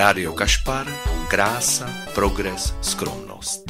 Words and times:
Rádio 0.00 0.32
Kašpar, 0.32 0.86
krása, 1.28 1.90
progres, 2.14 2.74
skromnost. 2.82 3.64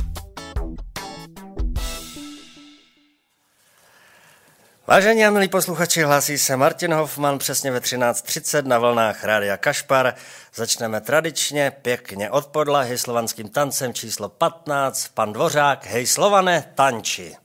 Vážení 4.87 5.26
a 5.26 5.30
milí 5.30 5.48
posluchači, 5.48 6.03
hlásí 6.03 6.38
se 6.38 6.56
Martin 6.56 6.94
Hoffman 6.94 7.38
přesně 7.38 7.71
ve 7.71 7.78
13.30 7.78 8.66
na 8.66 8.78
vlnách 8.78 9.24
Rádia 9.24 9.56
Kašpar. 9.56 10.14
Začneme 10.54 11.01
tradičně, 11.01 11.72
pěkně 11.82 12.31
od 12.31 12.47
podlahy 12.47 12.99
slovanským 12.99 13.49
tancem 13.49 13.94
číslo 13.94 14.28
15. 14.28 15.08
Pan 15.08 15.33
Dvořák, 15.33 15.87
hej 15.87 16.06
Slované, 16.06 16.73
tanči. 16.74 17.37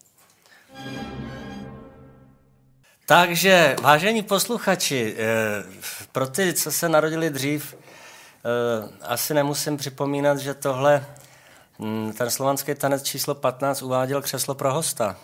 Takže, 3.05 3.75
vážení 3.81 4.23
posluchači, 4.23 5.15
eh, 5.17 5.63
pro 6.11 6.27
ty, 6.27 6.53
co 6.53 6.71
se 6.71 6.89
narodili 6.89 7.29
dřív, 7.29 7.75
asi 9.01 9.33
nemusím 9.33 9.77
připomínat, 9.77 10.37
že 10.37 10.53
tohle, 10.53 11.05
hm, 11.79 12.11
ten 12.17 12.29
slovanský 12.29 12.75
tanec 12.75 13.03
číslo 13.03 13.35
15 13.35 13.81
uváděl 13.81 14.21
křeslo 14.21 14.55
pro 14.55 14.73
hosta. 14.73 15.15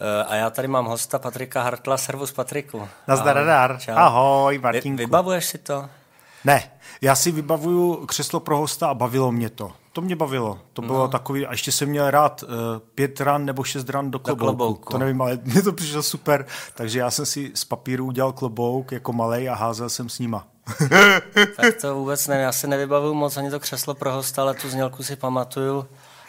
Eh, 0.00 0.24
a 0.24 0.34
já 0.34 0.50
tady 0.50 0.68
mám 0.68 0.86
hosta 0.86 1.18
Patrika 1.18 1.62
Hartla. 1.62 1.96
Servus 1.96 2.32
Patriku. 2.32 2.88
Nazdar, 3.08 3.38
Ahoj, 3.38 3.78
Ahoj, 3.94 4.58
Martinku. 4.58 4.98
Vy, 4.98 5.04
vybavuješ 5.04 5.44
si 5.44 5.58
to? 5.58 5.88
Ne, 6.44 6.70
já 7.00 7.14
si 7.14 7.32
vybavuju 7.32 8.06
křeslo 8.06 8.40
pro 8.40 8.58
hosta 8.58 8.88
a 8.88 8.94
bavilo 8.94 9.32
mě 9.32 9.50
to. 9.50 9.72
To 9.92 10.00
mě 10.00 10.16
bavilo. 10.16 10.58
To 10.72 10.82
bylo 10.82 10.98
no. 10.98 11.08
takový, 11.08 11.46
a 11.46 11.50
ještě 11.50 11.72
jsem 11.72 11.88
měl 11.88 12.10
rád 12.10 12.42
uh, 12.42 12.48
pět 12.94 13.20
ran 13.20 13.44
nebo 13.44 13.64
šest 13.64 13.90
ran 13.90 14.10
do 14.10 14.18
klobouku. 14.18 14.46
do 14.46 14.46
klobouku. 14.46 14.92
To 14.92 14.98
nevím, 14.98 15.22
ale 15.22 15.38
mně 15.44 15.62
to 15.62 15.72
přišlo 15.72 16.02
super. 16.02 16.46
Takže 16.74 16.98
já 16.98 17.10
jsem 17.10 17.26
si 17.26 17.50
z 17.54 17.64
papíru 17.64 18.06
udělal 18.06 18.32
klobouk 18.32 18.92
jako 18.92 19.12
malej 19.12 19.50
a 19.50 19.54
házel 19.54 19.90
jsem 19.90 20.08
s 20.08 20.18
nima. 20.18 20.46
Tak 21.56 21.74
to 21.80 21.94
vůbec 21.94 22.26
nevím, 22.26 22.42
já 22.44 22.52
si 22.52 22.66
nevybavuju 22.66 23.14
moc 23.14 23.36
ani 23.36 23.50
to 23.50 23.60
křeslo 23.60 23.94
pro 23.94 24.12
hosta, 24.12 24.42
ale 24.42 24.54
tu 24.54 24.68
znělku 24.70 25.02
si 25.02 25.16
pamatuju. 25.16 25.88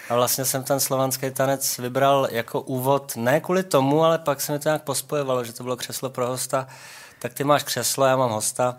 A 0.09 0.16
vlastně 0.16 0.45
jsem 0.45 0.64
ten 0.64 0.80
slovanský 0.80 1.32
tanec 1.32 1.78
vybral 1.78 2.28
jako 2.32 2.62
úvod, 2.62 3.16
ne 3.16 3.40
kvůli 3.40 3.64
tomu, 3.64 4.04
ale 4.04 4.17
pak 4.17 4.42
se 4.42 4.52
mi 4.52 4.60
to 4.60 4.70
nějak 4.70 4.84
pospojovalo, 4.84 5.44
že 5.44 5.54
to 5.54 5.64
bylo 5.64 5.78
křeslo 5.78 6.10
pro 6.10 6.28
hosta. 6.28 6.67
Tak 7.20 7.34
ty 7.34 7.44
máš 7.44 7.64
křeslo, 7.64 8.06
já 8.06 8.16
mám 8.16 8.32
hosta, 8.32 8.78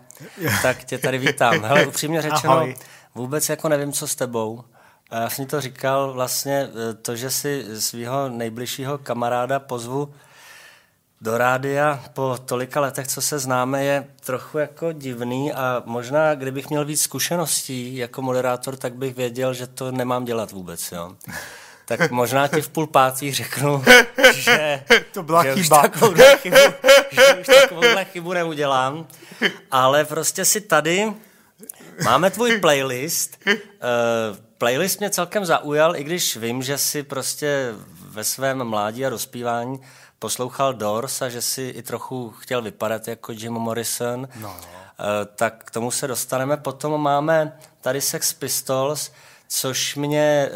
tak 0.61 0.83
tě 0.83 0.97
tady 0.97 1.17
vítám. 1.17 1.63
Hele, 1.63 1.85
upřímně 1.85 2.21
řečeno, 2.21 2.53
Ahoj. 2.53 2.75
vůbec 3.15 3.49
jako 3.49 3.69
nevím, 3.69 3.93
co 3.93 4.07
s 4.07 4.15
tebou. 4.15 4.63
A 5.09 5.19
já 5.19 5.29
jsem 5.29 5.45
to 5.45 5.61
říkal 5.61 6.13
vlastně 6.13 6.69
e, 6.91 6.93
to, 6.93 7.15
že 7.15 7.29
si 7.29 7.81
svého 7.81 8.29
nejbližšího 8.29 8.97
kamaráda 8.97 9.59
pozvu 9.59 10.13
do 11.21 11.37
rádia 11.37 12.03
po 12.13 12.37
tolika 12.45 12.81
letech, 12.81 13.07
co 13.07 13.21
se 13.21 13.39
známe, 13.39 13.83
je 13.83 14.07
trochu 14.25 14.57
jako 14.57 14.91
divný 14.91 15.53
a 15.53 15.83
možná, 15.85 16.35
kdybych 16.35 16.69
měl 16.69 16.85
víc 16.85 17.01
zkušeností 17.01 17.97
jako 17.97 18.21
moderátor, 18.21 18.75
tak 18.75 18.95
bych 18.95 19.15
věděl, 19.15 19.53
že 19.53 19.67
to 19.67 19.91
nemám 19.91 20.25
dělat 20.25 20.51
vůbec, 20.51 20.91
jo. 20.91 21.15
Tak 21.85 22.11
možná 22.11 22.47
ti 22.47 22.61
v 22.61 22.69
půl 22.69 22.87
pátý 22.87 23.33
řeknu, 23.33 23.83
že, 24.33 24.83
to 25.13 25.23
byla 25.23 25.43
že 25.43 25.53
chyba. 25.53 25.81
Už 25.81 25.89
takovouhle 25.89 26.37
chybu, 26.37 26.57
že 27.11 27.35
už 27.41 27.47
takovouhle 27.47 28.05
chybu 28.05 28.33
neudělám, 28.33 29.07
ale 29.71 30.05
prostě 30.05 30.45
si 30.45 30.61
tady 30.61 31.13
máme 32.03 32.31
tvůj 32.31 32.59
playlist. 32.59 33.37
Uh, 33.47 33.53
playlist 34.57 34.99
mě 34.99 35.09
celkem 35.09 35.45
zaujal, 35.45 35.95
i 35.95 36.03
když 36.03 36.37
vím, 36.37 36.63
že 36.63 36.77
si 36.77 37.03
prostě 37.03 37.73
ve 38.01 38.23
svém 38.23 38.63
mládí 38.63 39.05
a 39.05 39.09
rozpívání 39.09 39.79
poslouchal 40.21 40.73
Doors 40.73 41.21
a 41.21 41.29
že 41.29 41.41
si 41.41 41.61
i 41.61 41.81
trochu 41.81 42.31
chtěl 42.39 42.61
vypadat 42.61 43.07
jako 43.07 43.31
Jim 43.31 43.53
Morrison, 43.53 44.27
no. 44.41 44.55
Eh, 44.99 45.25
tak 45.35 45.63
k 45.63 45.71
tomu 45.71 45.91
se 45.91 46.07
dostaneme. 46.07 46.57
Potom 46.57 47.01
máme 47.01 47.57
tady 47.81 48.01
Sex 48.01 48.33
Pistols, 48.33 49.11
což 49.47 49.95
mě 49.95 50.21
eh, 50.21 50.51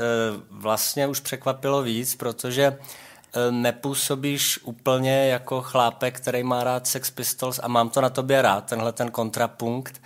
vlastně 0.49 1.07
už 1.07 1.19
překvapilo 1.19 1.81
víc, 1.81 2.15
protože 2.15 2.65
eh, 2.77 3.51
nepůsobíš 3.51 4.59
úplně 4.63 5.27
jako 5.27 5.61
chlápek, 5.61 6.19
který 6.19 6.43
má 6.43 6.63
rád 6.63 6.87
Sex 6.87 7.11
Pistols 7.11 7.59
a 7.63 7.67
mám 7.67 7.89
to 7.89 8.01
na 8.01 8.09
tobě 8.09 8.41
rád, 8.41 8.65
tenhle 8.65 8.91
ten 8.91 9.11
kontrapunkt. 9.11 10.01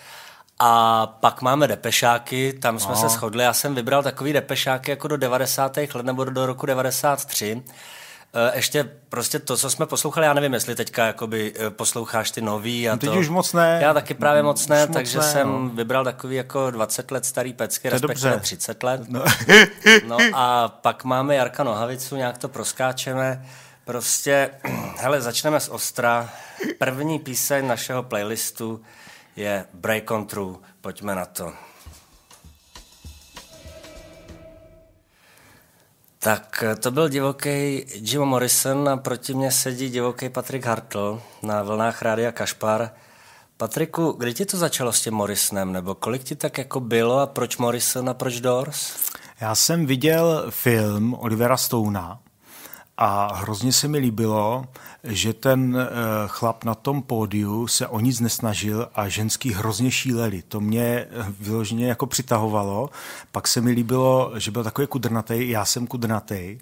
A 0.59 1.07
pak 1.07 1.41
máme 1.41 1.67
depešáky, 1.67 2.53
tam 2.53 2.79
jsme 2.79 2.95
no. 2.95 3.01
se 3.01 3.09
shodli, 3.09 3.43
já 3.43 3.53
jsem 3.53 3.75
vybral 3.75 4.03
takový 4.03 4.33
depešáky 4.33 4.91
jako 4.91 5.07
do 5.07 5.17
90. 5.17 5.77
let 5.77 6.05
nebo 6.05 6.23
do 6.23 6.45
roku 6.45 6.65
93 6.65 7.63
Eh, 7.63 7.98
ještě 8.53 8.89
prostě 9.09 9.39
to, 9.39 9.57
co 9.57 9.69
jsme 9.69 9.85
poslouchali, 9.85 10.25
já 10.25 10.33
nevím, 10.33 10.53
jestli 10.53 10.75
teďka 10.75 11.05
jakoby 11.05 11.53
eh, 11.59 11.69
posloucháš 11.69 12.31
ty 12.31 12.41
nový 12.41 12.89
a 12.89 12.97
Teď 12.97 13.09
to. 13.09 13.19
už 13.19 13.29
moc 13.29 13.53
ne. 13.53 13.79
Já 13.81 13.93
taky 13.93 14.13
právě 14.13 14.43
moc 14.43 14.67
ne, 14.67 14.85
už 14.85 14.93
takže 14.93 15.17
moc 15.17 15.25
ne, 15.25 15.31
jsem 15.31 15.47
no. 15.47 15.69
vybral 15.69 16.03
takový 16.03 16.35
jako 16.35 16.71
20 16.71 17.11
let 17.11 17.25
starý 17.25 17.53
pecky, 17.53 17.89
respektive 17.89 18.31
dobře. 18.31 18.43
30 18.43 18.83
let. 18.83 19.01
No. 19.07 19.23
no 20.07 20.17
a 20.33 20.67
pak 20.67 21.03
máme 21.03 21.35
Jarka 21.35 21.63
Nohavicu, 21.63 22.15
nějak 22.15 22.37
to 22.37 22.49
proskáčeme. 22.49 23.45
Prostě, 23.85 24.49
hele, 24.97 25.21
začneme 25.21 25.59
z 25.59 25.69
Ostra. 25.69 26.29
První 26.77 27.19
píseň 27.19 27.67
našeho 27.67 28.03
playlistu 28.03 28.81
je 29.35 29.65
Break 29.73 30.11
on 30.11 30.25
True. 30.25 30.55
Pojďme 30.81 31.15
na 31.15 31.25
to. 31.25 31.68
Tak 36.21 36.63
eh, 36.67 36.75
to 36.75 36.91
byl 36.91 37.09
divoký 37.09 37.85
Jim 37.93 38.21
Morrison 38.21 38.89
a 38.89 38.97
proti 38.97 39.33
mě 39.33 39.51
sedí 39.51 39.89
divoký 39.89 40.29
Patrik 40.29 40.65
Hartl 40.65 41.21
na 41.43 41.63
vlnách 41.63 42.01
Rádia 42.01 42.31
Kašpar. 42.31 42.89
Patriku, 43.57 44.11
kdy 44.11 44.33
ti 44.33 44.45
to 44.45 44.57
začalo 44.57 44.93
s 44.93 45.01
tím 45.01 45.13
Morrisonem, 45.13 45.73
nebo 45.73 45.95
kolik 45.95 46.23
ti 46.23 46.35
tak 46.35 46.57
jako 46.57 46.79
bylo 46.79 47.19
a 47.19 47.27
proč 47.27 47.57
Morrison 47.57 48.09
a 48.09 48.13
proč 48.13 48.39
Doors? 48.39 48.95
Já 49.41 49.55
jsem 49.55 49.85
viděl 49.85 50.45
film 50.49 51.13
Olivera 51.13 51.57
Stouna 51.57 52.19
a 52.97 53.35
hrozně 53.35 53.73
se 53.73 53.87
mi 53.87 53.97
líbilo, 53.97 54.65
že 55.03 55.33
ten 55.33 55.75
uh, 55.75 55.81
chlap 56.27 56.63
na 56.63 56.75
tom 56.75 57.01
pódiu 57.01 57.67
se 57.67 57.87
o 57.87 57.99
nic 57.99 58.19
nesnažil 58.19 58.87
a 58.95 59.09
ženský 59.09 59.53
hrozně 59.53 59.91
šíleli. 59.91 60.41
To 60.47 60.59
mě 60.59 60.83
eh, 60.83 61.07
vyloženě 61.39 61.87
jako 61.87 62.05
přitahovalo. 62.05 62.89
Pak 63.31 63.47
se 63.47 63.61
mi 63.61 63.71
líbilo, 63.71 64.31
že 64.37 64.51
byl 64.51 64.63
takový 64.63 64.87
kudrnatý, 64.87 65.49
já 65.49 65.65
jsem 65.65 65.87
kudrnatý. 65.87 66.57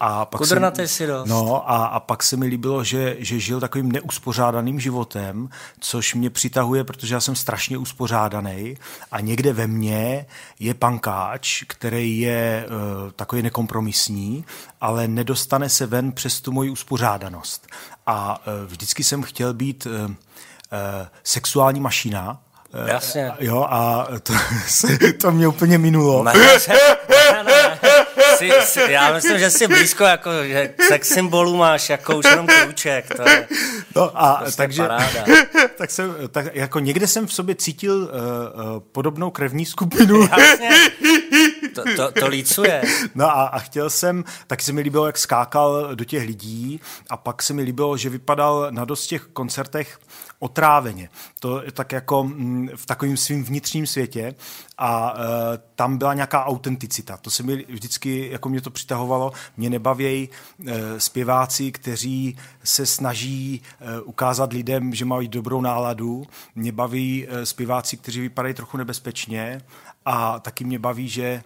A 0.00 0.24
pak 0.24 0.38
kudrnatý 0.38 0.88
si 0.88 1.06
dost. 1.06 1.28
No 1.28 1.70
a, 1.70 1.86
a 1.86 2.00
pak 2.00 2.22
se 2.22 2.36
mi 2.36 2.46
líbilo, 2.46 2.84
že, 2.84 3.16
že 3.18 3.40
žil 3.40 3.60
takovým 3.60 3.92
neuspořádaným 3.92 4.80
životem, 4.80 5.48
což 5.80 6.14
mě 6.14 6.30
přitahuje, 6.30 6.84
protože 6.84 7.14
já 7.14 7.20
jsem 7.20 7.36
strašně 7.36 7.78
uspořádaný 7.78 8.76
a 9.12 9.20
někde 9.20 9.52
ve 9.52 9.66
mně 9.66 10.26
je 10.58 10.74
pankáč, 10.74 11.64
který 11.66 12.20
je 12.20 12.66
uh, 12.66 13.10
takový 13.10 13.42
nekompromisní, 13.42 14.44
ale 14.80 15.08
nedostane 15.08 15.68
se 15.68 15.86
ven 15.86 16.12
přes 16.12 16.40
tu 16.40 16.52
moji 16.52 16.70
uspořádanost 16.70 17.66
a 18.06 18.42
e, 18.46 18.66
vždycky 18.66 19.04
jsem 19.04 19.22
chtěl 19.22 19.54
být 19.54 19.86
e, 19.86 19.90
e, 19.90 21.08
sexuální 21.24 21.80
mašina, 21.80 22.40
Jasně. 22.86 23.32
Jo, 23.40 23.66
a 23.70 24.08
to, 24.22 24.32
to 25.20 25.30
mě 25.30 25.48
úplně 25.48 25.78
minulo. 25.78 26.24
Ne, 26.24 26.32
ne, 26.32 27.44
ne. 27.44 27.78
Jsi, 28.36 28.50
jsi, 28.60 28.80
já 28.88 29.12
myslím, 29.12 29.38
že 29.38 29.50
jsi 29.50 29.66
blízko, 29.68 30.04
jako, 30.04 30.30
že 30.44 30.74
sex 30.88 31.08
symbolů 31.08 31.56
máš 31.56 31.90
jako 31.90 32.16
už 32.16 32.24
jenom 32.24 32.46
kruček. 32.46 33.14
To 33.16 33.28
je 33.28 33.48
no 33.96 34.22
a 34.22 34.34
prostě 34.34 34.56
takže, 34.56 34.82
paráda. 34.82 35.24
tak, 35.78 35.90
jsem, 35.90 36.14
tak 36.30 36.54
jako 36.54 36.78
někde 36.78 37.06
jsem 37.06 37.26
v 37.26 37.34
sobě 37.34 37.54
cítil 37.54 37.96
uh, 37.96 38.04
uh, 38.04 38.80
podobnou 38.92 39.30
krevní 39.30 39.66
skupinu. 39.66 40.28
Jasně. 40.38 40.70
To, 41.82 42.12
to, 42.12 42.20
to 42.20 42.26
lícuje. 42.26 42.82
No 43.14 43.26
a, 43.26 43.46
a 43.46 43.58
chtěl 43.58 43.90
jsem, 43.90 44.24
taky 44.46 44.64
se 44.64 44.72
mi 44.72 44.80
líbilo, 44.80 45.06
jak 45.06 45.18
skákal 45.18 45.94
do 45.94 46.04
těch 46.04 46.26
lidí 46.26 46.80
a 47.10 47.16
pak 47.16 47.42
se 47.42 47.52
mi 47.52 47.62
líbilo, 47.62 47.96
že 47.96 48.10
vypadal 48.10 48.66
na 48.70 48.84
dost 48.84 49.06
těch 49.06 49.22
koncertech 49.22 49.98
otráveně. 50.38 51.08
To 51.38 51.62
je 51.62 51.72
tak 51.72 51.92
jako 51.92 52.24
mm, 52.24 52.68
v 52.76 52.86
takovém 52.86 53.16
svým 53.16 53.44
vnitřním 53.44 53.86
světě 53.86 54.34
a 54.78 55.14
e, 55.14 55.58
tam 55.74 55.98
byla 55.98 56.14
nějaká 56.14 56.44
autenticita. 56.44 57.16
To 57.16 57.30
se 57.30 57.42
mi 57.42 57.64
vždycky, 57.68 58.28
jako 58.32 58.48
mě 58.48 58.60
to 58.60 58.70
přitahovalo, 58.70 59.32
mě 59.56 59.70
nebavějí 59.70 60.28
e, 60.66 61.00
zpěváci, 61.00 61.72
kteří 61.72 62.36
se 62.64 62.86
snaží 62.86 63.62
e, 63.80 64.00
ukázat 64.00 64.52
lidem, 64.52 64.94
že 64.94 65.04
mají 65.04 65.28
dobrou 65.28 65.60
náladu. 65.60 66.24
Mě 66.54 66.72
baví 66.72 67.26
e, 67.28 67.46
zpěváci, 67.46 67.96
kteří 67.96 68.20
vypadají 68.20 68.54
trochu 68.54 68.76
nebezpečně 68.76 69.60
a 70.04 70.38
taky 70.38 70.64
mě 70.64 70.78
baví, 70.78 71.08
že 71.08 71.42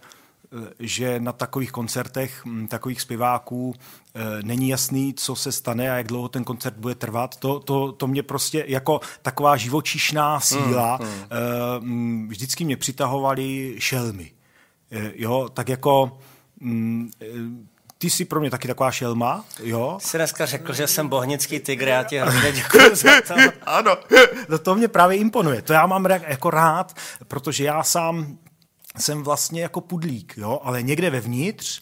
že 0.79 1.19
na 1.19 1.31
takových 1.31 1.71
koncertech 1.71 2.43
takových 2.67 3.01
zpěváků 3.01 3.73
e, 3.75 4.43
není 4.43 4.69
jasný, 4.69 5.13
co 5.13 5.35
se 5.35 5.51
stane 5.51 5.91
a 5.91 5.95
jak 5.97 6.07
dlouho 6.07 6.29
ten 6.29 6.43
koncert 6.43 6.77
bude 6.77 6.95
trvat. 6.95 7.35
To, 7.35 7.59
to, 7.59 7.91
to 7.91 8.07
mě 8.07 8.23
prostě 8.23 8.63
jako 8.67 8.99
taková 9.21 9.57
živočišná 9.57 10.39
síla 10.39 10.99
mm, 11.01 11.89
mm. 11.89 12.27
vždycky 12.29 12.65
mě 12.65 12.77
přitahovaly 12.77 13.75
šelmy. 13.79 14.31
Jo, 15.15 15.49
tak 15.53 15.69
jako 15.69 16.19
mm, 16.59 17.11
ty 17.97 18.09
jsi 18.09 18.25
pro 18.25 18.39
mě 18.39 18.51
taky 18.51 18.67
taková 18.67 18.91
šelma, 18.91 19.45
jo? 19.63 19.97
Jsi 20.01 20.17
dneska 20.17 20.45
řekl, 20.45 20.73
že 20.73 20.87
jsem 20.87 21.07
bohnický 21.07 21.59
tygr, 21.59 21.87
já 21.87 22.03
ti 22.03 22.19
hrozně 22.19 22.51
děkuji 22.55 22.95
za 22.95 23.21
to. 23.27 23.33
ano, 23.65 23.97
no 24.49 24.57
to 24.57 24.75
mě 24.75 24.87
právě 24.87 25.17
imponuje. 25.17 25.61
To 25.61 25.73
já 25.73 25.85
mám 25.85 26.05
jako 26.05 26.49
rád, 26.49 26.93
protože 27.27 27.63
já 27.63 27.83
sám 27.83 28.37
jsem 28.97 29.23
vlastně 29.23 29.61
jako 29.61 29.81
pudlík, 29.81 30.33
jo, 30.37 30.59
ale 30.63 30.83
někde 30.83 31.09
vevnitř 31.09 31.81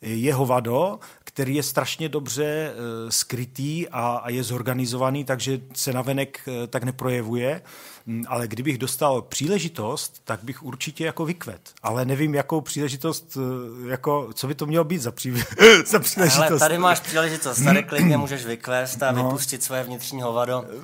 je 0.00 0.34
hovado, 0.34 0.98
který 1.24 1.54
je 1.54 1.62
strašně 1.62 2.08
dobře 2.08 2.44
e, 2.44 2.72
skrytý 3.12 3.88
a, 3.88 4.16
a 4.16 4.30
je 4.30 4.42
zorganizovaný, 4.42 5.24
takže 5.24 5.60
se 5.74 5.92
navenek 5.92 6.40
e, 6.48 6.66
tak 6.66 6.84
neprojevuje. 6.84 7.62
Mm, 8.06 8.24
ale 8.28 8.48
kdybych 8.48 8.78
dostal 8.78 9.22
příležitost, 9.22 10.20
tak 10.24 10.40
bych 10.42 10.62
určitě 10.62 11.04
jako 11.04 11.24
vykvet. 11.24 11.60
Ale 11.82 12.04
nevím, 12.04 12.34
jakou 12.34 12.60
příležitost, 12.60 13.36
e, 13.36 13.90
jako, 13.90 14.30
co 14.34 14.46
by 14.46 14.54
to 14.54 14.66
mělo 14.66 14.84
být 14.84 14.98
za, 14.98 15.12
pří, 15.12 15.32
za 15.86 15.98
příležitost. 15.98 16.50
Ale 16.50 16.58
tady 16.58 16.78
máš 16.78 17.00
příležitost, 17.00 17.64
tady 17.64 17.82
klidně 17.82 18.16
můžeš 18.16 18.46
vykvést 18.46 19.02
a 19.02 19.12
no. 19.12 19.24
vypustit 19.24 19.62
svoje 19.62 19.84
vnitřní 19.84 20.22
hovado. 20.22 20.64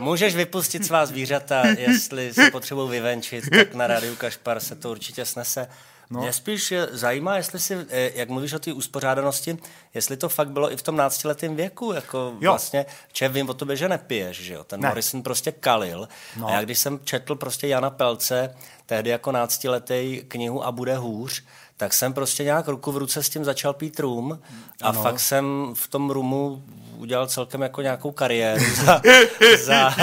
můžeš 0.00 0.36
vypustit 0.36 0.86
svá 0.86 1.06
zvířata, 1.06 1.66
jestli 1.78 2.34
se 2.34 2.50
potřebují 2.50 2.90
vyvenčit, 2.90 3.50
tak 3.50 3.74
na 3.74 3.86
rádiu 3.86 4.16
Kašpar 4.16 4.60
se 4.60 4.76
to 4.76 4.90
určitě 4.90 5.24
snese. 5.24 5.68
No. 6.14 6.20
Mě 6.20 6.32
spíš 6.32 6.72
eh, 6.72 6.86
zajímá, 6.92 7.36
jestli 7.36 7.60
si, 7.60 7.86
eh, 7.88 8.10
jak 8.14 8.28
mluvíš 8.28 8.52
o 8.52 8.58
té 8.58 8.72
uspořádanosti, 8.72 9.58
jestli 9.94 10.16
to 10.16 10.28
fakt 10.28 10.48
bylo 10.48 10.72
i 10.72 10.76
v 10.76 10.82
tom 10.82 10.96
náctiletém 10.96 11.56
věku, 11.56 11.92
jako 11.92 12.18
jo. 12.40 12.52
vlastně, 12.52 12.86
če 13.12 13.28
vím 13.28 13.48
o 13.50 13.54
tobě, 13.54 13.76
že 13.76 13.88
nepiješ, 13.88 14.36
že 14.40 14.54
jo, 14.54 14.64
ten 14.64 14.80
ne. 14.80 14.88
Morrison 14.88 15.22
prostě 15.22 15.52
kalil. 15.52 16.08
No. 16.36 16.48
A 16.48 16.52
já 16.52 16.62
když 16.62 16.78
jsem 16.78 17.00
četl 17.04 17.34
prostě 17.34 17.68
Jana 17.68 17.90
Pelce, 17.90 18.56
tehdy 18.86 19.10
jako 19.10 19.32
náctiletý 19.32 20.22
knihu 20.28 20.64
A 20.64 20.72
bude 20.72 20.96
hůř, 20.96 21.44
tak 21.76 21.94
jsem 21.94 22.12
prostě 22.12 22.44
nějak 22.44 22.68
ruku 22.68 22.92
v 22.92 22.96
ruce 22.96 23.22
s 23.22 23.28
tím 23.28 23.44
začal 23.44 23.72
pít 23.72 24.00
rum 24.00 24.40
a 24.82 24.88
ano. 24.88 25.02
fakt 25.02 25.20
jsem 25.20 25.74
v 25.74 25.88
tom 25.88 26.10
rumu 26.10 26.62
udělal 27.04 27.26
celkem 27.26 27.62
jako 27.62 27.82
nějakou 27.82 28.12
kariéru 28.12 28.64
za, 28.84 29.02
za, 29.64 29.94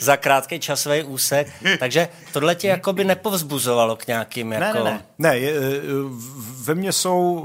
za 0.00 0.16
krátký 0.16 0.60
časový 0.60 1.02
úsek. 1.02 1.52
Takže 1.78 2.08
tohle 2.32 2.54
tě 2.54 2.68
jako 2.68 2.92
by 2.92 3.04
nepovzbuzovalo 3.04 3.96
k 3.96 4.06
nějakým 4.06 4.52
jako... 4.52 4.78
Ne, 4.78 4.84
ne, 4.84 4.90
ne. 4.90 5.02
ne 5.18 5.38
je, 5.38 5.52
e, 5.52 5.60
ve 6.62 6.74
mně 6.74 6.92
jsou 6.92 7.44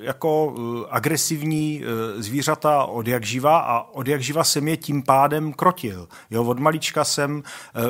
e, 0.00 0.04
jako 0.04 0.54
e, 0.56 0.86
agresivní 0.90 1.82
zvířata 2.16 2.84
od 2.84 3.08
jak 3.08 3.24
živa 3.24 3.58
a 3.58 3.82
od 3.82 4.08
jak 4.08 4.22
živa 4.22 4.44
jsem 4.44 4.68
je 4.68 4.76
tím 4.76 5.02
pádem 5.02 5.52
krotil. 5.52 6.08
Jo, 6.30 6.44
od 6.44 6.58
malička 6.58 7.04
jsem, 7.04 7.42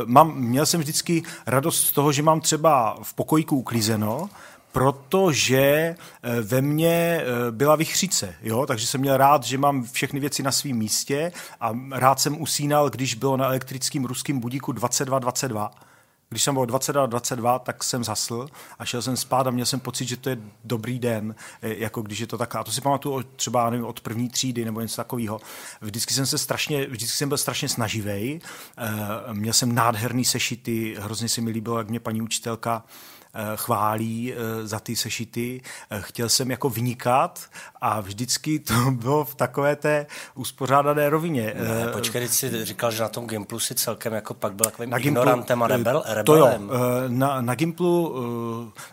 mám, 0.04 0.34
měl 0.34 0.66
jsem 0.66 0.80
vždycky 0.80 1.22
radost 1.46 1.86
z 1.86 1.92
toho, 1.92 2.12
že 2.12 2.22
mám 2.22 2.40
třeba 2.40 2.98
v 3.02 3.14
pokojíku 3.14 3.56
uklízeno, 3.56 4.28
protože 4.72 5.60
eh, 6.22 6.40
ve 6.42 6.62
mně 6.62 7.20
eh, 7.20 7.24
byla 7.50 7.76
vychřice, 7.76 8.34
jo? 8.42 8.66
takže 8.66 8.86
jsem 8.86 9.00
měl 9.00 9.16
rád, 9.16 9.44
že 9.44 9.58
mám 9.58 9.84
všechny 9.84 10.20
věci 10.20 10.42
na 10.42 10.52
svém 10.52 10.76
místě 10.76 11.32
a 11.60 11.72
rád 11.90 12.20
jsem 12.20 12.42
usínal, 12.42 12.90
když 12.90 13.14
bylo 13.14 13.36
na 13.36 13.46
elektrickém 13.46 14.04
ruském 14.04 14.40
budíku 14.40 14.72
22.22. 14.72 15.70
Když 16.28 16.42
jsem 16.42 16.54
byl 16.54 16.66
22, 16.66 17.06
22, 17.06 17.58
tak 17.58 17.84
jsem 17.84 18.04
zasl 18.04 18.46
a 18.78 18.84
šel 18.84 19.02
jsem 19.02 19.16
spát 19.16 19.46
a 19.46 19.50
měl 19.50 19.66
jsem 19.66 19.80
pocit, 19.80 20.08
že 20.08 20.16
to 20.16 20.28
je 20.30 20.38
dobrý 20.64 20.98
den, 20.98 21.34
eh, 21.62 21.74
jako 21.74 22.02
když 22.02 22.18
je 22.18 22.26
to 22.26 22.38
tak. 22.38 22.56
A 22.56 22.64
to 22.64 22.72
si 22.72 22.80
pamatuju 22.80 23.22
třeba 23.22 23.70
nevím, 23.70 23.86
od 23.86 24.00
první 24.00 24.28
třídy 24.28 24.64
nebo 24.64 24.80
něco 24.80 24.96
takového. 24.96 25.40
Vždycky 25.80 26.14
jsem 26.14 26.26
se 26.26 26.38
strašně, 26.38 26.86
vždycky 26.86 27.16
jsem 27.16 27.28
byl 27.28 27.38
strašně 27.38 27.68
snaživý. 27.68 28.40
Měl 29.32 29.52
jsem 29.52 29.74
nádherný 29.74 30.24
sešity, 30.24 30.96
hrozně 30.98 31.28
se 31.28 31.40
mi 31.40 31.50
líbilo, 31.50 31.78
jak 31.78 31.88
mě 31.88 32.00
paní 32.00 32.22
učitelka 32.22 32.84
chválí 33.56 34.32
eh, 34.32 34.66
za 34.66 34.80
ty 34.80 34.96
sešity. 34.96 35.60
Eh, 35.90 36.00
chtěl 36.00 36.28
jsem 36.28 36.50
jako 36.50 36.68
vnikat 36.68 37.40
a 37.80 38.00
vždycky 38.00 38.58
to 38.58 38.74
bylo 38.90 39.24
v 39.24 39.34
takové 39.34 39.76
té 39.76 40.06
uspořádané 40.34 41.10
rovině. 41.10 41.54
Ne, 41.56 41.92
počkej, 41.92 42.28
jsi 42.28 42.64
říkal, 42.64 42.90
že 42.90 43.02
na 43.02 43.08
tom 43.08 43.26
Gimplu 43.26 43.60
si 43.60 43.74
celkem 43.74 44.12
jako 44.12 44.34
pak 44.34 44.54
byl 44.54 44.64
takovým 44.64 44.90
na 44.90 44.98
ignorantem 44.98 45.58
Gimplu, 45.58 45.64
a 45.64 45.76
rebel, 45.76 46.02
rebelem. 46.06 46.24
To 46.24 46.36
jo, 46.36 47.08
na, 47.08 47.40
na 47.40 47.54
Gimplu, 47.54 48.14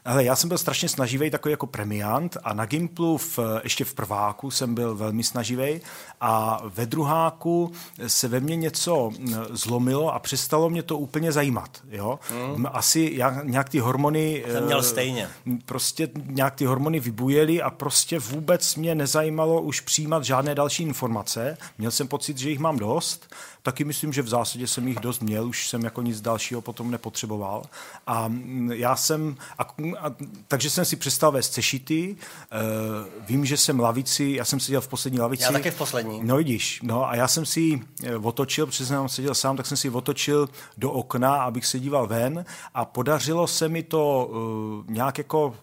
ale 0.05 0.23
já 0.23 0.35
jsem 0.35 0.47
byl 0.47 0.57
strašně 0.57 0.89
snaživý 0.89 1.29
takový 1.31 1.51
jako 1.51 1.67
premiant 1.67 2.37
a 2.43 2.53
na 2.53 2.65
Gimplu 2.65 3.17
v, 3.17 3.39
ještě 3.63 3.85
v 3.85 3.93
prváku 3.93 4.51
jsem 4.51 4.75
byl 4.75 4.95
velmi 4.95 5.23
snaživý 5.23 5.81
a 6.21 6.61
ve 6.65 6.85
druháku 6.85 7.71
se 8.07 8.27
ve 8.27 8.39
mně 8.39 8.55
něco 8.55 9.11
zlomilo 9.49 10.13
a 10.13 10.19
přestalo 10.19 10.69
mě 10.69 10.83
to 10.83 10.97
úplně 10.97 11.31
zajímat. 11.31 11.69
Jo? 11.89 12.19
Hmm. 12.29 12.65
Asi 12.71 13.11
já, 13.13 13.41
nějak 13.43 13.69
ty 13.69 13.79
hormony 13.79 14.28
jsem 14.51 14.65
měl 14.65 14.79
eh, 14.79 14.83
stejně. 14.83 15.29
Prostě 15.65 16.09
nějak 16.25 16.55
ty 16.55 16.65
hormony 16.65 16.99
vybujely 16.99 17.61
a 17.61 17.69
prostě 17.69 18.19
vůbec 18.19 18.75
mě 18.75 18.95
nezajímalo 18.95 19.61
už 19.61 19.79
přijímat 19.79 20.23
žádné 20.23 20.55
další 20.55 20.83
informace. 20.83 21.57
Měl 21.77 21.91
jsem 21.91 22.07
pocit, 22.07 22.37
že 22.37 22.49
jich 22.49 22.59
mám 22.59 22.79
dost. 22.79 23.35
Taky 23.63 23.83
myslím, 23.83 24.13
že 24.13 24.21
v 24.21 24.27
zásadě 24.27 24.67
jsem 24.67 24.87
jich 24.87 24.99
dost 24.99 25.21
měl, 25.21 25.47
už 25.47 25.69
jsem 25.69 25.83
jako 25.83 26.01
nic 26.01 26.21
dalšího 26.21 26.61
potom 26.61 26.91
nepotřeboval. 26.91 27.63
A 28.07 28.27
mm, 28.27 28.71
já 28.71 28.95
jsem, 28.95 29.37
a, 29.57 29.63
a, 29.63 30.15
takže 30.47 30.69
jsem 30.69 30.85
si 30.85 30.95
přestal 30.95 31.31
vést 31.31 31.53
sešity. 31.53 32.15
Uh, 32.15 33.25
vím, 33.27 33.45
že 33.45 33.57
jsem 33.57 33.79
lavici, 33.79 34.33
já 34.37 34.45
jsem 34.45 34.59
seděl 34.59 34.81
v 34.81 34.87
poslední 34.87 35.19
lavici. 35.19 35.43
Já 35.43 35.51
taky 35.51 35.71
v 35.71 35.77
poslední. 35.77 36.19
No 36.23 36.37
vidíš, 36.37 36.79
no 36.83 37.09
a 37.09 37.15
já 37.15 37.27
jsem 37.27 37.45
si 37.45 37.81
eh, 38.03 38.15
otočil, 38.15 38.65
protože 38.65 38.85
jsem 38.85 39.09
seděl 39.09 39.35
sám, 39.35 39.57
tak 39.57 39.65
jsem 39.65 39.77
si 39.77 39.89
otočil 39.89 40.49
do 40.77 40.91
okna, 40.91 41.35
abych 41.43 41.65
se 41.65 41.79
díval 41.79 42.07
ven 42.07 42.45
a 42.73 42.85
podařilo 42.85 43.47
se 43.47 43.69
mi 43.69 43.83
to 43.83 44.29
uh, 44.31 44.93
nějak 44.93 45.17
jako 45.17 45.55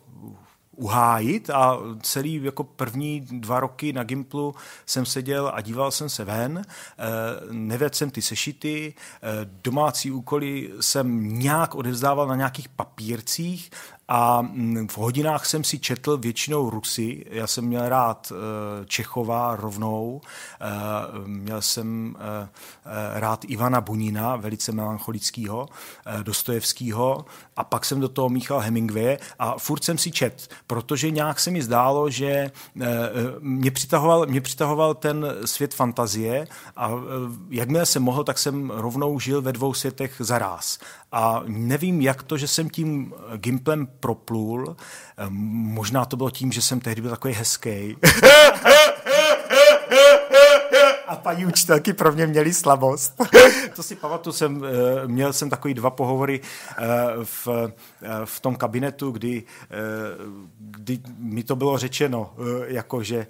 uhájit 0.76 1.50
a 1.50 1.78
celý 2.02 2.44
jako 2.44 2.64
první 2.64 3.20
dva 3.20 3.60
roky 3.60 3.92
na 3.92 4.04
Gimplu 4.04 4.54
jsem 4.86 5.06
seděl 5.06 5.50
a 5.54 5.60
díval 5.60 5.90
jsem 5.90 6.08
se 6.08 6.24
ven, 6.24 6.62
eh, 6.62 7.04
nevěděl 7.50 7.90
jsem 7.92 8.10
ty 8.10 8.22
sešity, 8.22 8.94
eh, 9.22 9.28
domácí 9.64 10.10
úkoly 10.10 10.70
jsem 10.80 11.38
nějak 11.38 11.74
odevzdával 11.74 12.26
na 12.26 12.36
nějakých 12.36 12.68
papírcích 12.68 13.70
a 14.08 14.42
mm, 14.42 14.88
v 14.88 14.98
hodinách 14.98 15.46
jsem 15.46 15.64
si 15.64 15.78
četl 15.78 16.16
většinou 16.16 16.70
Rusy. 16.70 17.24
Já 17.30 17.46
jsem 17.46 17.64
měl 17.64 17.88
rád 17.88 18.32
eh, 18.32 18.86
Čechova 18.86 19.56
rovnou. 19.56 20.20
Eh, 20.60 20.66
měl 21.26 21.62
jsem 21.62 22.16
eh, 22.18 22.48
rád 23.20 23.44
Ivana 23.48 23.80
Bunina, 23.80 24.36
velice 24.36 24.72
melancholického, 24.72 25.68
Dostojevského. 26.22 27.24
A 27.56 27.64
pak 27.64 27.84
jsem 27.84 28.00
do 28.00 28.08
toho 28.08 28.28
míchal 28.28 28.58
Hemingway 28.58 29.18
a 29.38 29.58
furt 29.58 29.84
jsem 29.84 29.98
si 29.98 30.10
čet, 30.10 30.48
protože 30.66 31.10
nějak 31.10 31.40
se 31.40 31.50
mi 31.50 31.62
zdálo, 31.62 32.10
že 32.10 32.50
mě 33.40 33.70
přitahoval, 33.70 34.26
mě 34.26 34.40
přitahoval 34.40 34.94
ten 34.94 35.26
svět 35.44 35.74
fantazie 35.74 36.46
a 36.76 36.90
jakmile 37.50 37.86
jsem 37.86 38.02
mohl, 38.02 38.24
tak 38.24 38.38
jsem 38.38 38.70
rovnou 38.70 39.20
žil 39.20 39.42
ve 39.42 39.52
dvou 39.52 39.74
světech 39.74 40.16
zaráz. 40.18 40.78
A 41.12 41.42
nevím, 41.46 42.00
jak 42.00 42.22
to, 42.22 42.36
že 42.38 42.48
jsem 42.48 42.70
tím 42.70 43.14
Gimplem 43.36 43.86
proplul. 43.86 44.76
Možná 45.28 46.04
to 46.04 46.16
bylo 46.16 46.30
tím, 46.30 46.52
že 46.52 46.62
jsem 46.62 46.80
tehdy 46.80 47.02
byl 47.02 47.10
takový 47.10 47.34
hezký. 47.34 47.96
a 51.06 51.16
paní 51.16 51.46
učitelky 51.46 51.92
pro 51.92 52.12
mě 52.12 52.26
měly 52.26 52.52
slabost. 52.54 53.14
to 53.76 53.82
si 53.82 53.96
pamatuju, 53.96 54.32
jsem, 54.32 54.64
eh, 54.64 55.08
měl 55.08 55.32
jsem 55.32 55.50
takový 55.50 55.74
dva 55.74 55.90
pohovory 55.90 56.40
eh, 56.78 56.84
v, 57.24 57.48
eh, 57.48 57.72
v 58.24 58.40
tom 58.40 58.56
kabinetu, 58.56 59.10
kdy, 59.10 59.42
kdy 60.58 60.98
mi 61.18 61.42
to 61.42 61.56
bylo 61.56 61.78
řečeno, 61.78 62.34
jako 62.66 63.02
že, 63.02 63.26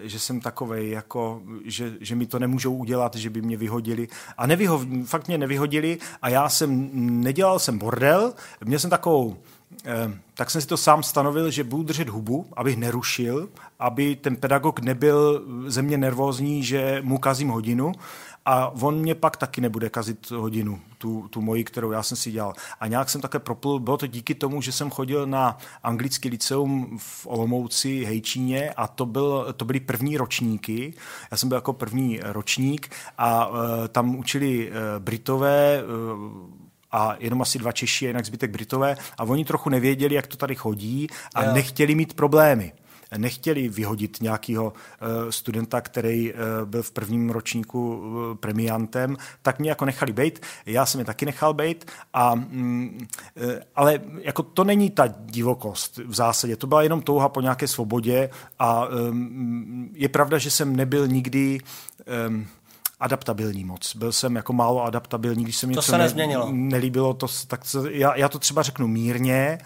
že 0.00 0.18
jsem 0.18 0.40
takovej, 0.40 0.90
jako, 0.90 1.42
že, 1.64 1.92
že 2.00 2.14
mi 2.14 2.26
to 2.26 2.38
nemůžou 2.38 2.74
udělat, 2.74 3.14
že 3.14 3.30
by 3.30 3.42
mě 3.42 3.56
vyhodili. 3.56 4.08
A 4.38 4.46
nevyho, 4.46 4.80
fakt 5.04 5.28
mě 5.28 5.38
nevyhodili 5.38 5.98
a 6.22 6.28
já 6.28 6.48
jsem, 6.48 6.90
nedělal 7.22 7.58
jsem 7.58 7.78
bordel, 7.78 8.34
měl 8.64 8.78
jsem 8.78 8.90
takovou 8.90 9.36
tak 10.34 10.50
jsem 10.50 10.60
si 10.60 10.66
to 10.66 10.76
sám 10.76 11.02
stanovil, 11.02 11.50
že 11.50 11.64
budu 11.64 11.82
držet 11.82 12.08
hubu, 12.08 12.46
abych 12.56 12.76
nerušil, 12.76 13.48
aby 13.78 14.16
ten 14.16 14.36
pedagog 14.36 14.80
nebyl 14.80 15.44
ze 15.66 15.82
mě 15.82 15.98
nervózní, 15.98 16.64
že 16.64 17.00
mu 17.04 17.18
kazím 17.18 17.48
hodinu 17.48 17.92
a 18.46 18.68
on 18.82 18.98
mě 18.98 19.14
pak 19.14 19.36
taky 19.36 19.60
nebude 19.60 19.90
kazit 19.90 20.30
hodinu, 20.30 20.80
tu, 20.98 21.28
tu 21.28 21.40
moji, 21.40 21.64
kterou 21.64 21.90
já 21.90 22.02
jsem 22.02 22.16
si 22.16 22.30
dělal. 22.30 22.54
A 22.80 22.86
nějak 22.86 23.10
jsem 23.10 23.20
také 23.20 23.38
proplul, 23.38 23.80
bylo 23.80 23.96
to 23.96 24.06
díky 24.06 24.34
tomu, 24.34 24.62
že 24.62 24.72
jsem 24.72 24.90
chodil 24.90 25.26
na 25.26 25.58
anglický 25.82 26.28
liceum 26.28 26.98
v 26.98 27.26
Olomouci, 27.26 28.04
Hejčíně 28.04 28.70
a 28.70 28.88
to, 28.88 29.06
byl, 29.06 29.54
to 29.56 29.64
byly 29.64 29.80
první 29.80 30.16
ročníky. 30.16 30.94
Já 31.30 31.36
jsem 31.36 31.48
byl 31.48 31.56
jako 31.56 31.72
první 31.72 32.20
ročník 32.22 32.94
a 33.18 33.46
uh, 33.46 33.56
tam 33.88 34.16
učili 34.16 34.70
uh, 34.70 34.74
Britové, 34.98 35.82
uh, 35.82 36.63
a 36.94 37.16
jenom 37.20 37.42
asi 37.42 37.58
dva 37.58 37.72
Češi 37.72 38.06
a 38.06 38.08
jinak 38.08 38.26
zbytek 38.26 38.50
Britové 38.50 38.96
a 39.18 39.24
oni 39.24 39.44
trochu 39.44 39.70
nevěděli, 39.70 40.14
jak 40.14 40.26
to 40.26 40.36
tady 40.36 40.54
chodí 40.54 41.06
a 41.34 41.42
yeah. 41.42 41.54
nechtěli 41.54 41.94
mít 41.94 42.14
problémy 42.14 42.72
nechtěli 43.16 43.68
vyhodit 43.68 44.18
nějakého 44.20 44.64
uh, 44.64 45.30
studenta, 45.30 45.80
který 45.80 46.32
uh, 46.32 46.38
byl 46.64 46.82
v 46.82 46.90
prvním 46.90 47.30
ročníku 47.30 47.96
uh, 47.96 48.34
premiantem, 48.34 49.16
tak 49.42 49.58
mě 49.58 49.68
jako 49.70 49.84
nechali 49.84 50.12
být. 50.12 50.40
Já 50.66 50.86
jsem 50.86 50.98
je 50.98 51.04
taky 51.04 51.26
nechal 51.26 51.54
být, 51.54 51.90
a, 52.12 52.34
mm, 52.34 53.06
ale 53.76 54.00
jako 54.20 54.42
to 54.42 54.64
není 54.64 54.90
ta 54.90 55.06
divokost 55.18 55.96
v 55.96 56.14
zásadě. 56.14 56.56
To 56.56 56.66
byla 56.66 56.82
jenom 56.82 57.02
touha 57.02 57.28
po 57.28 57.40
nějaké 57.40 57.68
svobodě 57.68 58.30
a 58.58 58.86
um, 58.86 59.90
je 59.92 60.08
pravda, 60.08 60.38
že 60.38 60.50
jsem 60.50 60.76
nebyl 60.76 61.08
nikdy 61.08 61.58
adaptabilní 63.04 63.64
moc. 63.64 63.96
Byl 63.96 64.12
jsem 64.12 64.36
jako 64.36 64.52
málo 64.52 64.84
adaptabilní, 64.84 65.44
když 65.44 65.56
se 65.56 65.66
mi 65.66 65.74
to 65.74 65.78
něco 65.78 65.90
se 65.90 65.98
nezměnilo. 65.98 66.48
nelíbilo, 66.52 67.14
to, 67.14 67.26
tak 67.46 67.60
to, 67.72 67.88
já, 67.88 68.16
já 68.16 68.28
to 68.28 68.38
třeba 68.38 68.62
řeknu 68.62 68.86
mírně, 68.86 69.58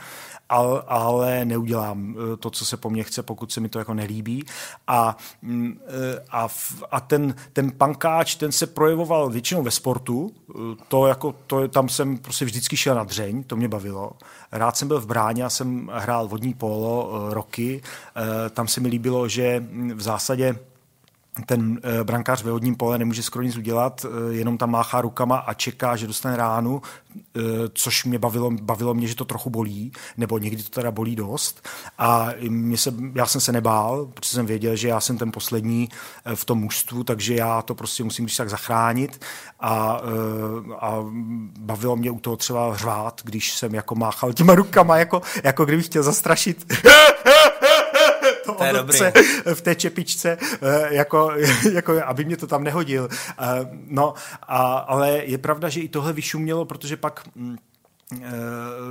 ale, 0.49 0.83
ale 0.87 1.45
neudělám 1.45 2.14
eh, 2.16 2.37
to, 2.37 2.50
co 2.50 2.66
se 2.66 2.76
po 2.76 2.90
mně 2.90 3.04
chce, 3.04 3.23
pokud 3.23 3.52
se 3.52 3.61
mi 3.61 3.68
to 3.68 3.78
jako 3.78 3.95
nelíbí. 3.95 4.45
A, 4.87 5.16
mm, 5.42 5.80
eh, 5.87 6.25
a, 6.30 6.49
a 6.90 7.00
ten, 7.00 7.35
ten 7.52 7.71
pankáč, 7.71 8.35
ten 8.35 8.52
se 8.52 8.66
projevoval 8.66 9.30
většinou 9.30 9.62
ve 9.62 9.71
sportu, 9.71 10.30
eh, 10.50 10.54
to 10.88 11.07
jako, 11.07 11.35
to, 11.47 11.68
tam 11.68 11.88
jsem 11.88 12.18
prostě 12.18 12.45
vždycky 12.45 12.76
šel 12.76 12.95
na 12.95 13.04
dřeň, 13.04 13.45
to 13.45 13.57
mě 13.57 13.68
bavilo. 13.68 14.11
Rád 14.52 14.76
jsem 14.76 14.88
byl 14.88 15.00
v 15.00 15.07
bráně, 15.07 15.42
já 15.42 15.50
jsem 15.50 15.90
hrál 15.92 16.28
vodní 16.28 16.54
polo 16.54 17.11
roky, 17.35 17.83
tam 18.50 18.68
se 18.68 18.80
mi 18.80 18.88
líbilo, 18.88 19.28
že 19.28 19.61
mm, 19.61 19.92
v 19.95 20.00
zásadě 20.00 20.59
ten 21.47 21.80
e, 22.00 22.04
brankář 22.04 22.42
ve 22.42 22.52
vodním 22.52 22.76
pole 22.76 22.99
nemůže 22.99 23.23
skoro 23.23 23.45
nic 23.45 23.57
udělat, 23.57 24.04
e, 24.04 24.35
jenom 24.35 24.59
tam 24.59 24.71
máchá 24.71 25.00
rukama 25.00 25.37
a 25.37 25.54
čeká, 25.54 25.97
že 25.97 26.07
dostane 26.07 26.37
ránu, 26.37 26.83
e, 27.16 27.40
což 27.75 28.04
mě 28.04 28.18
bavilo, 28.18 28.50
bavilo 28.50 28.95
mě, 28.95 29.07
že 29.07 29.14
to 29.14 29.25
trochu 29.25 29.50
bolí, 29.50 29.92
nebo 30.16 30.38
někdy 30.38 30.62
to 30.62 30.71
teda 30.71 30.90
bolí 30.90 31.16
dost. 31.16 31.68
A 31.99 32.28
mě 32.49 32.76
se, 32.76 32.95
já 33.14 33.26
jsem 33.26 33.40
se 33.40 33.52
nebál, 33.52 34.07
protože 34.07 34.30
jsem 34.30 34.47
věděl, 34.47 34.76
že 34.76 34.88
já 34.88 35.00
jsem 35.00 35.18
ten 35.18 35.33
poslední 35.33 35.88
v 36.35 36.45
tom 36.45 36.59
mužstvu, 36.59 37.04
takže 37.04 37.35
já 37.35 37.62
to 37.62 37.75
prostě 37.75 38.04
musím 38.04 38.25
když 38.25 38.37
tak 38.37 38.50
zachránit. 38.50 39.21
A, 39.61 40.00
a 40.80 41.04
bavilo 41.59 41.97
mě 41.97 42.11
u 42.11 42.21
toho 42.21 42.37
třeba 42.37 42.76
řvát, 42.76 43.21
když 43.25 43.52
jsem 43.52 43.75
jako 43.75 43.95
máchal 43.95 44.33
těma 44.33 44.54
rukama, 44.54 44.97
jako, 44.97 45.23
jako 45.45 45.64
kdybych 45.64 45.87
chtěl 45.87 46.02
zastrašit 46.02 46.73
to 48.55 48.64
je 48.64 48.73
dobrý. 48.73 48.99
v 49.55 49.61
té 49.61 49.75
čepičce, 49.75 50.38
eh, 50.62 50.95
jako, 50.95 51.33
jako, 51.73 52.05
aby 52.05 52.25
mě 52.25 52.37
to 52.37 52.47
tam 52.47 52.64
nehodil. 52.64 53.09
Eh, 53.12 53.45
no, 53.87 54.14
a, 54.43 54.78
ale 54.78 55.11
je 55.25 55.38
pravda, 55.38 55.69
že 55.69 55.81
i 55.81 55.88
tohle 55.88 56.12
vyšumělo, 56.12 56.64
protože 56.64 56.97
pak 56.97 57.23
mm, 57.35 57.57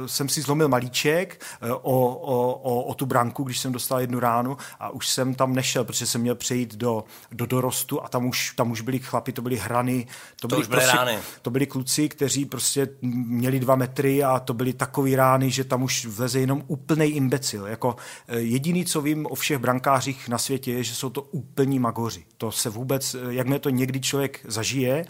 jsem 0.06 0.30
si 0.30 0.42
zlomil 0.42 0.68
malíček 0.68 1.42
eh, 1.62 1.72
o, 1.72 1.78
o, 1.80 2.54
o, 2.54 2.84
o 2.84 2.94
tu 2.94 3.06
branku, 3.06 3.44
když 3.44 3.60
jsem 3.60 3.72
dostal 3.72 4.00
jednu 4.00 4.20
ránu 4.20 4.58
a 4.80 4.90
už 4.90 5.08
jsem 5.08 5.36
tam 5.36 5.54
nešel, 5.54 5.84
protože 5.84 6.06
jsem 6.06 6.22
měl 6.22 6.36
přejít 6.36 6.76
do, 6.76 7.04
do 7.32 7.46
dorostu 7.46 8.04
a 8.04 8.10
tam 8.10 8.26
už, 8.26 8.54
tam 8.56 8.72
už 8.72 8.82
byli 8.82 9.00
chlapi, 9.00 9.32
to 9.32 9.42
byly 9.42 9.58
hrany. 9.58 10.08
To, 10.42 10.48
to 10.48 10.48
byly, 10.48 10.68
byly 10.68 10.82
prostě, 10.82 10.98
rány. 10.98 11.18
To 11.42 11.50
byli 11.50 11.66
kluci, 11.66 12.10
kteří 12.10 12.46
prostě 12.46 12.90
měli 13.02 13.60
dva 13.60 13.76
metry 13.76 14.24
a 14.24 14.40
to 14.40 14.54
byly 14.54 14.74
takové 14.74 15.16
rány, 15.16 15.52
že 15.52 15.64
tam 15.64 15.84
už 15.84 16.06
vleze 16.06 16.40
jenom 16.40 16.64
úplný 16.68 17.06
imbecil. 17.06 17.66
Jako 17.68 17.96
eh, 18.28 18.40
jediný, 18.40 18.86
co 18.86 19.02
vím 19.02 19.26
o 19.26 19.36
všech 19.36 19.58
brankářích 19.58 20.30
na 20.30 20.38
světě, 20.38 20.72
je, 20.72 20.84
že 20.84 20.96
jsou 20.96 21.10
to 21.10 21.22
úplní 21.22 21.80
magoři. 21.80 22.26
To 22.38 22.52
se 22.52 22.70
vůbec, 22.70 23.16
jak 23.30 23.48
mě 23.48 23.60
to 23.60 23.70
někdy 23.70 24.00
člověk 24.00 24.40
zažije, 24.48 25.06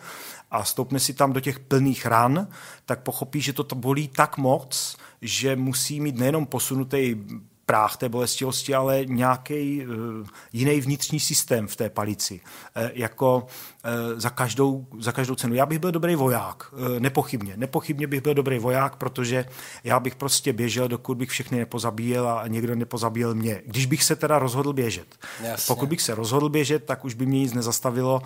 a 0.52 0.64
stoupne 0.64 1.00
si 1.00 1.14
tam 1.14 1.34
do 1.34 1.40
těch 1.40 1.60
plných 1.60 2.06
ran, 2.06 2.48
tak 2.86 3.04
pochopí, 3.04 3.42
že 3.42 3.54
to 3.54 3.76
bolí 3.76 4.08
tak 4.08 4.38
moc, 4.38 4.98
že 5.22 5.56
musí 5.56 6.00
mít 6.00 6.18
nejenom 6.18 6.46
posunutý 6.46 7.16
práh 7.68 7.98
té 7.98 8.10
bolestivosti, 8.10 8.76
ale 8.76 9.06
nějaký 9.06 9.86
uh, 9.88 9.94
jiný 10.54 10.82
vnitřní 10.82 11.20
systém 11.20 11.68
v 11.68 11.76
té 11.76 11.90
palici. 11.90 12.40
Uh, 12.40 12.90
jako 12.94 13.38
uh, 13.38 14.20
za, 14.20 14.30
každou, 14.30 14.88
za 15.00 15.12
každou 15.12 15.36
cenu. 15.36 15.56
Já 15.56 15.66
bych 15.66 15.80
byl 15.80 15.92
dobrý 15.92 16.16
voják, 16.16 16.64
nepochybně. 17.00 17.54
Nepochybně 17.58 18.08
bych 18.08 18.22
byl 18.22 18.34
dobrý 18.34 18.60
voják, 18.60 18.96
protože 18.96 19.46
já 19.84 20.00
bych 20.00 20.16
prostě 20.16 20.54
běžel, 20.54 20.88
dokud 20.88 21.18
bych 21.18 21.30
všechny 21.30 21.58
nepozabíjel 21.58 22.30
a 22.30 22.48
někdo 22.48 22.76
nepozabíjel 22.76 23.36
mě. 23.36 23.62
Když 23.66 23.86
bych 23.86 24.04
se 24.04 24.16
teda 24.16 24.40
rozhodl 24.40 24.74
běžet. 24.74 25.16
Jasně. 25.44 25.76
Pokud 25.76 25.90
bych 25.90 26.02
se 26.02 26.16
rozhodl 26.16 26.50
běžet, 26.50 26.84
tak 26.84 27.06
už 27.06 27.14
by 27.14 27.26
mě 27.26 27.40
nic 27.40 27.54
nezastavilo, 27.54 28.22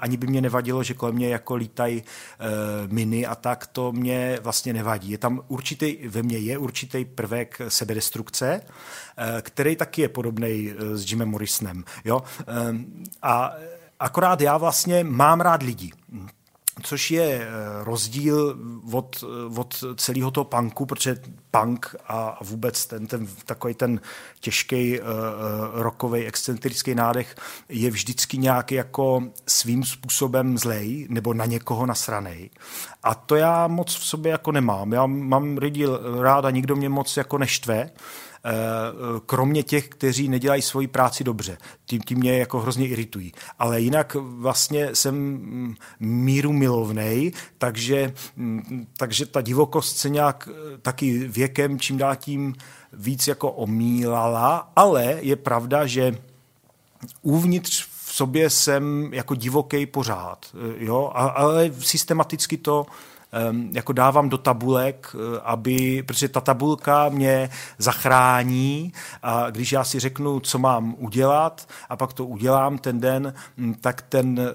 ani 0.00 0.16
by 0.16 0.26
mě 0.26 0.40
nevadilo, 0.40 0.82
že 0.82 0.94
kolem 0.94 1.14
mě 1.14 1.28
jako 1.28 1.54
lítají 1.54 2.02
miny 2.86 3.26
a 3.26 3.34
tak, 3.34 3.66
to 3.66 3.92
mě 3.92 4.38
vlastně 4.42 4.72
nevadí. 4.72 5.10
Je 5.10 5.18
tam 5.18 5.40
určitý, 5.48 6.08
ve 6.08 6.22
mně 6.22 6.38
je 6.38 6.58
určitý 6.58 7.04
prvek 7.04 7.60
sebedestrukce, 7.68 8.60
Eh, 8.60 8.79
který 9.40 9.76
taky 9.76 10.02
je 10.02 10.08
podobný 10.08 10.72
eh, 10.72 10.96
s 10.96 11.10
Jimem 11.10 11.28
Morrisonem. 11.28 11.84
Jo? 12.04 12.22
Eh, 12.40 12.44
a 13.22 13.52
akorát 14.00 14.40
já 14.40 14.56
vlastně 14.56 15.04
mám 15.04 15.40
rád 15.40 15.62
lidi 15.62 15.92
což 16.82 17.10
je 17.10 17.48
rozdíl 17.84 18.58
od, 18.92 19.24
od 19.56 19.84
celého 19.96 20.30
toho 20.30 20.44
punku, 20.44 20.86
protože 20.86 21.16
punk 21.50 21.94
a 22.08 22.38
vůbec 22.44 22.86
ten, 22.86 23.06
ten 23.06 23.28
takový 23.44 23.74
ten 23.74 24.00
těžký 24.40 25.00
uh, 25.00 25.06
rokový 25.72 26.26
excentrický 26.26 26.94
nádech 26.94 27.34
je 27.68 27.90
vždycky 27.90 28.38
nějaký 28.38 28.74
jako 28.74 29.22
svým 29.46 29.84
způsobem 29.84 30.58
zlej 30.58 31.06
nebo 31.10 31.34
na 31.34 31.44
někoho 31.44 31.86
nasranej. 31.86 32.50
A 33.02 33.14
to 33.14 33.36
já 33.36 33.66
moc 33.66 33.96
v 33.96 34.06
sobě 34.06 34.32
jako 34.32 34.52
nemám. 34.52 34.92
Já 34.92 35.06
mám 35.06 35.58
lidi 35.58 35.86
rád 36.20 36.44
a 36.44 36.50
nikdo 36.50 36.76
mě 36.76 36.88
moc 36.88 37.16
jako 37.16 37.38
neštve. 37.38 37.80
Eh, 37.80 37.90
kromě 39.26 39.62
těch, 39.62 39.88
kteří 39.88 40.28
nedělají 40.28 40.62
svoji 40.62 40.86
práci 40.88 41.24
dobře. 41.24 41.58
Tím, 41.86 42.00
tím 42.00 42.18
mě 42.18 42.38
jako 42.38 42.60
hrozně 42.60 42.88
iritují. 42.88 43.32
Ale 43.58 43.80
jinak 43.80 44.16
vlastně 44.20 44.94
jsem 44.94 45.14
mm, 45.14 45.74
míru 46.00 46.52
milovnej, 46.52 47.32
takže, 47.58 48.12
mm, 48.36 48.86
takže 48.96 49.26
ta 49.26 49.40
divokost 49.40 49.96
se 49.96 50.08
nějak 50.08 50.48
eh, 50.52 50.78
taky 50.78 51.28
věkem 51.28 51.78
čím 51.78 51.98
dál 51.98 52.16
tím 52.16 52.54
víc 52.92 53.28
jako 53.28 53.52
omílala, 53.52 54.72
ale 54.76 55.18
je 55.20 55.36
pravda, 55.36 55.86
že 55.86 56.18
uvnitř 57.22 57.86
v 58.04 58.14
sobě 58.14 58.50
jsem 58.50 59.10
jako 59.12 59.34
divoký 59.34 59.86
pořád, 59.86 60.46
eh, 60.54 60.84
jo, 60.84 61.10
ale 61.14 61.70
systematicky 61.78 62.56
to 62.56 62.86
jako 63.72 63.92
dávám 63.92 64.28
do 64.28 64.38
tabulek, 64.38 65.14
eh, 65.14 65.40
aby, 65.44 66.02
protože 66.02 66.28
ta 66.28 66.40
tabulka 66.40 67.08
mě 67.08 67.50
zachrání 67.78 68.92
a 69.22 69.50
když 69.50 69.72
já 69.72 69.84
si 69.84 70.00
řeknu, 70.00 70.40
co 70.40 70.58
mám 70.58 70.94
udělat 70.98 71.68
a 71.88 71.96
pak 71.96 72.12
to 72.12 72.26
udělám 72.26 72.78
ten 72.78 73.00
den, 73.00 73.34
hm, 73.56 73.74
tak 73.80 74.02
ten 74.02 74.40
uh, 74.40 74.46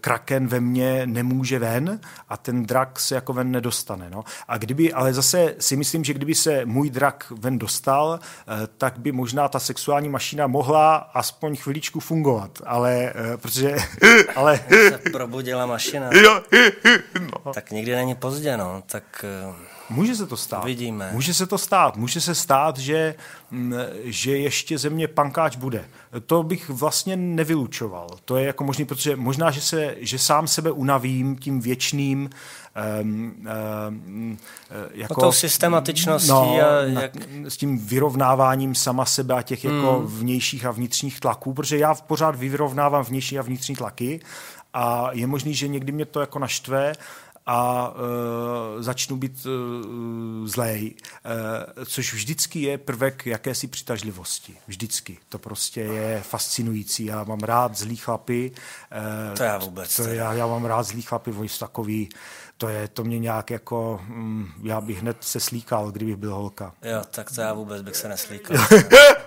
kraken 0.00 0.46
ve 0.46 0.60
mně 0.60 1.06
nemůže 1.06 1.58
ven 1.58 2.00
a 2.28 2.36
ten 2.36 2.66
drak 2.66 3.00
se 3.00 3.14
jako 3.14 3.32
ven 3.32 3.50
nedostane. 3.50 4.10
No. 4.10 4.24
A 4.48 4.58
kdyby, 4.58 4.92
ale 4.92 5.14
zase 5.14 5.54
si 5.58 5.76
myslím, 5.76 6.04
že 6.04 6.14
kdyby 6.14 6.34
se 6.34 6.66
můj 6.66 6.90
drak 6.90 7.32
ven 7.38 7.58
dostal, 7.58 8.08
uh, 8.08 8.54
tak 8.78 8.98
by 8.98 9.12
možná 9.12 9.48
ta 9.48 9.58
sexuální 9.58 10.08
mašina 10.08 10.46
mohla 10.46 10.96
aspoň 10.96 11.56
chviličku 11.56 12.00
fungovat, 12.00 12.58
ale 12.66 13.12
protože... 13.36 13.76
ale... 14.36 14.60
Se 14.88 14.98
probudila 15.12 15.66
mašina. 15.66 16.10
no. 17.44 17.52
Tak 17.52 17.70
nikdy 17.70 17.94
není 17.94 18.15
pozdě, 18.16 18.56
no, 18.56 18.82
tak... 18.86 19.24
Eh, 19.50 19.54
může 19.90 20.14
se 20.14 20.26
to 20.26 20.36
stát. 20.36 20.64
Vidíme. 20.64 21.10
Může 21.12 21.34
se 21.34 21.46
to 21.46 21.58
stát. 21.58 21.96
Může 21.96 22.20
se 22.20 22.34
stát, 22.34 22.78
že, 22.78 23.14
mm, 23.50 23.74
že 24.04 24.38
ještě 24.38 24.78
země 24.78 25.08
pankáč 25.08 25.56
bude. 25.56 25.84
To 26.26 26.42
bych 26.42 26.68
vlastně 26.68 27.16
nevylučoval. 27.16 28.06
To 28.24 28.36
je 28.36 28.46
jako 28.46 28.64
možný, 28.64 28.84
protože 28.84 29.16
možná, 29.16 29.50
že, 29.50 29.60
se, 29.60 29.94
že 29.98 30.18
sám 30.18 30.48
sebe 30.48 30.70
unavím 30.70 31.36
tím 31.36 31.60
věčným 31.60 32.30
um, 33.02 33.46
um, 33.88 34.38
jako, 34.94 35.14
no 35.18 35.26
tou 35.26 35.32
systematičností. 35.32 36.28
No, 36.28 36.56
a 36.60 36.80
jak... 36.80 37.16
na, 37.16 37.50
s 37.50 37.56
tím 37.56 37.78
vyrovnáváním 37.78 38.74
sama 38.74 39.04
sebe 39.04 39.34
a 39.34 39.42
těch 39.42 39.64
jako 39.64 39.98
hmm. 39.98 40.06
vnějších 40.06 40.66
a 40.66 40.70
vnitřních 40.70 41.20
tlaků, 41.20 41.54
protože 41.54 41.78
já 41.78 41.94
pořád 41.94 42.36
vyrovnávám 42.36 43.04
vnější 43.04 43.38
a 43.38 43.42
vnitřní 43.42 43.76
tlaky 43.76 44.20
a 44.74 45.08
je 45.12 45.26
možný, 45.26 45.54
že 45.54 45.68
někdy 45.68 45.92
mě 45.92 46.04
to 46.04 46.20
jako 46.20 46.38
naštve 46.38 46.92
a 47.46 47.92
e, 48.78 48.82
začnu 48.82 49.16
být 49.16 49.46
e, 49.46 49.48
zlej, 50.48 50.94
e, 51.80 51.84
což 51.84 52.14
vždycky 52.14 52.60
je 52.60 52.78
prvek 52.78 53.26
jakési 53.26 53.66
přitažlivosti. 53.66 54.54
Vždycky. 54.66 55.18
To 55.28 55.38
prostě 55.38 55.80
je 55.80 56.22
fascinující. 56.22 57.04
Já 57.04 57.24
mám 57.24 57.38
rád 57.38 57.76
zlý 57.76 57.96
chlapy. 57.96 58.52
E, 59.32 59.36
to 59.36 59.42
já 59.42 59.58
vůbec. 59.58 59.96
To 59.96 60.02
já, 60.02 60.32
já 60.32 60.46
mám 60.46 60.64
rád 60.64 60.82
zlý 60.82 61.02
chlapy, 61.02 61.30
oni 61.30 61.48
jsou 61.48 61.66
takový, 61.66 62.08
to 62.58 62.68
je, 62.68 62.88
to 62.88 63.04
mě 63.04 63.18
nějak 63.18 63.50
jako, 63.50 64.00
mm, 64.08 64.48
já 64.62 64.80
bych 64.80 65.00
hned 65.00 65.16
se 65.20 65.40
slíkal, 65.40 65.90
kdybych 65.90 66.16
byl 66.16 66.34
holka. 66.34 66.72
Jo, 66.82 67.02
tak 67.10 67.30
to 67.30 67.40
já 67.40 67.52
vůbec 67.52 67.82
bych 67.82 67.96
se 67.96 68.08
neslíkal. 68.08 68.56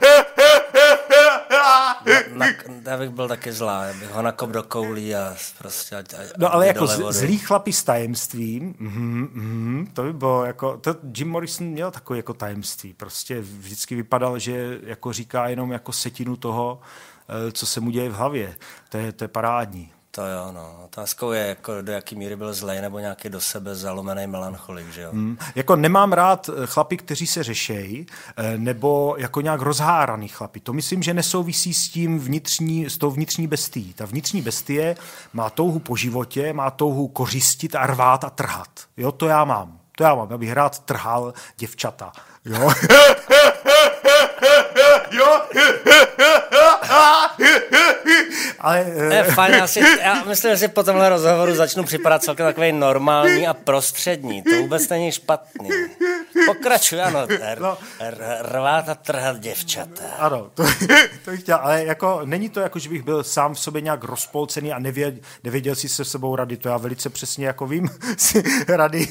na, 2.33 2.45
já 2.85 2.97
bych 2.97 3.09
byl 3.09 3.27
taky 3.27 3.51
zlá, 3.51 3.83
já 3.83 3.93
bych 3.93 4.11
ho 4.11 4.21
nakop 4.21 4.49
do 4.49 4.63
koulí 4.63 5.15
a 5.15 5.35
prostě... 5.57 5.95
A, 5.95 5.99
a 5.99 6.21
no 6.37 6.53
ale 6.53 6.67
jako 6.67 6.87
z, 6.87 7.01
zlý 7.09 7.37
chlapí 7.37 7.73
s 7.73 7.83
tajemstvím, 7.83 8.75
mm, 8.79 9.29
mm, 9.33 9.87
to 9.93 10.03
by 10.03 10.13
bylo 10.13 10.45
jako, 10.45 10.77
to 10.77 10.95
Jim 11.17 11.29
Morrison 11.29 11.67
měl 11.67 11.91
takové 11.91 12.19
jako 12.19 12.33
tajemství, 12.33 12.93
prostě 12.93 13.41
vždycky 13.41 13.95
vypadal, 13.95 14.39
že 14.39 14.79
jako 14.83 15.13
říká 15.13 15.47
jenom 15.47 15.71
jako 15.71 15.91
setinu 15.91 16.35
toho, 16.35 16.81
eh, 17.29 17.51
co 17.51 17.65
se 17.65 17.79
mu 17.79 17.91
děje 17.91 18.09
v 18.09 18.13
hlavě. 18.13 18.55
To 18.89 18.97
je, 18.97 19.11
to 19.11 19.23
je 19.23 19.27
parádní. 19.27 19.91
To 20.11 20.21
jo, 20.21 20.51
no. 20.51 20.81
Otázkou 20.85 21.31
je, 21.31 21.47
jako 21.47 21.81
do 21.81 21.91
jaký 21.91 22.15
míry 22.15 22.35
byl 22.35 22.53
zlej 22.53 22.81
nebo 22.81 22.99
nějaký 22.99 23.29
do 23.29 23.41
sebe 23.41 23.75
zalomený 23.75 24.27
melancholik, 24.27 24.91
že 24.91 25.01
jo? 25.01 25.09
Hmm. 25.11 25.37
Jako 25.55 25.75
nemám 25.75 26.13
rád 26.13 26.49
eh, 26.49 26.67
chlapy, 26.67 26.97
kteří 26.97 27.27
se 27.27 27.43
řešejí, 27.43 28.07
eh, 28.37 28.57
nebo 28.57 29.15
jako 29.17 29.41
nějak 29.41 29.61
rozháraný 29.61 30.27
chlapy. 30.27 30.59
To 30.59 30.73
myslím, 30.73 31.03
že 31.03 31.13
nesouvisí 31.13 31.73
s 31.73 31.89
tím 31.89 32.19
vnitřní, 32.19 32.85
s 32.85 32.97
tou 32.97 33.11
vnitřní 33.11 33.47
bestií. 33.47 33.93
Ta 33.93 34.05
vnitřní 34.05 34.41
bestie 34.41 34.95
má 35.33 35.49
touhu 35.49 35.79
po 35.79 35.95
životě, 35.95 36.53
má 36.53 36.71
touhu 36.71 37.07
kořistit 37.07 37.75
a 37.75 37.87
rvát 37.87 38.23
a 38.23 38.29
trhat. 38.29 38.69
Jo, 38.97 39.11
to 39.11 39.27
já 39.27 39.45
mám. 39.45 39.79
To 39.97 40.03
já 40.03 40.15
mám, 40.15 40.33
abych 40.33 40.51
rád 40.51 40.79
trhal 40.79 41.33
děvčata. 41.57 42.11
Jo? 42.45 42.71
jo? 45.11 45.41
Ale, 48.59 48.79
je 48.79 49.19
eh, 49.19 49.31
fajn, 49.31 49.53
já, 49.53 49.67
si, 49.67 49.79
já 50.01 50.23
myslím, 50.23 50.51
že 50.51 50.57
si 50.57 50.67
po 50.67 50.83
tomhle 50.83 51.09
rozhovoru 51.09 51.55
začnu 51.55 51.83
připadat 51.83 52.23
celkem 52.23 52.45
takový 52.45 52.71
normální 52.71 53.47
a 53.47 53.53
prostřední. 53.53 54.43
To 54.43 54.55
vůbec 54.61 54.89
není 54.89 55.11
špatný. 55.11 55.69
Pokračuj, 56.45 57.01
ano. 57.01 57.27
R, 57.39 57.59
no. 57.59 57.77
rvát 58.41 58.89
a 58.89 58.95
trhat 58.95 59.39
děvčata. 59.39 60.03
Ano, 60.17 60.51
to, 60.53 60.63
to 61.25 61.31
bych 61.31 61.41
chtěl, 61.41 61.59
ale 61.61 61.85
jako, 61.85 62.21
není 62.25 62.49
to 62.49 62.59
jako, 62.59 62.79
že 62.79 62.89
bych 62.89 63.03
byl 63.03 63.23
sám 63.23 63.53
v 63.53 63.59
sobě 63.59 63.81
nějak 63.81 64.03
rozpolcený 64.03 64.73
a 64.73 64.79
nevěděl, 64.79 65.21
nevěděl 65.43 65.75
si 65.75 65.89
se 65.89 66.05
sebou 66.05 66.35
rady. 66.35 66.57
To 66.57 66.69
já 66.69 66.77
velice 66.77 67.09
přesně 67.09 67.47
jako 67.47 67.67
vím 67.67 67.89
si 68.17 68.43
rady. 68.67 69.07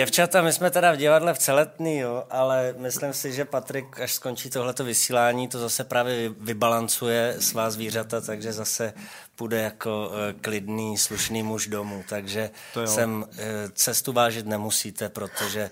Děvčata, 0.00 0.42
my 0.42 0.52
jsme 0.52 0.70
teda 0.70 0.92
v 0.92 0.96
divadle 0.96 1.34
v 1.34 1.38
Celetný, 1.38 1.98
jo, 1.98 2.24
ale 2.30 2.74
myslím 2.78 3.12
si, 3.12 3.32
že 3.32 3.44
Patrik, 3.44 4.00
až 4.00 4.12
skončí 4.12 4.50
tohleto 4.50 4.84
vysílání, 4.84 5.48
to 5.48 5.58
zase 5.58 5.84
právě 5.84 6.28
vybalancuje 6.28 7.36
svá 7.38 7.70
zvířata, 7.70 8.20
takže 8.20 8.52
zase 8.52 8.92
půjde 9.36 9.62
jako 9.62 10.10
eh, 10.12 10.32
klidný, 10.40 10.98
slušný 10.98 11.42
muž 11.42 11.66
domů. 11.66 12.04
Takže 12.08 12.50
sem 12.84 13.26
eh, 13.32 13.44
cestu 13.74 14.12
vážit 14.12 14.46
nemusíte, 14.46 15.08
protože 15.08 15.70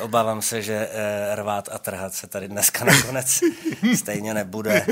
Obávám 0.00 0.42
se, 0.42 0.62
že 0.62 0.88
eh, 0.92 1.34
rvát 1.34 1.68
a 1.72 1.78
trhat 1.78 2.14
se 2.14 2.26
tady 2.26 2.48
dneska 2.48 2.84
nakonec 2.84 3.40
stejně 3.96 4.34
nebude. 4.34 4.86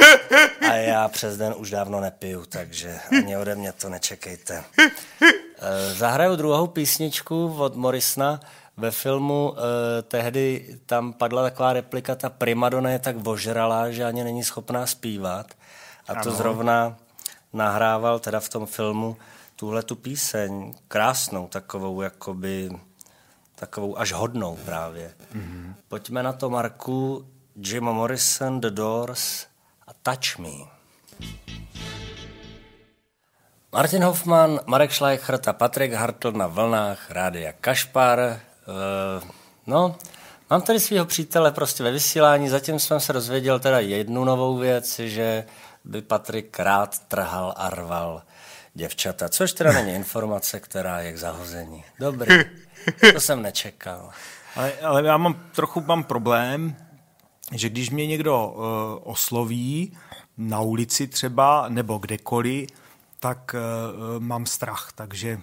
A 0.71 0.73
já 0.75 1.09
přes 1.09 1.37
den 1.37 1.55
už 1.57 1.71
dávno 1.71 2.01
nepiju, 2.01 2.45
takže 2.47 3.01
ani 3.19 3.37
ode 3.37 3.55
mě 3.55 3.73
to 3.73 3.89
nečekejte. 3.89 4.65
Eh, 5.59 5.95
zahraju 5.95 6.37
druhou 6.37 6.67
písničku 6.67 7.55
od 7.59 7.77
Morisna. 7.77 8.41
Ve 8.77 8.91
filmu 8.91 9.55
eh, 9.57 10.03
tehdy 10.03 10.77
tam 10.87 11.13
padla 11.13 11.43
taková 11.43 11.73
replika, 11.73 12.15
ta 12.15 12.31
primadona 12.31 12.91
je 12.91 12.99
tak 12.99 13.17
ožralá, 13.27 13.91
že 13.91 14.05
ani 14.05 14.25
není 14.25 14.45
schopná 14.45 14.87
zpívat. 14.87 15.47
A 16.09 16.15
to 16.15 16.29
ano. 16.29 16.39
zrovna 16.39 16.97
nahrával 17.53 18.19
teda 18.19 18.41
v 18.41 18.49
tom 18.49 18.67
filmu 18.67 19.17
tuhle 19.57 19.83
tu 19.83 19.97
píseň, 19.97 20.75
krásnou 20.89 21.49
takovou, 21.49 22.03
jakoby 22.03 22.71
takovou 23.57 23.99
až 23.99 24.13
hodnou 24.13 24.59
právě. 24.65 25.15
Mm-hmm. 25.35 25.75
Pojďme 25.89 26.23
na 26.23 26.33
to, 26.33 26.51
Marku, 26.51 27.27
Jim 27.57 27.85
Morrison, 27.85 28.61
The 28.61 28.71
Doors 28.71 29.47
a 29.87 29.91
Touch 30.03 30.39
Me. 30.39 30.77
Martin 33.73 34.05
Hoffman, 34.05 34.61
Marek 34.67 34.93
Schleichert 34.93 35.49
a 35.49 35.53
Patrik 35.53 35.93
Hartl 35.93 36.33
na 36.33 36.47
vlnách 36.47 37.11
Rádia 37.11 37.53
Kašpar. 37.53 38.21
E, 38.21 38.41
no, 39.67 39.97
mám 40.51 40.63
tady 40.63 40.81
svého 40.81 41.07
přítele 41.07 41.53
prostě 41.53 41.83
ve 41.83 41.91
vysílání, 41.91 42.49
zatím 42.49 42.79
jsem 42.79 43.01
se 43.01 43.13
dozvěděl 43.13 43.59
teda 43.59 43.81
jednu 43.81 44.25
novou 44.25 44.57
věc, 44.57 44.99
že 44.99 45.45
by 45.85 46.03
Patrik 46.03 46.61
rád 46.61 46.99
trhal 46.99 47.55
a 47.57 47.71
rval 47.71 48.23
děvčata, 48.75 49.29
což 49.29 49.53
teda 49.53 49.73
není 49.73 49.95
informace, 49.95 50.61
která 50.61 51.01
je 51.01 51.13
k 51.13 51.19
zahození. 51.19 51.85
Dobrý. 52.01 52.35
To 53.13 53.21
jsem 53.21 53.43
nečekal. 53.43 54.11
Ale, 54.57 54.73
ale 54.73 55.03
já 55.07 55.17
mám 55.17 55.35
trochu 55.53 55.81
mám 55.81 56.05
problém, 56.05 56.77
že 57.53 57.69
když 57.69 57.91
mě 57.91 58.07
někdo 58.07 58.47
uh, 58.47 58.63
osloví 59.13 59.97
na 60.37 60.61
ulici 60.61 61.07
třeba 61.07 61.69
nebo 61.69 61.99
kdekoliv, 61.99 62.69
tak 63.21 63.55
uh, 63.55 64.23
mám 64.23 64.47
strach, 64.47 64.93
takže 64.95 65.41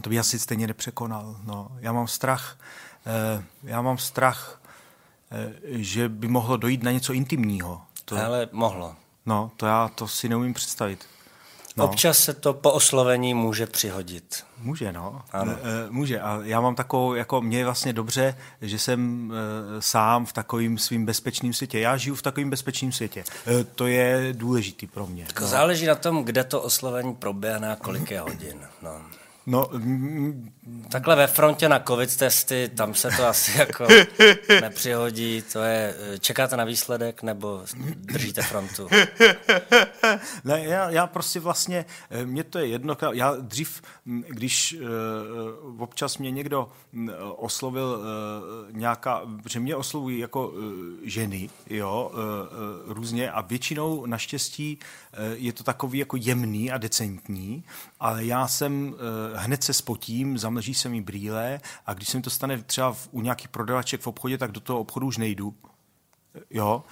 to 0.00 0.10
by 0.10 0.18
asi 0.18 0.38
stejně 0.38 0.66
nepřekonal. 0.66 1.36
No, 1.44 1.68
já 1.80 1.92
mám 1.92 2.06
strach, 2.06 2.58
uh, 3.36 3.44
já 3.62 3.82
mám 3.82 3.98
strach, 3.98 4.60
uh, 5.32 5.52
že 5.64 6.08
by 6.08 6.28
mohlo 6.28 6.56
dojít 6.56 6.82
na 6.82 6.90
něco 6.90 7.12
intimního. 7.12 7.82
To, 8.04 8.24
Ale 8.24 8.48
mohlo. 8.52 8.96
No, 9.26 9.50
to 9.56 9.66
já 9.66 9.88
to 9.88 10.08
si 10.08 10.28
neumím 10.28 10.54
představit. 10.54 11.06
No. 11.76 11.84
Občas 11.84 12.18
se 12.18 12.34
to 12.34 12.54
po 12.54 12.70
oslovení 12.70 13.34
může 13.34 13.66
přihodit. 13.66 14.44
Může, 14.58 14.92
no. 14.92 15.22
Ano. 15.32 15.52
E, 15.52 15.90
může. 15.90 16.20
A 16.20 16.40
já 16.42 16.60
mám 16.60 16.74
takovou, 16.74 17.14
jako 17.14 17.40
mě 17.40 17.58
je 17.58 17.64
vlastně 17.64 17.92
dobře, 17.92 18.36
že 18.60 18.78
jsem 18.78 19.32
e, 19.32 19.82
sám 19.82 20.26
v 20.26 20.32
takovým 20.32 20.78
svým 20.78 21.06
bezpečným 21.06 21.52
světě. 21.52 21.80
Já 21.80 21.96
žiju 21.96 22.14
v 22.14 22.22
takovým 22.22 22.50
bezpečným 22.50 22.92
světě. 22.92 23.24
E, 23.46 23.64
to 23.64 23.86
je 23.86 24.28
důležitý 24.32 24.86
pro 24.86 25.06
mě. 25.06 25.24
Tak 25.26 25.40
no. 25.40 25.46
Záleží 25.46 25.86
na 25.86 25.94
tom, 25.94 26.24
kde 26.24 26.44
to 26.44 26.62
oslovení 26.62 27.14
proběhne 27.14 27.72
a 27.72 27.76
kolik 27.76 28.10
je 28.10 28.20
hodin. 28.20 28.60
No. 28.82 29.02
No, 29.46 29.70
Takhle 30.88 31.16
ve 31.16 31.26
frontě 31.26 31.68
na 31.68 31.80
covid 31.80 32.16
testy, 32.16 32.70
tam 32.76 32.94
se 32.94 33.10
to 33.16 33.26
asi 33.26 33.58
jako 33.58 33.86
nepřihodí. 34.60 35.42
To 35.52 35.62
je, 35.62 35.94
čekáte 36.20 36.56
na 36.56 36.64
výsledek 36.64 37.22
nebo 37.22 37.62
držíte 37.94 38.42
frontu? 38.42 38.88
Ne, 40.44 40.60
já, 40.64 40.90
já 40.90 41.06
prostě 41.06 41.40
vlastně, 41.40 41.84
mně 42.24 42.44
to 42.44 42.58
je 42.58 42.66
jedno, 42.66 42.96
já 43.12 43.34
dřív, 43.40 43.82
když 44.28 44.76
uh, 44.80 45.82
občas 45.82 46.18
mě 46.18 46.30
někdo 46.30 46.68
oslovil 47.36 48.00
uh, 48.00 48.76
nějaká, 48.76 49.22
že 49.48 49.60
mě 49.60 49.76
oslovují 49.76 50.18
jako 50.18 50.48
uh, 50.48 50.62
ženy, 51.02 51.50
jo, 51.70 52.12
různě 52.86 53.30
a 53.30 53.40
většinou 53.40 54.06
naštěstí 54.06 54.78
uh, 54.78 54.86
je 55.34 55.52
to 55.52 55.64
takový 55.64 55.98
jako 55.98 56.16
jemný 56.16 56.70
a 56.70 56.78
decentní, 56.78 57.64
ale 58.00 58.24
já 58.24 58.48
jsem 58.48 58.94
hned 59.34 59.64
se 59.64 59.72
spotím, 59.72 60.38
zamlží 60.38 60.74
se 60.74 60.88
mi 60.88 61.00
brýle 61.00 61.60
a 61.86 61.94
když 61.94 62.08
se 62.08 62.16
mi 62.16 62.22
to 62.22 62.30
stane 62.30 62.62
třeba 62.62 62.96
u 63.10 63.20
nějakých 63.20 63.48
prodavaček 63.48 64.00
v 64.00 64.06
obchodě, 64.06 64.38
tak 64.38 64.52
do 64.52 64.60
toho 64.60 64.80
obchodu 64.80 65.06
už 65.06 65.16
nejdu. 65.16 65.54
Jo, 66.50 66.84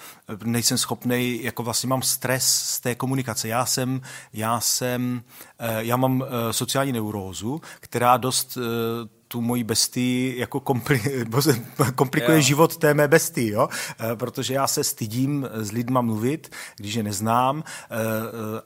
nejsem 0.45 0.79
schopný, 0.79 1.43
jako 1.43 1.63
vlastně 1.63 1.89
mám 1.89 2.03
stres 2.03 2.45
z 2.45 2.81
té 2.81 2.95
komunikace. 2.95 3.49
Já 3.49 3.67
jsem, 3.67 4.01
já 4.33 4.61
jsem, 4.61 5.23
eh, 5.59 5.85
já 5.85 5.97
mám 5.97 6.25
eh, 6.25 6.53
sociální 6.53 6.93
neurózu, 6.93 7.61
která 7.81 8.17
dost 8.17 8.59
eh, 8.61 9.20
tu 9.33 9.41
moji 9.41 9.65
bestii 9.65 10.39
jako 10.39 10.61
kompli, 10.61 11.01
komplikuje 11.95 12.37
jo. 12.37 12.43
život 12.43 12.77
té 12.77 12.95
mé 12.95 13.09
bestii, 13.09 13.51
jo? 13.51 13.69
E, 14.13 14.17
protože 14.17 14.55
já 14.55 14.67
se 14.67 14.85
stydím 14.85 15.49
s 15.53 15.73
lidma 15.73 16.01
mluvit, 16.01 16.51
když 16.77 16.95
je 16.95 17.03
neznám 17.03 17.59
e, 17.59 17.63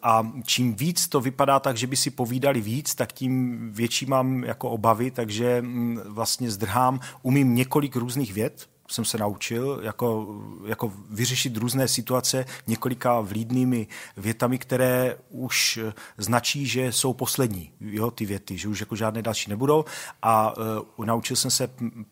a 0.02 0.32
čím 0.44 0.74
víc 0.74 1.08
to 1.08 1.20
vypadá 1.20 1.60
tak, 1.60 1.76
že 1.76 1.86
by 1.86 1.96
si 1.96 2.10
povídali 2.10 2.60
víc, 2.60 2.94
tak 2.94 3.12
tím 3.12 3.58
větší 3.72 4.06
mám 4.06 4.44
jako 4.44 4.70
obavy, 4.70 5.10
takže 5.10 5.62
mm, 5.62 6.00
vlastně 6.04 6.50
zdrhám, 6.50 7.00
umím 7.22 7.54
několik 7.54 7.96
různých 7.96 8.32
věd, 8.32 8.73
jsem 8.88 9.04
se 9.04 9.18
naučil 9.18 9.80
jako, 9.82 10.26
jako 10.66 10.92
vyřešit 11.10 11.56
různé 11.56 11.88
situace 11.88 12.44
několika 12.66 13.20
vlídnými 13.20 13.86
větami, 14.16 14.58
které 14.58 15.16
už 15.30 15.78
značí, 16.18 16.66
že 16.66 16.92
jsou 16.92 17.12
poslední, 17.12 17.72
jo, 17.80 18.10
ty 18.10 18.26
věty, 18.26 18.58
že 18.58 18.68
už 18.68 18.80
jako 18.80 18.96
žádné 18.96 19.22
další 19.22 19.50
nebudou 19.50 19.84
a 20.22 20.56
uh, 20.96 21.06
naučil 21.06 21.36
jsem 21.36 21.50
se 21.50 21.68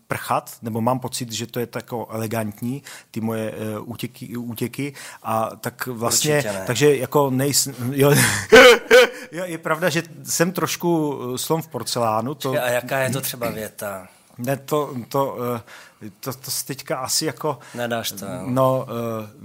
prchat, 0.07 0.57
nebo 0.63 0.81
mám 0.81 0.99
pocit, 0.99 1.33
že 1.33 1.47
to 1.47 1.61
je 1.61 1.67
tako 1.67 2.09
elegantní, 2.11 2.83
ty 3.11 3.21
moje 3.21 3.53
uh, 3.53 3.91
útěky, 3.91 4.37
útěky 4.37 4.95
a 5.23 5.51
tak 5.57 5.87
vlastně, 5.87 6.45
takže 6.67 6.97
jako 6.97 7.31
nejsem, 7.31 7.75
jo, 7.91 8.15
jo, 9.33 9.45
je 9.45 9.59
pravda, 9.59 9.89
že 9.89 10.03
jsem 10.25 10.53
trošku 10.53 11.19
slom 11.37 11.63
v 11.63 11.69
porcelánu. 11.69 12.35
To... 12.35 12.53
A 12.53 12.69
jaká 12.69 12.99
je 12.99 13.11
to 13.11 13.21
třeba 13.21 13.51
věta? 13.51 14.09
Ne, 14.39 14.57
to, 14.57 14.95
to, 15.09 15.37
eh, 15.57 15.61
to, 16.21 16.33
to 16.33 16.51
teďka 16.67 16.97
asi 16.97 17.27
jako... 17.27 17.59
Nedáš 17.75 18.11
to, 18.13 18.25
jo. 18.25 18.43
No, 18.47 18.87
eh, 18.89 19.43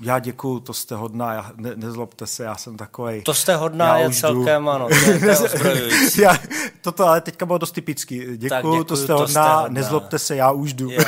já 0.00 0.18
děkuju, 0.18 0.60
to 0.60 0.72
jste 0.72 0.94
hodná, 0.94 1.32
já, 1.32 1.52
ne, 1.56 1.72
nezlobte 1.76 2.26
se, 2.26 2.44
já 2.44 2.56
jsem 2.56 2.76
takový. 2.76 3.22
To 3.22 3.34
jste 3.34 3.56
hodná 3.56 3.98
je 3.98 4.10
celkem, 4.10 4.62
jdu. 4.62 4.70
ano, 4.70 4.88
to 4.88 4.94
je, 5.68 5.88
já, 6.22 6.38
Toto 6.80 7.06
ale 7.06 7.20
teďka 7.20 7.46
bylo 7.46 7.58
dost 7.58 7.72
typický. 7.72 8.18
Děkuju, 8.18 8.38
děkuju 8.38 8.84
to 8.84 8.96
jste 8.96 9.12
hodná, 9.12 9.26
to 9.26 9.30
jste 9.30 9.40
hodná, 9.40 9.68
nezlobte 9.68 10.18
se, 10.18 10.36
já 10.36 10.50
už 10.50 10.72
jdu. 10.72 10.90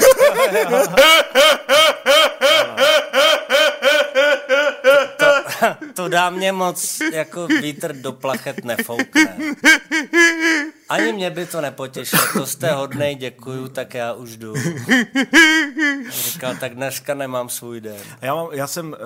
to 5.95 6.09
dá 6.09 6.31
mě 6.31 6.53
moc 6.53 6.99
jako 7.13 7.47
vítr 7.47 7.93
do 7.97 8.13
plachet 8.13 8.65
nefoukne. 8.65 9.37
Ani 10.89 11.13
mě 11.13 11.31
by 11.31 11.47
to 11.47 11.61
nepotěšilo, 11.61 12.23
to 12.33 12.47
jste 12.47 12.73
hodnej, 12.73 13.15
děkuju, 13.15 13.69
tak 13.69 13.95
já 13.95 14.13
už 14.13 14.37
jdu. 14.37 14.55
Říkal, 16.11 16.57
tak 16.61 16.75
dneska 16.75 17.15
nemám 17.15 17.49
svůj 17.49 17.81
den. 17.81 18.01
Já, 18.23 18.35
mám, 18.35 18.49
já 18.53 18.67
jsem, 18.67 18.87
uh, 18.87 18.93
uh, 18.93 18.97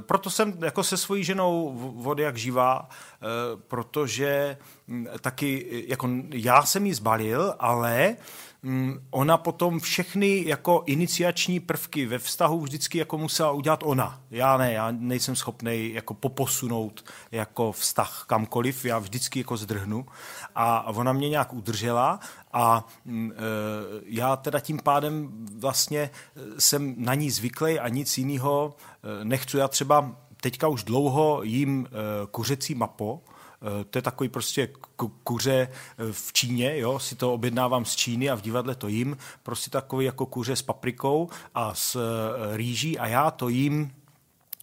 proto 0.00 0.30
jsem 0.30 0.54
jako 0.64 0.84
se 0.84 0.96
svojí 0.96 1.24
ženou 1.24 1.72
vody 1.96 2.22
jak 2.22 2.36
živá, 2.36 2.88
uh, 2.88 3.60
protože 3.68 4.56
um, 4.88 5.08
taky, 5.20 5.84
jako 5.88 6.10
já 6.34 6.64
jsem 6.64 6.86
ji 6.86 6.94
zbalil, 6.94 7.54
ale 7.58 8.08
uh, 8.08 8.16
Mm, 8.16 8.51
ona 9.10 9.36
potom 9.36 9.80
všechny 9.80 10.44
jako 10.46 10.82
iniciační 10.86 11.60
prvky 11.60 12.06
ve 12.06 12.18
vztahu 12.18 12.60
vždycky 12.60 12.98
jako 12.98 13.18
musela 13.18 13.50
udělat 13.50 13.80
ona. 13.84 14.20
Já 14.30 14.56
ne, 14.56 14.72
já 14.72 14.90
nejsem 14.90 15.36
schopný 15.36 15.92
jako 15.92 16.14
poposunout 16.14 17.04
jako 17.32 17.72
vztah 17.72 18.24
kamkoliv, 18.26 18.84
já 18.84 18.98
vždycky 18.98 19.38
jako 19.38 19.56
zdrhnu 19.56 20.06
a 20.54 20.86
ona 20.86 21.12
mě 21.12 21.28
nějak 21.28 21.52
udržela 21.52 22.20
a 22.52 22.86
mm, 23.04 23.32
e, 23.32 23.34
já 24.04 24.36
teda 24.36 24.60
tím 24.60 24.78
pádem 24.78 25.46
vlastně 25.58 26.00
e, 26.00 26.10
jsem 26.60 26.94
na 26.98 27.14
ní 27.14 27.30
zvyklý 27.30 27.78
a 27.78 27.88
nic 27.88 28.18
jiného 28.18 28.76
e, 29.20 29.24
nechci. 29.24 29.56
Já 29.56 29.68
třeba 29.68 30.16
teďka 30.40 30.68
už 30.68 30.84
dlouho 30.84 31.42
jím 31.42 31.88
kuřecí 32.30 32.74
mapo, 32.74 33.20
to 33.90 33.98
je 33.98 34.02
takový 34.02 34.28
prostě 34.28 34.68
kuře 35.24 35.68
eh, 35.98 36.12
v 36.12 36.32
Číně, 36.32 36.78
jo, 36.78 36.98
si 36.98 37.16
to 37.16 37.34
objednávám 37.34 37.84
z 37.84 37.96
Číny 37.96 38.30
a 38.30 38.34
v 38.34 38.40
divadle 38.40 38.74
to 38.74 38.88
jím, 38.88 39.16
prostě 39.42 39.70
takový 39.70 40.06
jako 40.06 40.26
kuře 40.26 40.56
s 40.56 40.62
paprikou 40.62 41.28
a 41.54 41.74
s 41.74 41.96
eh, 41.96 42.56
rýží 42.56 42.98
a 42.98 43.06
já 43.06 43.30
to 43.30 43.48
jím 43.48 43.92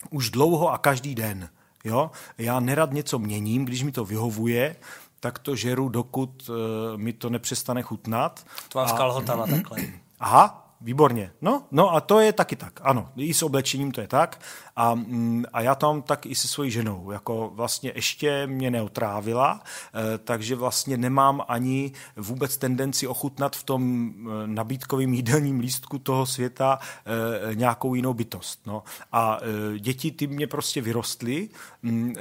už 0.09 0.29
dlouho 0.29 0.71
a 0.71 0.77
každý 0.77 1.15
den. 1.15 1.49
Jo? 1.83 2.11
Já 2.37 2.59
nerad 2.59 2.91
něco 2.91 3.19
měním, 3.19 3.65
když 3.65 3.83
mi 3.83 3.91
to 3.91 4.05
vyhovuje, 4.05 4.75
tak 5.19 5.39
to 5.39 5.55
žeru, 5.55 5.89
dokud 5.89 6.49
uh, 6.49 6.55
mi 6.95 7.13
to 7.13 7.29
nepřestane 7.29 7.81
chutnat. 7.81 8.45
To 8.69 8.79
má 8.79 8.85
kalhotama 8.85 9.47
takhle. 9.47 9.79
Aha, 10.19 10.58
Výborně. 10.81 11.31
No, 11.41 11.63
no 11.71 11.93
a 11.93 12.01
to 12.01 12.19
je 12.19 12.33
taky 12.33 12.55
tak. 12.55 12.79
Ano, 12.83 13.09
i 13.15 13.33
s 13.33 13.43
oblečením 13.43 13.91
to 13.91 14.01
je 14.01 14.07
tak. 14.07 14.41
A, 14.75 14.95
mm, 14.95 15.45
a 15.53 15.61
já 15.61 15.75
tam 15.75 16.01
tak 16.01 16.25
i 16.25 16.35
se 16.35 16.47
svojí 16.47 16.71
ženou. 16.71 17.11
Jako 17.11 17.51
vlastně 17.53 17.91
ještě 17.95 18.47
mě 18.47 18.71
neotrávila, 18.71 19.61
eh, 19.63 20.17
takže 20.17 20.55
vlastně 20.55 20.97
nemám 20.97 21.41
ani 21.47 21.91
vůbec 22.15 22.57
tendenci 22.57 23.07
ochutnat 23.07 23.55
v 23.55 23.63
tom 23.63 24.11
eh, 24.11 24.47
nabídkovém 24.47 25.13
jídelním 25.13 25.59
lístku 25.59 25.99
toho 25.99 26.25
světa 26.25 26.79
eh, 26.81 27.55
nějakou 27.55 27.95
jinou 27.95 28.13
bytost. 28.13 28.59
No. 28.67 28.83
A 29.11 29.39
děti 29.79 30.11
ty 30.11 30.27
mě 30.27 30.47
prostě 30.47 30.81
vyrostly, 30.81 31.49
mm, 31.83 32.15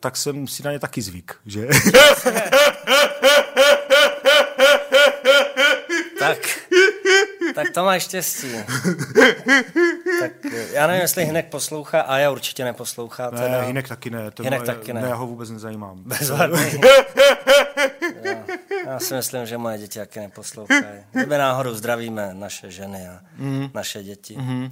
tak 0.00 0.16
jsem 0.16 0.46
si 0.46 0.62
na 0.62 0.72
ně 0.72 0.78
taky 0.78 1.02
zvyk, 1.02 1.36
že? 1.46 1.68
tak 7.54 7.70
to 7.74 7.84
máš 7.84 8.02
štěstí. 8.02 8.52
tak 10.20 10.32
já 10.72 10.86
nevím, 10.86 11.02
jestli 11.02 11.24
Hinek 11.24 11.48
poslouchá, 11.48 12.00
a 12.00 12.18
já 12.18 12.30
určitě 12.30 12.64
neposlouchá. 12.64 13.30
Teda. 13.30 13.48
Ne, 13.48 13.66
Hinek 13.66 13.88
taky 13.88 14.10
ne. 14.10 14.30
To 14.30 14.42
Hinek 14.42 14.62
taky 14.62 14.92
ne. 14.92 15.00
ne. 15.00 15.08
Já 15.08 15.14
ho 15.14 15.26
vůbec 15.26 15.50
nezajímám. 15.50 16.02
Bezvadný. 16.04 16.80
já, 18.22 18.44
já 18.86 19.00
si 19.00 19.14
myslím, 19.14 19.46
že 19.46 19.58
moje 19.58 19.78
děti 19.78 19.98
taky 19.98 20.20
neposlouchají. 20.20 21.04
Kdyby 21.12 21.38
náhodou 21.38 21.74
zdravíme 21.74 22.30
naše 22.32 22.70
ženy 22.70 23.08
a 23.08 23.20
mm. 23.36 23.70
naše 23.74 24.02
děti. 24.02 24.36
Mm. 24.36 24.70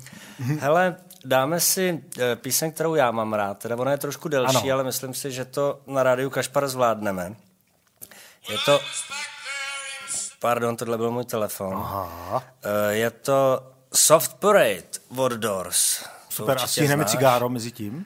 Hele, 0.60 0.96
dáme 1.24 1.60
si 1.60 2.04
eh, 2.18 2.36
píseň, 2.36 2.72
kterou 2.72 2.94
já 2.94 3.10
mám 3.10 3.32
rád. 3.32 3.58
Teda 3.58 3.76
ona 3.76 3.90
je 3.90 3.98
trošku 3.98 4.28
delší, 4.28 4.56
ano. 4.56 4.72
ale 4.72 4.84
myslím 4.84 5.14
si, 5.14 5.32
že 5.32 5.44
to 5.44 5.80
na 5.86 6.02
rádiu 6.02 6.30
Kašpar 6.30 6.68
zvládneme. 6.68 7.34
Je 8.50 8.56
to... 8.64 8.80
Pardon, 10.42 10.76
tohle 10.76 10.96
byl 10.96 11.10
můj 11.10 11.24
telefon. 11.24 11.74
Aha. 11.74 12.42
Eh, 12.62 12.94
je 12.94 13.10
to 13.10 13.62
Soft 13.94 14.34
Parade 14.34 14.82
od 15.16 15.32
Doors. 15.32 16.04
Super, 16.28 16.58
a 16.62 16.66
stihneme 16.66 17.04
cigáro 17.04 17.48
mezi 17.48 17.72
tím? 17.72 18.04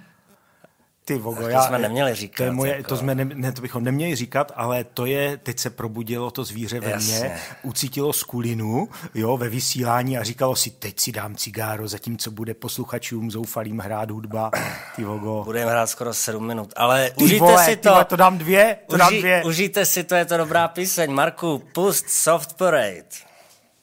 Ty 1.09 1.19
vogo, 1.19 1.43
to 1.43 1.49
já, 1.49 1.63
jsme 1.63 1.79
neměli 1.79 2.15
říkat. 2.15 2.37
To, 2.37 2.43
je 2.43 2.51
moje, 2.51 2.77
jako. 2.77 2.89
to, 2.89 2.97
jsme 2.97 3.15
ne, 3.15 3.25
ne, 3.25 3.53
to 3.53 3.63
bychom 3.63 3.85
neměli 3.85 4.17
říkat, 4.17 4.53
ale 4.55 4.85
to 4.85 5.07
je, 5.07 5.37
teď 5.37 5.59
se 5.59 5.71
probudilo 5.71 6.31
to 6.31 6.45
zvíře 6.45 6.81
ve 6.81 6.91
Jasně. 6.91 7.19
mně, 7.19 7.39
ucítilo 7.63 8.13
skulinu 8.13 8.89
jo, 9.15 9.37
ve 9.37 9.49
vysílání 9.49 10.19
a 10.19 10.23
říkalo 10.23 10.57
si, 10.57 10.71
teď 10.71 11.01
si 11.01 11.13
dám 11.13 11.37
cigáro, 11.37 11.89
zatímco 11.89 12.31
bude 12.31 12.55
posluchačům 12.55 13.31
zoufalým 13.31 13.79
hrát 13.79 14.11
hudba. 14.11 14.51
Ty 14.97 15.05
vogo. 15.05 15.45
Budeme 15.45 15.71
hrát 15.71 15.87
skoro 15.87 16.15
7 16.15 16.47
minut, 16.47 16.73
ale 16.77 17.11
ty 17.11 17.25
užijte 17.25 17.45
vole, 17.45 17.65
si 17.65 17.77
to. 17.77 17.91
Vole, 17.91 18.05
to 18.05 18.17
dám 18.17 18.39
dvě, 18.39 18.79
to 18.87 18.95
Uži, 18.95 18.99
dám 18.99 19.19
dvě. 19.19 19.45
Užijte 19.45 19.85
si 19.85 20.05
to, 20.05 20.15
je 20.15 20.25
to 20.25 20.37
dobrá 20.37 20.69
píseň. 20.69 21.13
Marku, 21.13 21.63
pust 21.75 22.11
Soft 22.11 22.53
Parade. 22.55 23.07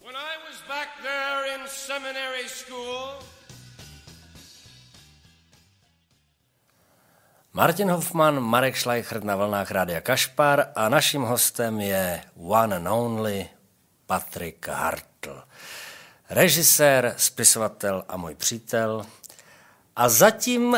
When 0.05 0.15
I 0.15 0.35
was 0.47 0.57
back 0.67 0.89
there 1.01 1.55
in 1.55 1.61
seminary 1.67 2.49
Martin 7.55 7.91
Hoffman, 7.91 8.39
Marek 8.39 8.77
Schleichert 8.77 9.23
na 9.23 9.35
vlnách 9.35 9.71
Rádia 9.71 10.01
Kašpar 10.01 10.65
a 10.75 10.89
naším 10.89 11.21
hostem 11.21 11.79
je 11.79 12.21
one 12.35 12.75
and 12.75 12.87
only 12.87 13.49
Patrik 14.05 14.67
Hartl. 14.67 15.43
Režisér, 16.29 17.13
spisovatel 17.17 18.03
a 18.07 18.17
můj 18.17 18.35
přítel. 18.35 19.05
A 19.95 20.09
zatím 20.09 20.77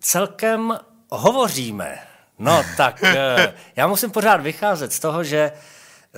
celkem 0.00 0.78
hovoříme. 1.10 1.98
No 2.38 2.64
tak 2.76 3.02
eh, 3.04 3.54
já 3.76 3.86
musím 3.86 4.10
pořád 4.10 4.40
vycházet 4.40 4.92
z 4.92 5.00
toho, 5.00 5.24
že 5.24 5.52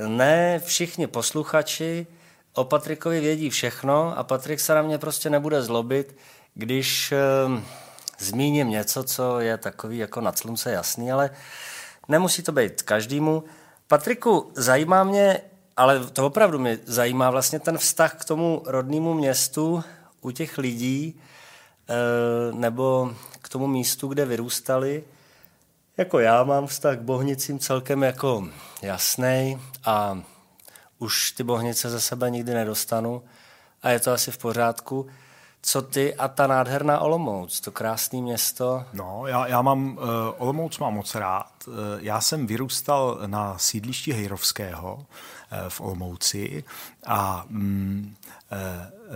ne 0.07 0.61
všichni 0.65 1.07
posluchači 1.07 2.07
o 2.55 2.65
Patrikovi 2.65 3.21
vědí 3.21 3.51
všechno 3.51 4.19
a 4.19 4.23
Patrik 4.23 4.61
se 4.61 4.75
na 4.75 4.83
mě 4.83 4.99
prostě 4.99 5.31
nebude 5.31 5.63
zlobit, 5.63 6.17
když 6.55 7.13
eh, 7.13 7.84
zmíním 8.25 8.71
něco, 8.71 9.05
co 9.05 9.41
je 9.41 9.59
takový 9.59 9.99
jako 9.99 10.21
nad 10.21 10.39
slunce 10.39 10.73
jasný, 10.73 11.13
ale 11.13 11.31
nemusí 12.09 12.43
to 12.43 12.53
být 12.53 12.83
každému. 12.83 13.45
Patriku, 13.87 14.51
zajímá 14.55 15.05
mě, 15.05 15.41
ale 15.77 16.07
to 16.07 16.27
opravdu 16.27 16.59
mě 16.59 16.79
zajímá 16.85 17.31
vlastně 17.31 17.61
ten 17.61 17.79
vztah 17.79 18.15
k 18.15 18.25
tomu 18.25 18.63
rodnému 18.67 19.15
městu 19.15 19.85
u 20.21 20.31
těch 20.31 20.59
lidí, 20.59 21.21
eh, 21.89 22.53
nebo 22.53 23.15
k 23.43 23.49
tomu 23.49 23.67
místu, 23.67 24.09
kde 24.09 24.25
vyrůstali. 24.25 25.05
Jako 25.97 26.19
já 26.19 26.45
mám 26.45 26.67
vztah 26.67 26.97
k 26.97 27.01
Bohnicím 27.01 27.59
celkem 27.59 28.03
jako 28.03 28.49
jasný 28.83 29.61
a 29.85 30.23
už 30.99 31.31
ty 31.31 31.43
Bohnice 31.43 31.91
ze 31.91 32.01
sebe 32.01 32.31
nikdy 32.31 32.55
nedostanu 32.55 33.23
a 33.83 33.91
je 33.91 34.01
to 34.01 34.13
asi 34.13 34.31
v 34.31 34.39
pořádku 34.39 35.07
co 35.67 35.83
ty 35.83 36.15
a 36.15 36.29
ta 36.29 36.47
nádherná 36.47 36.99
Olomouc, 36.99 37.61
to 37.61 37.71
krásné 37.71 38.21
město. 38.21 38.85
No, 38.93 39.27
já, 39.27 39.47
já 39.47 39.63
mám, 39.63 39.99
uh, 39.99 40.03
Olomouc 40.39 40.79
mám 40.79 40.95
moc 40.95 41.15
rád. 41.15 41.53
Uh, 41.67 41.75
já 41.99 42.21
jsem 42.21 42.47
vyrůstal 42.47 43.19
na 43.27 43.59
sídlišti 43.59 44.13
Hejrovského 44.13 44.95
uh, 44.95 45.69
v 45.69 45.81
Olomouci 45.81 46.65
a 47.07 47.45
um, 47.51 48.15
uh, 48.53 48.59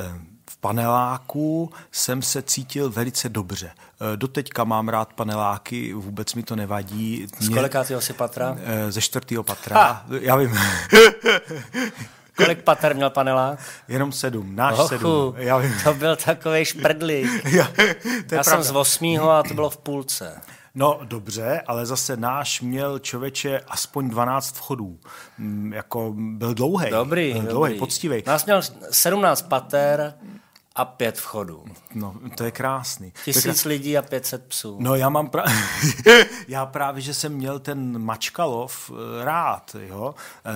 uh, 0.07 0.21
v 0.51 0.57
paneláku 0.57 1.73
jsem 1.93 2.23
se 2.23 2.43
cítil 2.43 2.91
velice 2.91 3.29
dobře. 3.29 3.71
Doteďka 4.17 4.65
mám 4.65 4.89
rád 4.89 5.13
paneláky, 5.13 5.93
vůbec 5.93 6.35
mi 6.35 6.43
to 6.43 6.57
nevadí. 6.57 7.27
Z 7.41 7.49
kolikátého 7.49 8.01
si 8.01 8.13
patra? 8.13 8.57
Ze 8.89 9.01
čtvrtého 9.01 9.43
patra. 9.43 9.77
Ha! 9.77 10.05
Já 10.21 10.37
vím. 10.37 10.51
Kolik 12.39 12.63
pater 12.63 12.95
měl 12.95 13.11
panelák? 13.11 13.59
Jenom 13.89 14.13
sedm, 14.13 14.57
náš 14.57 14.79
Ochu, 14.79 14.89
sedm. 14.89 15.35
Já 15.37 15.57
vím. 15.59 15.75
To 15.85 15.95
byl 15.95 16.17
takový 16.17 16.65
šprdlík. 16.65 17.45
Já, 17.45 17.69
to 18.29 18.35
Já 18.35 18.45
jsem 18.45 18.63
z 18.63 18.71
osmýho 18.71 19.31
a 19.31 19.43
to 19.43 19.55
bylo 19.55 19.71
v 19.71 19.77
půlce. 19.77 20.41
No 20.75 21.01
dobře, 21.05 21.63
ale 21.67 21.87
zase 21.87 22.17
náš 22.17 22.61
měl 22.61 22.99
člověče 22.99 23.61
aspoň 23.69 24.11
12 24.11 24.57
vchodů. 24.57 24.99
Mm, 25.39 25.73
jako 25.73 26.15
byl 26.17 26.55
dlouhý. 26.55 26.91
Dobrý, 26.91 27.33
byl 27.33 27.43
dlouhý, 27.43 27.79
poctivý. 27.79 28.23
Nás 28.27 28.45
měl 28.45 28.61
17 28.91 29.43
pater 29.43 30.15
a 30.79 30.85
pět 30.85 31.19
vchodů. 31.19 31.65
No, 31.95 32.15
to 32.37 32.45
je 32.45 32.51
krásný. 32.51 33.13
Tisíc 33.25 33.43
krásný. 33.43 33.69
lidí 33.69 33.99
a 33.99 34.03
500 34.03 34.45
psů. 34.47 34.77
No, 34.81 34.95
já 34.95 35.09
mám 35.09 35.31
pra... 35.31 35.45
já 36.49 36.67
právě, 36.67 37.03
že 37.03 37.15
jsem 37.15 37.33
měl 37.33 37.59
ten 37.59 37.99
Mačkalov 37.99 38.91
eh, 38.91 39.25
rád, 39.25 39.77
jo. 39.81 40.15
E, 40.45 40.53
e, 40.53 40.55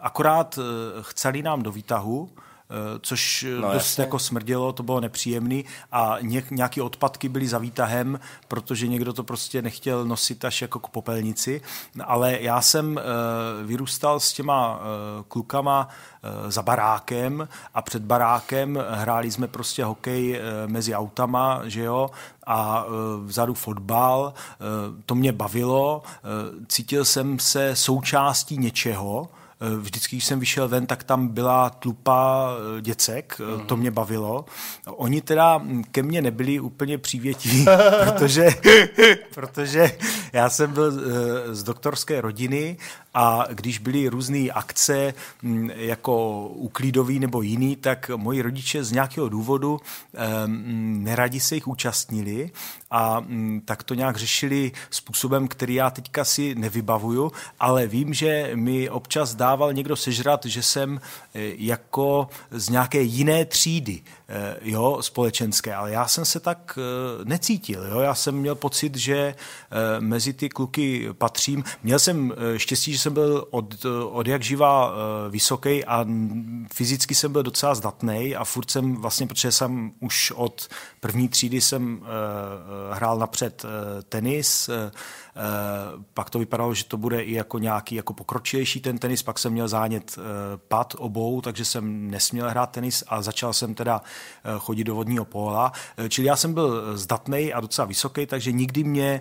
akorát 0.00 0.58
chceli 1.00 1.42
nám 1.42 1.62
do 1.62 1.72
výtahu, 1.72 2.30
což 3.00 3.46
no, 3.60 3.72
dost 3.72 3.74
jasně. 3.74 4.02
jako 4.02 4.18
smrdělo, 4.18 4.72
to 4.72 4.82
bylo 4.82 5.00
nepříjemný. 5.00 5.64
A 5.92 6.16
nějaký 6.50 6.80
odpadky 6.80 7.28
byly 7.28 7.48
za 7.48 7.58
výtahem, 7.58 8.20
protože 8.48 8.88
někdo 8.88 9.12
to 9.12 9.24
prostě 9.24 9.62
nechtěl 9.62 10.04
nosit 10.04 10.44
až 10.44 10.62
jako 10.62 10.78
k 10.78 10.88
popelnici, 10.88 11.60
ale 12.04 12.38
já 12.40 12.62
jsem 12.62 13.00
vyrůstal 13.64 14.20
s 14.20 14.32
těma 14.32 14.80
klukama 15.28 15.88
za 16.48 16.62
barákem 16.62 17.48
a 17.74 17.82
před 17.82 18.02
barákem 18.02 18.84
hráli 18.90 19.30
jsme 19.30 19.48
prostě 19.48 19.84
hokej 19.84 20.40
mezi 20.66 20.94
autama, 20.94 21.60
že 21.64 21.82
jo, 21.82 22.10
a 22.46 22.84
vzadu 23.24 23.54
fotbal, 23.54 24.34
to 25.06 25.14
mě 25.14 25.32
bavilo, 25.32 26.02
cítil 26.68 27.04
jsem 27.04 27.38
se 27.38 27.76
součástí 27.76 28.58
něčeho, 28.58 29.28
Eh, 29.28 29.43
vždycky, 29.80 30.16
když 30.16 30.24
jsem 30.24 30.40
vyšel 30.40 30.68
ven, 30.68 30.86
tak 30.86 31.04
tam 31.04 31.28
byla 31.28 31.70
tlupa 31.70 32.48
eh, 32.78 32.82
děcek, 32.82 33.40
mm. 33.56 33.66
to 33.66 33.76
mě 33.76 33.90
bavilo. 33.90 34.44
Oni 34.86 35.20
teda 35.20 35.62
ke 35.90 36.02
mně 36.02 36.22
nebyli 36.22 36.60
úplně 36.60 36.98
přívětiví, 36.98 37.66
protože, 38.04 38.48
protože 39.34 39.98
já 40.32 40.50
jsem 40.50 40.72
byl 40.72 40.92
z 41.54 41.62
doktorské 41.62 42.20
rodiny 42.20 42.76
a 43.14 43.44
když 43.50 43.78
byly 43.78 44.08
různé 44.08 44.50
akce 44.50 45.14
mm, 45.42 45.70
jako 45.70 46.46
uklídový 46.48 47.18
nebo 47.18 47.42
jiný, 47.42 47.76
tak 47.76 48.10
moji 48.16 48.42
rodiče 48.42 48.84
z 48.84 48.92
nějakého 48.92 49.28
důvodu 49.28 49.80
neradi 50.56 51.40
se 51.40 51.54
jich 51.54 51.68
účastnili 51.68 52.50
a 52.96 53.20
mm, 53.20 53.60
tak 53.64 53.82
to 53.82 53.94
nějak 53.94 54.16
řešili 54.16 54.72
způsobem, 54.90 55.48
který 55.48 55.74
já 55.74 55.90
teďka 55.90 56.24
si 56.24 56.54
nevybavuju, 56.54 57.32
ale 57.60 57.86
vím, 57.86 58.14
že 58.14 58.50
mi 58.54 58.90
občas 58.90 59.34
dával 59.34 59.72
někdo 59.72 59.96
sežrat, 59.96 60.44
že 60.44 60.62
jsem 60.62 61.00
e, 61.34 61.40
jako 61.56 62.28
z 62.50 62.68
nějaké 62.68 63.02
jiné 63.02 63.44
třídy, 63.44 64.02
jo, 64.62 64.98
společenské, 65.00 65.74
ale 65.74 65.90
já 65.90 66.08
jsem 66.08 66.24
se 66.24 66.40
tak 66.40 66.78
e, 66.78 67.24
necítil, 67.24 67.84
jo, 67.84 68.00
já 68.00 68.14
jsem 68.14 68.34
měl 68.34 68.54
pocit, 68.54 68.96
že 68.96 69.34
mezi 69.98 70.32
ty 70.32 70.48
kluky 70.48 71.08
patřím. 71.12 71.64
Měl 71.82 71.98
jsem 71.98 72.32
štěstí, 72.56 72.92
že 72.92 72.98
jsem 72.98 73.14
byl 73.14 73.46
od, 73.50 73.86
od 74.10 74.26
jak 74.26 74.42
živá 74.42 74.94
vysoký 75.30 75.84
a 75.84 76.06
fyzicky 76.74 77.14
jsem 77.14 77.32
byl 77.32 77.42
docela 77.42 77.74
zdatný 77.74 78.36
a 78.36 78.44
furt 78.44 78.70
jsem 78.70 78.96
vlastně, 78.96 79.26
protože 79.26 79.52
jsem 79.52 79.92
už 80.00 80.32
od 80.36 80.68
první 81.00 81.28
třídy 81.28 81.60
jsem 81.60 82.00
hrál 82.92 83.18
napřed 83.18 83.64
tenis, 84.08 84.70
pak 86.14 86.30
to 86.30 86.38
vypadalo, 86.38 86.74
že 86.74 86.84
to 86.84 86.96
bude 86.96 87.22
i 87.22 87.32
jako 87.32 87.58
nějaký 87.58 87.94
jako 87.94 88.14
pokročilejší 88.14 88.80
ten 88.80 88.98
tenis, 88.98 89.22
pak 89.22 89.38
jsem 89.38 89.52
měl 89.52 89.68
zánět 89.68 90.18
pad 90.68 90.94
obou, 90.98 91.40
takže 91.40 91.64
jsem 91.64 92.10
nesměl 92.10 92.50
hrát 92.50 92.70
tenis 92.70 93.04
a 93.08 93.22
začal 93.22 93.52
jsem 93.52 93.74
teda 93.74 94.00
chodit 94.58 94.84
do 94.84 94.94
vodního 94.94 95.24
póla. 95.24 95.72
Čili 96.08 96.26
já 96.26 96.36
jsem 96.36 96.54
byl 96.54 96.98
zdatný 96.98 97.52
a 97.52 97.60
docela 97.60 97.86
vysoký, 97.86 98.26
takže 98.26 98.52
nikdy 98.52 98.84
mě 98.84 99.20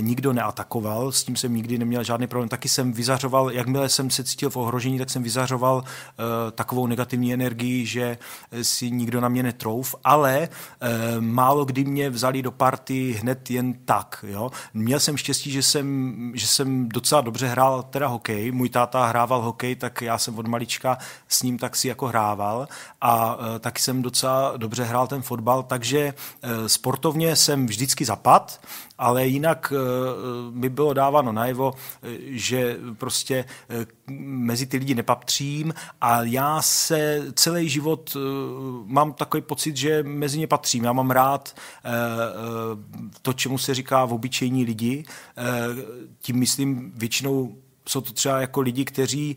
nikdo 0.00 0.32
neatakoval, 0.32 1.12
s 1.12 1.24
tím 1.24 1.36
jsem 1.36 1.54
nikdy 1.54 1.78
neměl 1.78 2.04
žádný 2.04 2.26
problém. 2.26 2.48
Taky 2.48 2.68
jsem 2.68 2.92
vyzařoval, 2.92 3.50
jakmile 3.50 3.88
jsem 3.88 4.10
se 4.10 4.24
cítil 4.24 4.50
v 4.50 4.56
ohrožení, 4.56 4.98
tak 4.98 5.10
jsem 5.10 5.22
vyzařoval 5.22 5.84
takovou 6.52 6.86
negativní 6.86 7.34
energii, 7.34 7.86
že 7.86 8.18
si 8.62 8.90
nikdo 8.90 9.20
na 9.20 9.28
mě 9.28 9.42
netrouf, 9.42 9.94
ale 10.04 10.48
málo 11.20 11.64
kdy 11.64 11.84
mě 11.84 12.10
vzali 12.10 12.42
do 12.42 12.50
party 12.50 13.12
hned 13.12 13.50
jen 13.50 13.74
tak. 13.84 14.24
Jo? 14.28 14.50
Měl 14.74 15.00
jsem 15.00 15.16
štěstí, 15.16 15.51
že 15.52 15.62
jsem, 15.62 16.32
že 16.34 16.46
jsem 16.46 16.88
docela 16.88 17.20
dobře 17.20 17.46
hrál 17.46 17.82
teda 17.82 18.06
hokej. 18.06 18.52
Můj 18.52 18.68
táta 18.68 19.06
hrával 19.06 19.42
hokej, 19.42 19.76
tak 19.76 20.02
já 20.02 20.18
jsem 20.18 20.38
od 20.38 20.46
malička 20.46 20.98
s 21.28 21.42
ním 21.42 21.58
tak 21.58 21.76
si 21.76 21.88
jako 21.88 22.06
hrával 22.06 22.68
a 23.00 23.36
uh, 23.36 23.58
taky 23.58 23.82
jsem 23.82 24.02
docela 24.02 24.56
dobře 24.56 24.84
hrál 24.84 25.06
ten 25.06 25.22
fotbal, 25.22 25.62
takže 25.62 26.14
uh, 26.44 26.66
sportovně 26.66 27.36
jsem 27.36 27.66
vždycky 27.66 28.04
zapad, 28.04 28.60
ale 28.98 29.26
jinak 29.26 29.72
uh, 29.72 30.54
mi 30.54 30.68
bylo 30.68 30.92
dáváno 30.92 31.32
najevo, 31.32 31.74
že 32.26 32.76
prostě 32.98 33.44
mezi 34.20 34.66
ty 34.66 34.76
lidi 34.76 34.94
nepatřím 34.94 35.74
a 36.00 36.22
já 36.22 36.62
se 36.62 37.22
celý 37.34 37.68
život 37.68 38.16
mám 38.86 39.12
takový 39.12 39.42
pocit, 39.42 39.76
že 39.76 40.02
mezi 40.02 40.38
ně 40.38 40.46
patřím. 40.46 40.84
Já 40.84 40.92
mám 40.92 41.10
rád 41.10 41.54
to, 43.22 43.32
čemu 43.32 43.58
se 43.58 43.74
říká 43.74 44.04
v 44.04 44.12
obyčejní 44.12 44.64
lidi, 44.64 45.04
tím 46.20 46.36
myslím 46.36 46.92
většinou 46.96 47.56
jsou 47.88 48.00
to 48.00 48.12
třeba 48.12 48.40
jako 48.40 48.60
lidi, 48.60 48.84
kteří 48.84 49.36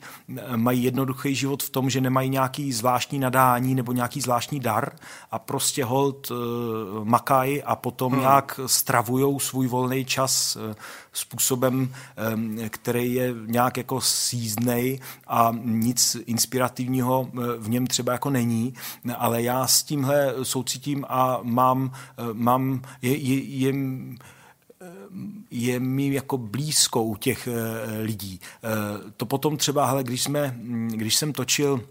mají 0.55 0.83
jednoduchý 0.83 1.35
život 1.35 1.63
v 1.63 1.69
tom, 1.69 1.89
že 1.89 2.01
nemají 2.01 2.29
nějaký 2.29 2.73
zvláštní 2.73 3.19
nadání 3.19 3.75
nebo 3.75 3.91
nějaký 3.91 4.21
zvláštní 4.21 4.59
dar 4.59 4.91
a 5.31 5.39
prostě 5.39 5.85
hold 5.85 6.31
uh, 6.31 6.37
makají 7.03 7.63
a 7.63 7.75
potom 7.75 8.11
hmm. 8.11 8.21
nějak 8.21 8.59
stravujou 8.65 9.39
svůj 9.39 9.67
volný 9.67 10.05
čas 10.05 10.55
uh, 10.55 10.73
způsobem, 11.13 11.93
um, 12.33 12.57
který 12.69 13.13
je 13.13 13.33
nějak 13.45 13.77
jako 13.77 14.01
síznej 14.01 14.99
a 15.27 15.51
nic 15.63 16.17
inspirativního 16.25 17.29
v 17.57 17.69
něm 17.69 17.87
třeba 17.87 18.11
jako 18.11 18.29
není, 18.29 18.73
ale 19.17 19.41
já 19.41 19.67
s 19.67 19.83
tímhle 19.83 20.33
soucitím 20.43 21.05
a 21.09 21.39
mám, 21.43 21.91
mám 22.33 22.81
je, 23.01 23.17
je, 23.17 23.43
je 23.43 23.65
je 23.65 23.73
mi 25.79 26.13
jako 26.13 26.37
blízko 26.37 27.03
u 27.03 27.15
těch 27.15 27.47
eh, 27.47 28.01
lidí. 28.01 28.39
Eh, 28.63 29.11
to 29.17 29.25
potom 29.25 29.57
třeba, 29.57 29.85
hele, 29.85 30.03
když, 30.03 30.23
jsme, 30.23 30.55
hm, 30.57 30.87
když 30.87 31.15
jsem 31.15 31.33
točil 31.33 31.81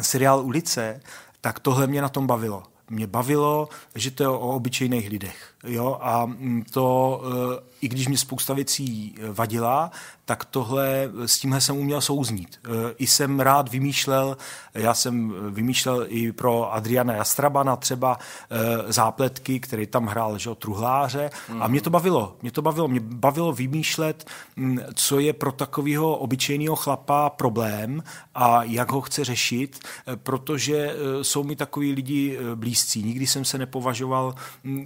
seriál 0.00 0.44
Ulice, 0.44 1.00
tak 1.40 1.60
tohle 1.60 1.86
mě 1.86 2.02
na 2.02 2.08
tom 2.08 2.26
bavilo. 2.26 2.62
Mě 2.90 3.06
bavilo, 3.06 3.68
že 3.94 4.10
to 4.10 4.22
je 4.22 4.28
o 4.28 4.38
obyčejných 4.38 5.10
lidech. 5.10 5.54
Jo? 5.64 5.98
A 6.00 6.24
hm, 6.24 6.64
to, 6.70 7.20
eh, 7.24 7.69
i 7.80 7.88
když 7.88 8.08
mě 8.08 8.18
spousta 8.18 8.54
věcí 8.54 9.14
vadila, 9.32 9.90
tak 10.30 10.44
tohle, 10.44 11.10
s 11.26 11.38
tímhle 11.38 11.60
jsem 11.60 11.76
uměl 11.76 12.00
souznít. 12.00 12.60
E, 12.64 12.94
I 12.98 13.06
jsem 13.06 13.40
rád 13.40 13.68
vymýšlel, 13.68 14.36
já 14.74 14.94
jsem 14.94 15.34
vymýšlel 15.50 16.06
i 16.08 16.32
pro 16.32 16.74
Adriana 16.74 17.14
Jastrabana 17.14 17.76
třeba 17.76 18.18
e, 18.18 18.92
zápletky, 18.92 19.60
který 19.60 19.86
tam 19.86 20.06
hrál, 20.06 20.38
že 20.38 20.50
truhláře 20.54 21.30
mm. 21.48 21.62
a 21.62 21.68
mě 21.68 21.80
to 21.80 21.90
bavilo. 21.90 22.36
Mě 22.42 22.50
to 22.50 22.62
bavilo. 22.62 22.88
Mě 22.88 23.00
bavilo 23.00 23.52
vymýšlet, 23.52 24.26
co 24.94 25.20
je 25.20 25.32
pro 25.32 25.52
takového 25.52 26.16
obyčejného 26.16 26.76
chlapa 26.76 27.30
problém 27.30 28.02
a 28.34 28.62
jak 28.62 28.92
ho 28.92 29.00
chce 29.00 29.24
řešit, 29.24 29.80
e, 30.06 30.16
protože 30.16 30.96
jsou 31.22 31.44
mi 31.44 31.56
takový 31.56 31.92
lidi 31.92 32.38
blízcí. 32.54 33.02
Nikdy 33.02 33.26
jsem 33.26 33.44
se 33.44 33.58
nepovažoval 33.58 34.34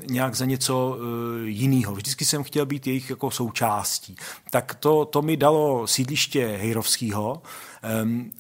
nějak 0.09 0.35
za 0.35 0.45
něco 0.45 0.99
jiného. 1.45 1.95
Vždycky 1.95 2.25
jsem 2.25 2.43
chtěl 2.43 2.67
být 2.67 2.84
jejich 2.87 3.11
jako 3.11 3.31
součástí. 3.31 4.17
Tak 4.51 4.75
to, 4.75 5.05
to 5.05 5.23
mi 5.23 5.37
dalo 5.37 5.87
sídliště 5.87 6.47
Hejrovského 6.47 7.43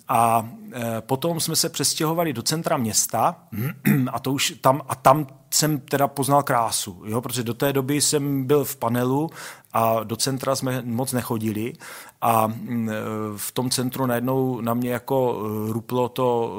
a 0.08 0.48
e, 0.72 1.00
potom 1.00 1.40
jsme 1.40 1.56
se 1.56 1.68
přestěhovali 1.68 2.32
do 2.32 2.42
centra 2.42 2.76
města 2.76 3.36
a 4.12 4.18
to 4.18 4.32
už 4.32 4.54
tam, 4.60 4.82
a 4.88 4.94
tam 4.94 5.26
jsem 5.50 5.80
teda 5.80 6.08
poznal 6.08 6.42
krásu, 6.42 7.02
jo, 7.06 7.20
protože 7.20 7.42
do 7.42 7.54
té 7.54 7.72
doby 7.72 8.00
jsem 8.00 8.44
byl 8.44 8.64
v 8.64 8.76
panelu 8.76 9.30
a 9.74 10.04
do 10.04 10.16
centra 10.16 10.56
jsme 10.56 10.82
moc 10.84 11.12
nechodili 11.12 11.72
a 12.20 12.46
mm, 12.46 12.88
e, 12.88 12.92
v 13.36 13.52
tom 13.52 13.70
centru 13.70 14.06
najednou 14.06 14.60
na 14.60 14.74
mě 14.74 14.90
jako 14.90 15.38
e, 15.38 15.72
ruplo 15.72 16.08
to 16.08 16.54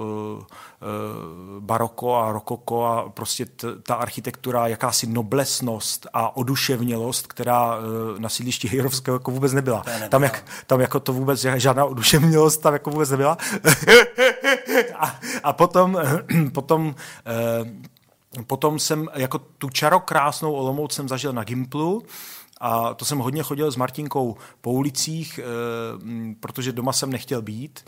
baroko 1.60 2.16
a 2.16 2.32
rokoko 2.32 2.86
a 2.86 3.10
prostě 3.10 3.46
ta 3.84 3.96
architektura, 3.96 4.68
jakási 4.68 5.08
noblesnost 5.08 6.08
a 6.14 6.38
oduševnělost, 6.38 7.28
která 7.28 7.78
na 8.18 8.30
sídlišti 8.30 8.68
Hejrovského 8.68 9.16
jako 9.16 9.32
vůbec 9.32 9.54
nebyla. 9.54 9.84
Tam, 10.10 10.24
jak, 10.24 10.46
tam 10.68 10.82
jako 10.82 11.00
to 11.00 11.14
vůbec 11.14 11.40
žádná 11.40 11.86
oduševnělost 11.86 12.62
tam 12.62 12.74
jako 12.74 12.90
vůbec 12.90 13.10
nebyla. 13.10 13.38
a, 15.00 15.20
a 15.44 15.54
potom, 15.54 15.98
potom 16.54 16.96
Potom 18.48 18.80
jsem 18.80 19.08
jako 19.16 19.40
tu 19.40 19.70
čarokrásnou 19.70 20.54
Olomouc 20.54 20.94
jsem 20.94 21.08
zažil 21.08 21.34
na 21.34 21.44
Gimplu, 21.44 22.04
a 22.62 22.94
to 22.94 23.06
jsem 23.06 23.18
hodně 23.18 23.44
chodil 23.44 23.72
s 23.72 23.76
Martinkou 23.76 24.38
po 24.62 24.72
ulicích, 24.72 25.40
eh, 25.40 26.36
protože 26.40 26.72
doma 26.72 26.94
jsem 26.94 27.10
nechtěl 27.10 27.42
být, 27.42 27.86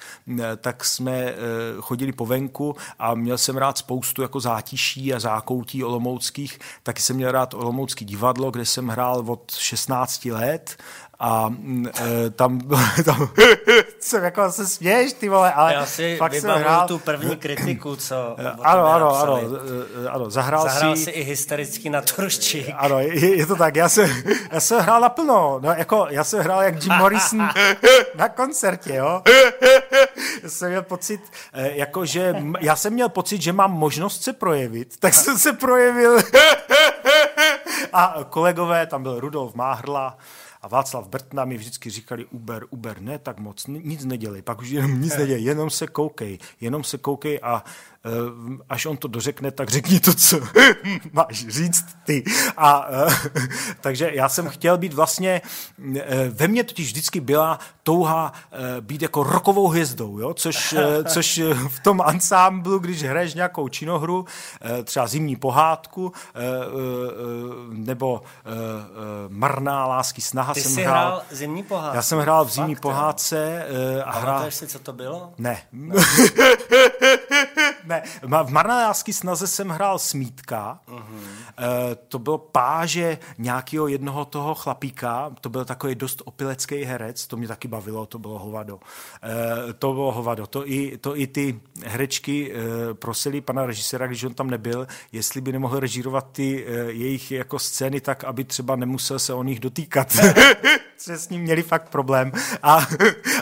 tak 0.57 0.85
jsme 0.85 1.11
eh, 1.13 1.35
chodili 1.79 2.11
po 2.11 2.25
venku 2.25 2.75
a 2.99 3.13
měl 3.13 3.37
jsem 3.37 3.57
rád 3.57 3.77
spoustu 3.77 4.21
jako 4.21 4.39
zátiší 4.39 5.13
a 5.13 5.19
zákoutí 5.19 5.83
olomouckých. 5.83 6.59
Taky 6.83 7.01
jsem 7.01 7.15
měl 7.15 7.31
rád 7.31 7.53
olomoucký 7.53 8.05
divadlo, 8.05 8.51
kde 8.51 8.65
jsem 8.65 8.87
hrál 8.87 9.23
od 9.27 9.51
16 9.51 10.25
let 10.25 10.77
a 11.19 11.53
e, 12.01 12.29
tam, 12.29 12.59
tam 13.05 13.29
jsem 13.99 14.23
jako 14.23 14.51
se 14.51 14.67
směješ, 14.67 15.13
ty 15.13 15.29
vole, 15.29 15.53
ale 15.53 15.73
Já 15.73 15.85
si 15.85 16.17
fakt 16.17 16.35
jsem 16.35 16.59
hrál, 16.59 16.87
tu 16.87 16.99
první 16.99 17.35
kritiku, 17.35 17.95
co 17.95 18.35
ano, 18.37 18.63
ano, 18.63 18.87
ano, 18.87 19.05
napsali. 19.05 19.45
e, 20.05 20.09
ano, 20.09 20.29
zahrál, 20.29 20.63
Zahrál 20.63 20.95
si, 20.95 21.03
si 21.03 21.09
i 21.09 21.23
hysterický 21.23 21.89
naturščík. 21.89 22.73
ano, 22.77 22.99
je, 22.99 23.35
je, 23.35 23.45
to 23.45 23.55
tak, 23.55 23.75
já 23.75 23.89
jsem, 23.89 24.09
já 24.51 24.59
jsem 24.59 24.79
hrál 24.79 25.01
naplno, 25.01 25.59
no, 25.63 25.69
jako, 25.69 26.07
já 26.09 26.23
jsem 26.23 26.39
hrál 26.39 26.61
jak 26.63 26.83
Jim 26.83 26.93
Morrison 26.93 27.49
na 28.15 28.29
koncertě, 28.29 28.95
jo. 28.95 29.21
Já 30.43 30.49
jsem 30.49 30.69
měl 30.69 30.81
pocit, 30.81 31.21
eh, 31.53 31.71
jako, 31.75 32.05
že 32.05 32.35
já 32.59 32.75
jsem 32.75 32.93
měl 32.93 33.09
pocit, 33.09 33.41
že 33.41 33.53
mám 33.53 33.71
možnost 33.71 34.23
se 34.23 34.33
projevit, 34.33 34.97
tak 34.99 35.13
jsem 35.13 35.37
se 35.37 35.53
projevil. 35.53 36.17
A 37.93 38.15
kolegové, 38.29 38.85
tam 38.85 39.03
byl 39.03 39.19
Rudolf 39.19 39.55
Máhrla, 39.55 40.17
Václav 40.67 41.07
Brtna 41.07 41.45
mi 41.45 41.57
vždycky 41.57 41.89
říkali 41.89 42.25
Uber, 42.25 42.65
Uber, 42.69 43.01
ne 43.01 43.19
tak 43.19 43.39
moc, 43.39 43.67
ni- 43.67 43.81
nic 43.83 44.05
nedělej, 44.05 44.41
pak 44.41 44.59
už 44.61 44.69
jenom 44.69 45.01
nic 45.01 45.17
nedělej, 45.17 45.43
jenom 45.43 45.69
se 45.69 45.87
koukej, 45.87 46.39
jenom 46.61 46.83
se 46.83 46.97
koukej 46.97 47.39
a 47.43 47.63
až 48.69 48.85
on 48.85 48.97
to 48.97 49.07
dořekne, 49.07 49.51
tak 49.51 49.69
řekni 49.69 49.99
to, 49.99 50.13
co 50.13 50.39
máš 51.11 51.47
říct 51.47 51.85
ty. 52.05 52.23
A 52.57 52.87
eh, 52.89 53.29
takže 53.81 54.09
já 54.13 54.29
jsem 54.29 54.49
chtěl 54.49 54.77
být 54.77 54.93
vlastně, 54.93 55.41
eh, 55.95 56.29
ve 56.29 56.47
mně 56.47 56.63
totiž 56.63 56.87
vždycky 56.87 57.19
byla 57.19 57.59
touha 57.83 58.33
eh, 58.51 58.81
být 58.81 59.01
jako 59.01 59.23
rokovou 59.23 59.67
hvězdou, 59.67 60.19
jo? 60.19 60.33
Což, 60.33 60.73
eh, 60.73 61.03
což 61.09 61.37
eh, 61.37 61.53
v 61.53 61.79
tom 61.79 62.01
ansámblu, 62.01 62.79
když 62.79 63.03
hraješ 63.03 63.33
nějakou 63.33 63.67
činohru, 63.69 64.25
eh, 64.61 64.83
třeba 64.83 65.07
zimní 65.07 65.35
pohádku, 65.35 66.11
eh, 66.35 66.39
eh, 66.39 66.67
nebo 67.69 68.21
eh, 68.23 68.49
eh, 68.49 69.29
marná 69.29 69.85
lásky 69.85 70.21
snaha 70.21 70.53
Ty 70.53 70.61
jsem 70.61 70.71
jsi 70.71 70.81
hrál. 70.83 71.07
hrál 71.07 71.21
zimní 71.31 71.63
pohádku. 71.63 71.95
Já 71.95 72.01
jsem 72.01 72.19
hrál 72.19 72.45
v 72.45 72.49
zimní 72.51 72.75
Fakt, 72.75 72.83
jo? 72.85 72.89
pohádce 72.91 73.65
eh, 73.97 74.03
a 74.03 74.19
hrál... 74.19 74.51
Si, 74.51 74.67
co 74.67 74.79
to 74.79 74.93
bylo? 74.93 75.33
Ne. 75.37 75.57
Ne. 77.87 78.03
V 78.21 78.51
Marnajářský 78.51 79.13
snaze 79.13 79.47
jsem 79.47 79.69
hrál 79.69 79.99
Smítka. 79.99 80.79
Uh-huh. 80.87 81.01
E, 81.59 81.95
to 81.95 82.19
bylo 82.19 82.37
páže 82.37 83.17
nějakého 83.37 83.87
jednoho 83.87 84.25
toho 84.25 84.55
chlapíka. 84.55 85.31
To 85.41 85.49
byl 85.49 85.65
takový 85.65 85.95
dost 85.95 86.21
opilecký 86.25 86.83
herec. 86.83 87.27
To 87.27 87.37
mě 87.37 87.47
taky 87.47 87.67
bavilo, 87.67 88.05
to 88.05 88.19
bylo 88.19 88.39
hovado. 88.39 88.79
E, 89.69 89.73
to 89.73 89.93
bylo 89.93 90.11
hovado. 90.11 90.47
To 90.47 90.69
i, 90.69 90.97
to 90.97 91.17
i 91.17 91.27
ty 91.27 91.59
herečky 91.85 92.53
e, 92.53 92.93
prosili 92.93 93.41
pana 93.41 93.65
režiséra, 93.65 94.07
když 94.07 94.23
on 94.23 94.33
tam 94.33 94.49
nebyl, 94.49 94.87
jestli 95.11 95.41
by 95.41 95.51
nemohl 95.51 95.79
režírovat 95.79 96.27
ty 96.31 96.65
e, 96.65 96.71
jejich 96.91 97.31
jako 97.31 97.59
scény 97.59 98.01
tak, 98.01 98.23
aby 98.23 98.43
třeba 98.43 98.75
nemusel 98.75 99.19
se 99.19 99.33
o 99.33 99.43
nich 99.43 99.59
dotýkat. 99.59 100.17
že 101.05 101.17
s 101.17 101.29
ním 101.29 101.41
měli 101.41 101.63
fakt 101.63 101.89
problém. 101.89 102.31
A, 102.63 102.87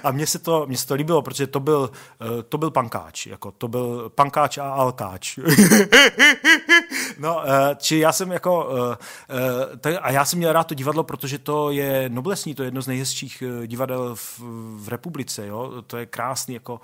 a 0.04 0.12
mně, 0.12 0.28
se 0.28 0.40
to, 0.40 0.66
mně 0.68 0.78
se 0.78 0.88
to 0.88 0.94
líbilo, 0.94 1.22
protože 1.22 1.48
to 1.48 1.60
byl, 1.60 1.92
eh, 2.22 2.44
to 2.44 2.58
byl 2.58 2.72
pankáč. 2.72 3.26
Jako, 3.26 3.52
to 3.52 3.68
byl 3.68 4.10
pankáč 4.16 4.58
a 4.58 4.70
alkáč. 4.70 5.40
no, 7.20 7.44
eh, 7.46 7.76
či 7.76 7.98
já 7.98 8.12
jsem 8.12 8.32
jako, 8.32 8.70
eh, 9.84 9.98
a 9.98 10.12
já 10.12 10.26
jsem 10.26 10.40
měl 10.40 10.54
rád 10.54 10.64
to 10.64 10.74
divadlo, 10.74 11.04
protože 11.04 11.38
to 11.38 11.72
je 11.72 12.10
noblesní, 12.10 12.56
to 12.56 12.64
je 12.64 12.68
jedno 12.68 12.82
z 12.82 12.88
nejhezčích 12.88 13.44
divadel 13.66 14.16
v, 14.16 14.40
v 14.76 14.90
republice, 14.90 15.48
jo? 15.48 15.82
to 15.88 15.98
je 15.98 16.06
krásný 16.06 16.54
jako 16.54 16.82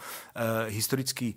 historický 0.67 1.35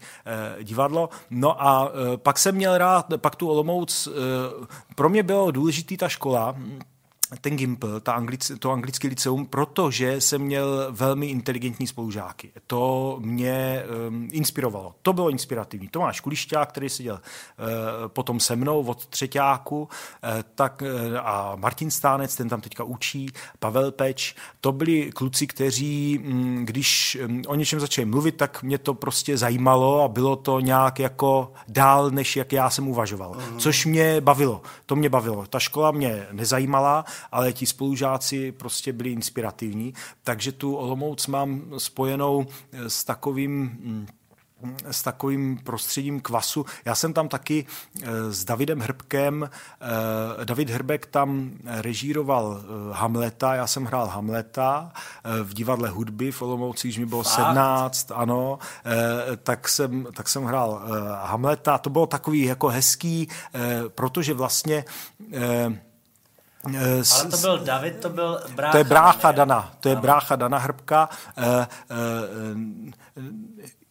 divadlo. 0.62 1.08
No 1.30 1.62
a 1.62 1.92
pak 2.16 2.38
jsem 2.38 2.54
měl 2.54 2.78
rád, 2.78 3.06
pak 3.16 3.36
tu 3.36 3.48
Olomouc, 3.48 4.08
pro 4.94 5.08
mě 5.08 5.22
bylo 5.22 5.50
důležitý 5.50 5.96
ta 5.96 6.08
škola, 6.08 6.54
ten 7.40 7.56
Gimple, 7.56 8.00
ta 8.00 8.12
anglic, 8.12 8.52
to 8.58 8.70
anglické 8.70 9.08
liceum, 9.08 9.46
protože 9.46 10.20
jsem 10.20 10.42
měl 10.42 10.86
velmi 10.90 11.26
inteligentní 11.26 11.86
spolužáky. 11.86 12.50
To 12.66 13.16
mě 13.20 13.82
um, 14.08 14.28
inspirovalo. 14.32 14.94
To 15.02 15.12
bylo 15.12 15.30
inspirativní. 15.30 15.88
Tomáš 15.88 16.20
Kulišťák, 16.20 16.68
který 16.68 16.88
seděl 16.88 17.14
uh, 17.14 17.20
potom 18.06 18.40
se 18.40 18.56
mnou 18.56 18.84
od 18.84 19.06
třetíáku, 19.06 19.80
uh, 19.80 19.88
tak, 20.54 20.82
uh, 20.82 21.18
a 21.18 21.56
Martin 21.56 21.90
Stánec, 21.90 22.36
ten 22.36 22.48
tam 22.48 22.60
teďka 22.60 22.84
učí, 22.84 23.28
Pavel 23.58 23.92
Peč, 23.92 24.34
to 24.60 24.72
byli 24.72 25.12
kluci, 25.12 25.46
kteří, 25.46 26.18
um, 26.18 26.66
když 26.66 27.18
um, 27.28 27.42
o 27.46 27.54
něčem 27.54 27.80
začali 27.80 28.04
mluvit, 28.04 28.36
tak 28.36 28.62
mě 28.62 28.78
to 28.78 28.94
prostě 28.94 29.36
zajímalo 29.36 30.02
a 30.02 30.08
bylo 30.08 30.36
to 30.36 30.60
nějak 30.60 30.98
jako 30.98 31.52
dál, 31.68 32.10
než 32.10 32.36
jak 32.36 32.52
já 32.52 32.70
jsem 32.70 32.88
uvažoval. 32.88 33.32
Uh-huh. 33.32 33.58
Což 33.58 33.86
mě 33.86 34.20
bavilo. 34.20 34.62
To 34.86 34.96
mě 34.96 35.08
bavilo. 35.08 35.46
Ta 35.46 35.58
škola 35.58 35.90
mě 35.90 36.26
nezajímala, 36.32 37.04
ale 37.32 37.52
ti 37.52 37.66
spolužáci 37.66 38.52
prostě 38.52 38.92
byli 38.92 39.10
inspirativní, 39.10 39.94
takže 40.22 40.52
tu 40.52 40.76
Olomouc 40.76 41.26
mám 41.26 41.62
spojenou 41.78 42.46
eh, 42.72 42.90
s 42.90 43.04
takovým 43.04 43.60
mm, 43.60 44.06
s 44.90 45.02
takovým 45.02 45.58
prostředím 45.58 46.20
kvasu. 46.20 46.66
Já 46.84 46.94
jsem 46.94 47.12
tam 47.12 47.28
taky 47.28 47.66
eh, 48.02 48.32
s 48.32 48.44
Davidem 48.44 48.80
Hrbkem, 48.80 49.50
eh, 50.40 50.44
David 50.44 50.70
Hrbek 50.70 51.06
tam 51.06 51.50
režíroval 51.64 52.62
Hamleta, 52.92 53.54
já 53.54 53.66
jsem 53.66 53.84
hrál 53.84 54.06
Hamleta 54.06 54.92
v 55.42 55.54
divadle 55.54 55.88
hudby 55.88 56.32
v 56.32 56.42
Olomouci, 56.42 56.88
když 56.88 56.98
mi 56.98 57.06
bylo 57.06 57.22
Fakt? 57.22 57.34
17, 57.34 58.12
ano, 58.14 58.58
tak 59.42 59.68
jsem, 59.68 60.06
tak 60.14 60.28
jsem 60.28 60.44
hrál 60.44 60.82
Hamleta. 61.22 61.78
To 61.78 61.90
bylo 61.90 62.06
takový 62.06 62.42
jako 62.42 62.68
hezký, 62.68 63.28
protože 63.94 64.34
vlastně 64.34 64.84
Ale 66.66 67.30
to 67.30 67.36
byl 67.36 67.58
David, 67.58 68.00
to 68.00 68.08
byl 68.08 68.40
brácha. 68.54 68.72
to 68.72 68.78
je 68.78 68.84
brácha 68.84 69.30
ne? 69.30 69.36
Dana, 69.36 69.72
to 69.80 69.88
je 69.88 69.96
brácha 69.96 70.36
Dana 70.36 70.58
Hrbka. 70.58 71.08
Eh, 71.36 71.66
eh, 71.90 73.24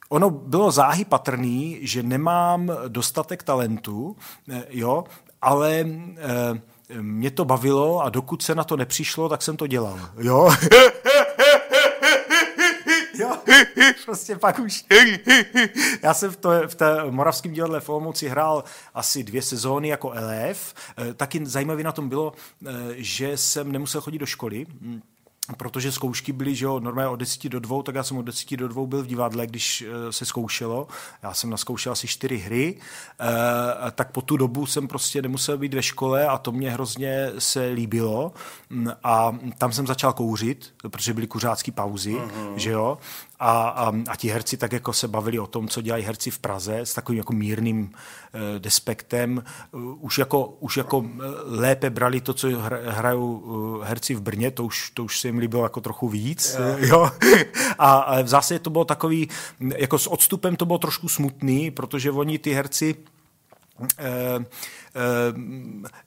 ono 0.10 0.30
bylo 0.30 0.72
záhy 0.72 1.06
patrný, 1.06 1.80
že 1.82 2.04
nemám 2.04 2.72
dostatek 2.88 3.44
talentu, 3.44 4.16
eh, 4.52 4.64
jo, 4.70 5.04
ale 5.42 5.86
eh, 6.18 7.02
mě 7.02 7.32
to 7.32 7.46
bavilo 7.46 8.02
a 8.02 8.10
dokud 8.10 8.44
se 8.44 8.56
na 8.56 8.64
to 8.64 8.78
nepřišlo, 8.78 9.30
tak 9.30 9.42
jsem 9.42 9.58
to 9.58 9.68
dělal, 9.68 10.00
jo. 10.18 10.50
Prostě 14.06 14.36
pak 14.36 14.60
už. 14.60 14.86
Já 16.04 16.14
jsem 16.14 16.32
v, 16.32 16.38
to, 16.38 16.50
v 16.68 16.76
té 16.76 17.12
Moravském 17.12 17.54
divadle 17.54 17.80
v 17.80 17.90
Olomouci 17.90 18.28
hrál 18.30 18.64
asi 18.94 19.24
dvě 19.24 19.42
sezóny 19.42 19.88
jako 19.88 20.12
elef. 20.12 20.74
Eh, 20.98 21.14
Taky 21.14 21.46
zajímavé 21.46 21.84
na 21.84 21.92
tom 21.92 22.10
bylo, 22.10 22.34
eh, 22.66 22.72
že 22.96 23.38
jsem 23.38 23.72
nemusel 23.72 24.02
chodit 24.02 24.18
do 24.18 24.26
školy, 24.26 24.66
hm, 24.82 25.02
protože 25.58 25.92
zkoušky 25.92 26.32
byly, 26.32 26.56
že 26.56 26.66
jo, 26.66 26.80
normálně 26.80 27.10
od 27.10 27.16
10 27.16 27.50
do 27.50 27.60
2, 27.60 27.84
tak 27.84 27.96
já 27.96 28.04
jsem 28.04 28.18
od 28.18 28.22
10 28.22 28.58
do 28.58 28.68
2 28.68 28.86
byl 28.86 29.04
v 29.04 29.08
divadle, 29.08 29.48
když 29.48 29.82
eh, 29.82 30.12
se 30.12 30.26
zkoušelo. 30.26 30.88
Já 31.24 31.34
jsem 31.34 31.50
naskoušel 31.50 31.92
asi 31.92 32.08
čtyři 32.08 32.38
hry, 32.38 32.78
eh, 33.20 33.92
tak 33.92 34.12
po 34.12 34.22
tu 34.22 34.38
dobu 34.38 34.66
jsem 34.66 34.88
prostě 34.88 35.22
nemusel 35.22 35.58
být 35.58 35.74
ve 35.74 35.84
škole 35.84 36.28
a 36.28 36.38
to 36.38 36.52
mě 36.52 36.72
hrozně 36.72 37.32
se 37.40 37.66
líbilo. 37.66 38.34
Mm, 38.70 38.92
A 39.04 39.38
tam 39.58 39.72
jsem 39.72 39.88
začal 39.88 40.14
kouřit, 40.14 40.74
protože 40.90 41.14
byly 41.14 41.28
kuřácké 41.28 41.72
pauzy, 41.72 42.14
uh-huh. 42.14 42.56
že 42.56 42.72
jo. 42.72 42.98
A, 43.46 43.70
a, 43.70 43.94
a 44.08 44.16
ti 44.16 44.28
herci 44.28 44.58
tak 44.58 44.72
jako 44.72 44.94
se 44.94 45.08
bavili 45.08 45.40
o 45.40 45.48
tom, 45.48 45.68
co 45.68 45.82
dělají 45.82 46.04
herci 46.04 46.32
v 46.32 46.40
Praze 46.40 46.80
s 46.80 46.94
takovým 46.94 47.18
jako 47.18 47.34
mírným 47.34 47.92
eh, 47.94 48.60
despektem. 48.60 49.44
Uh, 49.72 50.06
už, 50.06 50.18
jako, 50.18 50.46
už 50.60 50.78
jako 50.78 51.06
eh, 51.06 51.22
lépe 51.46 51.90
brali 51.90 52.22
to, 52.22 52.34
co 52.34 52.48
hra, 52.48 52.78
hrajou 52.86 53.82
herci 53.84 54.16
v 54.16 54.22
Brně, 54.22 54.52
to 54.52 54.66
už, 54.66 54.90
to 54.90 55.04
už 55.04 55.20
se 55.20 55.28
jim 55.28 55.38
líbilo 55.38 55.64
jako 55.64 55.82
trochu 55.82 56.10
víc. 56.10 56.58
Jo. 56.78 56.78
jo. 56.88 57.12
A, 57.78 57.94
a 57.98 58.22
v 58.22 58.28
zásadě 58.28 58.60
to 58.60 58.70
bylo 58.70 58.86
takový, 58.86 59.30
jako 59.60 60.00
s 60.00 60.08
odstupem 60.08 60.56
to 60.56 60.66
bylo 60.66 60.78
trošku 60.78 61.10
smutný, 61.10 61.72
protože 61.72 62.12
oni 62.12 62.40
ty 62.40 62.54
herci 62.54 62.96
eh, 63.80 63.88
eh, 64.00 64.46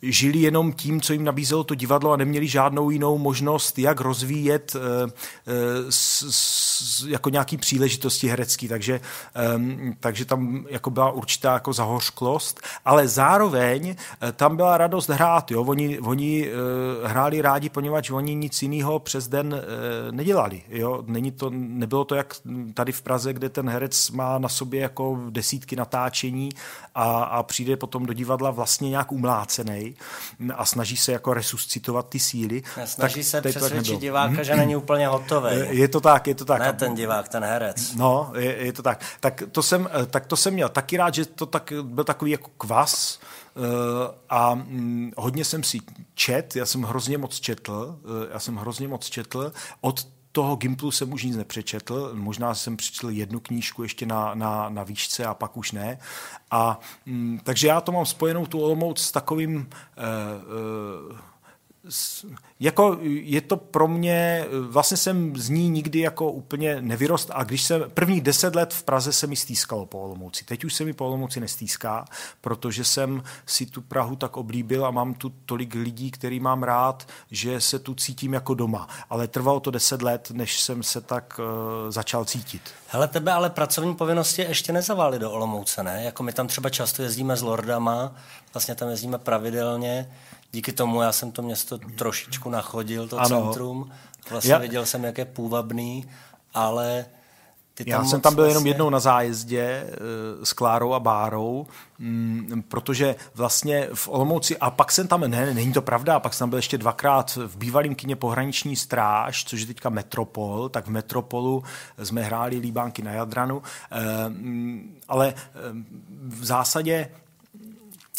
žili 0.03 0.39
jenom 0.39 0.73
tím, 0.73 1.01
co 1.01 1.13
jim 1.13 1.25
nabízelo 1.25 1.65
to 1.65 1.75
divadlo 1.75 2.13
a 2.13 2.17
neměli 2.17 2.49
žádnou 2.49 2.91
jinou 2.91 3.19
možnost, 3.19 3.79
jak 3.79 4.01
rozvíjet 4.01 4.77
eh, 4.77 5.11
eh, 5.47 7.09
jako 7.09 7.31
nějaký 7.31 7.57
příležitosti 7.57 8.29
herecký, 8.29 8.69
takže, 8.69 9.01
eh, 9.37 9.95
takže 10.01 10.25
tam 10.25 10.67
jako 10.71 10.91
byla 10.91 11.11
určitá 11.11 11.53
jako 11.53 11.73
zahořklost, 11.73 12.61
ale 12.85 13.09
zároveň 13.09 13.95
eh, 14.21 14.33
tam 14.33 14.57
byla 14.57 14.79
radost 14.79 15.09
hrát, 15.09 15.51
jo? 15.51 15.65
oni, 15.65 16.01
oni 16.01 16.49
eh, 16.49 17.09
hráli 17.09 17.43
rádi, 17.43 17.69
poněvadž 17.69 18.11
oni 18.11 18.35
nic 18.35 18.63
jiného 18.63 18.99
přes 18.99 19.29
den 19.29 19.55
eh, 19.55 20.13
nedělali, 20.13 20.63
jo? 20.69 21.03
Není 21.07 21.33
to, 21.33 21.51
nebylo 21.55 22.05
to 22.05 22.15
jak 22.15 22.35
tady 22.75 22.93
v 22.93 23.03
Praze, 23.03 23.33
kde 23.33 23.49
ten 23.49 23.69
herec 23.71 24.11
má 24.11 24.39
na 24.39 24.49
sobě 24.49 24.81
jako 24.81 25.19
desítky 25.31 25.77
natáčení 25.77 26.49
a, 26.95 27.23
a 27.23 27.43
přijde 27.43 27.77
potom 27.77 28.07
do 28.07 28.13
divadla 28.13 28.51
vlastně 28.51 28.76
nějak 28.81 29.13
umlácený 29.13 29.97
a 30.55 30.65
snaží 30.65 30.97
se 30.97 31.13
jako 31.13 31.35
resuscitovat 31.35 32.09
ty 32.09 32.19
síly. 32.19 32.63
Snaží 32.85 33.15
tak 33.15 33.25
se 33.25 33.41
přesvědčit 33.41 34.01
diváka, 34.01 34.43
že 34.43 34.57
není 34.57 34.77
úplně 34.77 35.09
hotový. 35.09 35.51
Je 35.69 35.89
to 35.89 36.01
tak, 36.01 36.27
je 36.27 36.35
to 36.35 36.45
tak. 36.45 36.61
Ne 36.61 36.73
ten 36.73 36.95
divák, 36.95 37.29
ten 37.29 37.45
herec. 37.45 37.95
No, 37.95 38.33
je, 38.37 38.57
je 38.57 38.73
to 38.73 38.83
tak. 38.83 39.05
Tak 39.21 39.43
to, 39.53 39.63
jsem, 39.63 39.89
tak 40.11 40.27
to 40.27 40.37
jsem 40.37 40.55
měl 40.55 40.69
taky 40.69 40.97
rád, 40.97 41.15
že 41.15 41.25
to 41.25 41.47
tak, 41.47 41.73
byl 41.83 42.05
takový 42.05 42.31
jako 42.31 42.51
kvas, 42.59 43.19
Eh, 43.57 44.15
a 44.29 44.55
mm, 44.55 45.13
hodně 45.17 45.45
jsem 45.45 45.63
si 45.63 45.81
čet, 46.15 46.57
já 46.57 46.67
jsem 46.67 46.83
hrozně 46.83 47.19
moc 47.19 47.41
četl, 47.41 47.99
eh, 48.05 48.29
já 48.33 48.39
jsem 48.39 48.57
hrozně 48.57 48.89
moc 48.89 49.07
četl, 49.07 49.53
od 49.81 50.07
toho 50.37 50.57
Gimplu 50.57 50.91
jsem 50.91 51.13
už 51.13 51.23
nic 51.23 51.37
nepřečetl, 51.37 52.11
možná 52.15 52.55
jsem 52.55 52.77
přečetl 52.77 53.11
jednu 53.11 53.41
knížku 53.41 53.83
ještě 53.83 54.07
na, 54.07 54.35
na, 54.35 54.69
na 54.69 54.83
výšce 54.83 55.25
a 55.25 55.35
pak 55.35 55.57
už 55.57 55.73
ne. 55.73 55.99
A, 56.51 56.81
mm, 57.07 57.41
takže 57.43 57.69
já 57.69 57.81
to 57.81 57.93
mám 57.93 58.07
spojenou 58.07 58.47
tu 58.47 58.61
Olomouc 58.61 59.01
s 59.01 59.13
takovým 59.13 59.57
uh, 59.57 59.63
uh, 61.11 61.17
jako 62.61 62.99
je 63.03 63.41
to 63.41 63.57
pro 63.57 63.89
mě, 63.89 64.47
vlastně 64.69 64.97
jsem 64.97 65.37
z 65.37 65.49
ní 65.49 65.69
nikdy 65.69 66.01
jako 66.01 66.33
úplně 66.33 66.83
nevyrost 66.83 67.31
a 67.35 67.45
když 67.45 67.63
jsem, 67.63 67.85
prvních 67.95 68.21
deset 68.23 68.55
let 68.55 68.75
v 68.75 68.83
Praze 68.83 69.13
se 69.13 69.27
mi 69.27 69.37
stýskalo 69.37 69.87
po 69.87 70.01
Olomouci. 70.01 70.45
Teď 70.45 70.65
už 70.65 70.75
se 70.75 70.85
mi 70.85 70.93
po 70.93 71.07
Olomouci 71.07 71.41
nestýská, 71.41 72.05
protože 72.41 72.85
jsem 72.85 73.23
si 73.47 73.67
tu 73.67 73.81
Prahu 73.81 74.17
tak 74.17 74.37
oblíbil 74.37 74.87
a 74.87 74.91
mám 74.91 75.15
tu 75.15 75.33
tolik 75.47 75.75
lidí, 75.75 76.11
který 76.11 76.41
mám 76.41 76.63
rád, 76.63 77.09
že 77.31 77.61
se 77.61 77.79
tu 77.79 77.95
cítím 77.95 78.35
jako 78.35 78.55
doma. 78.55 78.89
Ale 79.11 79.29
trvalo 79.29 79.61
to 79.61 79.71
deset 79.71 80.03
let, 80.03 80.31
než 80.31 80.61
jsem 80.61 80.83
se 80.83 81.01
tak 81.01 81.41
uh, 81.41 81.91
začal 81.91 82.25
cítit. 82.25 82.63
Hele, 82.89 83.09
tebe 83.09 83.33
ale 83.33 83.51
pracovní 83.51 83.95
povinnosti 83.95 84.43
ještě 84.43 84.73
nezavali 84.73 85.19
do 85.19 85.31
Olomouce, 85.31 85.83
ne? 85.83 86.05
Jako 86.05 86.23
my 86.23 86.33
tam 86.33 86.47
třeba 86.47 86.71
často 86.71 87.03
jezdíme 87.03 87.37
s 87.37 87.43
Lordama, 87.43 88.15
vlastně 88.55 88.75
tam 88.75 88.89
jezdíme 88.89 89.19
pravidelně, 89.19 90.11
díky 90.53 90.73
tomu 90.73 91.03
já 91.03 91.13
jsem 91.13 91.33
to 91.33 91.43
město 91.43 91.79
trošičku 91.79 92.51
nachodil, 92.51 93.09
to 93.09 93.19
ano. 93.19 93.29
centrum. 93.29 93.91
Vlastně 94.31 94.53
já... 94.53 94.59
viděl 94.59 94.87
jsem, 94.87 95.05
jak 95.05 95.19
je 95.19 95.25
půvabný, 95.25 96.09
ale 96.55 97.07
ty 97.77 97.85
tam 97.85 98.03
Já 98.03 98.09
jsem 98.09 98.21
tam 98.21 98.35
byl 98.35 98.45
vlastně... 98.45 98.51
jenom 98.51 98.67
jednou 98.67 98.91
na 98.91 99.01
zájezdě 99.01 99.61
e, 99.63 99.87
s 100.47 100.53
Klárou 100.53 100.95
a 100.95 101.01
Bárou, 101.01 101.67
m, 102.01 102.63
protože 102.69 103.17
vlastně 103.35 103.89
v 103.95 104.09
Olomouci, 104.09 104.59
a 104.59 104.71
pak 104.71 104.93
jsem 104.93 105.09
tam, 105.09 105.21
ne, 105.21 105.55
není 105.55 105.73
to 105.73 105.83
pravda, 105.83 106.21
pak 106.21 106.35
jsem 106.35 106.39
tam 106.39 106.51
byl 106.51 106.59
ještě 106.59 106.79
dvakrát 106.79 107.37
v 107.37 107.57
bývalém 107.57 107.95
kině 107.95 108.17
Pohraniční 108.17 108.77
stráž, 108.77 109.45
což 109.45 109.61
je 109.61 109.67
teďka 109.67 109.89
Metropol, 109.89 110.69
tak 110.69 110.87
v 110.87 110.91
Metropolu 110.91 111.65
jsme 112.03 112.23
hráli 112.23 112.59
líbánky 112.59 113.03
na 113.03 113.13
Jadranu, 113.13 113.63
e, 113.91 114.27
m, 114.27 114.97
ale 115.09 115.29
e, 115.29 115.35
v 116.29 116.45
zásadě 116.45 117.09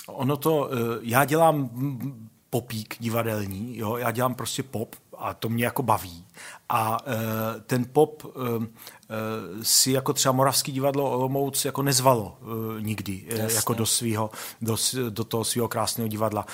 ono 0.08 0.38
to, 0.38 0.70
já 1.02 1.26
dělám 1.26 1.70
popík 2.50 2.96
divadelní, 3.00 3.78
jo? 3.78 3.98
já 3.98 4.12
dělám 4.12 4.36
prostě 4.36 4.64
pop 4.64 4.96
a 5.18 5.34
to 5.34 5.50
mě 5.50 5.66
jako 5.66 5.84
baví. 5.84 6.26
A 6.70 6.98
e, 7.08 7.60
ten 7.60 7.86
pop 7.94 8.24
e, 8.26 8.30
e, 8.30 8.68
si 9.64 9.92
jako 9.92 10.14
třeba 10.14 10.34
Moravský 10.34 10.72
divadlo 10.72 11.12
Olomouc 11.12 11.66
jako 11.66 11.82
nezvalo 11.82 12.38
nikdy 12.80 13.24
e, 13.30 13.54
jako 13.54 13.74
do, 13.74 13.86
svýho, 13.86 14.30
do, 14.62 14.78
do 15.10 15.24
toho 15.24 15.44
svého 15.44 15.68
krásného 15.68 16.08
divadla. 16.08 16.46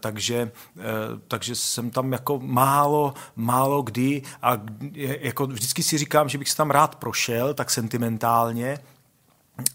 Takže, 0.00 0.50
takže 1.28 1.54
jsem 1.54 1.90
tam 1.90 2.12
jako 2.12 2.38
málo, 2.38 3.14
málo 3.36 3.82
kdy 3.82 4.22
a 4.42 4.58
jako 5.20 5.46
vždycky 5.46 5.82
si 5.82 5.98
říkám, 5.98 6.28
že 6.28 6.38
bych 6.38 6.50
se 6.50 6.56
tam 6.56 6.70
rád 6.70 6.96
prošel 6.96 7.54
tak 7.54 7.70
sentimentálně, 7.70 8.78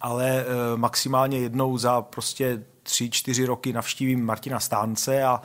ale 0.01 0.45
maximálně 0.75 1.39
jednou 1.39 1.77
za 1.77 2.01
prostě 2.01 2.63
tři, 2.87 3.09
čtyři 3.09 3.45
roky 3.45 3.73
navštívím 3.73 4.25
Martina 4.25 4.59
Stánce 4.59 5.23
a, 5.23 5.41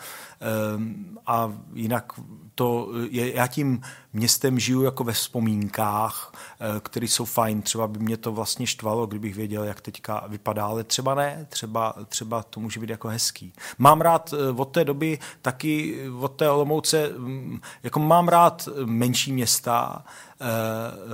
a 1.26 1.53
jinak 1.74 2.12
to 2.55 2.88
je, 3.11 3.36
já 3.36 3.47
tím 3.47 3.80
městem 4.12 4.59
žiju 4.59 4.82
jako 4.82 5.05
ve 5.05 5.12
vzpomínkách, 5.12 6.32
eh, 6.34 6.80
které 6.80 7.07
jsou 7.07 7.24
fajn. 7.24 7.62
Třeba 7.62 7.88
by 7.88 7.99
mě 7.99 8.16
to 8.16 8.32
vlastně 8.32 8.66
štvalo, 8.66 9.07
kdybych 9.07 9.34
věděl, 9.34 9.64
jak 9.64 9.80
teďka 9.80 10.24
vypadá, 10.28 10.66
ale 10.66 10.84
třeba 10.84 11.14
ne, 11.14 11.47
třeba, 11.49 11.95
třeba 12.09 12.43
to 12.43 12.61
může 12.61 12.80
být 12.80 12.90
jako 12.90 13.09
hezký. 13.09 13.53
Mám 13.78 14.01
rád 14.01 14.34
eh, 14.34 14.51
od 14.51 14.64
té 14.64 14.84
doby 14.84 15.18
taky, 15.43 16.01
eh, 16.07 16.11
od 16.11 16.28
té 16.28 16.51
Olomouce, 16.51 17.11
mm, 17.16 17.61
jako 17.82 18.01
mám 18.01 18.28
rád 18.28 18.68
menší 18.84 19.32
města, 19.32 20.05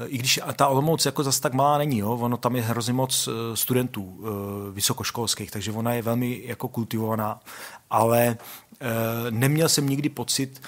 i 0.07 0.18
když 0.18 0.41
ta 0.57 0.68
Olomouc 0.68 1.07
jako 1.07 1.22
zase 1.22 1.41
tak 1.41 1.53
malá 1.53 1.79
není, 1.79 1.99
jo? 1.99 2.11
ono 2.11 2.37
tam 2.37 2.57
je 2.57 2.62
hrozně 2.62 2.93
moc 2.93 3.29
studentů 3.55 4.20
vysokoškolských, 4.72 5.51
takže 5.51 5.72
ona 5.72 5.93
je 5.93 6.03
velmi 6.03 6.43
jako 6.45 6.68
kultivovaná, 6.68 7.41
ale 7.91 8.37
Eh, 8.81 9.31
neměl 9.31 9.68
jsem 9.68 9.89
nikdy 9.89 10.09
pocit, 10.09 10.62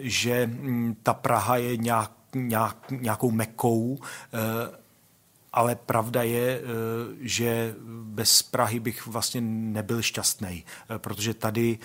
že 0.00 0.46
mm, 0.46 0.96
ta 1.02 1.14
Praha 1.14 1.56
je 1.56 1.76
nějak, 1.76 2.12
nějak, 2.34 2.76
nějakou 2.90 3.30
mekou, 3.30 3.98
eh, 4.34 4.78
ale 5.52 5.74
pravda 5.74 6.22
je, 6.22 6.60
eh, 6.60 6.64
že 7.20 7.74
bez 8.02 8.42
Prahy 8.42 8.80
bych 8.80 9.06
vlastně 9.06 9.40
nebyl 9.40 10.02
šťastný, 10.02 10.64
protože 10.98 11.34
tady 11.34 11.78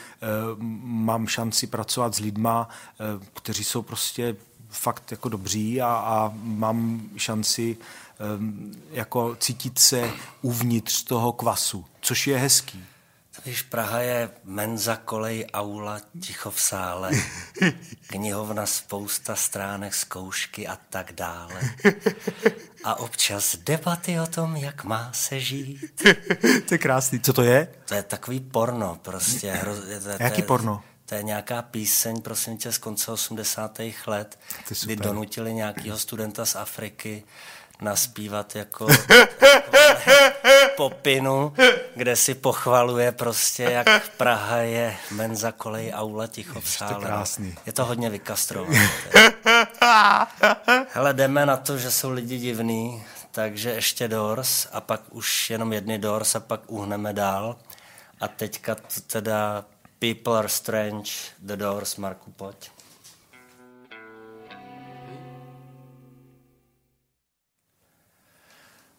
mám 0.84 1.28
šanci 1.28 1.68
pracovat 1.68 2.16
s 2.16 2.20
lidma, 2.20 2.70
kteří 3.34 3.64
jsou 3.64 3.82
prostě 3.82 4.36
fakt 4.72 5.12
jako 5.12 5.30
dobří 5.30 5.82
a, 5.82 5.88
a 5.88 6.32
mám 6.36 7.10
šanci 7.18 7.78
jako 8.92 9.36
cítit 9.36 9.80
se 9.80 10.12
uvnitř 10.42 11.04
toho 11.04 11.32
kvasu, 11.32 11.86
což 12.02 12.28
je 12.28 12.38
hezký. 12.38 12.86
Víš, 13.46 13.62
Praha 13.62 14.00
je 14.00 14.30
menza, 14.44 14.96
kolej, 14.96 15.48
aula, 15.54 16.00
ticho 16.22 16.52
v 16.52 16.62
sále, 16.62 17.12
knihovna, 18.08 18.66
spousta 18.66 19.36
stránek, 19.36 19.96
zkoušky 19.96 20.68
a 20.68 20.78
tak 20.90 21.12
dále. 21.12 21.62
A 22.84 23.00
občas 23.00 23.56
debaty 23.56 24.20
o 24.20 24.28
tom, 24.28 24.56
jak 24.56 24.84
má 24.84 25.10
se 25.14 25.40
žít. 25.40 26.08
To 26.68 26.74
je 26.74 26.78
krásný. 26.78 27.20
Co 27.20 27.34
to 27.34 27.42
je? 27.42 27.68
To 27.86 27.94
je 27.94 28.04
takový 28.04 28.40
porno 28.40 29.00
prostě. 29.02 29.52
Hroz, 29.52 29.78
to, 29.80 30.18
to, 30.18 30.24
Jaký 30.24 30.42
porno? 30.42 30.84
To 31.12 31.16
je 31.16 31.24
nějaká 31.24 31.62
píseň, 31.62 32.22
prosím 32.22 32.58
tě, 32.58 32.72
z 32.72 32.78
konce 32.78 33.12
80. 33.12 33.80
let, 34.08 34.40
kdy 34.84 34.96
donutili 34.96 35.54
nějakého 35.54 36.00
studenta 36.00 36.46
z 36.46 36.56
Afriky 36.56 37.24
naspívat 37.82 38.56
jako 38.56 38.88
popinu, 40.78 41.54
kde 41.96 42.16
si 42.16 42.36
pochvaluje 42.36 43.12
prostě, 43.12 43.64
jak 43.64 44.10
Praha 44.18 44.58
je 44.58 44.98
menza, 45.12 45.52
kolej, 45.52 45.92
aula, 45.96 46.28
ticho 46.28 46.62
v 46.62 46.70
sále. 46.70 46.94
To 46.94 47.02
krásný. 47.02 47.56
Je 47.66 47.74
to 47.74 47.86
hodně 47.86 48.10
vykastrované. 48.10 48.90
Hele, 50.94 51.14
jdeme 51.14 51.46
na 51.46 51.58
to, 51.58 51.78
že 51.78 51.92
jsou 51.92 52.10
lidi 52.10 52.38
divný, 52.38 53.04
takže 53.32 53.70
ještě 53.70 54.08
Doors 54.08 54.68
a 54.72 54.82
pak 54.82 55.02
už 55.10 55.50
jenom 55.50 55.74
jedny 55.74 55.98
Doors 55.98 56.36
a 56.36 56.40
pak 56.40 56.62
uhneme 56.68 57.14
dál. 57.14 57.56
A 58.20 58.28
teďka 58.28 58.76
teda 59.08 59.66
People 60.02 60.34
are 60.34 60.50
Strange, 60.50 61.12
The 61.40 61.56
Doors, 61.58 61.96
Marku, 61.96 62.32
pojď. 62.32 62.72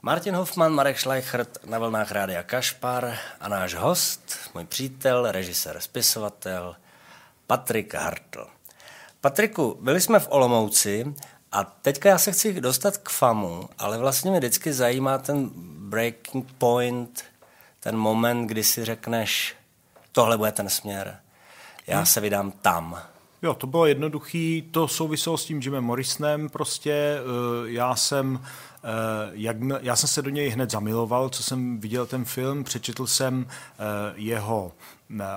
Martin 0.02 0.34
Hoffman, 0.34 0.72
Marek 0.72 0.98
Schleichert 0.98 1.66
na 1.66 1.78
vlnách 1.78 2.12
Rádia 2.12 2.42
Kašpar 2.42 3.18
a 3.40 3.48
náš 3.48 3.74
host, 3.74 4.36
můj 4.54 4.64
přítel, 4.64 5.32
režisér, 5.32 5.80
spisovatel 5.80 6.76
Patrik 7.46 7.94
Hartl. 7.94 8.46
Patriku, 9.20 9.78
byli 9.80 10.00
jsme 10.00 10.20
v 10.20 10.28
Olomouci 10.30 11.14
a 11.52 11.64
teďka 11.64 12.08
já 12.08 12.18
se 12.18 12.32
chci 12.32 12.60
dostat 12.60 12.96
k 12.96 13.08
FAMu, 13.08 13.68
ale 13.78 13.98
vlastně 13.98 14.30
mě 14.30 14.40
vždycky 14.40 14.72
zajímá 14.72 15.18
ten 15.18 15.50
breaking 15.88 16.52
point, 16.58 17.24
ten 17.80 17.96
moment, 17.96 18.46
kdy 18.46 18.64
si 18.64 18.84
řekneš, 18.84 19.56
tohle 20.12 20.38
bude 20.38 20.52
ten 20.52 20.68
směr, 20.68 21.16
já 21.86 21.96
hmm. 21.96 22.06
se 22.06 22.20
vydám 22.20 22.50
tam. 22.50 22.98
Jo, 23.42 23.54
to 23.54 23.66
bylo 23.66 23.86
jednoduchý, 23.86 24.68
to 24.70 24.88
souviselo 24.88 25.38
s 25.38 25.44
tím 25.44 25.60
Jimem 25.60 25.84
Morrisonem 25.84 26.48
prostě, 26.48 26.92
eh, 26.92 27.70
já 27.70 27.96
jsem 27.96 28.40
Eh, 28.84 29.30
jak, 29.32 29.56
já 29.80 29.96
jsem 29.96 30.08
se 30.08 30.22
do 30.22 30.30
něj 30.30 30.48
hned 30.48 30.70
zamiloval, 30.70 31.28
co 31.28 31.42
jsem 31.42 31.80
viděl 31.80 32.06
ten 32.06 32.24
film, 32.24 32.64
přečetl 32.64 33.06
jsem 33.06 33.46
eh, 33.48 34.12
jeho 34.14 34.72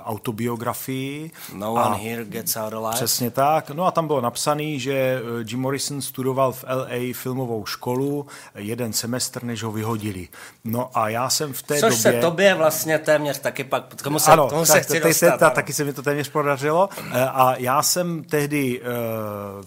autobiografii. 0.06 1.32
No 1.54 1.74
one 1.74 1.98
here 1.98 2.26
gets 2.26 2.58
out 2.58 2.74
alive. 2.74 2.96
Přesně 2.96 3.32
tak. 3.32 3.70
No 3.70 3.86
a 3.86 3.92
tam 3.92 4.08
bylo 4.08 4.22
napsaný, 4.22 4.80
že 4.80 4.94
eh, 4.94 5.22
Jim 5.48 5.60
Morrison 5.60 6.02
studoval 6.02 6.52
v 6.52 6.64
LA 6.64 7.14
filmovou 7.14 7.66
školu 7.66 8.26
jeden 8.56 8.94
semestr, 8.94 9.44
než 9.44 9.64
ho 9.64 9.72
vyhodili. 9.72 10.28
No 10.64 10.90
a 10.94 11.10
já 11.10 11.30
jsem 11.30 11.54
v 11.54 11.62
té 11.64 11.74
Což 11.80 11.82
době... 11.82 11.98
se 11.98 12.14
tobě 12.14 12.54
vlastně 12.54 13.00
téměř 13.00 13.40
taky 13.40 13.64
pak, 13.64 14.02
komu 14.02 14.20
se, 14.20 14.32
ano, 14.32 14.50
tomu 14.50 14.66
se 14.66 14.74
tak, 14.74 14.84
chci 14.84 15.00
dostat, 15.00 15.38
te, 15.38 15.50
taky 15.50 15.74
se 15.74 15.84
mi 15.84 15.94
to 15.94 16.02
téměř 16.02 16.30
podařilo. 16.30 16.90
Eh, 17.14 17.26
a 17.26 17.56
já 17.58 17.84
jsem 17.84 18.24
tehdy 18.24 18.82
uh, 18.82 18.86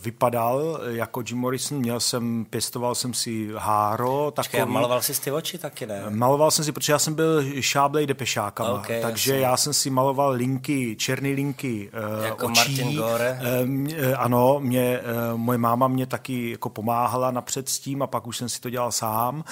vypadal 0.03 0.81
jako 0.87 1.23
Jim 1.29 1.39
Morrison, 1.39 1.79
měl 1.79 2.01
jsem, 2.01 2.47
pěstoval 2.51 2.95
jsem 2.95 3.15
si 3.15 3.49
Háro. 3.57 4.31
Takový... 4.31 4.73
maloval 4.73 5.03
jsi 5.03 5.21
ty 5.21 5.31
oči 5.31 5.59
taky, 5.59 5.87
ne? 5.87 6.03
Maloval 6.09 6.51
jsem 6.51 6.65
si, 6.65 6.73
protože 6.73 6.93
já 6.93 6.99
jsem 6.99 7.15
byl 7.15 7.61
šáblej 7.61 8.07
depešákama, 8.07 8.71
Okay, 8.71 9.03
takže 9.03 9.33
jasně. 9.33 9.47
já 9.47 9.57
jsem 9.57 9.73
si 9.73 9.91
maloval 9.99 10.31
linky, 10.31 10.97
černé 10.97 11.29
linky 11.29 11.91
uh, 12.19 12.25
Jako 12.25 12.47
očí. 12.47 12.59
Martin 12.59 12.97
Gore? 12.97 13.41
Eh, 13.41 13.95
eh, 13.97 14.15
ano, 14.15 14.61
mě, 14.61 15.01
uh, 15.33 15.39
moje 15.39 15.59
máma 15.59 15.89
mě 15.89 16.07
taky 16.07 16.51
jako 16.51 16.69
pomáhala 16.69 17.31
napřed 17.31 17.69
s 17.69 17.79
tím 17.79 18.03
a 18.03 18.07
pak 18.07 18.27
už 18.27 18.37
jsem 18.37 18.49
si 18.49 18.61
to 18.61 18.71
dělal 18.71 18.93
sám, 18.93 19.37
uh, 19.37 19.43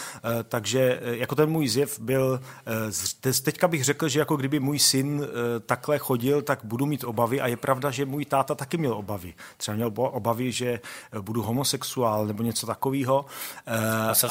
takže 0.49 1.01
jako 1.03 1.35
ten 1.35 1.51
můj 1.51 1.69
zjev 1.69 2.01
byl, 2.01 2.41
uh, 3.27 3.33
teďka 3.43 3.69
bych 3.69 3.85
řekl, 3.85 4.09
že 4.09 4.19
jako 4.19 4.37
kdyby 4.37 4.61
můj 4.61 4.79
syn 4.79 5.21
uh, 5.21 5.27
takhle 5.67 5.99
chodil, 5.99 6.43
tak 6.43 6.61
budu 6.65 6.87
mít 6.87 7.05
obavy 7.05 7.41
a 7.41 7.47
je 7.47 7.57
pravda, 7.57 7.91
že 7.91 8.07
můj 8.07 8.25
táta 8.25 8.55
taky 8.55 8.77
měl 8.77 8.93
obavy. 8.93 9.35
Třeba 9.57 9.75
měl 9.75 9.93
obavy, 9.97 10.53
že 10.53 10.81
eh, 11.13 11.21
budu 11.21 11.43
homosexuál 11.43 12.27
nebo 12.27 12.43
něco 12.43 12.67
takového. 12.67 13.25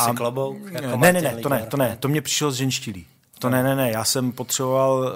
Uh, 0.01 0.15
klobouk, 0.15 0.57
jako 0.71 0.97
ne, 0.97 1.13
ne, 1.13 1.21
ne, 1.21 1.35
to 1.35 1.49
ne, 1.49 1.65
to 1.69 1.77
ne, 1.77 1.97
to 1.99 2.07
mě 2.07 2.21
přišlo 2.21 2.51
z 2.51 2.55
ženštilí. 2.55 3.05
To 3.39 3.49
ne, 3.49 3.63
ne, 3.63 3.75
ne, 3.75 3.91
já 3.91 4.03
jsem 4.03 4.31
potřeboval, 4.31 4.99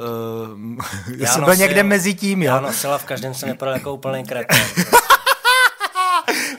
uh, 0.54 0.84
já, 1.18 1.32
jsem 1.34 1.44
byl 1.44 1.54
nosil- 1.54 1.58
někde 1.60 1.84
mezi 1.84 2.14
tím, 2.14 2.44
jo. 2.44 2.54
Já 2.54 2.60
nosil 2.60 2.94
a 2.94 2.98
v 2.98 3.06
každém 3.06 3.34
jsem 3.34 3.50
vypadal 3.50 3.74
jako 3.74 3.94
úplný 3.94 4.24
kretén. 4.24 4.62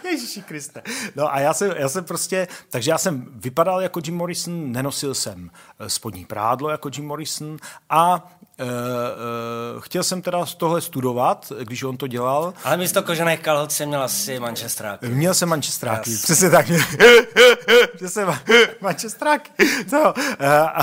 Ježíši 0.04 0.42
Kriste. 0.42 0.82
No 1.16 1.34
a 1.34 1.40
já 1.40 1.54
jsem, 1.54 1.72
já 1.76 1.88
jsem 1.88 2.04
prostě, 2.04 2.48
takže 2.70 2.90
já 2.90 2.98
jsem 2.98 3.26
vypadal 3.34 3.80
jako 3.82 4.00
Jim 4.04 4.16
Morrison, 4.16 4.72
nenosil 4.72 5.14
jsem 5.14 5.50
eh, 5.80 5.90
spodní 5.90 6.24
prádlo 6.24 6.70
jako 6.70 6.90
Jim 6.96 7.06
Morrison 7.06 7.56
a 7.90 8.14
uh, 8.60 9.80
chtěl 9.80 10.02
jsem 10.04 10.22
teda 10.22 10.44
tohle 10.56 10.80
studovat, 10.80 11.52
když 11.62 11.82
on 11.82 11.96
to 11.96 12.06
dělal. 12.06 12.54
Ale 12.64 12.76
místo 12.76 13.02
kožených 13.02 13.40
kalhot 13.40 13.72
jsem 13.72 13.88
měl 13.88 14.02
asi 14.02 14.40
mančestráky. 14.40 15.08
Měl 15.08 15.34
jsem 15.34 15.48
mančestráky, 15.48 16.10
přesně 16.22 16.50
tak. 16.50 16.66
Že 18.00 18.08
jsem 18.08 18.28
ma- 18.28 18.38
mančestráky. 18.80 19.50
No, 19.92 20.14
eh, 20.38 20.48
a, 20.58 20.82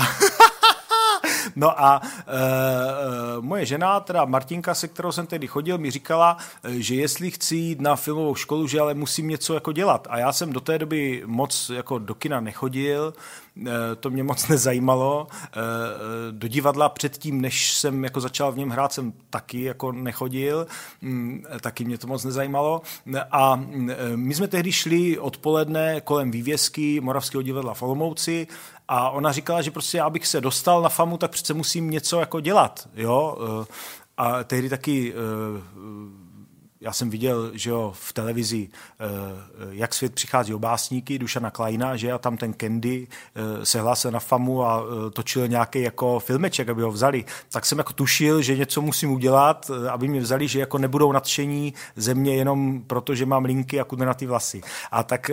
no 1.58 1.80
a 1.80 2.00
e, 2.02 3.40
moje 3.40 3.66
žena, 3.66 4.00
teda 4.00 4.24
Martinka, 4.24 4.74
se 4.74 4.88
kterou 4.88 5.12
jsem 5.12 5.26
tehdy 5.26 5.46
chodil, 5.46 5.78
mi 5.78 5.90
říkala, 5.90 6.36
eh, 6.64 6.70
že 6.72 6.94
jestli 6.94 7.30
chci 7.30 7.56
jít 7.56 7.80
na 7.80 7.96
filmovou 7.96 8.34
školu, 8.34 8.66
že 8.66 8.80
ale 8.80 8.94
musím 8.94 9.28
něco 9.28 9.54
jako 9.54 9.72
dělat. 9.72 10.06
A 10.10 10.18
já 10.18 10.32
jsem 10.32 10.52
do 10.52 10.60
té 10.60 10.78
doby 10.78 11.22
moc 11.26 11.70
jako 11.74 11.98
do 11.98 12.14
kina 12.14 12.40
nechodil, 12.40 13.14
to 14.00 14.10
mě 14.10 14.22
moc 14.22 14.48
nezajímalo. 14.48 15.26
Do 16.30 16.48
divadla 16.48 16.88
předtím, 16.88 17.40
než 17.40 17.72
jsem 17.72 18.04
jako 18.04 18.20
začal 18.20 18.52
v 18.52 18.58
něm 18.58 18.70
hrát, 18.70 18.92
jsem 18.92 19.12
taky 19.30 19.62
jako 19.62 19.92
nechodil, 19.92 20.66
Mm, 21.02 21.42
taky 21.60 21.84
mě 21.84 21.98
to 21.98 22.06
moc 22.06 22.24
nezajímalo. 22.24 22.82
A 23.30 23.56
mm, 23.56 23.90
my 24.14 24.34
jsme 24.34 24.48
tehdy 24.48 24.72
šli 24.72 25.18
odpoledne 25.18 26.00
kolem 26.00 26.30
vývězky 26.30 27.00
Moravského 27.00 27.42
divadla 27.42 27.74
v 27.74 27.82
Olomouci 27.82 28.46
a 28.88 29.10
ona 29.10 29.32
říkala, 29.32 29.62
že 29.62 29.70
prostě 29.70 30.00
abych 30.02 30.26
se 30.26 30.40
dostal 30.40 30.82
na 30.82 30.88
famu, 30.88 31.16
tak 31.18 31.30
přece 31.30 31.54
musím 31.54 31.90
něco 31.90 32.20
jako 32.20 32.40
dělat, 32.40 32.88
jo. 32.94 33.38
E, 33.62 33.66
A 34.16 34.44
tehdy 34.44 34.68
taky 34.68 35.12
e, 35.12 35.14
já 36.80 36.92
jsem 36.92 37.10
viděl, 37.10 37.50
že 37.54 37.70
jo, 37.70 37.92
v 37.94 38.12
televizi, 38.12 38.68
eh, 38.68 39.04
jak 39.70 39.94
svět 39.94 40.14
přichází 40.14 40.54
o 40.54 40.58
básníky, 40.58 41.18
Dušana 41.18 41.50
Kleina, 41.50 41.96
že 41.96 42.12
a 42.12 42.18
tam 42.18 42.36
ten 42.36 42.54
Candy 42.54 43.06
eh, 43.34 43.66
se 43.66 43.80
hlásil 43.80 44.10
na 44.10 44.20
famu 44.20 44.64
a 44.64 44.82
eh, 44.82 45.10
točil 45.10 45.48
nějaký 45.48 45.82
jako 45.82 46.18
filmeček, 46.18 46.68
aby 46.68 46.82
ho 46.82 46.90
vzali. 46.90 47.24
Tak 47.52 47.66
jsem 47.66 47.78
jako 47.78 47.92
tušil, 47.92 48.42
že 48.42 48.56
něco 48.56 48.82
musím 48.82 49.12
udělat, 49.12 49.70
aby 49.90 50.08
mě 50.08 50.20
vzali, 50.20 50.48
že 50.48 50.60
jako 50.60 50.78
nebudou 50.78 51.12
nadšení 51.12 51.74
ze 51.96 52.14
mě 52.14 52.36
jenom 52.36 52.82
proto, 52.86 53.14
že 53.14 53.26
mám 53.26 53.44
linky 53.44 53.80
a 53.80 53.84
kudrnatý 53.84 54.26
vlasy. 54.26 54.60
A 54.90 55.02
tak 55.02 55.30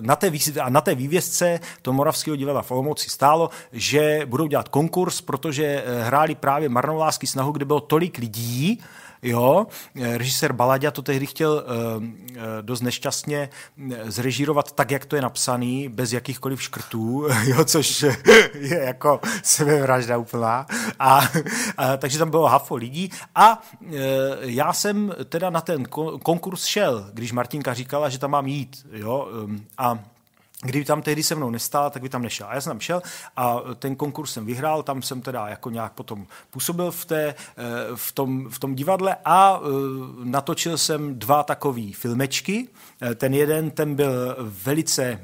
na 0.00 0.16
té, 0.16 0.32
a 0.62 0.68
na 0.68 0.80
té 0.80 0.94
vývězce 0.94 1.60
to 1.82 1.92
Moravského 1.92 2.36
divadla 2.36 2.62
v 2.62 2.70
Olomouci 2.70 3.10
stálo, 3.10 3.50
že 3.72 4.22
budou 4.26 4.46
dělat 4.46 4.68
konkurs, 4.68 5.20
protože 5.20 5.84
hráli 6.02 6.34
právě 6.34 6.68
Marnovlásky 6.68 7.26
snahu, 7.26 7.52
kde 7.52 7.64
bylo 7.64 7.80
tolik 7.80 8.18
lidí, 8.18 8.80
Jo, 9.22 9.66
eh, 9.96 10.18
režisér 10.18 10.52
Balaďa 10.52 10.90
to 10.90 11.02
tehdy 11.02 11.26
chtěl 11.26 11.64
uh, 11.98 12.04
dost 12.60 12.80
nešťastně 12.80 13.48
eh, 13.92 14.10
zrežírovat 14.10 14.72
tak, 14.72 14.90
jak 14.90 15.04
to 15.04 15.16
je 15.16 15.22
napsaný, 15.22 15.88
bez 15.88 16.12
jakýchkoliv 16.12 16.62
škrtů, 16.62 17.26
jo, 17.44 17.64
což 17.64 18.02
je 18.54 18.78
jako 18.78 19.20
sebevražda 19.42 20.16
úplná. 20.16 20.66
A, 20.98 21.20
a, 21.76 21.96
takže 21.96 22.18
tam 22.18 22.30
bylo 22.30 22.48
hafo 22.48 22.76
lidí 22.76 23.10
a 23.34 23.62
já 24.40 24.72
jsem 24.72 25.14
teda 25.24 25.50
na 25.50 25.60
ten 25.60 25.82
ko- 25.82 26.18
konkurs 26.18 26.64
šel, 26.64 27.10
když 27.12 27.32
Martinka 27.32 27.74
říkala, 27.74 28.08
že 28.08 28.18
tam 28.18 28.30
mám 28.30 28.46
jít, 28.46 28.86
jo, 28.92 29.28
a 29.78 29.98
Kdyby 30.62 30.84
tam 30.84 31.02
tehdy 31.02 31.22
se 31.22 31.34
mnou 31.34 31.50
nestála, 31.50 31.90
tak 31.90 32.02
by 32.02 32.08
tam 32.08 32.22
nešel. 32.22 32.46
A 32.50 32.54
já 32.54 32.60
jsem 32.60 32.70
tam 32.70 32.80
šel 32.80 33.02
a 33.36 33.56
ten 33.78 33.96
konkurs 33.96 34.32
jsem 34.32 34.46
vyhrál, 34.46 34.82
tam 34.82 35.02
jsem 35.02 35.20
teda 35.20 35.48
jako 35.48 35.70
nějak 35.70 35.92
potom 35.92 36.26
působil 36.50 36.90
v, 36.90 37.04
té, 37.04 37.28
eh, 37.28 37.64
v, 37.94 38.12
tom, 38.12 38.50
v 38.50 38.58
tom 38.58 38.74
divadle 38.74 39.16
a 39.24 39.60
eh, 39.62 39.66
natočil 40.24 40.78
jsem 40.78 41.18
dva 41.18 41.42
takové 41.42 41.92
filmečky. 41.94 42.68
Eh, 43.02 43.14
Ten 43.14 43.34
jeden, 43.34 43.70
ten 43.70 43.94
byl 43.94 44.36
velice 44.40 45.20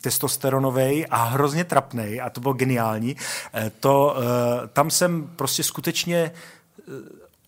testosteronový 0.00 1.06
a 1.06 1.24
hrozně 1.24 1.64
trapnej 1.64 2.20
a 2.20 2.30
to 2.30 2.40
bylo 2.40 2.54
geniální. 2.54 3.16
To, 3.80 4.16
tam 4.72 4.90
jsem 4.90 5.30
prostě 5.36 5.62
skutečně 5.62 6.32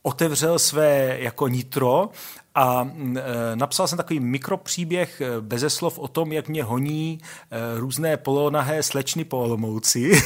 otevřel 0.03 0.59
své 0.59 1.17
jako 1.21 1.49
nitro 1.49 2.09
a 2.55 2.85
mm, 2.85 3.17
e, 3.17 3.23
napsal 3.57 3.89
jsem 3.89 3.97
takový 3.97 4.21
mikropříběh 4.21 5.21
e, 5.21 5.41
beze 5.41 5.71
slov 5.71 5.99
o 5.99 6.09
tom, 6.09 6.33
jak 6.33 6.49
mě 6.49 6.65
honí 6.65 7.19
e, 7.23 7.81
různé 7.81 8.17
polonahé 8.17 8.83
slečny 8.83 9.25
po 9.25 9.39
Olomouci. 9.39 10.23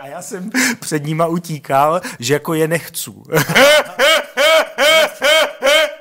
a 0.00 0.06
já 0.06 0.22
jsem 0.22 0.50
před 0.80 1.04
nima 1.04 1.26
utíkal, 1.26 2.00
že 2.18 2.34
jako 2.34 2.54
je 2.54 2.68
nechcu. 2.68 3.22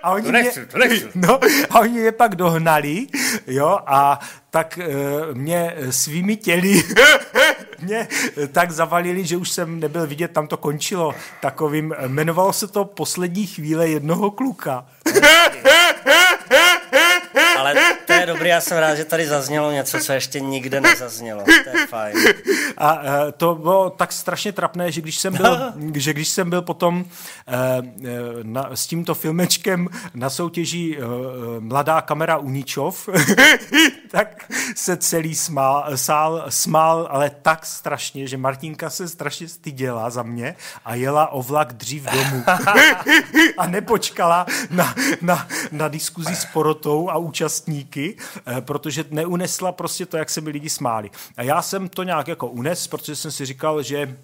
A 0.03 0.11
oni 0.11 0.25
To 0.25 0.31
nechci, 0.31 0.59
mě, 0.59 0.67
to 0.67 0.77
nechci. 0.77 1.07
No, 1.15 1.39
a 1.69 1.79
oni 1.79 1.99
je 1.99 2.11
pak 2.11 2.35
dohnali, 2.35 3.07
jo, 3.47 3.79
a 3.85 4.19
tak 4.49 4.77
e, 4.77 4.87
mě 5.33 5.75
svými 5.89 6.35
těly 6.35 6.83
mě 7.81 8.07
tak 8.51 8.71
zavalili, 8.71 9.25
že 9.25 9.37
už 9.37 9.51
jsem 9.51 9.79
nebyl 9.79 10.07
vidět, 10.07 10.31
tam 10.31 10.47
to 10.47 10.57
končilo 10.57 11.15
takovým, 11.41 11.95
jmenovalo 12.07 12.53
se 12.53 12.67
to 12.67 12.85
Poslední 12.85 13.47
chvíle 13.47 13.89
jednoho 13.89 14.31
kluka. 14.31 14.85
Ale 17.61 17.75
to 18.05 18.13
je 18.13 18.25
dobrý, 18.25 18.49
já 18.49 18.61
jsem 18.61 18.77
rád, 18.77 18.95
že 18.95 19.05
tady 19.05 19.27
zaznělo 19.27 19.71
něco, 19.71 19.99
co 19.99 20.13
ještě 20.13 20.39
nikde 20.39 20.81
nezaznělo. 20.81 21.43
To 21.43 21.77
je 21.77 21.87
fajn. 21.87 22.15
A 22.77 23.01
e, 23.03 23.31
to 23.31 23.55
bylo 23.55 23.89
tak 23.89 24.11
strašně 24.11 24.51
trapné, 24.51 24.91
že 24.91 25.01
když 25.01 25.17
jsem 25.17 25.33
byl, 25.33 25.73
že 25.95 26.13
když 26.13 26.27
jsem 26.27 26.49
byl 26.49 26.61
potom 26.61 27.05
e, 27.47 27.57
na, 28.43 28.69
s 28.73 28.87
tímto 28.87 29.15
filmečkem 29.15 29.87
na 30.13 30.29
soutěži 30.29 30.97
e, 30.97 31.01
Mladá 31.59 32.01
kamera 32.01 32.37
Uničov, 32.37 33.09
tak 34.11 34.51
se 34.75 34.97
celý 34.97 35.35
smál, 35.35 35.97
sál 35.97 36.45
smál, 36.49 37.07
ale 37.11 37.31
tak 37.41 37.65
strašně, 37.65 38.27
že 38.27 38.37
Martinka 38.37 38.89
se 38.89 39.07
strašně 39.07 39.47
styděla 39.47 40.09
za 40.09 40.23
mě 40.23 40.55
a 40.85 40.95
jela 40.95 41.27
o 41.27 41.41
vlak 41.41 41.73
dřív 41.73 42.03
domů. 42.03 42.43
a 43.57 43.67
nepočkala 43.67 44.45
na, 44.69 44.95
na, 45.21 45.47
na 45.71 45.87
diskuzi 45.87 46.35
s 46.35 46.45
porotou 46.45 47.09
a 47.09 47.17
účastníky, 47.51 48.15
eh, 48.45 48.61
protože 48.61 49.05
neunesla 49.11 49.71
prostě 49.71 50.05
to, 50.05 50.17
jak 50.17 50.29
se 50.29 50.41
mi 50.41 50.49
lidi 50.49 50.69
smáli. 50.69 51.09
A 51.37 51.43
já 51.43 51.61
jsem 51.61 51.89
to 51.89 52.03
nějak 52.03 52.27
jako 52.27 52.47
unes, 52.47 52.87
protože 52.87 53.15
jsem 53.15 53.31
si 53.31 53.45
říkal, 53.45 53.83
že 53.83 54.17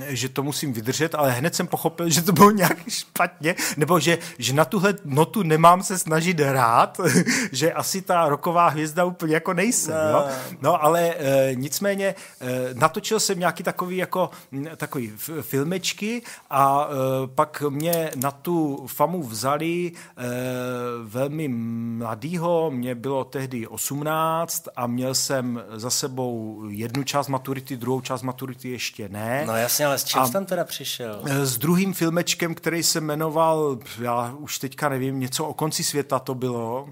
že 0.00 0.28
to 0.28 0.42
musím 0.42 0.72
vydržet, 0.72 1.14
ale 1.14 1.32
hned 1.32 1.54
jsem 1.54 1.66
pochopil, 1.66 2.08
že 2.08 2.22
to 2.22 2.32
bylo 2.32 2.50
nějak 2.50 2.88
špatně, 2.88 3.54
nebo 3.76 4.00
že, 4.00 4.18
že 4.38 4.52
na 4.52 4.64
tuhle 4.64 4.94
notu 5.04 5.42
nemám 5.42 5.82
se 5.82 5.98
snažit 5.98 6.40
hrát, 6.40 7.00
že 7.52 7.72
asi 7.72 8.02
ta 8.02 8.28
roková 8.28 8.68
hvězda 8.68 9.04
úplně 9.04 9.34
jako 9.34 9.54
nejsem. 9.54 10.12
No, 10.12 10.24
no 10.60 10.84
ale 10.84 11.14
e, 11.18 11.54
nicméně 11.54 12.06
e, 12.06 12.14
natočil 12.74 13.20
jsem 13.20 13.38
nějaký 13.38 13.62
takový 13.62 13.96
jako 13.96 14.30
m, 14.52 14.66
takový 14.76 15.12
filmečky 15.40 16.22
a 16.50 16.88
e, 16.88 17.26
pak 17.26 17.62
mě 17.68 18.10
na 18.16 18.30
tu 18.30 18.86
famu 18.86 19.22
vzali 19.22 19.92
e, 19.92 19.92
velmi 21.04 21.48
mladýho, 21.98 22.70
mě 22.70 22.94
bylo 22.94 23.24
tehdy 23.24 23.66
18 23.66 24.68
a 24.76 24.86
měl 24.86 25.14
jsem 25.14 25.62
za 25.74 25.90
sebou 25.90 26.62
jednu 26.68 27.04
část 27.04 27.28
maturity, 27.28 27.76
druhou 27.76 28.00
část 28.00 28.22
maturity 28.22 28.68
ještě 28.68 29.08
ne. 29.08 29.44
No 29.46 29.56
jasně, 29.56 29.81
ale 29.84 29.98
s 29.98 30.04
čím 30.04 30.26
jsi 30.26 30.32
tam 30.32 30.44
teda 30.46 30.64
přišel? 30.64 31.22
S 31.24 31.58
druhým 31.58 31.94
filmečkem, 31.94 32.54
který 32.54 32.82
se 32.82 33.00
jmenoval, 33.00 33.78
já 34.00 34.34
už 34.38 34.58
teďka 34.58 34.88
nevím, 34.88 35.20
něco 35.20 35.44
o 35.44 35.54
konci 35.54 35.84
světa 35.84 36.18
to 36.18 36.34
bylo. 36.34 36.88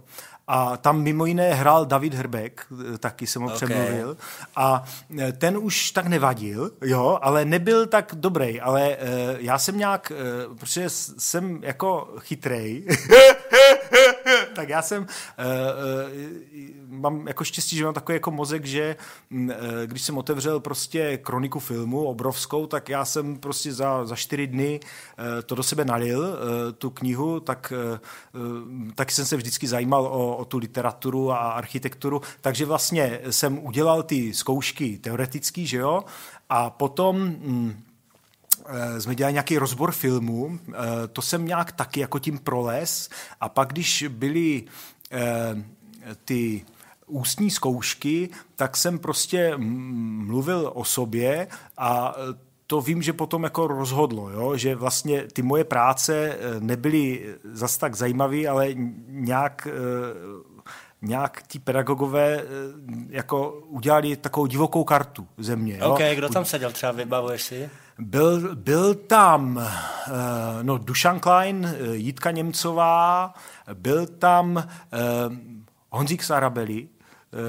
A 0.52 0.76
tam 0.76 1.02
mimo 1.02 1.26
jiné 1.26 1.54
hrál 1.54 1.86
David 1.86 2.14
Hrbek, 2.14 2.66
taky 2.98 3.26
jsem 3.26 3.42
ho 3.42 3.48
Ok. 3.48 3.54
okay. 3.54 3.68
přemluvil. 3.68 4.16
A 4.56 4.84
e, 5.18 5.32
ten 5.32 5.58
už 5.58 5.90
tak 5.90 6.06
nevadil, 6.06 6.70
jo, 6.82 7.18
ale 7.22 7.44
nebyl 7.44 7.86
tak 7.86 8.12
dobrý. 8.14 8.60
Ale 8.60 8.96
já 9.38 9.58
jsem 9.58 9.78
nějak, 9.78 10.12
protože 10.58 10.84
jsem 11.18 11.58
jako 11.62 12.14
chytrej, 12.18 12.86
tak 14.60 14.68
já 14.68 14.82
jsem, 14.82 15.02
uh, 15.02 15.06
uh, 16.58 17.00
mám 17.00 17.28
jako 17.28 17.44
štěstí, 17.44 17.76
že 17.76 17.84
mám 17.84 17.94
takový 17.94 18.16
jako 18.16 18.30
mozek, 18.30 18.64
že 18.64 18.96
uh, 19.30 19.48
když 19.86 20.02
jsem 20.02 20.18
otevřel 20.18 20.60
prostě 20.60 21.16
kroniku 21.16 21.58
filmu 21.60 22.04
obrovskou, 22.04 22.66
tak 22.66 22.88
já 22.88 23.04
jsem 23.04 23.38
prostě 23.38 23.72
za, 23.72 24.06
za 24.06 24.16
čtyři 24.16 24.46
dny 24.46 24.80
to 25.46 25.54
do 25.54 25.62
sebe 25.62 25.84
nalil, 25.84 26.38
tu 26.78 26.90
knihu, 26.90 27.40
tak, 27.40 27.72
taky 28.94 29.14
jsem 29.14 29.26
se 29.26 29.36
vždycky 29.36 29.66
zajímal 29.66 30.06
o, 30.06 30.36
o 30.36 30.44
tu 30.44 30.58
literaturu 30.58 31.32
a 31.32 31.36
architekturu, 31.36 32.20
takže 32.40 32.66
vlastně 32.66 33.20
jsem 33.30 33.58
udělal 33.58 34.02
ty 34.02 34.34
zkoušky 34.34 34.98
teoretický, 34.98 35.66
že 35.66 35.76
jo, 35.76 36.04
a 36.48 36.70
potom... 36.70 37.16
Mm, 37.18 37.82
Eh, 37.89 37.89
jsme 38.98 39.14
dělali 39.14 39.32
nějaký 39.32 39.58
rozbor 39.58 39.92
filmu, 39.92 40.58
eh, 40.68 40.74
to 41.12 41.22
jsem 41.22 41.46
nějak 41.46 41.72
taky 41.72 42.00
jako 42.00 42.18
tím 42.18 42.38
proles 42.38 43.08
a 43.40 43.48
pak, 43.48 43.72
když 43.72 44.04
byly 44.08 44.62
eh, 45.12 45.64
ty 46.24 46.64
ústní 47.06 47.50
zkoušky, 47.50 48.28
tak 48.56 48.76
jsem 48.76 48.98
prostě 48.98 49.52
mluvil 49.56 50.70
o 50.74 50.84
sobě 50.84 51.48
a 51.78 52.14
to 52.66 52.80
vím, 52.80 53.02
že 53.02 53.12
potom 53.12 53.44
jako 53.44 53.66
rozhodlo, 53.66 54.30
jo? 54.30 54.56
že 54.56 54.74
vlastně 54.74 55.22
ty 55.32 55.42
moje 55.42 55.64
práce 55.64 56.38
nebyly 56.58 57.34
zas 57.44 57.78
tak 57.78 57.94
zajímavé, 57.94 58.46
ale 58.46 58.68
nějak 59.08 59.68
nějak 61.02 61.42
ti 61.46 61.58
pedagogové 61.58 62.44
jako 63.08 63.50
udělali 63.50 64.16
takovou 64.16 64.46
divokou 64.46 64.84
kartu 64.84 65.26
země. 65.38 65.78
Jo? 65.80 65.90
OK, 65.90 66.00
kdo 66.14 66.28
tam 66.28 66.44
seděl, 66.44 66.72
třeba 66.72 66.92
vybavuješ 66.92 67.42
si? 67.42 67.70
Byl, 68.00 68.56
byl 68.56 68.94
tam 68.94 69.56
uh, 69.56 69.62
no, 70.62 70.78
Dušan 70.78 71.20
Klein, 71.20 71.74
uh, 71.80 71.94
Jitka 71.94 72.30
Němcová, 72.30 73.34
byl 73.74 74.06
tam 74.06 74.56
uh, 74.56 74.62
Honzík 75.90 76.22
Sarabeli, 76.22 76.88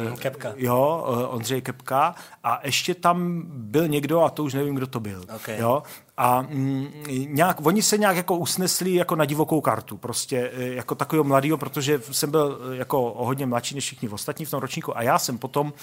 uh, 0.10 0.18
Kepka. 0.18 0.54
Jo, 0.56 1.06
Ondřej 1.30 1.62
Kepka. 1.62 2.16
A 2.44 2.60
ještě 2.64 2.96
tam 2.96 3.44
byl 3.48 3.88
někdo, 3.88 4.22
a 4.22 4.30
to 4.30 4.44
už 4.44 4.54
nevím, 4.54 4.76
kdo 4.76 4.88
to 4.88 5.00
byl. 5.00 5.26
Okay. 5.36 5.60
Jo? 5.60 5.84
A 6.24 6.42
mm, 6.42 6.88
nějak, 7.28 7.66
oni 7.66 7.82
se 7.82 7.98
nějak 7.98 8.16
jako 8.16 8.36
usnesli 8.36 8.94
jako 8.96 9.16
na 9.16 9.26
divokou 9.26 9.62
kartu, 9.62 9.98
prostě 9.98 10.52
jako 10.58 10.96
takového 10.96 11.24
mladého, 11.24 11.58
protože 11.58 12.02
jsem 12.12 12.32
byl 12.32 12.60
jako 12.74 13.04
o 13.04 13.26
hodně 13.26 13.46
mladší 13.46 13.76
než 13.76 13.84
všichni 13.84 14.10
ostatní 14.10 14.46
v 14.46 14.50
tom 14.50 14.60
ročníku 14.60 14.98
a 14.98 15.02
já 15.02 15.20
jsem 15.20 15.38
potom 15.38 15.74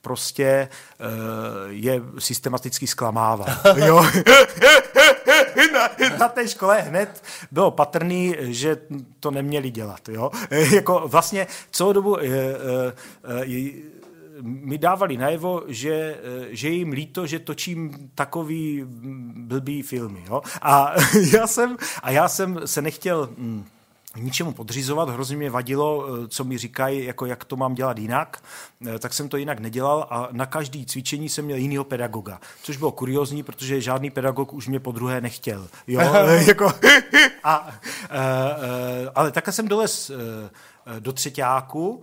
prostě 0.00 0.68
uh, 1.00 1.06
je 1.68 2.00
systematicky 2.18 2.86
zklamává. 2.86 3.46
jo? 3.76 4.06
na, 5.72 5.88
na 6.18 6.28
té 6.28 6.48
škole 6.48 6.80
hned 6.80 7.22
bylo 7.50 7.70
patrný, 7.70 8.36
že 8.40 8.76
to 9.20 9.30
neměli 9.30 9.70
dělat. 9.70 10.08
Jo? 10.08 10.30
jako 10.50 11.02
vlastně 11.06 11.46
celou 11.70 11.92
dobu 11.92 12.16
mi 14.42 14.78
dávali 14.78 15.16
najevo, 15.16 15.62
že, 15.66 16.16
že 16.50 16.68
jim 16.68 16.92
líto, 16.92 17.26
že 17.26 17.38
točím 17.38 18.10
takový 18.14 18.84
blbý 19.36 19.82
filmy. 19.82 20.24
Jo? 20.26 20.42
A, 20.62 20.94
já 21.32 21.46
jsem, 21.46 21.76
a 22.02 22.10
já 22.10 22.28
jsem 22.28 22.60
se 22.64 22.82
nechtěl... 22.82 23.28
Mm, 23.36 23.64
ničemu 24.16 24.52
podřizovat, 24.52 25.08
hrozně 25.08 25.36
mě 25.36 25.50
vadilo, 25.50 26.06
eh, 26.06 26.28
co 26.28 26.44
mi 26.44 26.58
říkají, 26.58 27.04
jako 27.04 27.26
jak 27.26 27.44
to 27.44 27.56
mám 27.56 27.74
dělat 27.74 27.98
jinak, 27.98 28.42
eh, 28.86 28.98
tak 28.98 29.14
jsem 29.14 29.28
to 29.28 29.36
jinak 29.36 29.60
nedělal 29.60 30.06
a 30.10 30.28
na 30.32 30.46
každý 30.46 30.86
cvičení 30.86 31.28
jsem 31.28 31.44
měl 31.44 31.58
jinýho 31.58 31.84
pedagoga, 31.84 32.40
což 32.62 32.76
bylo 32.76 32.92
kuriozní, 32.92 33.42
protože 33.42 33.80
žádný 33.80 34.10
pedagog 34.10 34.52
už 34.52 34.68
mě 34.68 34.80
po 34.80 34.92
druhé 34.92 35.20
nechtěl. 35.20 35.68
Jo? 35.86 36.00
jako, 36.46 36.72
a, 37.44 37.70
eh, 38.10 39.10
ale 39.14 39.30
takhle 39.30 39.52
jsem 39.52 39.68
dolez 39.68 40.10
do 40.98 41.12
třetíku 41.12 42.02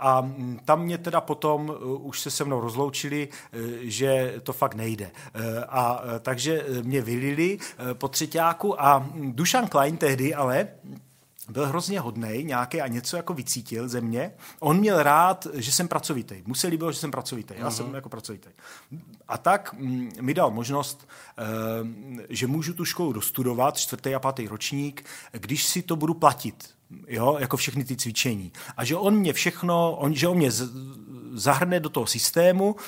a 0.00 0.32
tam 0.64 0.82
mě 0.82 0.98
teda 0.98 1.20
potom 1.20 1.76
už 2.00 2.20
se 2.20 2.30
se 2.30 2.44
mnou 2.44 2.60
rozloučili, 2.60 3.28
že 3.80 4.34
to 4.42 4.52
fakt 4.52 4.74
nejde. 4.74 5.10
A 5.68 6.00
takže 6.20 6.66
mě 6.82 7.02
vylili 7.02 7.58
po 7.92 8.08
třetíku 8.08 8.82
a 8.82 9.06
Dušan 9.14 9.68
Klein 9.68 9.96
tehdy 9.96 10.34
ale 10.34 10.68
byl 11.48 11.66
hrozně 11.66 12.00
hodný, 12.00 12.44
nějaký 12.44 12.80
a 12.80 12.86
něco 12.86 13.16
jako 13.16 13.34
vycítil 13.34 13.88
ze 13.88 14.00
mě. 14.00 14.32
On 14.60 14.78
měl 14.78 15.02
rád, 15.02 15.46
že 15.54 15.72
jsem 15.72 15.88
pracovitý. 15.88 16.42
Mu 16.46 16.54
se 16.54 16.66
líbilo, 16.66 16.92
že 16.92 16.98
jsem 16.98 17.10
pracovitý. 17.10 17.54
Já 17.56 17.68
uh-huh. 17.68 17.70
jsem 17.70 17.94
jako 17.94 18.08
pracovitý. 18.08 18.48
A 19.28 19.38
tak 19.38 19.74
mm, 19.74 20.10
mi 20.20 20.34
dal 20.34 20.50
možnost, 20.50 21.08
že 22.28 22.46
můžu 22.46 22.74
tu 22.74 22.84
školu 22.84 23.12
dostudovat, 23.12 23.76
čtvrtý 23.76 24.14
a 24.14 24.18
pátý 24.18 24.48
ročník, 24.48 25.04
když 25.32 25.66
si 25.66 25.82
to 25.82 25.96
budu 25.96 26.14
platit. 26.14 26.70
Jo, 27.08 27.36
jako 27.40 27.56
všechny 27.56 27.84
ty 27.84 27.96
cvičení. 27.96 28.52
A 28.76 28.84
že 28.84 28.96
on 28.96 29.14
mě 29.14 29.32
všechno, 29.32 29.96
on, 29.96 30.14
že 30.14 30.28
on 30.28 30.36
mě 30.36 30.50
z, 30.50 30.70
zahrne 31.32 31.80
do 31.80 31.88
toho 31.88 32.06
systému 32.06 32.72
uh, 32.72 32.80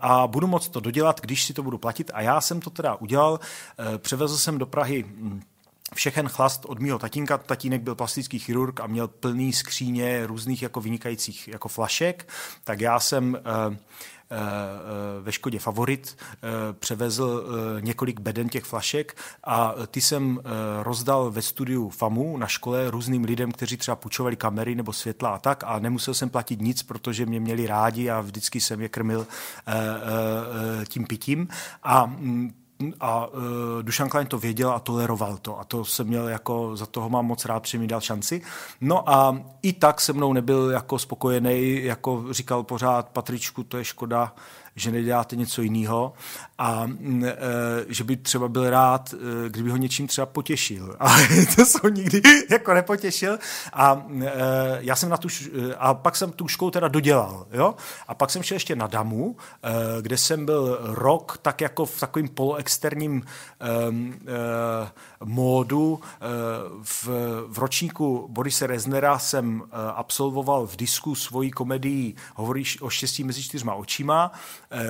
a 0.00 0.26
budu 0.26 0.46
moct 0.46 0.68
to 0.68 0.80
dodělat, 0.80 1.20
když 1.20 1.44
si 1.44 1.54
to 1.54 1.62
budu 1.62 1.78
platit. 1.78 2.10
A 2.14 2.20
já 2.22 2.40
jsem 2.40 2.60
to 2.60 2.70
teda 2.70 2.94
udělal. 2.94 3.32
Uh, 3.32 3.98
převezl 3.98 4.36
jsem 4.36 4.58
do 4.58 4.66
Prahy 4.66 5.04
mm, 5.04 5.42
všechen 5.94 6.28
chlast 6.28 6.64
od 6.64 6.78
mýho 6.78 6.98
tatínka. 6.98 7.38
Tatínek 7.38 7.82
byl 7.82 7.94
plastický 7.94 8.38
chirurg 8.38 8.80
a 8.80 8.86
měl 8.86 9.08
plný 9.08 9.52
skříně 9.52 10.26
různých 10.26 10.62
jako 10.62 10.80
vynikajících 10.80 11.48
jako 11.48 11.68
flašek, 11.68 12.28
tak 12.64 12.80
já 12.80 13.00
jsem 13.00 13.38
uh, 13.68 13.76
ve 15.22 15.32
Škodě 15.32 15.58
Favorit 15.58 16.16
převezl 16.72 17.44
několik 17.80 18.20
beden 18.20 18.48
těch 18.48 18.64
flašek 18.64 19.16
a 19.44 19.74
ty 19.86 20.00
jsem 20.00 20.40
rozdal 20.82 21.30
ve 21.30 21.42
studiu 21.42 21.88
FAMu 21.88 22.36
na 22.36 22.46
škole 22.46 22.90
různým 22.90 23.24
lidem, 23.24 23.52
kteří 23.52 23.76
třeba 23.76 23.96
půjčovali 23.96 24.36
kamery 24.36 24.74
nebo 24.74 24.92
světla 24.92 25.30
a 25.30 25.38
tak 25.38 25.64
a 25.66 25.78
nemusel 25.78 26.14
jsem 26.14 26.30
platit 26.30 26.60
nic, 26.60 26.82
protože 26.82 27.26
mě 27.26 27.40
měli 27.40 27.66
rádi 27.66 28.10
a 28.10 28.20
vždycky 28.20 28.60
jsem 28.60 28.80
je 28.80 28.88
krmil 28.88 29.26
tím 30.88 31.06
pitím. 31.06 31.48
A 31.82 32.06
mm, 32.06 32.52
a 33.00 33.26
uh, 33.26 33.42
Dušan 33.82 34.08
Klein 34.08 34.26
to 34.26 34.38
věděl 34.38 34.70
a 34.70 34.78
toleroval 34.78 35.36
to 35.36 35.60
a 35.60 35.64
to 35.64 35.84
jsem 35.84 36.06
měl 36.06 36.28
jako, 36.28 36.76
za 36.76 36.86
toho 36.86 37.08
mám 37.08 37.26
moc 37.26 37.44
rád, 37.44 37.66
že 37.66 37.78
mi 37.78 37.86
dal 37.86 38.00
šanci. 38.00 38.42
No 38.80 39.10
a 39.10 39.42
i 39.62 39.72
tak 39.72 40.00
se 40.00 40.12
mnou 40.12 40.32
nebyl 40.32 40.70
jako 40.70 40.98
spokojený, 40.98 41.84
jako 41.84 42.24
říkal 42.30 42.62
pořád 42.62 43.08
Patričku, 43.08 43.64
to 43.64 43.78
je 43.78 43.84
škoda, 43.84 44.34
že 44.76 44.90
neděláte 44.90 45.36
něco 45.36 45.62
jiného 45.62 46.12
a 46.58 46.86
mm, 46.86 47.24
e, 47.24 47.32
že 47.88 48.04
by 48.04 48.16
třeba 48.16 48.48
byl 48.48 48.70
rád, 48.70 49.14
e, 49.14 49.48
kdyby 49.48 49.70
ho 49.70 49.76
něčím 49.76 50.06
třeba 50.06 50.26
potěšil. 50.26 50.96
A 51.00 51.16
to 51.56 51.64
jsem 51.64 51.94
nikdy 51.94 52.22
jako 52.50 52.74
nepotěšil 52.74 53.38
a 53.72 54.06
e, 54.22 54.30
já 54.80 54.96
jsem 54.96 55.08
na 55.08 55.16
tu, 55.16 55.28
a 55.78 55.94
pak 55.94 56.16
jsem 56.16 56.32
tu 56.32 56.48
školu 56.48 56.70
teda 56.70 56.88
dodělal, 56.88 57.46
jo? 57.52 57.74
A 58.08 58.14
pak 58.14 58.30
jsem 58.30 58.42
šel 58.42 58.54
ještě 58.54 58.76
na 58.76 58.86
Damu, 58.86 59.36
kde 60.00 60.16
jsem 60.16 60.46
byl 60.46 60.78
rok 60.82 61.38
tak 61.42 61.60
jako 61.60 61.86
v 61.86 62.00
takovým 62.00 62.28
poloexterním 62.28 63.22
módu. 65.24 66.00
V, 66.82 67.08
v 67.46 67.58
ročníku 67.58 68.26
Borise 68.30 68.66
Reznera 68.66 69.18
jsem 69.18 69.62
absolvoval 69.94 70.66
v 70.66 70.76
disku 70.76 71.14
svoji 71.14 71.50
komedii 71.50 72.14
Hovoríš 72.34 72.82
o 72.82 72.90
štěstí 72.90 73.24
mezi 73.24 73.42
čtyřma 73.42 73.74
očima 73.74 74.32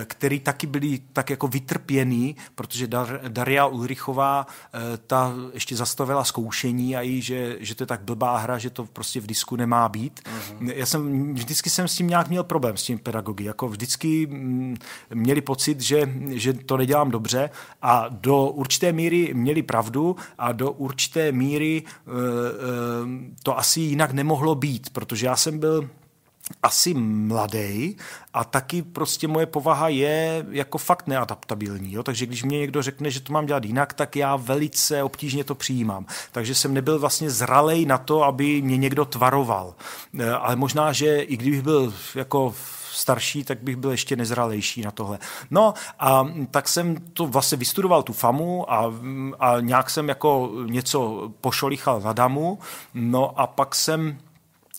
který 0.05 0.41
taky 0.41 0.67
byli 0.67 1.01
tak 1.13 1.31
jako 1.31 1.49
vytrpěný, 1.49 2.37
protože 2.55 2.87
Dar, 2.87 3.21
Daria 3.29 3.67
Ulrichová 3.67 4.47
eh, 4.47 4.79
ta 5.07 5.35
ještě 5.55 5.77
zastavila 5.77 6.25
zkoušení 6.25 6.97
a 6.97 7.01
jí, 7.01 7.23
že, 7.23 7.57
že 7.61 7.75
to 7.75 7.83
je 7.83 7.87
tak 7.87 8.01
blbá 8.01 8.39
hra, 8.39 8.59
že 8.59 8.71
to 8.71 8.85
prostě 8.85 9.21
v 9.21 9.27
disku 9.27 9.57
nemá 9.57 9.89
být. 9.89 10.21
Uh-huh. 10.21 10.73
Já 10.75 10.87
jsem, 10.87 11.35
vždycky 11.35 11.71
jsem 11.71 11.89
s 11.89 11.97
tím 11.97 12.07
nějak 12.07 12.29
měl 12.29 12.45
problém, 12.45 12.77
s 12.77 12.83
tím 12.83 12.99
pedagogy. 12.99 13.45
Jako 13.45 13.69
vždycky 13.69 14.27
mm, 14.27 14.77
měli 15.15 15.41
pocit, 15.41 15.81
že, 15.81 16.09
že 16.29 16.53
to 16.53 16.77
nedělám 16.77 17.11
dobře 17.11 17.51
a 17.83 18.09
do 18.09 18.47
určité 18.47 18.93
míry 18.93 19.35
měli 19.35 19.63
pravdu 19.63 20.17
a 20.39 20.53
do 20.53 20.71
určité 20.71 21.33
míry 21.33 21.83
uh, 21.83 22.13
to 23.43 23.59
asi 23.59 23.81
jinak 23.81 24.13
nemohlo 24.13 24.55
být, 24.55 24.91
protože 24.91 25.27
já 25.27 25.37
jsem 25.37 25.59
byl 25.59 25.89
asi 26.63 26.95
mladý 26.95 27.97
a 28.35 28.45
taky 28.45 28.83
prostě 28.83 29.29
moje 29.29 29.47
povaha 29.47 29.89
je 29.89 30.47
jako 30.51 30.79
fakt 30.79 31.07
neadaptabilní. 31.07 31.93
Jo? 31.93 32.03
Takže 32.03 32.27
když 32.27 32.43
mě 32.43 32.59
někdo 32.59 32.83
řekne, 32.83 33.11
že 33.11 33.21
to 33.21 33.33
mám 33.33 33.47
dělat 33.47 33.65
jinak, 33.65 33.93
tak 33.93 34.17
já 34.17 34.37
velice 34.37 35.03
obtížně 35.03 35.45
to 35.45 35.55
přijímám. 35.55 36.07
Takže 36.33 36.55
jsem 36.55 36.75
nebyl 36.75 36.99
vlastně 36.99 37.31
zralej 37.31 37.87
na 37.87 37.99
to, 37.99 38.23
aby 38.23 38.63
mě 38.63 38.77
někdo 38.77 39.05
tvaroval. 39.05 39.75
E, 40.19 40.31
ale 40.31 40.57
možná, 40.57 40.93
že 40.93 41.21
i 41.21 41.37
kdybych 41.37 41.63
byl 41.63 41.95
jako 42.15 42.55
starší, 42.93 43.45
tak 43.45 43.63
bych 43.63 43.77
byl 43.77 43.91
ještě 43.91 44.17
nezralejší 44.17 44.83
na 44.83 44.91
tohle. 44.91 45.19
No 45.51 45.75
a 45.99 46.29
tak 46.51 46.69
jsem 46.69 46.97
to 46.97 47.27
vlastně 47.27 47.59
vystudoval 47.59 48.03
tu 48.03 48.13
FAMu 48.13 48.73
a, 48.73 48.95
a 49.39 49.61
nějak 49.61 49.91
jsem 49.91 50.09
jako 50.09 50.53
něco 50.67 51.31
pošolichal 51.41 52.01
na 52.01 52.13
damu, 52.13 52.59
no 52.95 53.41
a 53.41 53.47
pak 53.47 53.75
jsem 53.75 54.19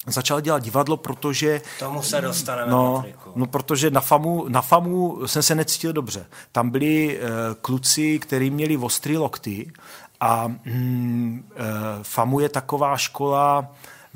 začal 0.08 0.42
dělat 0.42 0.64
divadlo, 0.64 0.98
protože... 0.98 1.62
Tomu 1.80 2.02
se 2.02 2.22
dostaneme, 2.22 2.72
no, 2.72 3.06
no, 3.36 3.48
protože 3.48 3.92
na 3.92 4.02
FAMu, 4.02 4.46
na 4.48 4.62
FAMu 4.62 5.28
jsem 5.28 5.44
se 5.44 5.56
necítil 5.56 5.94
dobře. 5.94 6.26
Tam 6.52 6.70
byli 6.70 7.20
uh, 7.20 7.28
kluci, 7.62 8.20
kteří 8.20 8.50
měli 8.50 8.78
ostrý 8.78 9.18
lokty 9.18 9.72
a 10.20 10.48
mm, 10.48 11.50
uh, 11.52 11.64
FAMu 12.04 12.40
je 12.40 12.50
taková 12.50 12.98
škola, 12.98 13.72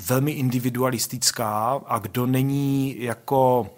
velmi 0.08 0.32
individualistická 0.32 1.82
a 1.86 2.00
kdo 2.00 2.26
není 2.26 2.96
jako 3.00 3.70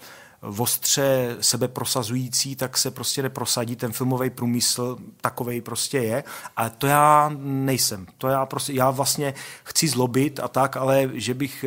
ostře 0.41 1.37
sebe 1.41 1.67
prosazující, 1.67 2.55
tak 2.55 2.77
se 2.77 2.91
prostě 2.91 3.21
neprosadí. 3.21 3.75
Ten 3.75 3.91
filmový 3.91 4.29
průmysl 4.29 4.97
takovej 5.21 5.61
prostě 5.61 5.97
je. 5.97 6.23
A 6.57 6.69
to 6.69 6.87
já 6.87 7.31
nejsem. 7.39 8.07
To 8.17 8.27
já 8.27 8.45
prostě, 8.45 8.73
já 8.73 8.91
vlastně 8.91 9.33
chci 9.63 9.87
zlobit 9.87 10.39
a 10.39 10.47
tak, 10.47 10.77
ale 10.77 11.09
že 11.13 11.33
bych 11.33 11.65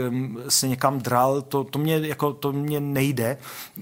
se 0.48 0.68
někam 0.68 0.98
dral, 0.98 1.42
to, 1.42 1.64
to, 1.64 1.78
mě, 1.78 1.98
jako, 1.98 2.32
to 2.32 2.52
mě 2.52 2.80
nejde. 2.80 3.38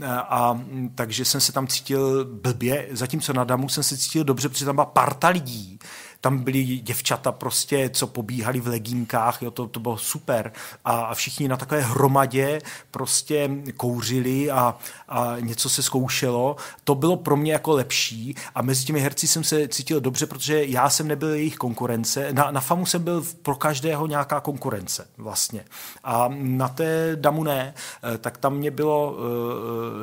A 0.07 0.61
takže 0.95 1.25
jsem 1.25 1.41
se 1.41 1.53
tam 1.53 1.67
cítil 1.67 2.25
blbě, 2.25 2.89
zatímco 2.91 3.33
na 3.33 3.45
Damu 3.45 3.69
jsem 3.69 3.85
se 3.85 3.97
cítil 3.99 4.25
dobře, 4.25 4.49
protože 4.49 4.65
tam 4.65 4.75
byla 4.75 4.85
parta 4.85 5.29
lidí, 5.29 5.79
tam 6.21 6.39
byly 6.39 6.65
děvčata 6.65 7.33
prostě, 7.33 7.91
co 7.93 8.07
pobíhali 8.07 8.61
v 8.61 8.67
legínkách, 8.67 9.43
jo, 9.43 9.51
to, 9.51 9.67
to 9.67 9.81
bylo 9.81 9.97
super 9.99 10.53
a, 10.85 11.01
a 11.01 11.15
všichni 11.15 11.49
na 11.49 11.57
takové 11.57 11.81
hromadě 11.81 12.61
prostě 12.91 13.51
kouřili 13.77 14.51
a, 14.51 14.77
a 15.09 15.37
něco 15.41 15.69
se 15.69 15.83
zkoušelo. 15.83 16.57
To 16.85 16.95
bylo 16.95 17.17
pro 17.17 17.37
mě 17.37 17.53
jako 17.53 17.73
lepší 17.73 18.35
a 18.55 18.63
mezi 18.63 18.85
těmi 18.85 19.01
herci 19.01 19.27
jsem 19.27 19.45
se 19.45 19.69
cítil 19.69 20.01
dobře, 20.01 20.27
protože 20.27 20.65
já 20.65 20.91
jsem 20.91 21.09
nebyl 21.09 21.29
jejich 21.29 21.57
konkurence. 21.57 22.33
Na, 22.33 22.51
na 22.51 22.61
FAMu 22.61 22.87
jsem 22.87 23.05
byl 23.05 23.25
pro 23.43 23.55
každého 23.55 24.07
nějaká 24.07 24.41
konkurence 24.41 25.07
vlastně. 25.17 25.65
A 26.05 26.29
na 26.33 26.69
té 26.69 27.17
Damu 27.21 27.45
ne, 27.45 27.75
eh, 28.15 28.19
tak 28.19 28.39
tam 28.39 28.55
mě 28.55 28.71
bylo 28.71 29.13
uh, 29.13 29.19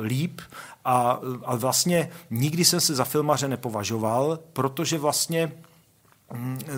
líp 0.04 0.40
a, 0.84 1.20
a 1.44 1.56
vlastně 1.56 2.10
nikdy 2.30 2.64
jsem 2.64 2.80
se 2.80 2.94
za 2.94 3.04
filmaře 3.04 3.48
nepovažoval, 3.48 4.38
protože 4.52 4.98
vlastně 4.98 5.52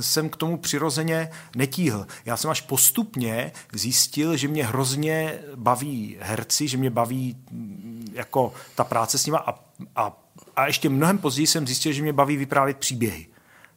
jsem 0.00 0.28
k 0.28 0.36
tomu 0.36 0.56
přirozeně 0.56 1.30
netíhl. 1.56 2.06
Já 2.24 2.36
jsem 2.36 2.50
až 2.50 2.60
postupně 2.60 3.52
zjistil, 3.72 4.36
že 4.36 4.48
mě 4.48 4.66
hrozně 4.66 5.38
baví 5.54 6.16
herci, 6.20 6.68
že 6.68 6.76
mě 6.76 6.90
baví 6.90 7.36
mm, 7.50 8.12
jako 8.12 8.52
ta 8.74 8.84
práce 8.84 9.18
s 9.18 9.26
nima 9.26 9.38
a, 9.38 9.54
a, 9.96 10.12
a 10.56 10.66
ještě 10.66 10.88
mnohem 10.88 11.18
později 11.18 11.46
jsem 11.46 11.66
zjistil, 11.66 11.92
že 11.92 12.02
mě 12.02 12.12
baví 12.12 12.36
vyprávět 12.36 12.76
příběhy. 12.76 13.26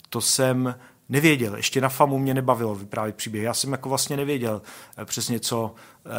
To 0.10 0.22
jsem 0.22 0.76
nevěděl. 1.10 1.56
Ještě 1.56 1.82
na 1.82 1.90
FAMu 1.90 2.18
mě 2.18 2.34
nebavilo 2.34 2.76
vyprávět 2.76 3.16
příběhy. 3.16 3.46
Já 3.46 3.54
jsem 3.54 3.72
jako 3.72 3.90
vlastně 3.90 4.18
nevěděl 4.18 4.62
eh, 4.98 5.06
přesně, 5.06 5.40
co, 5.40 5.76
eh, 6.06 6.10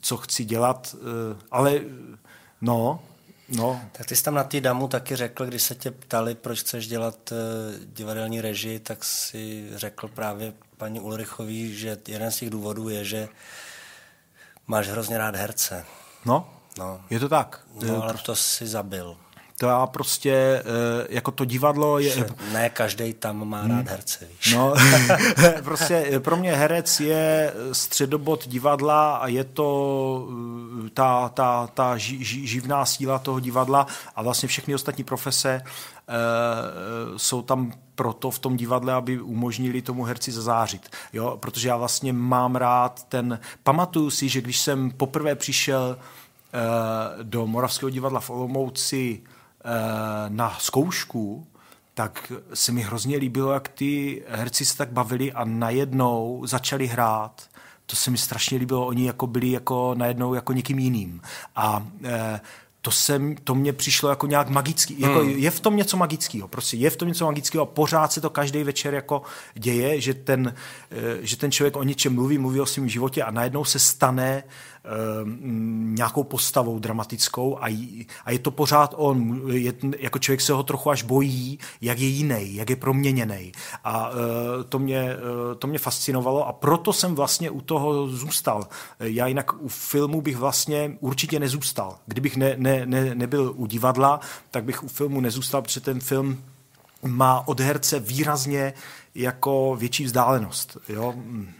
co 0.00 0.16
chci 0.16 0.44
dělat, 0.44 0.96
eh, 0.98 1.36
ale 1.50 1.80
no, 2.60 3.02
No. 3.56 3.80
Tak 3.92 4.06
ty 4.06 4.16
jsi 4.16 4.24
tam 4.24 4.34
na 4.34 4.44
té 4.44 4.60
damu 4.60 4.88
taky 4.88 5.16
řekl, 5.16 5.46
když 5.46 5.62
se 5.62 5.74
tě 5.74 5.90
ptali, 5.90 6.34
proč 6.34 6.60
chceš 6.60 6.86
dělat 6.86 7.32
uh, 7.32 7.38
divadelní 7.86 8.40
režii, 8.40 8.78
tak 8.78 9.04
si 9.04 9.68
řekl 9.74 10.08
právě 10.08 10.52
paní 10.76 11.00
Ulrichový, 11.00 11.76
že 11.76 11.98
jeden 12.08 12.30
z 12.30 12.36
těch 12.36 12.50
důvodů 12.50 12.88
je, 12.88 13.04
že 13.04 13.28
máš 14.66 14.88
hrozně 14.88 15.18
rád 15.18 15.36
herce. 15.36 15.84
No, 16.24 16.48
no. 16.78 17.00
je 17.10 17.20
to 17.20 17.28
tak. 17.28 17.60
No, 17.86 18.02
ale 18.02 18.14
to 18.14 18.36
si 18.36 18.66
zabil. 18.66 19.16
To 19.58 19.66
já 19.66 19.86
prostě, 19.86 20.32
eh, 20.32 21.06
jako 21.08 21.30
to 21.30 21.44
divadlo 21.44 21.98
je... 21.98 22.26
Ne 22.52 22.70
každý 22.70 23.12
tam 23.12 23.48
má 23.48 23.66
rád 23.66 23.88
herce, 23.88 24.26
víš. 24.30 24.54
No, 24.54 24.74
prostě 25.64 26.06
eh, 26.12 26.20
pro 26.20 26.36
mě 26.36 26.54
herec 26.54 27.00
je 27.00 27.54
středobod 27.72 28.48
divadla 28.48 29.16
a 29.16 29.26
je 29.26 29.44
to 29.44 30.28
eh, 30.86 30.90
ta, 30.90 31.28
ta, 31.28 31.66
ta 31.66 31.96
ži, 31.96 32.24
ži, 32.24 32.46
živná 32.46 32.86
síla 32.86 33.18
toho 33.18 33.40
divadla 33.40 33.86
a 34.16 34.22
vlastně 34.22 34.48
všechny 34.48 34.74
ostatní 34.74 35.04
profese 35.04 35.62
Uh, 36.08 37.16
jsou 37.16 37.42
tam 37.42 37.72
proto 37.94 38.30
v 38.30 38.38
tom 38.38 38.56
divadle, 38.56 38.92
aby 38.92 39.20
umožnili 39.20 39.82
tomu 39.82 40.02
herci 40.02 40.32
zazářit. 40.32 40.90
Jo? 41.12 41.36
Protože 41.40 41.68
já 41.68 41.76
vlastně 41.76 42.12
mám 42.12 42.56
rád 42.56 43.04
ten... 43.08 43.40
Pamatuju 43.62 44.10
si, 44.10 44.28
že 44.28 44.40
když 44.40 44.58
jsem 44.58 44.90
poprvé 44.90 45.34
přišel 45.34 45.98
do 47.22 47.46
Moravského 47.46 47.90
divadla 47.90 48.20
v 48.20 48.30
Olomouci 48.30 49.22
Eh, 49.24 49.33
na 50.28 50.56
zkoušku, 50.58 51.46
tak 51.94 52.32
se 52.54 52.72
mi 52.72 52.82
hrozně 52.82 53.16
líbilo, 53.16 53.52
jak 53.52 53.68
ty 53.68 54.22
herci 54.28 54.64
se 54.64 54.76
tak 54.76 54.92
bavili 54.92 55.32
a 55.32 55.44
najednou 55.44 56.42
začali 56.46 56.86
hrát. 56.86 57.42
To 57.86 57.96
se 57.96 58.10
mi 58.10 58.18
strašně 58.18 58.58
líbilo, 58.58 58.86
oni 58.86 59.06
jako 59.06 59.26
byli 59.26 59.50
jako 59.50 59.94
najednou 59.98 60.34
jako 60.34 60.52
někým 60.52 60.78
jiným. 60.78 61.20
A 61.56 61.86
e, 62.04 62.40
to, 62.80 62.90
jsem, 62.90 63.34
to 63.44 63.54
mě 63.54 63.72
přišlo 63.72 64.08
jako 64.08 64.26
nějak 64.26 64.48
magický. 64.48 65.00
Jako 65.00 65.18
hmm. 65.18 65.30
Je 65.30 65.50
v 65.50 65.60
tom 65.60 65.76
něco 65.76 65.96
magického. 65.96 66.48
Prostě 66.48 66.76
je 66.76 66.90
v 66.90 66.96
tom 66.96 67.08
něco 67.08 67.24
magického 67.24 67.62
a 67.62 67.66
pořád 67.66 68.12
se 68.12 68.20
to 68.20 68.30
každý 68.30 68.62
večer 68.62 68.94
jako 68.94 69.22
děje, 69.54 70.00
že 70.00 70.14
ten, 70.14 70.54
e, 70.90 71.26
že 71.26 71.36
ten 71.36 71.52
člověk 71.52 71.76
o 71.76 71.82
něčem 71.82 72.14
mluví, 72.14 72.38
mluví 72.38 72.60
o 72.60 72.66
svém 72.66 72.88
životě 72.88 73.22
a 73.22 73.30
najednou 73.30 73.64
se 73.64 73.78
stane 73.78 74.42
nějakou 75.94 76.24
postavou 76.24 76.78
dramatickou 76.78 77.58
a, 77.58 77.66
a 78.24 78.30
je 78.30 78.38
to 78.38 78.50
pořád 78.50 78.94
on. 78.96 79.42
Je, 79.52 79.72
jako 79.98 80.18
člověk 80.18 80.40
se 80.40 80.52
ho 80.52 80.62
trochu 80.62 80.90
až 80.90 81.02
bojí, 81.02 81.58
jak 81.80 81.98
je 81.98 82.06
jiný, 82.06 82.54
jak 82.54 82.70
je 82.70 82.76
proměněný. 82.76 83.52
A 83.84 84.10
eh, 84.10 84.64
to 84.64 84.78
mě, 84.78 85.00
eh, 85.00 85.54
to 85.54 85.66
mě 85.66 85.78
fascinovalo 85.78 86.46
a 86.46 86.52
proto 86.52 86.92
jsem 86.92 87.14
vlastně 87.14 87.50
u 87.50 87.60
toho 87.60 88.08
zůstal. 88.08 88.68
Já 89.00 89.26
jinak 89.26 89.62
u 89.62 89.68
filmu 89.68 90.20
bych 90.20 90.36
vlastně 90.36 90.96
určitě 91.00 91.40
nezůstal. 91.40 91.96
Kdybych 92.06 92.36
ne, 92.36 92.54
ne, 92.56 92.86
ne, 92.86 93.14
nebyl 93.14 93.52
u 93.56 93.66
divadla, 93.66 94.20
tak 94.50 94.64
bych 94.64 94.82
u 94.82 94.88
filmu 94.88 95.20
nezůstal, 95.20 95.62
protože 95.62 95.80
ten 95.80 96.00
film 96.00 96.42
má 97.02 97.48
od 97.48 97.60
herce 97.60 98.00
výrazně 98.00 98.72
jako 99.14 99.76
větší 99.78 100.04
vzdálenost. 100.04 100.76
Jo? 100.88 101.14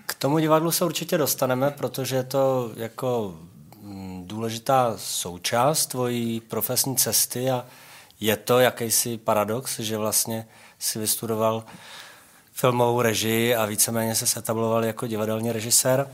K 0.07 0.15
tomu 0.15 0.39
divadlu 0.39 0.71
se 0.71 0.85
určitě 0.85 1.19
dostaneme, 1.19 1.71
protože 1.71 2.17
je 2.17 2.25
to 2.25 2.71
jako 2.77 3.39
mm, 3.81 4.25
důležitá 4.27 4.95
součást 4.97 5.87
tvojí 5.87 6.41
profesní 6.41 6.97
cesty 6.97 7.51
a 7.51 7.67
je 8.21 8.37
to 8.37 8.61
jakýsi 8.61 9.19
paradox, 9.19 9.81
že 9.81 9.97
vlastně 9.99 10.47
si 10.79 10.99
vystudoval 10.99 11.65
filmovou 12.53 13.03
režii 13.03 13.55
a 13.55 13.67
víceméně 13.67 14.15
se 14.15 14.27
setabloval 14.27 14.85
jako 14.85 15.07
divadelní 15.07 15.53
režisér. 15.53 16.09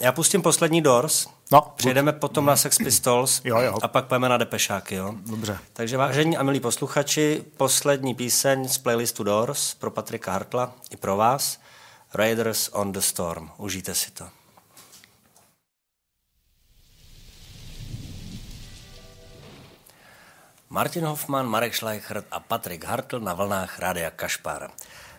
Já 0.00 0.12
pustím 0.12 0.42
poslední 0.42 0.82
Doors, 0.82 1.26
No, 1.52 1.60
Přejdeme 1.76 2.12
buď. 2.12 2.20
potom 2.20 2.46
na 2.46 2.56
Sex 2.56 2.76
Pistols 2.78 3.40
jo, 3.44 3.60
jo. 3.60 3.78
a 3.82 3.88
pak 3.88 4.04
půjdeme 4.04 4.28
na 4.28 4.36
Depešáky. 4.36 4.94
Jo? 4.94 5.14
Dobře. 5.26 5.58
Takže 5.72 5.96
vážení 5.96 6.36
a 6.36 6.42
milí 6.42 6.60
posluchači, 6.60 7.44
poslední 7.56 8.14
píseň 8.14 8.68
z 8.68 8.78
playlistu 8.78 9.24
Doors 9.24 9.74
pro 9.74 9.90
Patrika 9.90 10.32
Hartla 10.32 10.72
i 10.90 10.96
pro 10.96 11.16
vás. 11.16 11.58
Raiders 12.14 12.70
on 12.72 12.92
the 12.92 13.00
Storm. 13.00 13.50
Užijte 13.56 13.94
si 13.94 14.10
to. 14.10 14.28
Martin 20.70 21.04
Hoffman, 21.04 21.46
Marek 21.46 21.74
Schleichert 21.74 22.26
a 22.30 22.40
Patrik 22.40 22.84
Hartl 22.84 23.20
na 23.20 23.34
vlnách 23.34 23.78
Rádia 23.78 24.10
Kašpar. 24.10 24.70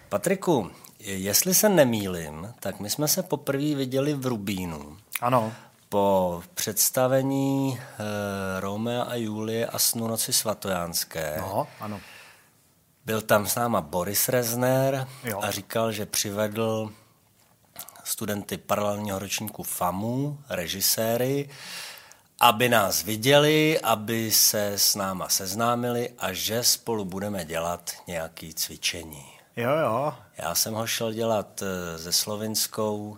Patriku, 0.10 0.72
jestli 1.06 1.54
se 1.54 1.70
nemýlim, 1.70 2.54
tak 2.60 2.80
my 2.80 2.90
jsme 2.90 3.08
se 3.08 3.24
poprvé 3.24 3.76
viděli 3.76 4.14
v 4.14 4.26
Rubínu. 4.26 4.98
Ano 5.22 5.54
po 5.96 6.44
představení 6.54 7.80
e, 7.80 8.60
Romea 8.60 9.04
a 9.04 9.16
Julie 9.16 9.68
a 9.68 9.80
Snu 9.80 10.08
noci 10.08 10.34
svatojánské 10.34 11.36
no, 11.38 11.68
ano. 11.80 12.02
byl 13.06 13.22
tam 13.22 13.48
s 13.48 13.56
náma 13.56 13.82
Boris 13.82 14.30
Rezner 14.30 15.08
jo. 15.24 15.40
a 15.42 15.52
říkal, 15.52 15.92
že 15.92 16.06
přivedl 16.06 16.92
studenty 18.04 18.58
paralelního 18.58 19.20
ročníku 19.20 19.64
FAMu, 19.64 20.40
režiséry, 20.50 21.50
aby 22.40 22.70
nás 22.70 23.04
viděli, 23.04 23.80
aby 23.82 24.32
se 24.32 24.68
s 24.68 24.96
náma 24.96 25.30
seznámili 25.30 26.10
a 26.18 26.34
že 26.34 26.64
spolu 26.64 27.06
budeme 27.06 27.46
dělat 27.46 27.92
nějaké 28.08 28.50
cvičení. 28.54 29.35
Jo, 29.58 29.70
jo. 29.72 30.14
Já 30.38 30.56
jsem 30.56 30.74
ho 30.74 30.88
šel 30.88 31.14
dělat 31.14 31.62
eh, 31.62 31.98
se 32.00 32.12
slovinskou 32.12 33.18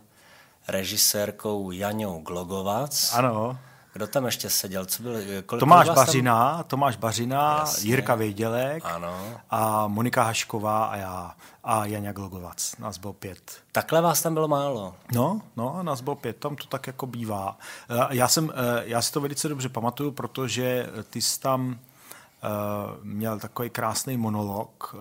režisérkou 0.68 1.72
Janou 1.72 2.22
Glogovac. 2.22 3.14
Ano. 3.14 3.60
Kdo 3.94 4.08
tam 4.08 4.26
ještě 4.26 4.50
seděl? 4.50 4.86
Co 4.86 5.04
byl, 5.04 5.14
kolik 5.46 5.60
Tomáš 5.60 5.90
Bařina, 5.90 6.54
tam... 6.54 6.64
Tomáš 6.64 6.96
Bařina, 6.96 7.58
Jasně. 7.60 7.90
Jirka 7.90 8.16
Vědělek 8.16 8.84
ano. 8.86 9.42
a 9.50 9.88
Monika 9.88 10.24
Hašková 10.24 10.86
a 10.86 10.96
já 10.96 11.36
a 11.64 11.86
Jana 11.86 12.12
Glogovac. 12.12 12.78
Nás 12.78 12.98
bylo 12.98 13.14
pět. 13.14 13.60
Takhle 13.72 14.02
vás 14.02 14.22
tam 14.22 14.34
bylo 14.34 14.48
málo. 14.48 14.96
No, 15.14 15.42
no, 15.56 15.84
nás 15.84 16.02
bylo 16.02 16.16
pět, 16.16 16.38
tam 16.38 16.56
to 16.56 16.68
tak 16.68 16.88
jako 16.88 17.06
bývá. 17.06 17.58
Eh, 17.90 18.08
já, 18.10 18.28
jsem, 18.28 18.54
eh, 18.56 18.82
já 18.86 19.02
si 19.02 19.12
to 19.12 19.22
velice 19.22 19.50
dobře 19.50 19.70
pamatuju, 19.70 20.12
protože 20.12 20.90
ty 21.10 21.22
jsi 21.22 21.40
tam 21.40 21.80
měl 23.04 23.40
takový 23.40 23.70
krásný 23.70 24.18
monolog, 24.18 24.96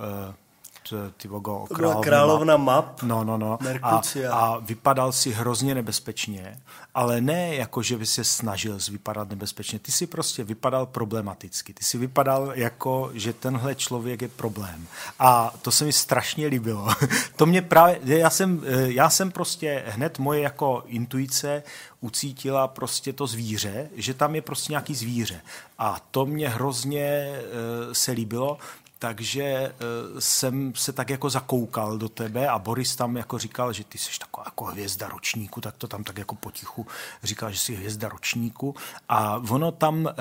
ty 1.17 1.29
vogo, 1.29 1.67
královna, 1.75 2.03
královna 2.03 2.57
map. 2.57 3.03
No, 3.03 3.25
no, 3.25 3.39
no. 3.39 3.59
A, 3.83 4.03
a 4.31 4.59
vypadal 4.59 5.13
si 5.13 5.33
hrozně 5.33 5.75
nebezpečně, 5.75 6.61
ale 6.95 7.21
ne 7.21 7.55
jako, 7.55 7.83
že 7.83 7.97
by 7.97 8.07
se 8.07 8.25
snažil 8.25 8.79
vypadat 8.91 9.29
nebezpečně. 9.29 9.79
Ty 9.79 9.93
si 9.93 10.07
prostě 10.07 10.45
vypadal 10.45 10.87
problematicky. 10.87 11.75
Ty 11.75 11.85
si 11.85 11.99
vypadal 11.99 12.53
jako, 12.55 13.11
že 13.15 13.33
tenhle 13.33 13.75
člověk 13.75 14.23
je 14.23 14.29
problém. 14.29 14.87
A 15.19 15.55
to 15.63 15.71
se 15.71 15.85
mi 15.85 15.93
strašně 15.93 16.47
líbilo. 16.47 16.89
to 17.37 17.47
mě 17.47 17.63
právě, 17.63 18.01
já 18.05 18.31
jsem, 18.31 18.63
já 18.87 19.11
jsem 19.11 19.31
prostě 19.31 19.83
hned 19.87 20.19
moje 20.19 20.41
jako 20.41 20.83
intuice 20.87 21.63
ucítila 22.01 22.69
prostě 22.69 23.13
to 23.13 23.27
zvíře, 23.27 23.91
že 23.95 24.15
tam 24.15 24.35
je 24.35 24.43
prostě 24.43 24.73
nějaký 24.73 24.95
zvíře. 24.95 25.41
A 25.79 26.01
to 26.11 26.27
mě 26.27 26.49
hrozně 26.49 27.33
uh, 27.39 27.93
se 27.93 28.13
líbilo, 28.13 28.59
takže 28.99 29.73
uh, 30.13 30.19
jsem 30.19 30.73
se 30.75 30.93
tak 30.93 31.11
jako 31.11 31.31
zakoukal 31.31 31.99
do 31.99 32.09
tebe 32.09 32.49
a 32.49 32.59
Boris 32.59 32.97
tam 32.97 33.17
jako 33.17 33.39
říkal, 33.39 33.73
že 33.73 33.85
ty 33.85 33.99
jsi 33.99 34.19
taková 34.19 34.45
jako 34.47 34.65
hvězda 34.65 35.09
ročníku, 35.09 35.61
tak 35.61 35.77
to 35.77 35.89
tam 35.89 36.05
tak 36.05 36.19
jako 36.19 36.35
potichu 36.35 36.87
říkal, 37.23 37.51
že 37.51 37.59
jsi 37.59 37.75
hvězda 37.75 38.09
ročníku. 38.09 38.75
A 39.09 39.37
ono 39.51 39.73
tam 39.73 39.99
uh, 39.99 40.05
uh, 40.07 40.13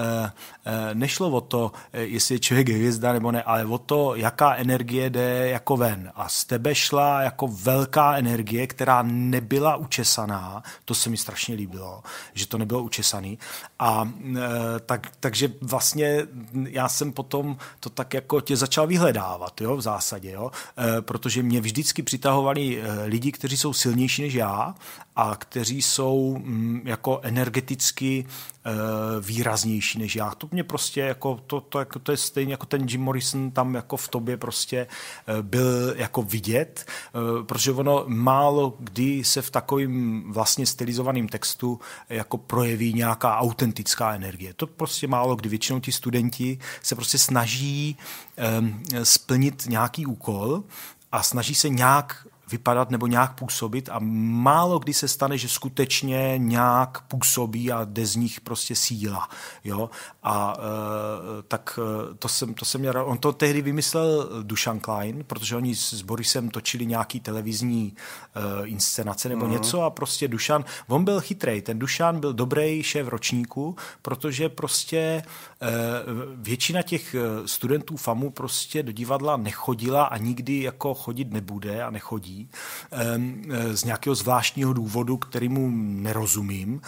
nešlo 0.94 1.30
o 1.30 1.42
to, 1.42 1.72
jestli 1.94 2.36
je 2.36 2.40
člověk 2.40 2.70
hvězda 2.70 3.14
nebo 3.14 3.32
ne, 3.32 3.44
ale 3.44 3.66
o 3.66 3.78
to, 3.78 4.16
jaká 4.16 4.56
energie 4.56 5.10
jde 5.10 5.50
jako 5.50 5.78
ven. 5.78 6.12
A 6.16 6.30
z 6.30 6.46
tebe 6.46 6.76
šla 6.76 7.22
jako 7.22 7.48
velká 7.48 8.18
energie, 8.18 8.68
která 8.68 9.04
nebyla 9.04 9.76
učesaná, 9.76 10.64
to 10.86 10.96
se 10.96 11.10
mi 11.10 11.18
strašně 11.18 11.56
líbilo, 11.56 12.04
že 12.34 12.48
to 12.48 12.58
nebylo 12.58 12.84
učesaný. 12.84 13.40
A 13.80 14.10
tak, 14.86 15.12
takže 15.20 15.50
vlastně 15.62 16.28
já 16.70 16.90
jsem 16.90 17.12
potom 17.12 17.58
to 17.80 17.90
tak 17.90 18.14
jako 18.14 18.42
tě 18.42 18.58
začal 18.66 18.88
vyhledávat, 18.88 19.62
jo, 19.62 19.78
v 19.78 19.82
zásadě, 19.82 20.32
jo, 20.32 20.52
e, 20.78 21.02
protože 21.02 21.44
mě 21.44 21.62
vždycky 21.62 22.04
přitahovali 22.04 22.82
e, 22.82 23.06
lidi, 23.06 23.32
kteří 23.32 23.58
jsou 23.58 23.74
silnější 23.74 24.22
než 24.22 24.34
já 24.34 24.76
a 25.16 25.36
kteří 25.36 25.82
jsou 25.82 26.38
mm, 26.38 26.82
jako 26.86 27.20
energeticky 27.24 28.26
e, 28.26 28.72
výraznější 29.22 30.00
než 30.00 30.16
já. 30.16 30.36
To 30.36 30.48
mě 30.52 30.64
prostě 30.64 31.02
jako, 31.02 31.40
to, 31.48 31.62
to, 31.62 31.80
jako, 31.80 32.00
to 32.00 32.12
je 32.12 32.18
stejně 32.18 32.54
jako 32.54 32.66
ten 32.66 32.86
Jim 32.90 33.02
Morrison 33.02 33.52
tam 33.52 33.76
jako 33.76 33.98
v 33.98 34.08
tobě 34.08 34.38
prostě 34.38 34.78
e, 34.78 34.88
byl 35.42 35.94
jako 35.98 36.22
vidět, 36.22 36.86
e, 36.88 37.44
protože 37.44 37.72
ono 37.72 38.04
málo 38.08 38.76
kdy 38.80 39.24
se 39.24 39.42
v 39.42 39.52
takovým 39.52 40.24
vlastně 40.32 40.66
stylizovaném 40.66 41.28
textu 41.28 41.80
jako 42.10 42.38
projeví 42.38 42.94
nějaká 42.94 43.38
autentická 43.38 44.14
energie. 44.14 44.54
To 44.54 44.68
prostě 44.68 45.08
málo 45.08 45.36
kdy 45.36 45.50
většinou 45.50 45.80
ti 45.80 45.92
studenti 45.92 46.60
se 46.82 46.96
prostě 46.96 47.18
snaží 47.18 47.98
splnit 49.04 49.64
nějaký 49.68 50.06
úkol 50.06 50.64
a 51.12 51.24
snaží 51.24 51.56
se 51.56 51.70
nějak 51.70 52.28
vypadat 52.52 52.92
nebo 52.92 53.08
nějak 53.08 53.36
působit 53.36 53.90
a 53.90 54.00
málo 54.00 54.80
kdy 54.80 54.94
se 54.94 55.08
stane, 55.08 55.38
že 55.38 55.50
skutečně 55.50 56.34
nějak 56.38 57.02
působí 57.02 57.72
a 57.72 57.86
jde 57.86 58.06
z 58.06 58.16
nich 58.16 58.42
prostě 58.42 58.76
síla. 58.76 59.30
Jo? 59.64 59.90
A 60.24 60.58
e, 60.58 61.44
tak 61.48 61.80
e, 61.82 62.16
to 62.16 62.28
jsem, 62.28 62.54
to 62.54 62.66
jsem 62.66 62.82
měl, 62.82 63.04
on 63.06 63.18
to 63.18 63.34
tehdy 63.34 63.62
vymyslel 63.62 64.30
Dušan 64.44 64.80
Klein, 64.80 65.24
protože 65.28 65.56
oni 65.56 65.76
s 65.76 66.02
Borisem 66.02 66.50
točili 66.50 66.86
nějaký 66.86 67.20
televizní 67.20 67.94
e, 68.36 68.68
inscenace 68.68 69.30
nebo 69.30 69.46
mm-hmm. 69.46 69.52
něco 69.52 69.82
a 69.82 69.90
prostě 69.90 70.28
Dušan, 70.28 70.66
on 70.88 71.04
byl 71.04 71.22
chytrej, 71.22 71.62
ten 71.62 71.80
Dušan 71.80 72.20
byl 72.20 72.34
dobrý 72.34 72.84
šéf 72.84 73.08
ročníku, 73.08 73.76
protože 74.02 74.50
prostě 74.50 74.98
e, 74.98 75.24
většina 76.36 76.82
těch 76.82 77.16
studentů 77.46 77.98
FAMu 77.98 78.30
prostě 78.30 78.84
do 78.84 78.92
divadla 78.92 79.38
nechodila 79.38 80.04
a 80.04 80.18
nikdy 80.18 80.62
jako 80.62 80.94
chodit 80.94 81.34
nebude 81.34 81.84
a 81.84 81.90
nechodí 81.90 82.35
z 83.74 83.84
nějakého 83.84 84.16
zvláštního 84.16 84.74
důvodu, 84.74 85.18
kterýmu 85.18 85.72
nerozumím. 86.02 86.82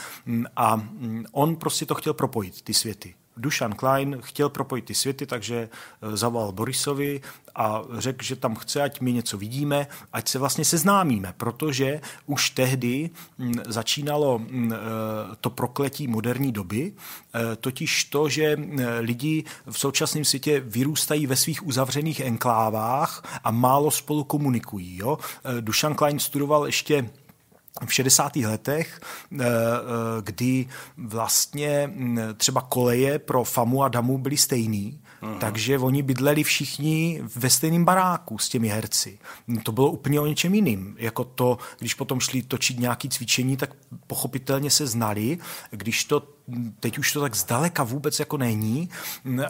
A 0.55 0.75
mm, 0.75 1.25
on 1.31 1.55
prostě 1.55 1.85
to 1.85 1.95
chtěl 1.95 2.13
propojit, 2.13 2.61
ty 2.61 2.73
světy. 2.73 3.13
Dušan 3.37 3.73
Klein 3.73 4.17
chtěl 4.21 4.49
propojit 4.49 4.85
ty 4.85 4.95
světy, 4.95 5.25
takže 5.25 5.55
e, 5.55 6.17
zavolal 6.17 6.51
Borisovi 6.51 7.21
a 7.55 7.81
řekl, 7.97 8.23
že 8.23 8.35
tam 8.35 8.55
chce, 8.55 8.81
ať 8.81 9.01
my 9.01 9.13
něco 9.13 9.37
vidíme, 9.37 9.87
ať 10.13 10.29
se 10.29 10.39
vlastně 10.39 10.65
seznámíme, 10.65 11.33
protože 11.37 12.01
už 12.25 12.49
tehdy 12.49 13.09
začínalo 13.67 14.41
e, 14.41 14.77
to 15.41 15.49
prokletí 15.49 16.07
moderní 16.07 16.51
doby, 16.51 16.93
e, 17.35 17.55
totiž 17.55 18.03
to, 18.03 18.29
že 18.29 18.57
lidi 18.99 19.43
v 19.69 19.79
současném 19.79 20.25
světě 20.25 20.59
vyrůstají 20.59 21.27
ve 21.27 21.35
svých 21.35 21.67
uzavřených 21.67 22.19
enklávách 22.19 23.39
a 23.43 23.51
málo 23.51 23.91
spolu 23.91 24.23
komunikují. 24.23 24.97
Jo? 24.97 25.17
Dušan 25.61 25.95
Klein 25.95 26.19
studoval 26.19 26.65
ještě 26.65 27.09
v 27.85 27.93
60. 27.93 28.35
letech, 28.35 29.01
eh, 29.39 29.45
eh, 29.45 29.47
kdy 30.21 30.65
vlastně 30.97 31.91
mm, 31.93 32.19
třeba 32.37 32.61
koleje 32.61 33.19
pro 33.19 33.43
Famu 33.43 33.83
a 33.83 33.87
Damu 33.87 34.17
byly 34.17 34.37
stejný, 34.37 34.99
uh-huh. 35.21 35.37
takže 35.37 35.79
oni 35.79 36.03
bydleli 36.03 36.43
všichni 36.43 37.21
ve 37.35 37.49
stejném 37.49 37.85
baráku 37.85 38.37
s 38.37 38.49
těmi 38.49 38.67
herci. 38.67 39.19
To 39.63 39.71
bylo 39.71 39.91
úplně 39.91 40.19
o 40.19 40.25
něčem 40.25 40.55
jiným. 40.55 40.95
Jako 40.99 41.23
to, 41.23 41.57
když 41.79 41.93
potom 41.93 42.19
šli 42.19 42.41
točit 42.41 42.79
nějaké 42.79 43.07
cvičení, 43.09 43.57
tak 43.57 43.69
pochopitelně 44.07 44.69
se 44.69 44.87
znali. 44.87 45.37
Když 45.71 46.03
to 46.05 46.37
teď 46.79 46.97
už 46.97 47.13
to 47.13 47.21
tak 47.21 47.35
zdaleka 47.35 47.83
vůbec 47.83 48.19
jako 48.19 48.37
není 48.37 48.89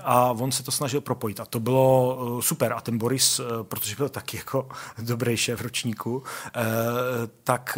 a 0.03 0.31
on 0.31 0.51
se 0.51 0.63
to 0.63 0.71
snažil 0.71 1.01
propojit 1.01 1.39
a 1.39 1.45
to 1.45 1.59
bylo 1.59 2.17
eh, 2.39 2.41
super 2.41 2.73
a 2.73 2.81
ten 2.81 2.97
Boris, 2.97 3.39
eh, 3.39 3.63
protože 3.63 3.95
byl 3.95 4.09
taky 4.09 4.37
jako 4.37 4.69
dobrý 5.01 5.37
šéf 5.37 5.61
ročníku, 5.61 6.23
eh, 6.47 6.61
tak 7.43 7.77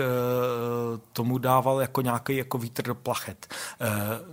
tomu 1.14 1.38
dával 1.38 1.82
jako 1.82 2.02
nějaký 2.02 2.36
jako 2.36 2.58
vítr 2.58 2.84
do 2.84 2.96
plachet. 2.96 3.54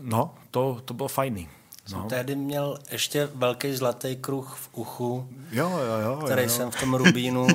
No, 0.01 0.35
to, 0.51 0.83
to 0.85 0.95
bylo 0.95 1.09
fajný. 1.09 1.49
No. 1.93 1.99
Jsem 2.01 2.09
tehdy 2.09 2.37
měl 2.37 2.79
ještě 2.91 3.29
velký 3.35 3.75
zlatý 3.77 4.17
kruh 4.17 4.57
v 4.57 4.69
uchu, 4.73 5.29
jo, 5.53 5.71
jo, 5.71 6.11
jo, 6.11 6.23
který 6.25 6.43
jo. 6.43 6.49
jsem 6.49 6.71
v 6.71 6.81
tom 6.81 6.95
rubínu 6.95 7.47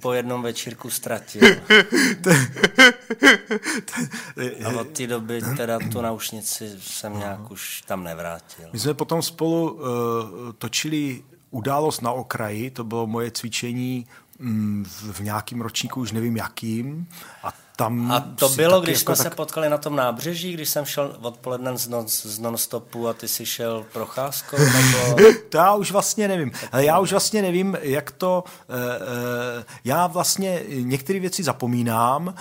po 0.00 0.12
jednom 0.12 0.42
večírku 0.42 0.90
ztratil. 0.90 1.42
A 4.64 4.80
od 4.80 4.88
té 4.88 5.06
doby 5.06 5.42
teda 5.56 5.78
tu 5.92 6.00
naušnici 6.00 6.76
jsem 6.80 7.18
nějak 7.18 7.50
už 7.50 7.82
tam 7.86 8.04
nevrátil. 8.04 8.68
My 8.72 8.78
jsme 8.78 8.94
potom 8.94 9.22
spolu 9.22 9.72
uh, 9.72 9.80
točili 10.58 11.22
událost 11.50 12.00
na 12.00 12.12
okraji, 12.12 12.70
to 12.70 12.84
bylo 12.84 13.06
moje 13.06 13.30
cvičení 13.30 14.06
v, 14.82 15.12
v 15.12 15.20
nějakým 15.20 15.60
ročníku, 15.60 16.00
už 16.00 16.12
nevím 16.12 16.36
jakým, 16.36 17.08
a 17.42 17.52
tam 17.76 18.12
a 18.12 18.20
to 18.20 18.48
bylo, 18.48 18.80
když 18.80 18.98
jako 18.98 19.16
jsme 19.16 19.24
tak... 19.24 19.32
se 19.32 19.36
potkali 19.36 19.68
na 19.68 19.78
tom 19.78 19.96
nábřeží, 19.96 20.52
když 20.52 20.68
jsem 20.68 20.84
šel 20.84 21.16
odpoledne 21.20 21.78
z, 21.78 21.88
non, 21.88 22.08
z 22.08 22.38
non-stopu 22.38 23.08
a 23.08 23.12
ty 23.12 23.28
si 23.28 23.46
šel 23.46 23.86
procházkou? 23.92 24.56
Nebo... 25.16 25.32
to 25.48 25.56
já 25.56 25.74
už 25.74 25.90
vlastně 25.90 26.28
nevím. 26.28 26.52
Ale 26.72 26.84
já 26.84 26.98
už 26.98 27.10
vlastně 27.10 27.42
nevím, 27.42 27.78
jak 27.80 28.10
to... 28.10 28.44
Uh, 28.68 28.74
uh, 28.76 29.64
já 29.84 30.06
vlastně 30.06 30.62
některé 30.68 31.20
věci 31.20 31.42
zapomínám 31.42 32.26
uh, 32.26 32.34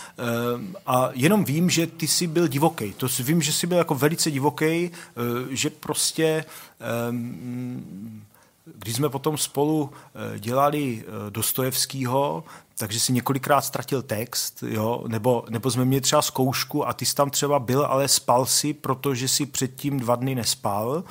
a 0.85 1.09
jenom 1.13 1.43
vím, 1.45 1.69
že 1.69 1.87
ty 1.87 2.07
jsi 2.07 2.27
byl 2.27 2.47
divoký. 2.47 2.93
To 2.93 3.07
vím, 3.19 3.41
že 3.41 3.53
jsi 3.53 3.67
byl 3.67 3.77
jako 3.77 3.95
velice 3.95 4.31
divoký, 4.31 4.91
uh, 4.91 5.47
že 5.49 5.69
prostě... 5.69 6.45
Um, 7.09 8.23
když 8.75 8.95
jsme 8.95 9.09
potom 9.09 9.37
spolu 9.37 9.91
dělali 10.39 11.03
Dostojevskýho, 11.29 12.43
takže 12.77 12.99
si 12.99 13.13
několikrát 13.13 13.61
ztratil 13.61 14.01
text, 14.01 14.63
jo? 14.67 15.03
Nebo, 15.07 15.45
nebo 15.49 15.71
jsme 15.71 15.85
měli 15.85 16.01
třeba 16.01 16.21
zkoušku 16.21 16.87
a 16.87 16.93
ty 16.93 17.05
jsi 17.05 17.15
tam 17.15 17.29
třeba 17.29 17.59
byl, 17.59 17.85
ale 17.85 18.07
spal 18.07 18.45
si, 18.45 18.73
protože 18.73 19.27
si 19.27 19.45
předtím 19.45 19.99
dva 19.99 20.15
dny 20.15 20.35
nespal, 20.35 21.03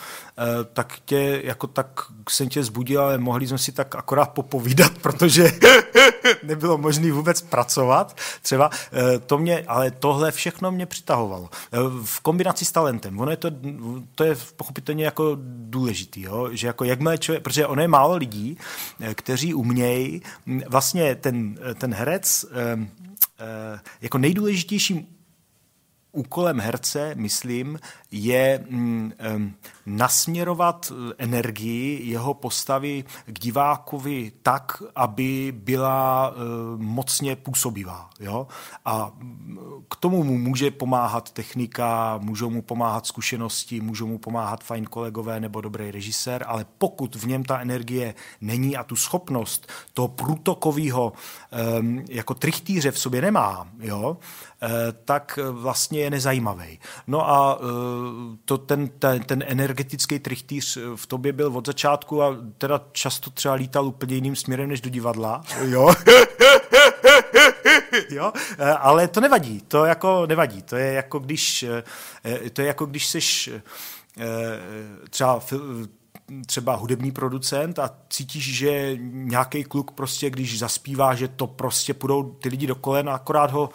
tak 0.73 0.99
tě, 1.05 1.41
jako 1.45 1.67
tak 1.67 2.01
jsem 2.29 2.49
tě 2.49 2.65
zbudil, 2.65 3.03
ale 3.03 3.19
mohli 3.19 3.47
jsme 3.47 3.59
si 3.59 3.73
tak 3.73 3.95
akorát 3.95 4.27
popovídat, 4.27 4.93
protože 5.03 5.53
nebylo 6.43 6.79
možné 6.79 7.13
vůbec 7.13 7.41
pracovat. 7.41 8.17
Třeba 8.43 8.71
e, 8.93 9.19
to 9.19 9.39
mě, 9.39 9.65
ale 9.67 9.91
tohle 9.91 10.33
všechno 10.33 10.73
mě 10.73 10.87
přitahovalo. 10.87 11.51
E, 11.73 11.79
v 12.05 12.21
kombinaci 12.21 12.65
s 12.65 12.73
talentem. 12.73 13.21
Ono 13.21 13.31
je 13.31 13.37
to, 13.37 13.51
to 14.15 14.25
je 14.25 14.37
pochopitelně 14.57 15.05
jako 15.05 15.37
důležitý, 15.45 16.23
jo? 16.23 16.49
že 16.53 16.67
jako 16.67 16.85
jakmile 16.85 17.19
člověk, 17.19 17.43
protože 17.43 17.67
ono 17.67 17.83
je 17.83 17.89
málo 17.89 18.17
lidí, 18.17 18.59
kteří 19.15 19.55
umějí 19.55 20.23
vlastně 20.69 21.15
ten 21.15 21.59
ten 21.75 21.95
herec 21.95 22.45
eh, 22.45 22.89
eh, 23.39 23.81
jako 24.01 24.19
nejdůležitějším 24.19 25.07
úkolem 26.13 26.61
herce, 26.61 27.15
myslím, 27.15 27.79
je 28.11 28.65
mm, 28.71 29.13
nasměrovat 29.87 30.93
energii 31.19 32.09
jeho 32.09 32.35
postavy 32.35 33.05
k 33.27 33.39
divákovi 33.39 34.33
tak, 34.43 34.83
aby 34.97 35.53
byla 35.57 36.35
mocně 36.77 37.37
působivá. 37.37 38.11
Jo? 38.21 38.47
A 38.85 39.11
mm, 39.15 39.59
k 39.89 39.97
tomu 39.97 40.25
mu 40.25 40.39
může 40.39 40.71
pomáhat 40.71 41.31
technika, 41.31 42.19
můžou 42.19 42.51
mu 42.51 42.63
pomáhat 42.63 43.07
zkušenosti, 43.07 43.81
můžou 43.81 44.07
mu 44.07 44.19
pomáhat 44.19 44.65
fajn 44.65 44.85
kolegové 44.85 45.41
nebo 45.41 45.61
dobrý 45.61 45.91
režisér, 45.91 46.45
ale 46.47 46.67
pokud 46.79 47.17
v 47.17 47.27
něm 47.27 47.45
ta 47.45 47.61
energie 47.61 48.15
není 48.41 48.77
a 48.77 48.85
tu 48.85 48.97
schopnost 48.97 49.73
toho 49.95 50.09
průtokového 50.09 51.13
jako 52.09 52.35
trichtýře 52.35 52.91
v 52.91 52.99
sobě 52.99 53.21
nemá, 53.21 53.69
jo, 53.81 54.17
eh, 54.21 54.52
tak 55.05 55.39
vlastně 55.51 56.01
je 56.01 56.11
nezajímavý. 56.11 56.81
No 57.07 57.31
a 57.31 57.59
eh, 57.61 57.65
to 58.45 58.59
ten, 58.59 58.89
ten, 58.89 59.23
ten 59.23 59.45
energetický 59.47 60.19
trichtýř 60.19 60.79
v 60.97 61.07
tobě 61.07 61.33
byl 61.33 61.57
od 61.57 61.67
začátku 61.67 62.23
a 62.23 62.37
teda 62.59 62.81
často 62.93 63.31
třeba 63.31 63.55
lítal 63.55 63.87
úplně 63.87 64.15
jiným 64.15 64.37
směrem 64.37 64.69
než 64.69 64.81
do 64.81 64.91
divadla. 64.91 65.43
Jo. 65.61 65.95
jo, 68.11 68.33
eh, 68.59 68.73
ale 68.73 69.09
to 69.09 69.21
nevadí, 69.21 69.61
to 69.61 69.85
jako 69.85 70.27
nevadí, 70.27 70.63
to 70.63 70.77
je 70.77 70.93
jako 70.93 71.19
když, 71.19 71.65
to 72.53 72.61
je 72.61 72.67
jako 72.67 72.87
když 72.87 73.07
seš 73.07 73.51
třeba 75.11 75.41
třeba 76.47 76.75
hudební 76.75 77.13
producent 77.13 77.79
a 77.79 77.91
cítíš, 78.11 78.57
že 78.57 78.97
nějaký 79.03 79.65
kluk 79.65 79.91
prostě, 79.91 80.31
když 80.31 80.59
zaspívá, 80.59 81.15
že 81.15 81.29
to 81.29 81.47
prostě 81.47 81.95
půjdou 81.95 82.23
ty 82.23 82.49
lidi 82.49 82.67
do 82.67 82.75
kolen 82.75 83.09
a 83.09 83.15
akorát 83.15 83.51
ho 83.51 83.71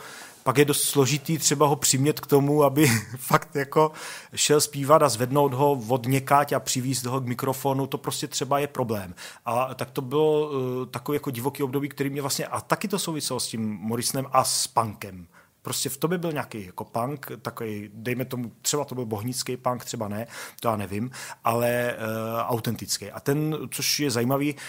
pak 0.48 0.58
je 0.58 0.66
dost 0.66 0.84
složitý 0.84 1.38
třeba 1.38 1.68
ho 1.68 1.76
přimět 1.76 2.20
k 2.20 2.28
tomu, 2.28 2.64
aby 2.64 2.88
fakt 3.18 3.56
jako 3.56 3.92
šel 4.36 4.62
zpívat 4.62 5.04
a 5.04 5.10
zvednout 5.10 5.54
ho 5.54 5.72
od 5.88 6.06
někáť 6.06 6.54
a 6.54 6.60
přivízt 6.60 7.06
ho 7.06 7.22
k 7.22 7.26
mikrofonu, 7.26 7.88
to 7.88 7.98
prostě 7.98 8.28
třeba 8.28 8.60
je 8.60 8.68
problém. 8.68 9.16
A 9.46 9.74
tak 9.74 9.92
to 9.92 10.02
bylo 10.02 10.50
uh, 10.50 10.86
takový 10.86 11.16
jako 11.16 11.32
divoký 11.32 11.64
období, 11.64 11.90
který 11.90 12.10
mě 12.10 12.22
vlastně, 12.22 12.48
a 12.48 12.62
taky 12.62 12.88
to 12.88 13.00
souviselo 13.00 13.40
s 13.40 13.48
tím 13.48 13.78
Morrisonem 13.82 14.26
a 14.32 14.44
s 14.44 14.68
punkem. 14.68 15.28
Prostě 15.68 15.90
v 15.90 15.98
tobě 15.98 16.18
byl 16.18 16.32
nějaký 16.32 16.66
jako 16.66 16.84
punk, 16.84 17.32
takový, 17.42 17.90
dejme 17.94 18.26
tomu, 18.26 18.52
třeba 18.62 18.86
to 18.86 18.96
byl 18.96 19.06
bohnický 19.06 19.58
punk, 19.58 19.86
třeba 19.86 20.08
ne, 20.08 20.28
to 20.60 20.68
já 20.68 20.76
nevím, 20.76 21.12
ale 21.44 21.96
uh, 21.98 22.40
autentický. 22.40 23.12
A 23.12 23.20
ten, 23.20 23.58
což 23.72 24.00
je 24.00 24.12
zajímavý, 24.12 24.54
uh, 24.54 24.60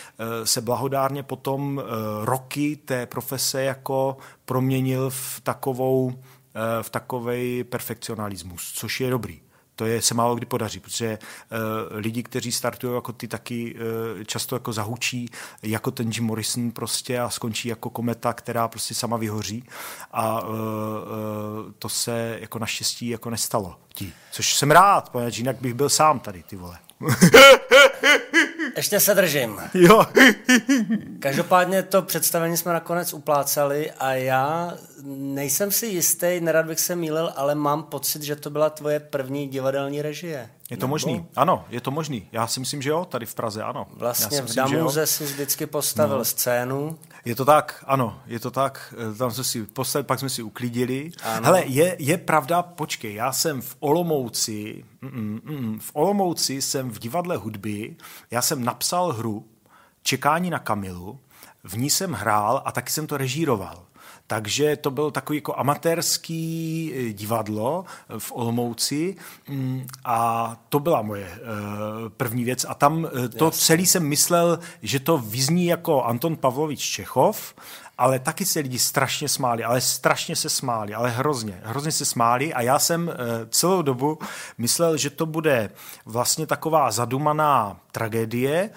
se 0.44 0.60
blahodárně 0.60 1.22
potom 1.22 1.76
uh, 1.76 1.84
roky 2.24 2.76
té 2.76 3.06
profese 3.06 3.62
jako 3.62 4.16
proměnil 4.44 5.10
v 5.10 5.40
takovou, 5.42 6.22
v 6.82 6.90
takovej 6.90 7.64
perfekcionalismus, 7.64 8.72
což 8.72 9.00
je 9.00 9.10
dobrý 9.10 9.40
to 9.78 9.86
je, 9.86 10.02
se 10.02 10.14
málo 10.14 10.34
kdy 10.34 10.46
podaří, 10.46 10.80
protože 10.80 11.18
uh, 11.18 11.58
lidi, 11.96 12.22
kteří 12.22 12.52
startují 12.52 12.94
jako 12.94 13.12
ty, 13.12 13.28
taky 13.28 13.74
uh, 13.74 14.24
často 14.24 14.56
jako 14.56 14.72
zahučí, 14.72 15.30
jako 15.62 15.90
ten 15.90 16.10
Jim 16.10 16.24
Morrison 16.24 16.70
prostě 16.70 17.20
a 17.20 17.30
skončí 17.30 17.68
jako 17.68 17.90
kometa, 17.90 18.32
která 18.32 18.68
prostě 18.68 18.94
sama 18.94 19.16
vyhoří. 19.16 19.64
A 20.12 20.42
uh, 20.42 20.48
uh, 20.48 20.56
to 21.78 21.88
se 21.88 22.38
jako 22.40 22.58
naštěstí 22.58 23.08
jako 23.08 23.30
nestalo. 23.30 23.76
Ti, 23.88 24.12
což 24.32 24.54
jsem 24.54 24.70
rád, 24.70 25.08
protože 25.08 25.40
jinak 25.40 25.56
bych 25.60 25.74
byl 25.74 25.88
sám 25.88 26.20
tady, 26.20 26.42
ty 26.42 26.56
vole. 26.56 26.78
Ještě 28.76 29.00
se 29.00 29.14
držím. 29.14 29.60
Jo. 29.74 30.06
Každopádně 31.20 31.82
to 31.82 32.02
představení 32.02 32.56
jsme 32.56 32.72
nakonec 32.72 33.12
uplácali 33.12 33.90
a 33.90 34.12
já 34.12 34.74
nejsem 35.04 35.70
si 35.70 35.86
jistý, 35.86 36.40
nerad 36.40 36.66
bych 36.66 36.80
se 36.80 36.96
mýlil, 36.96 37.32
ale 37.36 37.54
mám 37.54 37.82
pocit, 37.82 38.22
že 38.22 38.36
to 38.36 38.50
byla 38.50 38.70
tvoje 38.70 39.00
první 39.00 39.48
divadelní 39.48 40.02
režie. 40.02 40.50
Je 40.70 40.76
to 40.76 40.86
Nebo? 40.86 40.90
možný, 40.90 41.26
ano, 41.36 41.64
je 41.68 41.80
to 41.80 41.90
možný. 41.90 42.28
Já 42.32 42.46
si 42.46 42.60
myslím, 42.60 42.82
že 42.82 42.90
jo, 42.90 43.04
tady 43.04 43.26
v 43.26 43.34
Praze, 43.34 43.62
ano. 43.62 43.86
Vlastně 43.90 44.42
v 44.42 44.54
Damuze 44.54 45.06
si 45.06 45.24
vždycky 45.24 45.66
postavil 45.66 46.18
no. 46.18 46.24
scénu. 46.24 46.98
Je 47.24 47.34
to 47.34 47.44
tak, 47.44 47.84
ano, 47.86 48.20
je 48.26 48.40
to 48.40 48.50
tak. 48.50 48.94
Tam 49.18 49.30
jsme 49.30 49.44
si 49.44 49.66
postavili, 49.66 50.06
pak 50.06 50.18
jsme 50.18 50.28
si 50.28 50.42
uklidili. 50.42 51.10
Ano. 51.22 51.46
Hele, 51.46 51.62
je, 51.66 51.96
je 51.98 52.18
pravda, 52.18 52.62
počkej, 52.62 53.14
já 53.14 53.32
jsem 53.32 53.60
v 53.60 53.76
Olomouci, 53.80 54.84
mm, 55.00 55.40
mm, 55.44 55.78
v 55.80 55.90
Olomouci 55.92 56.62
jsem 56.62 56.90
v 56.90 56.98
divadle 56.98 57.36
hudby, 57.36 57.96
já 58.30 58.42
jsem 58.42 58.64
napsal 58.64 59.12
hru 59.12 59.44
Čekání 60.02 60.50
na 60.50 60.58
Kamilu, 60.58 61.20
v 61.64 61.76
ní 61.76 61.90
jsem 61.90 62.12
hrál 62.12 62.62
a 62.64 62.72
taky 62.72 62.92
jsem 62.92 63.06
to 63.06 63.16
režíroval. 63.16 63.88
Takže 64.26 64.76
to 64.76 64.90
bylo 64.90 65.10
takový 65.10 65.38
jako 65.38 65.58
amatérský 65.58 66.92
eh, 66.94 67.12
divadlo 67.12 67.84
eh, 67.84 68.18
v 68.18 68.32
Olomouci 68.32 69.16
mm, 69.48 69.86
a 70.04 70.56
to 70.68 70.80
byla 70.80 71.02
moje 71.02 71.26
eh, 71.26 71.38
první 72.08 72.44
věc. 72.44 72.66
A 72.68 72.74
tam 72.74 73.08
to 73.38 73.44
Jasně. 73.44 73.60
celý 73.60 73.86
jsem 73.86 74.08
myslel, 74.08 74.58
že 74.82 75.00
to 75.00 75.18
vyzní 75.18 75.66
jako 75.66 76.02
Anton 76.02 76.36
Pavlovič 76.36 76.80
Čechov, 76.80 77.54
ale 77.98 78.18
taky 78.18 78.44
se 78.44 78.60
lidi 78.60 78.78
strašně 78.78 79.28
smáli, 79.28 79.64
ale 79.64 79.80
strašně 79.80 80.36
se 80.36 80.48
smáli, 80.48 80.94
ale 80.94 81.10
hrozně, 81.10 81.60
hrozně 81.64 81.92
se 81.92 82.04
smáli 82.04 82.54
a 82.54 82.62
já 82.62 82.78
jsem 82.78 83.10
celou 83.50 83.82
dobu 83.82 84.18
myslel, 84.58 84.96
že 84.96 85.10
to 85.10 85.26
bude 85.26 85.70
vlastně 86.04 86.46
taková 86.46 86.90
zadumaná 86.90 87.80
tragédie, 87.92 88.70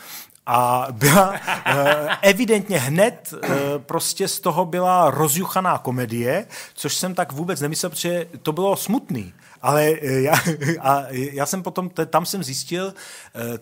a 0.46 0.88
byla 0.92 1.34
eh, 1.66 2.08
evidentně 2.22 2.80
hned 2.80 3.34
eh, 3.34 3.50
prostě 3.78 4.28
z 4.28 4.40
toho 4.40 4.66
byla 4.66 5.12
rozjuchaná 5.12 5.78
komedie, 5.78 6.48
což 6.74 6.96
jsem 6.96 7.16
tak 7.16 7.32
vůbec 7.32 7.62
nemyslel, 7.62 7.90
protože 7.90 8.28
to 8.42 8.52
bylo 8.52 8.76
smutný. 8.76 9.34
Ale 9.62 9.86
eh, 9.86 10.22
já, 10.22 10.34
a 10.82 11.04
já 11.10 11.46
jsem 11.46 11.64
potom, 11.64 11.90
tam 11.90 12.26
jsem 12.26 12.44
zjistil 12.44 12.94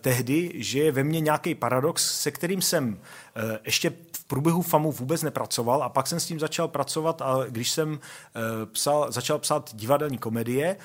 tehdy, 0.01 0.51
že 0.55 0.79
je 0.79 0.91
ve 0.91 1.03
mně 1.03 1.19
nějaký 1.19 1.55
paradox, 1.55 2.21
se 2.21 2.31
kterým 2.31 2.61
jsem 2.61 2.99
ještě 3.63 3.89
průběhu 4.29 4.61
FAMu 4.61 4.91
vůbec 4.91 5.23
nepracoval 5.23 5.83
a 5.83 5.89
pak 5.89 6.07
jsem 6.07 6.19
s 6.19 6.25
tím 6.25 6.39
začal 6.39 6.67
pracovat 6.67 7.21
a 7.21 7.37
když 7.49 7.71
jsem 7.71 7.99
psal, 8.71 9.11
začal 9.11 9.39
psát 9.39 9.69
divadelní 9.73 10.17
komedie, 10.17 10.75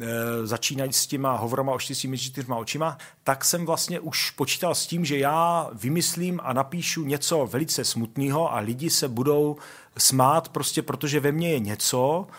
Eh, 0.00 0.46
začínají 0.46 0.92
s 0.92 1.06
těma 1.06 1.36
hovorama 1.36 1.72
o 1.72 1.78
štěstí 1.78 2.18
čtyřma 2.18 2.56
očima, 2.56 2.98
tak 3.24 3.44
jsem 3.44 3.66
vlastně 3.66 4.00
už 4.00 4.30
počítal 4.30 4.74
s 4.74 4.86
tím, 4.86 5.04
že 5.04 5.18
já 5.18 5.70
vymyslím 5.72 6.40
a 6.42 6.52
napíšu 6.52 7.04
něco 7.04 7.46
velice 7.46 7.84
smutného 7.84 8.52
a 8.52 8.58
lidi 8.58 8.90
se 8.90 9.08
budou 9.08 9.56
smát 9.98 10.48
prostě, 10.48 10.82
protože 10.82 11.20
ve 11.20 11.32
mně 11.32 11.50
je 11.52 11.58
něco, 11.58 12.26
eh, 12.28 12.34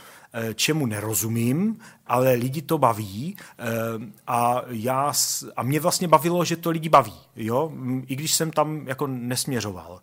čemu 0.55 0.86
nerozumím, 0.86 1.79
ale 2.07 2.34
lidi 2.34 2.61
to 2.61 2.77
baví. 2.77 3.38
Eh, 3.59 3.63
a, 4.27 4.61
já, 4.67 5.13
a 5.55 5.63
mě 5.63 5.79
vlastně 5.79 6.07
bavilo, 6.07 6.45
že 6.45 6.55
to 6.55 6.69
lidi 6.69 6.89
baví, 6.89 7.13
jo, 7.36 7.71
i 8.07 8.15
když 8.15 8.34
jsem 8.34 8.51
tam 8.51 8.88
jako 8.88 9.07
nesměřoval, 9.07 9.99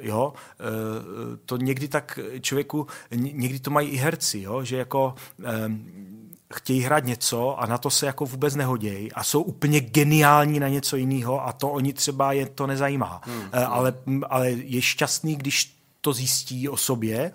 jo, 0.00 0.32
to 1.46 1.56
někdy 1.56 1.88
tak 1.88 2.18
člověku, 2.40 2.86
někdy 3.14 3.58
to 3.58 3.70
mají 3.70 3.88
i 3.88 3.96
herci, 3.96 4.40
jo, 4.40 4.64
že 4.64 4.76
jako 4.76 5.14
chtějí 6.54 6.80
hrát 6.80 7.04
něco 7.04 7.60
a 7.60 7.66
na 7.66 7.78
to 7.78 7.90
se 7.90 8.06
jako 8.06 8.26
vůbec 8.26 8.54
nehodějí 8.54 9.12
a 9.12 9.24
jsou 9.24 9.42
úplně 9.42 9.80
geniální 9.80 10.60
na 10.60 10.68
něco 10.68 10.96
jiného 10.96 11.46
a 11.46 11.52
to 11.52 11.68
oni 11.68 11.92
třeba 11.92 12.32
je 12.32 12.46
to 12.46 12.66
nezajímá. 12.66 13.20
Hmm. 13.24 13.42
Eh, 13.52 13.64
ale, 13.64 13.94
ale 14.28 14.50
je 14.50 14.82
šťastný, 14.82 15.36
když 15.36 15.76
to 16.00 16.12
zjistí 16.12 16.68
o 16.68 16.76
sobě 16.76 17.32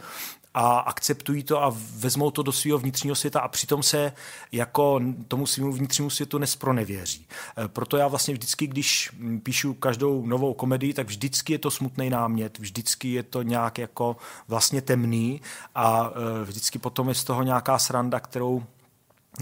a 0.59 0.79
akceptují 0.79 1.43
to 1.43 1.63
a 1.63 1.75
vezmou 1.95 2.31
to 2.31 2.43
do 2.43 2.51
svého 2.51 2.77
vnitřního 2.77 3.15
světa 3.15 3.39
a 3.39 3.47
přitom 3.47 3.83
se 3.83 4.13
jako 4.51 5.01
tomu 5.27 5.47
svému 5.47 5.71
vnitřnímu 5.71 6.09
světu 6.09 6.37
nespronevěří. 6.37 7.27
Eh, 7.57 7.67
proto 7.67 7.97
já 7.97 8.07
vlastně 8.07 8.33
vždycky, 8.33 8.67
když 8.67 9.11
píšu 9.43 9.73
každou 9.73 10.25
novou 10.25 10.53
komedii, 10.53 10.93
tak 10.93 11.07
vždycky 11.07 11.53
je 11.53 11.59
to 11.59 11.71
smutný 11.71 12.09
námět, 12.09 12.59
vždycky 12.59 13.13
je 13.13 13.23
to 13.23 13.41
nějak 13.41 13.77
jako 13.77 14.17
vlastně 14.47 14.81
temný 14.81 15.41
a 15.75 16.11
eh, 16.11 16.43
vždycky 16.43 16.79
potom 16.79 17.09
je 17.09 17.15
z 17.15 17.23
toho 17.23 17.43
nějaká 17.43 17.79
sranda, 17.79 18.19
kterou 18.19 18.63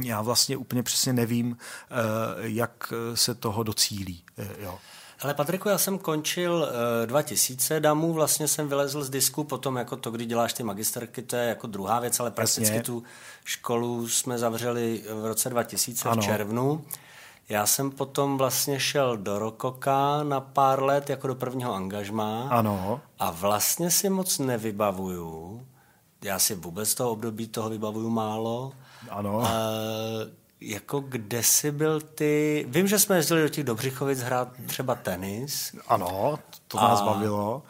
já 0.04 0.22
vlastně 0.22 0.58
úplně 0.58 0.84
přesně 0.84 1.14
nevím, 1.14 1.58
eh, 1.58 1.96
jak 2.38 2.94
se 3.14 3.36
toho 3.36 3.64
docílí. 3.64 4.24
Jo. 4.60 4.80
Ale 5.26 5.34
Patriku, 5.34 5.70
já 5.70 5.78
jsem 5.78 5.98
končil 5.98 6.54
uh, 6.54 7.08
2000 7.08 7.80
damů, 7.80 8.14
vlastně 8.14 8.48
jsem 8.48 8.68
vylezl 8.68 9.04
z 9.04 9.10
disku, 9.10 9.44
potom 9.44 9.76
jako 9.76 9.96
to, 9.96 10.12
kdy 10.12 10.26
děláš 10.26 10.54
ty 10.54 10.64
magisterky, 10.64 11.22
to 11.22 11.36
je 11.36 11.48
jako 11.48 11.68
druhá 11.68 12.00
věc, 12.00 12.20
ale 12.20 12.32
prakticky 12.32 12.64
Jasně. 12.64 12.84
tu 12.84 13.04
školu 13.44 14.08
jsme 14.08 14.38
zavřeli 14.38 15.04
v 15.14 15.26
roce 15.26 15.50
2000 15.50 16.10
ano. 16.10 16.22
v 16.22 16.26
červnu. 16.26 16.86
Já 17.50 17.66
jsem 17.66 17.92
potom 17.92 18.38
vlastně 18.38 18.80
šel 18.80 19.18
do 19.18 19.40
Rokoka 19.40 20.24
na 20.24 20.40
pár 20.42 20.84
let 20.84 21.10
jako 21.10 21.28
do 21.28 21.36
prvního 21.36 21.74
angažmá. 21.74 22.48
Ano. 22.50 23.02
A 23.20 23.32
vlastně 23.32 23.92
si 23.92 24.10
moc 24.10 24.40
nevybavuju. 24.40 25.62
Já 26.24 26.40
si 26.40 26.56
vůbec 26.56 26.96
toho 26.96 27.12
období 27.12 27.48
toho 27.48 27.70
vybavuju 27.70 28.10
málo. 28.10 28.72
Ano. 29.10 29.38
Uh, 29.38 29.46
jako 30.66 31.00
kde 31.00 31.44
jsi 31.44 31.72
byl 31.72 32.02
ty... 32.02 32.66
Vím, 32.70 32.88
že 32.88 33.00
jsme 33.00 33.16
jezdili 33.16 33.42
do 33.42 33.50
těch 33.50 33.64
Dobřichovic 33.64 34.20
hrát 34.20 34.48
třeba 34.66 34.96
tenis. 34.96 35.76
Ano, 35.88 36.40
to 36.68 36.78
nás 36.78 37.02
a... 37.02 37.06
bavilo. 37.06 37.64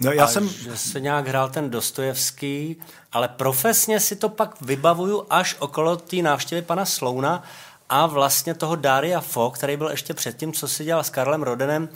No, 0.00 0.12
já 0.12 0.24
a 0.24 0.26
jsem... 0.26 0.48
že 0.48 0.76
se 0.76 1.00
nějak 1.00 1.28
hrál 1.28 1.48
ten 1.48 1.70
Dostojevský, 1.70 2.76
ale 3.12 3.28
profesně 3.28 4.00
si 4.00 4.16
to 4.16 4.28
pak 4.28 4.62
vybavuju 4.62 5.26
až 5.30 5.56
okolo 5.58 5.96
té 5.96 6.16
návštěvy 6.16 6.62
pana 6.62 6.84
Slouna 6.84 7.42
a 7.88 8.06
vlastně 8.06 8.54
toho 8.54 8.76
Daria 8.76 9.20
Fo, 9.20 9.50
který 9.50 9.76
byl 9.76 9.88
ještě 9.88 10.14
předtím, 10.14 10.52
co 10.52 10.68
si 10.68 10.84
dělal 10.84 11.04
s 11.04 11.10
Karlem 11.10 11.42
Rodenem 11.42 11.88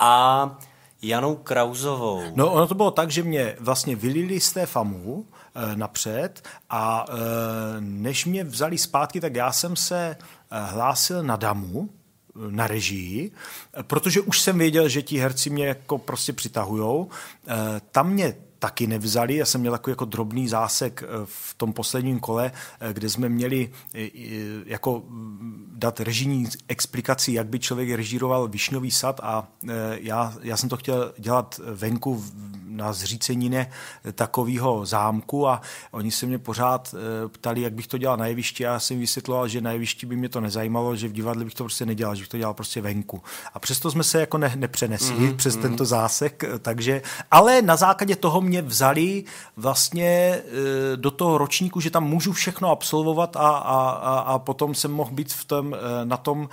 a 0.00 0.58
Janou 1.02 1.36
Krauzovou. 1.36 2.22
No 2.34 2.52
ono 2.52 2.66
to 2.66 2.74
bylo 2.74 2.90
tak, 2.90 3.10
že 3.10 3.22
mě 3.22 3.56
vlastně 3.60 3.96
vylili 3.96 4.40
z 4.40 4.52
té 4.52 4.66
FAMu 4.66 5.26
napřed 5.74 6.48
a 6.70 7.06
e, 7.08 7.12
než 7.80 8.24
mě 8.24 8.44
vzali 8.44 8.78
zpátky, 8.78 9.20
tak 9.20 9.34
já 9.34 9.52
jsem 9.52 9.76
se 9.76 9.98
e, 9.98 10.16
hlásil 10.50 11.22
na 11.22 11.36
DAMu, 11.36 11.90
na 12.50 12.66
režii, 12.66 13.30
protože 13.82 14.20
už 14.20 14.40
jsem 14.40 14.58
věděl, 14.58 14.88
že 14.88 15.02
ti 15.02 15.18
herci 15.18 15.50
mě 15.50 15.66
jako 15.66 15.98
prostě 15.98 16.32
přitahujou. 16.32 17.08
Tam 17.90 18.10
mě 18.10 18.34
taky 18.58 18.86
nevzali. 18.86 19.36
Já 19.36 19.44
jsem 19.44 19.60
měl 19.60 19.72
takový 19.72 19.92
jako 19.92 20.04
drobný 20.04 20.48
zásek 20.48 21.04
v 21.24 21.54
tom 21.54 21.72
posledním 21.72 22.20
kole, 22.20 22.52
kde 22.92 23.08
jsme 23.08 23.28
měli 23.28 23.70
jako 24.66 25.02
dát 25.72 26.00
režijní 26.00 26.46
explikaci, 26.68 27.32
jak 27.32 27.46
by 27.46 27.58
člověk 27.58 27.90
režíroval 27.90 28.48
Višňový 28.48 28.90
sad 28.90 29.20
a 29.22 29.48
já, 30.00 30.34
já 30.42 30.56
jsem 30.56 30.68
to 30.68 30.76
chtěl 30.76 31.12
dělat 31.18 31.60
venku 31.74 32.24
na 32.78 32.92
zřícenině 32.92 33.70
takového 34.12 34.86
zámku 34.86 35.48
a 35.48 35.60
oni 35.90 36.10
se 36.10 36.26
mě 36.26 36.38
pořád 36.38 36.94
eh, 36.94 37.28
ptali, 37.28 37.60
jak 37.60 37.72
bych 37.72 37.86
to 37.86 37.98
dělal 37.98 38.16
na 38.16 38.26
jevišti 38.26 38.66
a 38.66 38.72
já 38.72 38.80
jsem 38.80 38.98
vysvětloval, 38.98 39.48
že 39.48 39.60
na 39.60 39.72
jevišti 39.72 40.06
by 40.06 40.16
mě 40.16 40.28
to 40.28 40.40
nezajímalo, 40.40 40.96
že 40.96 41.08
v 41.08 41.12
divadle 41.12 41.44
bych 41.44 41.54
to 41.54 41.64
prostě 41.64 41.86
nedělal, 41.86 42.14
že 42.14 42.22
bych 42.22 42.28
to 42.28 42.38
dělal 42.38 42.54
prostě 42.54 42.80
venku. 42.80 43.22
A 43.54 43.58
přesto 43.58 43.90
jsme 43.90 44.04
se 44.04 44.20
jako 44.20 44.38
ne, 44.38 44.52
nepřenesli 44.56 45.16
mm-hmm. 45.16 45.36
přes 45.36 45.56
mm-hmm. 45.56 45.62
tento 45.62 45.84
zásek, 45.84 46.44
eh, 46.44 46.58
takže, 46.58 47.02
ale 47.30 47.62
na 47.62 47.76
základě 47.76 48.16
toho 48.16 48.40
mě 48.48 48.62
vzali 48.62 49.24
vlastně 49.56 50.08
eh, 50.08 50.42
do 50.96 51.10
toho 51.10 51.38
ročníku, 51.38 51.80
že 51.80 51.90
tam 51.90 52.04
můžu 52.04 52.32
všechno 52.32 52.70
absolvovat 52.70 53.36
a, 53.36 53.48
a, 53.48 53.90
a, 53.90 54.18
a 54.18 54.38
potom 54.38 54.74
jsem 54.74 54.92
mohl 54.92 55.10
být 55.10 55.32
v 55.32 55.44
tom, 55.44 55.76
na 56.04 56.16
tom, 56.16 56.48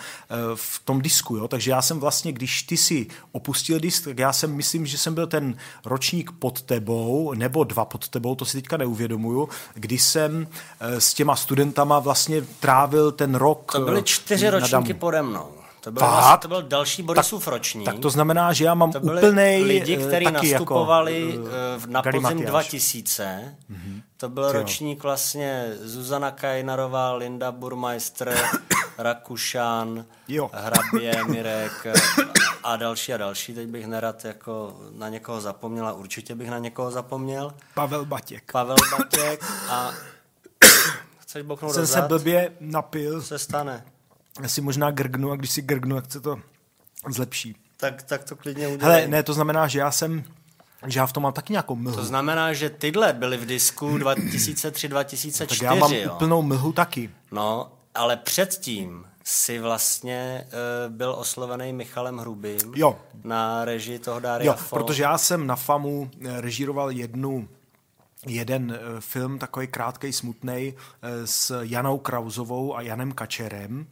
v 0.56 0.82
tom 0.86 1.02
disku, 1.02 1.36
jo? 1.36 1.48
takže 1.48 1.72
já 1.72 1.82
jsem 1.82 2.00
vlastně, 2.00 2.32
když 2.32 2.64
ty 2.64 2.78
si 2.78 3.08
opustil 3.32 3.80
disk, 3.80 4.04
tak 4.04 4.20
já 4.20 4.34
jsem 4.34 4.56
myslím, 4.56 4.86
že 4.86 4.98
jsem 4.98 5.14
byl 5.14 5.28
ten 5.28 5.58
ročník 5.86 6.32
pod 6.32 6.62
tebou, 6.62 7.34
nebo 7.34 7.64
dva 7.64 7.86
pod 7.86 8.10
tebou, 8.10 8.36
to 8.36 8.46
si 8.46 8.58
teďka 8.58 8.78
neuvědomuju, 8.78 9.50
kdy 9.74 9.98
jsem 9.98 10.48
eh, 10.80 11.02
s 11.02 11.14
těma 11.14 11.36
studentama 11.36 12.00
vlastně 12.00 12.42
trávil 12.42 13.12
ten 13.12 13.36
rok. 13.36 13.72
To 13.72 13.82
byly 13.82 14.04
čtyři 14.04 14.50
ročníky 14.50 14.94
pode 14.94 15.22
mnou. 15.22 15.65
To 15.86 15.92
byl, 15.92 16.02
vlastně, 16.02 16.38
to 16.38 16.48
byl 16.48 16.62
další 16.62 17.04
Borisův 17.04 17.46
tak, 17.46 17.54
ročník. 17.54 17.86
Tak 17.86 18.00
to 18.00 18.10
znamená, 18.10 18.54
že 18.54 18.66
já 18.66 18.74
mám 18.74 18.92
to 18.92 19.00
úplnej 19.00 19.64
lidi, 19.64 19.98
eh, 19.98 20.08
kteří 20.08 20.26
jako, 20.26 20.38
nastupovali 20.38 21.30
jako, 21.30 21.88
na 21.88 22.02
podzim 22.02 22.46
2000. 22.46 23.56
Mm-hmm. 23.72 24.02
To 24.18 24.30
byl 24.30 24.52
Tyjo. 24.52 24.62
ročník 24.62 25.04
vlastně 25.04 25.74
Zuzana 25.82 26.32
Kajnarová, 26.32 27.14
Linda 27.14 27.52
Burmeister, 27.52 28.38
Rakušan, 28.98 30.06
jo. 30.28 30.50
Hrabě, 30.54 31.24
Mirek 31.28 31.88
a 32.64 32.76
další 32.76 33.14
a 33.14 33.18
další. 33.18 33.54
Teď 33.54 33.68
bych 33.68 33.88
nerad 33.88 34.26
jako 34.26 34.80
na 34.98 35.10
někoho 35.10 35.42
zapomněl 35.42 35.88
a 35.88 35.94
určitě 35.94 36.36
bych 36.36 36.50
na 36.50 36.58
někoho 36.58 36.92
zapomněl. 36.92 37.54
Pavel 37.74 38.06
Batěk. 38.06 38.52
Pavel 38.52 38.78
Batěk 38.98 39.44
a 39.70 39.92
chceš 41.20 41.44
boknout 41.44 41.74
Jsem 41.74 41.88
se 41.88 42.02
blbě 42.02 42.52
napil. 42.60 43.22
Se 43.22 43.40
stane. 43.40 43.84
Já 44.42 44.50
si 44.50 44.62
možná 44.62 44.92
grgnu 44.92 45.32
a 45.32 45.36
když 45.36 45.52
si 45.52 45.62
grgnu, 45.62 45.96
jak 45.96 46.12
se 46.12 46.22
to 46.22 46.40
zlepší. 47.10 47.56
Tak, 47.78 48.04
tak 48.04 48.24
to 48.24 48.36
klidně 48.36 48.68
udělej. 48.68 48.96
Hele, 48.96 49.08
ne, 49.08 49.24
to 49.24 49.34
znamená, 49.34 49.68
že 49.68 49.80
já 49.80 49.92
jsem 49.92 50.24
že 50.88 51.00
já 51.00 51.06
v 51.06 51.14
tom 51.14 51.24
mám 51.24 51.34
taky 51.34 51.54
nějakou 51.54 51.76
mlhu. 51.76 51.96
To 51.96 52.06
znamená, 52.06 52.54
že 52.54 52.70
tyhle 52.70 53.14
byly 53.14 53.38
v 53.38 53.46
disku 53.46 53.98
2003-2004, 53.98 55.48
Tak 55.48 55.62
já 55.62 55.76
mám 55.76 55.94
jo? 55.94 56.14
úplnou 56.14 56.42
mlhu 56.42 56.72
taky. 56.74 57.10
No, 57.32 57.72
ale 57.96 58.18
předtím 58.18 59.06
si 59.24 59.60
vlastně 59.60 60.48
uh, 60.48 60.94
byl 60.94 61.16
oslovený 61.18 61.74
Michalem 61.74 62.18
Hrubým 62.18 62.74
jo. 62.76 63.00
na 63.24 63.66
režii 63.66 64.00
toho 64.00 64.20
Daria 64.20 64.52
Jo, 64.52 64.58
Fo. 64.58 64.76
protože 64.76 65.04
já 65.04 65.18
jsem 65.18 65.48
na 65.48 65.56
FAMu 65.56 66.10
eh, 66.26 66.42
režíroval 66.42 66.92
jednu 66.92 67.48
jeden 68.28 68.72
eh, 68.80 69.02
film, 69.02 69.40
takový 69.40 69.68
krátký, 69.68 70.14
smutný, 70.14 70.74
s 71.26 71.62
Janou 71.62 71.98
Krauzovou 71.98 72.76
a 72.78 72.82
Janem 72.82 73.12
Kačerem. 73.12 73.88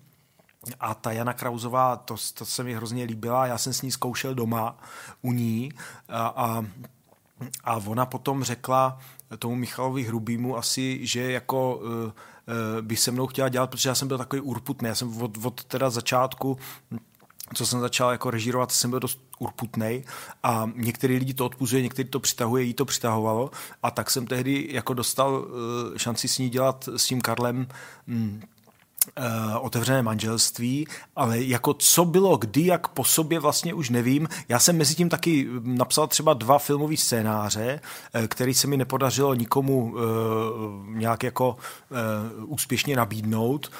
A 0.80 0.94
ta 0.94 1.12
Jana 1.12 1.34
Krauzová, 1.34 1.96
to, 1.96 2.16
to 2.34 2.46
se 2.46 2.64
mi 2.64 2.74
hrozně 2.74 3.04
líbila, 3.04 3.48
já 3.48 3.58
jsem 3.58 3.74
s 3.74 3.82
ní 3.82 3.92
zkoušel 3.92 4.36
doma 4.36 4.78
u 5.22 5.32
ní 5.32 5.72
a, 6.10 6.28
a, 6.28 6.66
a 7.64 7.76
ona 7.76 8.06
potom 8.06 8.44
řekla 8.44 9.00
tomu 9.40 9.56
Michalovi 9.56 10.04
Hrubýmu 10.04 10.58
asi, 10.58 11.08
že 11.08 11.32
jako 11.32 11.76
uh, 11.76 12.12
by 12.82 12.98
se 12.98 13.12
mnou 13.12 13.28
chtěla 13.28 13.50
dělat, 13.50 13.70
protože 13.70 13.90
já 13.90 13.96
jsem 13.96 14.08
byl 14.08 14.18
takový 14.18 14.42
urputný. 14.42 14.88
Já 14.88 14.96
jsem 14.96 15.22
od, 15.22 15.38
od 15.46 15.64
teda 15.64 15.90
začátku 15.90 16.58
co 17.54 17.66
jsem 17.66 17.80
začal 17.80 18.12
jako 18.12 18.32
režírovat, 18.32 18.72
jsem 18.72 18.90
byl 18.90 19.00
dost 19.00 19.20
urputný 19.40 20.04
a 20.44 20.70
některý 20.76 21.18
lidi 21.18 21.34
to 21.34 21.46
odpuzuje, 21.46 21.82
některý 21.82 22.10
to 22.10 22.20
přitahuje, 22.20 22.64
jí 22.64 22.74
to 22.74 22.86
přitahovalo 22.86 23.52
a 23.84 23.92
tak 23.92 24.10
jsem 24.10 24.28
tehdy 24.28 24.68
jako 24.72 24.94
dostal 24.94 25.46
šanci 25.98 26.28
s 26.28 26.38
ní 26.38 26.50
dělat 26.50 26.90
s 26.98 27.06
tím 27.06 27.22
Karlem 27.22 27.68
Uh, 28.08 28.53
otevřené 29.60 30.04
manželství, 30.04 30.88
ale 31.16 31.42
jako 31.42 31.74
co 31.74 32.06
bylo 32.06 32.38
kdy, 32.38 32.66
jak 32.66 32.88
po 32.88 33.04
sobě 33.04 33.40
vlastně 33.40 33.74
už 33.74 33.90
nevím. 33.90 34.28
Já 34.50 34.60
jsem 34.60 34.78
mezi 34.78 34.96
tím 34.96 35.10
taky 35.10 35.48
napsal 35.64 36.08
třeba 36.08 36.34
dva 36.34 36.60
filmové 36.60 36.98
scénáře, 36.98 37.80
uh, 38.16 38.28
který 38.28 38.54
se 38.54 38.68
mi 38.68 38.78
nepodařilo 38.78 39.34
nikomu 39.34 39.84
uh, 39.84 40.00
nějak 40.88 41.24
jako 41.24 41.58
úspěšně 42.46 42.96
nabídnout, 42.96 43.72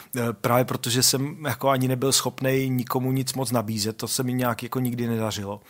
právě 0.42 0.66
protože 0.66 1.04
jsem 1.04 1.46
jako 1.46 1.70
ani 1.70 1.88
nebyl 1.88 2.12
schopný 2.12 2.70
nikomu 2.70 3.12
nic 3.12 3.34
moc 3.34 3.52
nabízet, 3.52 3.98
to 3.98 4.08
se 4.08 4.24
mi 4.24 4.34
nějak 4.34 4.64
jako 4.64 4.80
nikdy 4.80 5.08
nedařilo. 5.08 5.62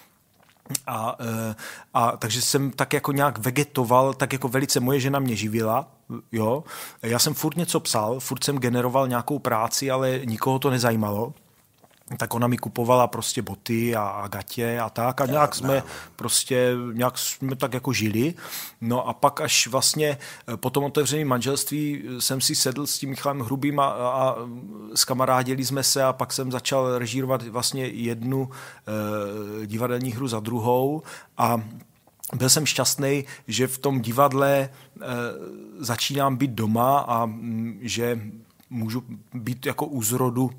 A, 0.87 1.15
e, 1.19 1.55
a 1.93 2.17
takže 2.17 2.41
jsem 2.41 2.71
tak 2.71 2.93
jako 2.93 3.11
nějak 3.11 3.37
vegetoval, 3.37 4.13
tak 4.13 4.33
jako 4.33 4.47
velice 4.47 4.79
moje 4.79 4.99
žena 4.99 5.19
mě 5.19 5.35
živila, 5.35 5.87
jo. 6.31 6.63
Já 7.01 7.19
jsem 7.19 7.33
furt 7.33 7.57
něco 7.57 7.79
psal, 7.79 8.19
furt 8.19 8.43
jsem 8.43 8.57
generoval 8.57 9.07
nějakou 9.07 9.39
práci, 9.39 9.91
ale 9.91 10.19
nikoho 10.25 10.59
to 10.59 10.69
nezajímalo 10.69 11.33
tak 12.17 12.33
ona 12.33 12.47
mi 12.47 12.57
kupovala 12.57 13.07
prostě 13.07 13.41
boty 13.41 13.95
a, 13.95 14.03
a 14.03 14.27
gatě 14.27 14.79
a 14.79 14.89
tak 14.89 15.21
a 15.21 15.25
nějak 15.25 15.55
jsme 15.55 15.83
prostě, 16.15 16.75
nějak 16.93 17.17
jsme 17.17 17.55
tak 17.55 17.73
jako 17.73 17.93
žili. 17.93 18.33
No 18.81 19.07
a 19.07 19.13
pak 19.13 19.41
až 19.41 19.67
vlastně 19.67 20.17
eh, 20.47 20.57
po 20.57 20.69
tom 20.69 20.83
otevřeném 20.83 21.27
manželství 21.27 22.03
eh, 22.03 22.21
jsem 22.21 22.41
si 22.41 22.55
sedl 22.55 22.87
s 22.87 22.99
tím 22.99 23.09
Michalem 23.09 23.39
Hrubým 23.39 23.79
a, 23.79 23.85
a 23.85 24.35
skamarádili 24.95 25.65
jsme 25.65 25.83
se 25.83 26.03
a 26.03 26.13
pak 26.13 26.33
jsem 26.33 26.51
začal 26.51 26.97
režírovat 26.97 27.43
vlastně 27.47 27.85
jednu 27.85 28.49
e, 29.63 29.67
divadelní 29.67 30.11
hru 30.11 30.27
za 30.27 30.39
druhou 30.39 31.03
a 31.37 31.61
byl 32.35 32.49
jsem 32.49 32.65
šťastný, 32.65 33.25
že 33.47 33.67
v 33.67 33.77
tom 33.77 34.01
divadle 34.01 34.51
e, 34.59 34.69
začínám 35.79 36.35
být 36.35 36.51
doma 36.51 36.99
a 36.99 37.23
m, 37.23 37.29
mm, 37.29 37.79
že 37.81 38.19
můžu 38.69 39.03
být 39.33 39.65
jako 39.65 39.85
u 39.85 40.03
zrodu 40.03 40.51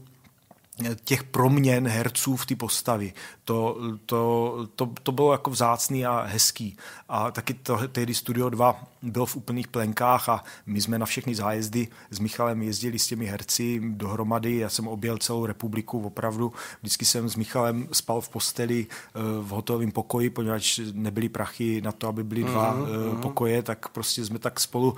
těch 1.04 1.24
proměn 1.24 1.88
herců 1.88 2.36
v 2.36 2.46
ty 2.46 2.56
postavy. 2.56 3.12
To, 3.44 3.78
to, 4.06 4.66
to, 4.76 4.90
to 5.02 5.12
bylo 5.12 5.32
jako 5.32 5.50
vzácný 5.50 6.06
a 6.06 6.22
hezký. 6.22 6.76
A 7.08 7.30
taky 7.30 7.54
to, 7.54 7.88
tehdy 7.88 8.14
Studio 8.14 8.50
2 8.50 8.84
byl 9.02 9.26
v 9.26 9.36
úplných 9.36 9.68
plenkách 9.68 10.28
a 10.28 10.44
my 10.66 10.80
jsme 10.80 10.98
na 10.98 11.06
všechny 11.06 11.34
zájezdy 11.34 11.88
s 12.10 12.18
Michalem 12.18 12.62
jezdili 12.62 12.98
s 12.98 13.06
těmi 13.06 13.26
herci 13.26 13.80
dohromady. 13.84 14.56
Já 14.56 14.68
jsem 14.68 14.88
objel 14.88 15.18
celou 15.18 15.46
republiku 15.46 16.00
opravdu. 16.00 16.52
Vždycky 16.80 17.04
jsem 17.04 17.28
s 17.28 17.36
Michalem 17.36 17.88
spal 17.92 18.20
v 18.20 18.28
posteli 18.28 18.86
eh, 18.90 19.20
v 19.40 19.48
hotelovém 19.48 19.90
pokoji, 19.90 20.30
poněvadž 20.30 20.80
nebyly 20.92 21.28
prachy 21.28 21.80
na 21.80 21.92
to, 21.92 22.08
aby 22.08 22.24
byly 22.24 22.44
dva 22.44 22.76
mm-hmm. 22.76 23.20
pokoje, 23.20 23.62
tak 23.62 23.88
prostě 23.88 24.24
jsme 24.24 24.38
tak 24.38 24.60
spolu 24.60 24.96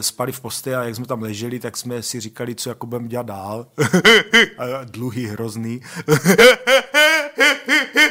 spali 0.00 0.32
v 0.32 0.40
posteli 0.40 0.76
a 0.76 0.84
jak 0.84 0.96
jsme 0.96 1.06
tam 1.06 1.22
leželi, 1.22 1.58
tak 1.58 1.76
jsme 1.76 2.02
si 2.02 2.20
říkali, 2.20 2.54
co 2.54 2.68
jako 2.68 2.86
budeme 2.86 3.08
dělat 3.08 3.26
dál. 3.26 3.66
a 4.58 4.84
dluhy 4.90 5.26
hrozný. 5.26 5.80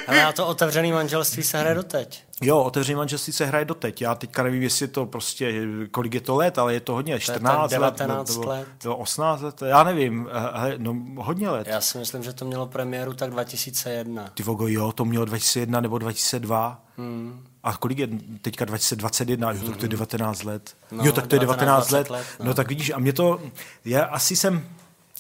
Ale 0.08 0.26
a 0.26 0.32
to 0.32 0.48
otevřený 0.48 0.92
manželství 0.92 1.44
se 1.44 1.60
hraje 1.60 1.76
doteď. 1.76 2.24
Jo, 2.42 2.60
otevřený 2.60 2.98
manželství 2.98 3.34
se 3.34 3.46
hraje 3.46 3.66
doteď. 3.66 4.02
Já 4.02 4.16
teďka 4.16 4.44
nevím, 4.44 4.64
jestli 4.64 4.88
to 4.88 5.06
prostě, 5.06 5.68
kolik 5.92 6.14
je 6.14 6.22
to 6.22 6.36
let, 6.36 6.58
ale 6.58 6.74
je 6.74 6.80
to 6.80 6.94
hodně, 6.94 7.20
14 7.20 7.70
to 7.70 7.76
je 7.76 7.80
19 7.80 8.36
let. 8.36 8.48
let. 8.48 8.68
To 8.78 8.98
18 8.98 9.42
let, 9.42 9.62
já 9.66 9.84
nevím, 9.84 10.30
hele, 10.54 10.74
no 10.78 10.96
hodně 11.18 11.50
let. 11.50 11.68
Já 11.68 11.82
si 11.82 11.98
myslím, 11.98 12.24
že 12.24 12.34
to 12.34 12.46
mělo 12.46 12.68
premiéru 12.68 13.14
tak 13.14 13.32
2001. 13.32 14.32
Ty 14.34 14.44
vogo, 14.44 14.68
jo, 14.68 14.92
to 14.92 15.06
mělo 15.06 15.26
2001 15.26 15.82
nebo 15.82 15.98
2002. 15.98 16.82
Hmm. 16.98 17.46
A 17.64 17.78
kolik 17.78 17.98
je 17.98 18.08
teďka 18.42 18.66
2021? 18.66 19.52
Jo, 19.52 19.60
tak 19.66 19.78
to 19.78 19.86
je 19.86 19.90
19 19.90 20.44
let. 20.44 20.76
No, 20.92 21.06
jo, 21.06 21.12
tak 21.12 21.28
to 21.28 21.36
je 21.36 21.40
19, 21.40 21.60
19 21.60 21.92
let. 21.92 22.10
let 22.10 22.26
no. 22.40 22.46
no 22.46 22.54
tak 22.54 22.68
vidíš, 22.68 22.92
a 22.96 23.00
mě 23.00 23.14
to, 23.14 23.42
já 23.86 24.04
asi 24.06 24.36
jsem 24.36 24.66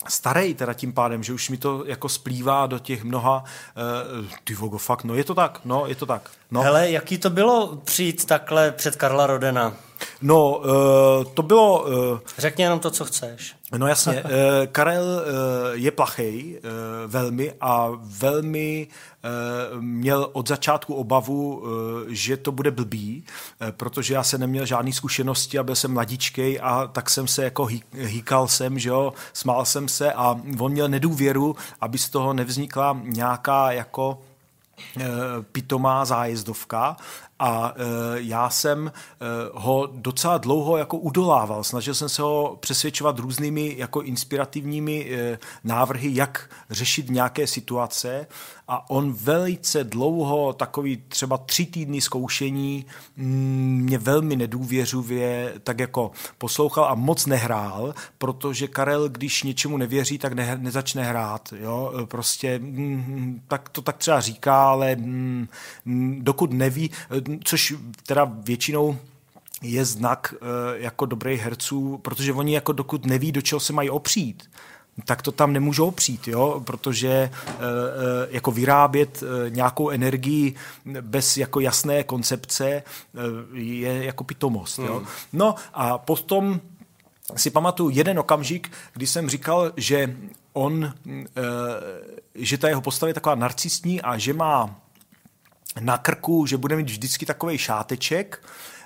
starý 0.07 0.53
teda 0.53 0.73
tím 0.73 0.93
pádem, 0.93 1.23
že 1.23 1.33
už 1.33 1.49
mi 1.49 1.57
to 1.57 1.83
jako 1.85 2.09
splývá 2.09 2.67
do 2.67 2.79
těch 2.79 3.03
mnoha, 3.03 3.43
uh, 3.43 4.25
ty 4.43 4.55
vogo, 4.55 4.77
fakt, 4.77 5.03
no 5.03 5.15
je 5.15 5.23
to 5.23 5.35
tak, 5.35 5.61
no 5.65 5.87
je 5.87 5.95
to 5.95 6.05
tak. 6.05 6.31
No. 6.51 6.61
Hele, 6.61 6.91
jaký 6.91 7.17
to 7.17 7.29
bylo 7.29 7.75
přijít 7.75 8.25
takhle 8.25 8.71
před 8.71 8.95
Karla 8.95 9.27
Rodena? 9.27 9.73
No, 10.21 10.57
uh, 10.57 11.33
to 11.33 11.41
bylo... 11.41 11.83
Uh, 11.83 12.19
Řekni 12.37 12.63
jenom 12.63 12.79
to, 12.79 12.91
co 12.91 13.05
chceš. 13.05 13.55
No 13.77 13.87
jasně, 13.87 14.23
uh, 14.23 14.29
Karel 14.71 15.23
je 15.73 15.91
plachej 15.91 16.61
velmi 17.07 17.53
a 17.61 17.89
velmi 18.01 18.87
měl 19.79 20.29
od 20.33 20.47
začátku 20.47 20.93
obavu, 20.93 21.63
že 22.07 22.37
to 22.37 22.51
bude 22.51 22.71
blbý, 22.71 23.23
protože 23.71 24.13
já 24.13 24.23
jsem 24.23 24.39
neměl 24.39 24.65
žádné 24.65 24.93
zkušenosti 24.93 25.59
a 25.59 25.63
byl 25.63 25.75
jsem 25.75 25.93
mladičkej 25.93 26.59
a 26.63 26.87
tak 26.87 27.09
jsem 27.09 27.27
se 27.27 27.43
jako 27.43 27.65
hý, 27.65 27.83
hýkal 27.93 28.47
jsem, 28.47 28.79
že 28.79 28.89
jo, 28.89 29.13
smál 29.33 29.65
jsem 29.65 29.87
se 29.87 30.13
a 30.13 30.39
on 30.59 30.71
měl 30.71 30.89
nedůvěru, 30.89 31.55
aby 31.81 31.97
z 31.97 32.09
toho 32.09 32.33
nevznikla 32.33 32.99
nějaká 33.03 33.71
jako 33.71 34.19
pitomá 35.51 36.05
zájezdovka 36.05 36.97
a 37.39 37.73
e, 37.75 37.81
já 38.15 38.49
jsem 38.49 38.87
e, 38.87 38.91
ho 39.53 39.89
docela 39.93 40.37
dlouho 40.37 40.77
jako 40.77 40.97
udolával. 40.97 41.63
Snažil 41.63 41.93
jsem 41.93 42.09
se 42.09 42.21
ho 42.21 42.57
přesvědčovat 42.59 43.19
různými 43.19 43.75
jako 43.77 44.01
inspirativními 44.01 45.11
návrhy, 45.63 46.09
jak 46.13 46.49
řešit 46.69 47.09
nějaké 47.09 47.47
situace 47.47 48.27
a 48.69 48.89
on 48.89 49.13
velice 49.13 49.83
dlouho, 49.83 50.53
takový 50.53 51.03
třeba 51.07 51.37
tři 51.37 51.65
týdny 51.65 52.01
zkoušení, 52.01 52.85
mm, 53.17 53.81
mě 53.83 53.97
velmi 53.97 54.35
nedůvěřivě 54.35 55.53
tak 55.63 55.79
jako 55.79 56.11
poslouchal 56.37 56.85
a 56.85 56.95
moc 56.95 57.25
nehrál, 57.25 57.93
protože 58.17 58.67
Karel, 58.67 59.09
když 59.09 59.43
něčemu 59.43 59.77
nevěří, 59.77 60.17
tak 60.17 60.33
ne, 60.33 60.57
nezačne 60.57 61.03
hrát. 61.03 61.53
Jo? 61.59 61.93
Prostě 62.05 62.59
mm, 62.59 63.41
tak 63.47 63.69
to 63.69 63.81
tak 63.81 63.97
třeba 63.97 64.21
říká, 64.21 64.63
ale 64.69 64.95
mm, 64.95 65.47
dokud 66.21 66.53
neví, 66.53 66.91
což 67.43 67.73
teda 68.05 68.31
většinou 68.33 68.97
je 69.61 69.85
znak 69.85 70.33
uh, 70.41 70.47
jako 70.73 71.05
dobrých 71.05 71.41
herců, 71.41 71.97
protože 71.97 72.33
oni 72.33 72.53
jako 72.53 72.71
dokud 72.71 73.05
neví, 73.05 73.31
do 73.31 73.41
čeho 73.41 73.59
se 73.59 73.73
mají 73.73 73.89
opřít, 73.89 74.49
tak 75.05 75.21
to 75.21 75.31
tam 75.31 75.53
nemůžou 75.53 75.87
opřít, 75.87 76.27
jo? 76.27 76.61
protože 76.65 77.29
uh, 77.33 77.49
uh, 77.49 77.61
jako 78.29 78.51
vyrábět 78.51 79.23
uh, 79.23 79.49
nějakou 79.49 79.89
energii 79.89 80.55
bez 81.01 81.37
jako 81.37 81.59
jasné 81.59 82.03
koncepce 82.03 82.83
je 83.53 84.03
jako 84.03 84.23
pitomost. 84.23 84.79
Jo? 84.79 84.97
Hmm. 84.97 85.07
No 85.33 85.55
a 85.73 85.97
potom 85.97 86.61
si 87.35 87.49
pamatuju 87.49 87.89
jeden 87.89 88.19
okamžik, 88.19 88.71
kdy 88.93 89.07
jsem 89.07 89.29
říkal, 89.29 89.71
že 89.77 90.15
on, 90.53 90.93
že 92.35 92.57
ta 92.57 92.67
jeho 92.67 92.81
postava 92.81 93.07
je 93.07 93.13
taková 93.13 93.35
narcistní 93.35 94.01
a 94.01 94.17
že 94.17 94.33
má 94.33 94.79
na 95.79 95.97
krku, 95.97 96.45
že 96.45 96.57
bude 96.57 96.75
mít 96.75 96.89
vždycky 96.89 97.25
takový 97.25 97.57
šáteček, 97.57 98.43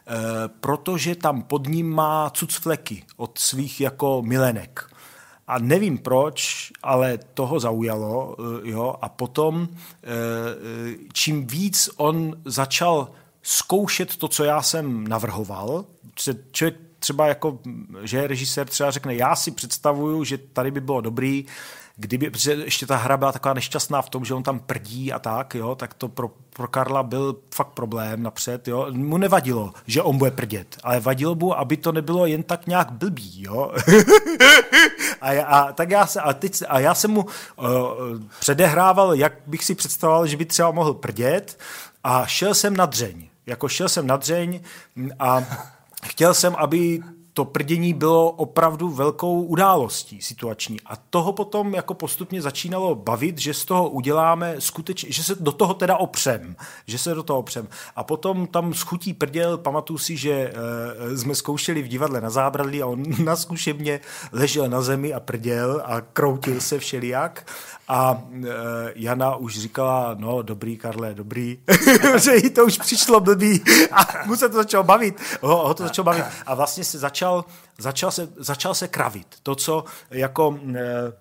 eh, 0.07 0.11
protože 0.60 1.15
tam 1.15 1.41
pod 1.41 1.68
ním 1.68 1.90
má 1.90 2.30
cucfleky 2.30 3.03
od 3.18 3.38
svých 3.38 3.81
jako 3.81 4.22
milenek. 4.22 4.93
A 5.48 5.60
nevím 5.60 5.98
proč, 5.98 6.72
ale 6.84 7.20
toho 7.34 7.60
zaujalo. 7.60 8.36
Eh, 8.40 8.70
jo? 8.70 8.95
A 9.02 9.10
potom, 9.10 9.68
eh, 9.72 10.07
čím 11.14 11.48
víc 11.48 11.90
on 11.98 12.36
začal 12.45 13.10
zkoušet 13.41 14.15
to, 14.15 14.28
co 14.28 14.44
já 14.44 14.61
jsem 14.61 15.07
navrhoval, 15.07 15.86
člověk 16.52 16.76
třeba 16.99 17.28
jako, 17.28 17.60
že 18.02 18.28
režisér 18.28 18.68
třeba 18.68 18.91
řekne, 18.91 19.15
já 19.15 19.36
si 19.36 19.52
představuju, 19.52 20.24
že 20.24 20.38
tady 20.38 20.72
by 20.72 20.82
bylo 20.82 21.02
dobrý, 21.02 21.45
kdyby, 21.95 22.30
protože 22.30 22.53
ještě 22.53 22.86
ta 22.86 22.95
hra 22.95 23.18
byla 23.18 23.32
taková 23.32 23.53
nešťastná 23.53 24.02
v 24.02 24.10
tom, 24.10 24.26
že 24.26 24.34
on 24.34 24.44
tam 24.44 24.60
prdí 24.60 25.14
a 25.14 25.20
tak, 25.20 25.56
jo, 25.56 25.76
tak 25.76 25.94
to 25.94 26.10
pro, 26.10 26.32
pro 26.49 26.68
Karla 26.68 27.03
byl 27.03 27.36
fakt 27.56 27.68
problém 27.68 28.24
napřed, 28.24 28.68
jo. 28.68 28.88
Mu 28.91 29.18
nevadilo, 29.18 29.74
že 29.88 30.02
on 30.02 30.18
bude 30.18 30.32
prdět, 30.32 30.78
ale 30.84 30.99
vadilo 30.99 31.36
mu, 31.36 31.60
aby 31.60 31.78
to 31.78 31.91
nebylo 31.91 32.26
jen 32.26 32.44
tak 32.44 32.68
nějak 32.68 32.91
blbý, 32.91 33.44
jo. 33.44 33.72
a, 35.22 35.32
já, 35.32 35.45
a, 35.45 35.72
tak 35.72 35.90
já 35.90 36.07
se, 36.07 36.22
a, 36.22 36.34
teď, 36.34 36.64
a 36.68 36.80
já 36.80 36.95
jsem 36.95 37.11
mu 37.11 37.22
uh, 37.22 37.65
předehrával, 38.40 39.14
jak 39.14 39.34
bych 39.48 39.65
si 39.65 39.76
představoval, 39.76 40.28
že 40.28 40.38
by 40.38 40.45
třeba 40.45 40.72
mohl 40.72 40.94
prdět 40.94 41.60
a 42.03 42.26
šel 42.26 42.53
jsem 42.53 42.78
na 42.78 42.86
dřeň. 42.86 43.28
Jako 43.45 43.68
šel 43.68 43.90
jsem 43.90 44.07
na 44.07 44.18
dřeň 44.18 44.60
a 45.20 45.44
chtěl 46.03 46.34
jsem, 46.34 46.56
aby 46.56 47.03
to 47.34 47.45
prdění 47.45 47.93
bylo 47.93 48.31
opravdu 48.31 48.89
velkou 48.89 49.43
událostí 49.43 50.22
situační. 50.22 50.77
A 50.85 50.95
toho 50.95 51.34
potom 51.34 51.73
jako 51.73 51.93
postupně 51.93 52.41
začínalo 52.41 52.95
bavit, 52.95 53.39
že 53.39 53.53
z 53.53 53.65
toho 53.65 53.89
uděláme 53.89 54.55
skutečně, 54.60 55.11
že 55.11 55.23
se 55.23 55.35
do 55.35 55.51
toho 55.51 55.73
teda 55.73 55.97
opřem. 55.97 56.55
Že 56.88 56.97
se 56.97 57.14
do 57.14 57.23
toho 57.23 57.39
opřem. 57.39 57.68
A 57.95 58.03
potom 58.03 58.47
tam 58.47 58.73
schutí 58.73 59.14
prděl, 59.14 59.57
pamatuju 59.57 59.97
si, 59.97 60.18
že 60.18 60.31
e, 60.31 61.18
jsme 61.18 61.35
zkoušeli 61.35 61.81
v 61.81 61.88
divadle 61.88 62.22
na 62.22 62.30
zábradlí 62.30 62.81
a 62.81 62.88
on 62.88 63.03
na 63.23 63.35
zkušebně 63.35 63.99
ležel 64.31 64.69
na 64.69 64.81
zemi 64.81 65.14
a 65.14 65.19
prděl 65.19 65.81
a 65.85 66.01
kroutil 66.01 66.61
se 66.61 66.80
všelijak. 66.80 67.51
A 67.88 68.23
e, 68.34 68.47
Jana 68.95 69.35
už 69.35 69.60
říkala, 69.60 70.15
no 70.19 70.41
dobrý, 70.41 70.77
Karle, 70.77 71.14
dobrý, 71.14 71.60
že 72.23 72.35
jí 72.35 72.49
to 72.49 72.65
už 72.65 72.77
přišlo 72.77 73.19
blbý 73.19 73.64
a 73.91 74.07
mu 74.26 74.35
se 74.35 74.49
to 74.49 74.55
začalo 74.55 74.84
bavit. 74.84 75.22
Ho, 75.41 75.68
ho 75.68 75.73
to 75.73 75.84
začalo 75.84 76.03
bavit. 76.03 76.26
A 76.45 76.55
vlastně 76.55 76.84
se 76.84 76.99
začal, 76.99 77.23
začal, 77.78 78.12
se, 78.12 78.30
začal 78.36 78.76
se 78.76 78.88
kravit. 78.88 79.28
To, 79.44 79.56
co 79.56 79.84
jako... 80.12 80.60
E, 80.76 81.14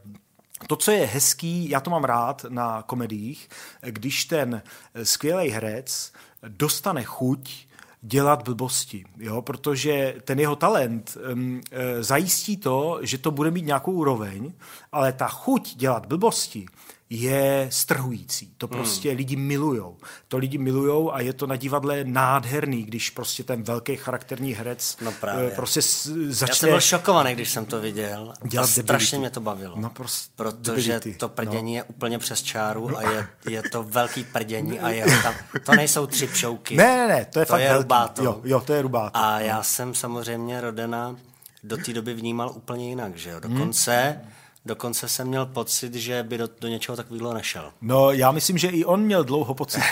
to, 0.66 0.76
co 0.76 0.90
je 0.90 1.06
hezký, 1.06 1.70
já 1.70 1.80
to 1.80 1.90
mám 1.90 2.04
rád 2.04 2.46
na 2.48 2.82
komediích, 2.82 3.48
když 3.82 4.24
ten 4.24 4.62
skvělý 5.02 5.50
herec 5.50 6.12
dostane 6.48 7.04
chuť 7.04 7.66
dělat 8.02 8.42
blbosti, 8.42 9.04
jo? 9.18 9.42
protože 9.42 10.14
ten 10.24 10.40
jeho 10.40 10.56
talent 10.56 11.16
um, 11.32 11.60
zajistí 12.00 12.56
to, 12.56 12.98
že 13.02 13.18
to 13.18 13.30
bude 13.30 13.50
mít 13.50 13.66
nějakou 13.66 13.92
úroveň, 13.92 14.52
ale 14.92 15.12
ta 15.12 15.28
chuť 15.28 15.76
dělat 15.76 16.06
blbosti 16.06 16.66
je 17.14 17.66
strhující. 17.70 18.54
To 18.58 18.66
hmm. 18.66 18.76
prostě 18.76 19.08
hmm. 19.08 19.16
lidi 19.16 19.36
milujou. 19.36 19.96
To 20.28 20.38
lidi 20.38 20.58
milujou 20.58 21.14
a 21.14 21.20
je 21.20 21.32
to 21.32 21.46
na 21.46 21.56
divadle 21.56 22.04
nádherný, 22.04 22.82
když 22.82 23.10
prostě 23.10 23.44
ten 23.44 23.62
velký 23.62 23.96
charakterní 23.96 24.52
herec 24.52 24.96
no 25.00 25.12
právě. 25.12 25.50
prostě 25.50 25.80
začne... 26.28 26.52
Já 26.52 26.54
jsem 26.54 26.68
byl 26.68 26.80
šokovaný, 26.80 27.34
když 27.34 27.50
jsem 27.50 27.64
to 27.64 27.80
viděl. 27.80 28.32
Dělat 28.44 28.64
a 28.64 28.66
strašně 28.66 29.18
mě 29.18 29.30
to 29.30 29.40
bavilo. 29.40 29.74
No 29.76 29.90
prostě 29.90 30.32
protože 30.36 30.92
debility. 30.92 31.14
to 31.14 31.28
prdění 31.28 31.72
no. 31.72 31.76
je 31.76 31.82
úplně 31.82 32.18
přes 32.18 32.42
čáru 32.42 32.98
a 32.98 33.02
je, 33.10 33.26
je 33.48 33.62
to 33.62 33.82
velký 33.82 34.24
prdění 34.24 34.80
a 34.80 34.88
je 34.90 35.04
tam, 35.22 35.34
to 35.64 35.72
nejsou 35.72 36.06
tři 36.06 36.26
pšouky. 36.26 36.76
Ne, 36.76 36.96
ne, 36.96 37.08
ne, 37.08 37.24
to 37.24 37.38
je 37.38 37.46
to 37.46 37.50
fakt 37.50 37.60
je 37.60 37.68
velký. 37.68 37.82
Rubáto. 37.82 38.24
Jo, 38.24 38.40
jo, 38.44 38.60
to 38.60 38.72
je 38.72 38.82
rubáto. 38.82 39.18
A 39.18 39.40
já 39.40 39.62
jsem 39.62 39.94
samozřejmě 39.94 40.60
Rodena 40.60 41.16
do 41.64 41.76
té 41.76 41.92
doby 41.92 42.14
vnímal 42.14 42.52
úplně 42.54 42.88
jinak, 42.88 43.16
že 43.16 43.30
jo. 43.30 43.40
Dokonce 43.40 44.20
hmm 44.20 44.32
Dokonce 44.66 45.08
jsem 45.08 45.28
měl 45.28 45.46
pocit, 45.46 45.94
že 45.94 46.22
by 46.22 46.38
do, 46.38 46.48
do 46.60 46.68
něčeho 46.68 46.96
takového 46.96 47.34
nešel. 47.34 47.72
No, 47.80 48.10
já 48.10 48.32
myslím, 48.32 48.58
že 48.58 48.68
i 48.68 48.84
on 48.84 49.00
měl 49.00 49.24
dlouho 49.24 49.54
pocit, 49.54 49.82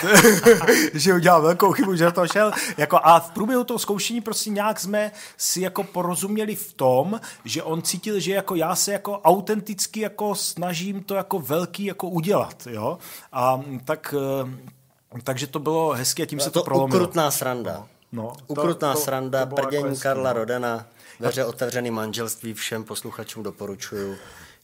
že 0.93 1.13
udělal 1.13 1.41
velkou 1.41 1.71
chybu, 1.71 1.95
že 1.95 2.11
to 2.11 2.27
šel. 2.27 2.51
Jako, 2.77 2.99
a 3.03 3.19
v 3.19 3.31
průběhu 3.31 3.63
toho 3.63 3.79
zkoušení 3.79 4.21
prostě 4.21 4.49
nějak 4.49 4.79
jsme 4.79 5.11
si 5.37 5.61
jako 5.61 5.83
porozuměli 5.83 6.55
v 6.55 6.73
tom, 6.73 7.19
že 7.45 7.63
on 7.63 7.81
cítil, 7.81 8.19
že 8.19 8.33
jako 8.33 8.55
já 8.55 8.75
se 8.75 8.91
jako 8.91 9.19
autenticky 9.19 9.99
jako 9.99 10.35
snažím 10.35 11.03
to 11.03 11.15
jako 11.15 11.39
velký 11.39 11.85
jako 11.85 12.09
udělat, 12.09 12.67
jo. 12.69 12.97
A 13.31 13.61
tak, 13.85 14.15
eh, 14.17 15.21
takže 15.23 15.47
to 15.47 15.59
bylo 15.59 15.89
hezké 15.91 16.23
a 16.23 16.25
tím 16.25 16.37
no, 16.37 16.43
se 16.43 16.51
to, 16.51 16.59
to 16.59 16.65
prolomilo. 16.65 16.99
ukrutná 16.99 17.31
sranda. 17.31 17.73
No, 17.73 17.87
no, 18.11 18.33
ukrutná 18.47 18.93
to, 18.93 18.99
sranda, 18.99 19.45
to 19.45 19.55
prdění 19.55 19.83
jako 19.83 19.97
Karla 20.01 20.33
no. 20.33 20.39
Rodena, 20.39 20.85
veře 21.19 21.45
otevřený 21.45 21.91
manželství 21.91 22.53
všem 22.53 22.83
posluchačům 22.83 23.43
doporučuju. 23.43 24.15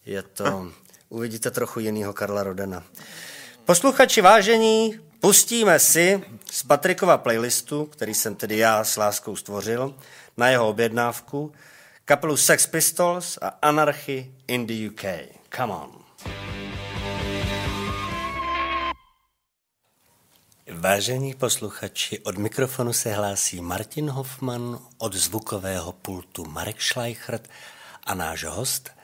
Je 0.07 0.23
to, 0.23 0.71
uvidíte 1.09 1.51
trochu 1.51 1.79
jinýho 1.79 2.13
Karla 2.13 2.43
Rodena. 2.43 2.83
Posluchači 3.65 4.21
vážení, 4.21 4.99
pustíme 5.19 5.79
si 5.79 6.23
z 6.51 6.63
Patrikova 6.63 7.17
playlistu, 7.17 7.85
který 7.85 8.13
jsem 8.13 8.35
tedy 8.35 8.57
já 8.57 8.83
s 8.83 8.97
láskou 8.97 9.35
stvořil, 9.35 9.95
na 10.37 10.49
jeho 10.49 10.69
objednávku, 10.69 11.51
kapelu 12.05 12.37
Sex 12.37 12.67
Pistols 12.67 13.37
a 13.41 13.47
Anarchy 13.61 14.31
in 14.47 14.67
the 14.67 14.89
UK. 14.89 15.03
Come 15.55 15.73
on. 15.73 15.91
Vážení 20.71 21.33
posluchači, 21.33 22.19
od 22.19 22.37
mikrofonu 22.37 22.93
se 22.93 23.13
hlásí 23.13 23.61
Martin 23.61 24.09
Hoffman, 24.09 24.79
od 24.97 25.13
zvukového 25.13 25.91
pultu 25.91 26.45
Marek 26.45 26.81
Schleichert 26.81 27.49
a 28.03 28.13
náš 28.13 28.43
host 28.43 28.96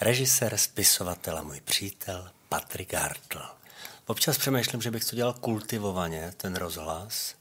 režisér, 0.00 0.56
spisovatel 0.56 1.38
a 1.38 1.42
můj 1.42 1.60
přítel 1.60 2.30
Patrik 2.48 2.94
Hartl. 2.94 3.40
Občas 4.06 4.38
přemýšlím, 4.38 4.82
že 4.82 4.90
bych 4.90 5.04
to 5.04 5.16
dělal 5.16 5.32
kultivovaně, 5.32 6.32
ten 6.36 6.56
rozhlas. 6.56 7.34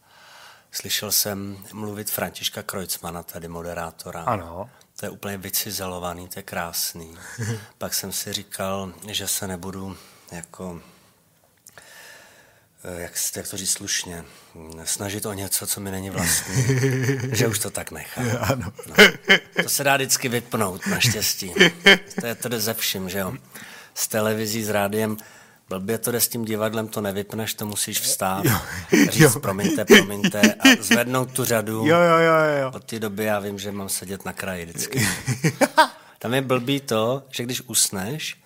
Slyšel 0.72 1.11
jsem 1.11 1.65
mluvit 1.73 2.11
Františka 2.11 2.64
Krojcmana, 2.64 3.23
tady 3.23 3.48
moderátora. 3.48 4.23
Ano. 4.23 4.69
to 4.99 5.06
je 5.06 5.10
úplně 5.10 5.38
vycizelovaný, 5.38 6.27
to 6.27 6.40
je 6.40 6.44
krásný. 6.44 7.18
Pak 7.77 7.94
jsem 7.94 8.11
si 8.11 8.34
říkal, 8.34 8.94
že 9.07 9.27
se 9.27 9.48
nebudu 9.48 9.98
jako 10.31 10.81
jak, 12.84 13.12
jak 13.36 13.48
to 13.48 13.58
říct 13.58 13.72
slušně, 13.72 14.24
snažit 14.84 15.26
o 15.26 15.34
něco, 15.34 15.68
co 15.68 15.82
mi 15.82 15.92
není 15.92 16.10
vlastní, 16.10 16.66
že 17.32 17.48
už 17.48 17.60
to 17.60 17.70
tak 17.70 17.92
nechám. 17.92 18.26
Ano. 18.40 18.74
No. 18.88 18.96
To 19.64 19.70
se 19.70 19.84
dá 19.84 19.96
vždycky 19.96 20.30
vypnout, 20.30 20.88
naštěstí. 20.88 21.52
To 22.20 22.26
je 22.26 22.36
to 22.36 22.50
jde 22.50 22.60
ze 22.60 22.74
vším, 22.74 23.10
že 23.10 23.20
jo. 23.20 23.34
S 23.96 24.08
televizí, 24.08 24.64
s 24.64 24.70
rádiem, 24.70 25.18
blbě 25.70 25.98
to 25.98 26.12
jde 26.12 26.22
s 26.22 26.28
tím 26.28 26.46
divadlem, 26.46 26.88
to 26.88 27.02
nevypneš, 27.02 27.54
to 27.54 27.66
musíš 27.66 28.00
vstát, 28.00 28.46
Jo. 28.46 28.60
říct 29.10 29.34
Jo. 29.34 29.40
promiňte, 29.40 29.86
promiňte 29.86 30.42
a 30.54 30.84
zvednout 30.84 31.32
tu 31.32 31.46
řadu. 31.46 31.86
Jo, 31.86 31.98
jo, 31.98 32.18
jo, 32.18 32.62
jo. 32.62 32.72
Od 32.76 32.84
té 32.84 33.00
doby 33.00 33.24
já 33.24 33.40
vím, 33.40 33.60
že 33.60 33.72
mám 33.72 33.90
sedět 33.90 34.26
na 34.26 34.34
kraji 34.34 34.66
vždycky. 34.66 35.08
Tam 36.20 36.34
je 36.34 36.42
blbý 36.42 36.80
to, 36.80 37.24
že 37.32 37.44
když 37.44 37.62
usneš, 37.62 38.38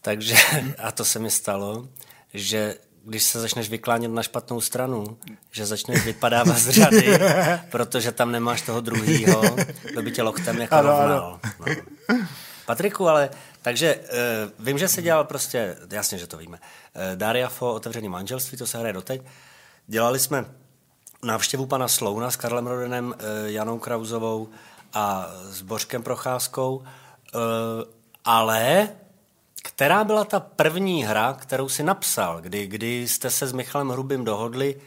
takže, 0.00 0.34
a 0.78 0.92
to 0.92 1.04
se 1.04 1.18
mi 1.18 1.30
stalo, 1.30 1.88
že 2.34 2.74
když 3.04 3.22
se 3.22 3.40
začneš 3.40 3.70
vyklánět 3.70 4.10
na 4.10 4.22
špatnou 4.22 4.60
stranu, 4.60 5.18
že 5.50 5.66
začneš 5.66 6.04
vypadávat 6.04 6.58
z 6.58 6.70
řady, 6.70 7.18
protože 7.70 8.12
tam 8.12 8.32
nemáš 8.32 8.62
toho 8.62 8.80
druhýho, 8.80 9.42
kdo 9.90 10.02
by 10.02 10.10
tě 10.10 10.22
loktem 10.22 10.60
jako 10.60 10.74
Ano, 10.74 10.88
rovnal. 10.88 11.40
No. 11.60 11.66
Patriku, 12.66 13.08
ale 13.08 13.30
takže 13.62 13.96
uh, 13.96 14.66
vím, 14.66 14.78
že 14.78 14.88
se 14.88 15.02
dělal 15.02 15.24
prostě, 15.24 15.76
jasně, 15.90 16.18
že 16.18 16.26
to 16.26 16.36
víme, 16.36 16.58
uh, 16.58 17.02
Daria 17.16 17.48
Fo, 17.48 17.74
otevřený 17.74 18.08
manželství, 18.08 18.58
to 18.58 18.66
se 18.66 18.78
hraje 18.78 18.92
doteď. 18.92 19.22
Dělali 19.86 20.18
jsme 20.18 20.44
návštěvu 21.24 21.66
pana 21.66 21.88
Slouna 21.88 22.30
s 22.30 22.36
Karlem 22.36 22.66
Rodenem, 22.66 23.06
uh, 23.06 23.14
Janou 23.44 23.78
Krauzovou 23.78 24.48
a 24.94 25.26
s 25.50 25.62
Bořkem 25.62 26.02
Procházkou, 26.02 26.76
uh, 26.76 26.82
ale 28.24 28.88
která 29.62 30.04
byla 30.04 30.24
ta 30.24 30.40
první 30.40 31.04
hra, 31.04 31.32
kterou 31.32 31.68
si 31.68 31.82
napsal, 31.82 32.40
kdy, 32.40 32.66
kdy 32.66 33.08
jste 33.08 33.30
se 33.30 33.46
s 33.46 33.52
Michalem 33.52 33.88
Hrubým 33.88 34.24
dohodli, 34.24 34.80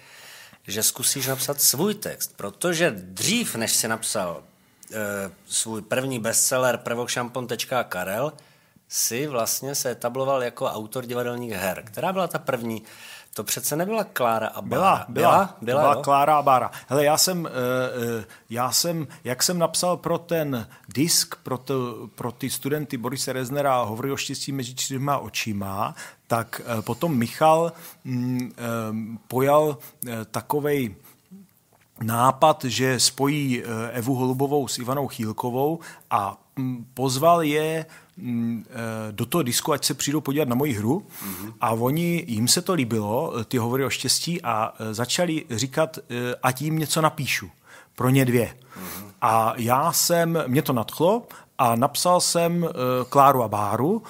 že 0.68 0.84
zkusíš 0.84 1.28
napsat 1.28 1.62
svůj 1.62 1.96
text, 1.96 2.34
protože 2.36 2.92
dřív, 2.92 3.56
než 3.56 3.72
si 3.72 3.88
napsal 3.88 4.44
e, 4.94 4.96
svůj 5.48 5.82
první 5.82 6.20
bestseller 6.20 6.78
prvokšampon.karel, 6.78 8.34
si 8.90 9.28
vlastně 9.28 9.76
se 9.76 9.92
etabloval 9.92 10.44
jako 10.44 10.66
autor 10.66 11.06
divadelních 11.06 11.52
her. 11.52 11.84
Která 11.86 12.14
byla 12.14 12.28
ta 12.28 12.40
první? 12.40 12.82
To 13.34 13.44
přece 13.44 13.76
nebyla 13.76 14.04
Klára 14.04 14.48
a 14.48 14.62
Byla, 14.62 14.82
Bára. 14.82 15.06
byla, 15.10 15.56
byla, 15.62 15.82
byla 15.82 15.94
jo? 15.94 16.02
Klára 16.02 16.38
a 16.38 16.42
Bára. 16.42 16.72
Hele, 16.88 17.06
já 17.06 17.18
jsem, 17.18 17.46
eh, 17.48 17.50
eh, 18.20 18.26
já 18.50 18.72
jsem, 18.72 19.08
jak 19.24 19.44
jsem 19.44 19.60
napsal 19.60 19.98
pro 19.98 20.18
ten 20.18 20.68
disk, 20.90 21.36
pro, 21.44 21.58
to, 21.58 22.08
pro 22.16 22.32
ty 22.32 22.50
studenty 22.50 22.98
Borise 22.98 23.34
Reznera 23.34 23.82
Hovory 23.82 24.12
o 24.12 24.18
štěstí 24.18 24.52
mezi 24.52 24.76
čtyřma 24.76 25.18
očima, 25.18 25.96
tak 26.28 26.62
eh, 26.66 26.82
potom 26.82 27.18
Michal 27.18 27.72
mm, 28.04 29.18
pojal 29.28 29.78
takovej 30.32 30.96
nápad, 32.02 32.64
že 32.64 33.00
spojí 33.00 33.64
Evu 33.92 34.16
Holubovou 34.16 34.68
s 34.68 34.78
Ivanou 34.78 35.08
Chýlkovou 35.08 35.80
a 36.10 36.38
mm, 36.56 36.86
pozval 36.94 37.44
je 37.44 37.86
do 39.12 39.26
toho 39.26 39.44
disku, 39.44 39.74
ať 39.74 39.86
se 39.86 39.94
přijdou 39.94 40.22
podívat 40.22 40.48
na 40.48 40.56
moji 40.56 40.74
hru 40.74 41.00
mm-hmm. 41.00 41.54
a 41.62 41.72
oni, 41.72 42.24
jim 42.28 42.48
se 42.48 42.62
to 42.62 42.74
líbilo, 42.74 43.34
eh, 43.40 43.44
ty 43.44 43.58
hovory 43.58 43.86
o 43.86 43.90
štěstí 43.90 44.42
a 44.42 44.74
eh, 44.80 44.94
začali 44.94 45.46
říkat, 45.50 45.98
eh, 45.98 46.36
ať 46.44 46.62
jim 46.62 46.80
něco 46.80 47.02
napíšu. 47.02 47.50
Pro 47.96 48.10
ně 48.10 48.26
dvě. 48.26 48.46
Mm-hmm. 48.46 49.06
A 49.22 49.54
já 49.58 49.92
jsem, 49.92 50.44
mě 50.48 50.62
to 50.62 50.74
nadchlo 50.74 51.24
a 51.58 51.76
napsal 51.76 52.22
jsem 52.22 52.64
eh, 52.64 52.70
Kláru 53.10 53.44
a 53.44 53.48
Báru. 53.48 54.04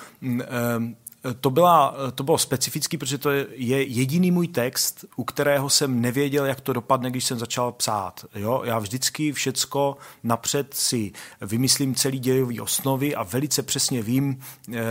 To, 1.40 1.50
byla, 1.50 1.96
to 2.16 2.24
bylo 2.24 2.38
specifický, 2.38 2.98
protože 2.98 3.18
to 3.18 3.32
je 3.32 3.48
jediný 3.84 4.32
můj 4.32 4.48
text, 4.48 5.06
u 5.16 5.24
kterého 5.24 5.70
jsem 5.70 6.02
nevěděl, 6.02 6.46
jak 6.46 6.62
to 6.62 6.74
dopadne, 6.74 7.10
když 7.10 7.26
jsem 7.26 7.40
začal 7.40 7.72
psát. 7.72 8.26
Jo? 8.36 8.62
Já 8.66 8.80
vždycky 8.80 9.32
všecko 9.32 9.98
napřed 10.24 10.74
si 10.74 11.12
vymyslím 11.42 11.96
celý 11.96 12.20
dějový 12.20 12.60
osnovy 12.60 13.16
a 13.16 13.24
velice 13.24 13.64
přesně 13.64 14.02
vím, 14.02 14.40
eh, 14.74 14.82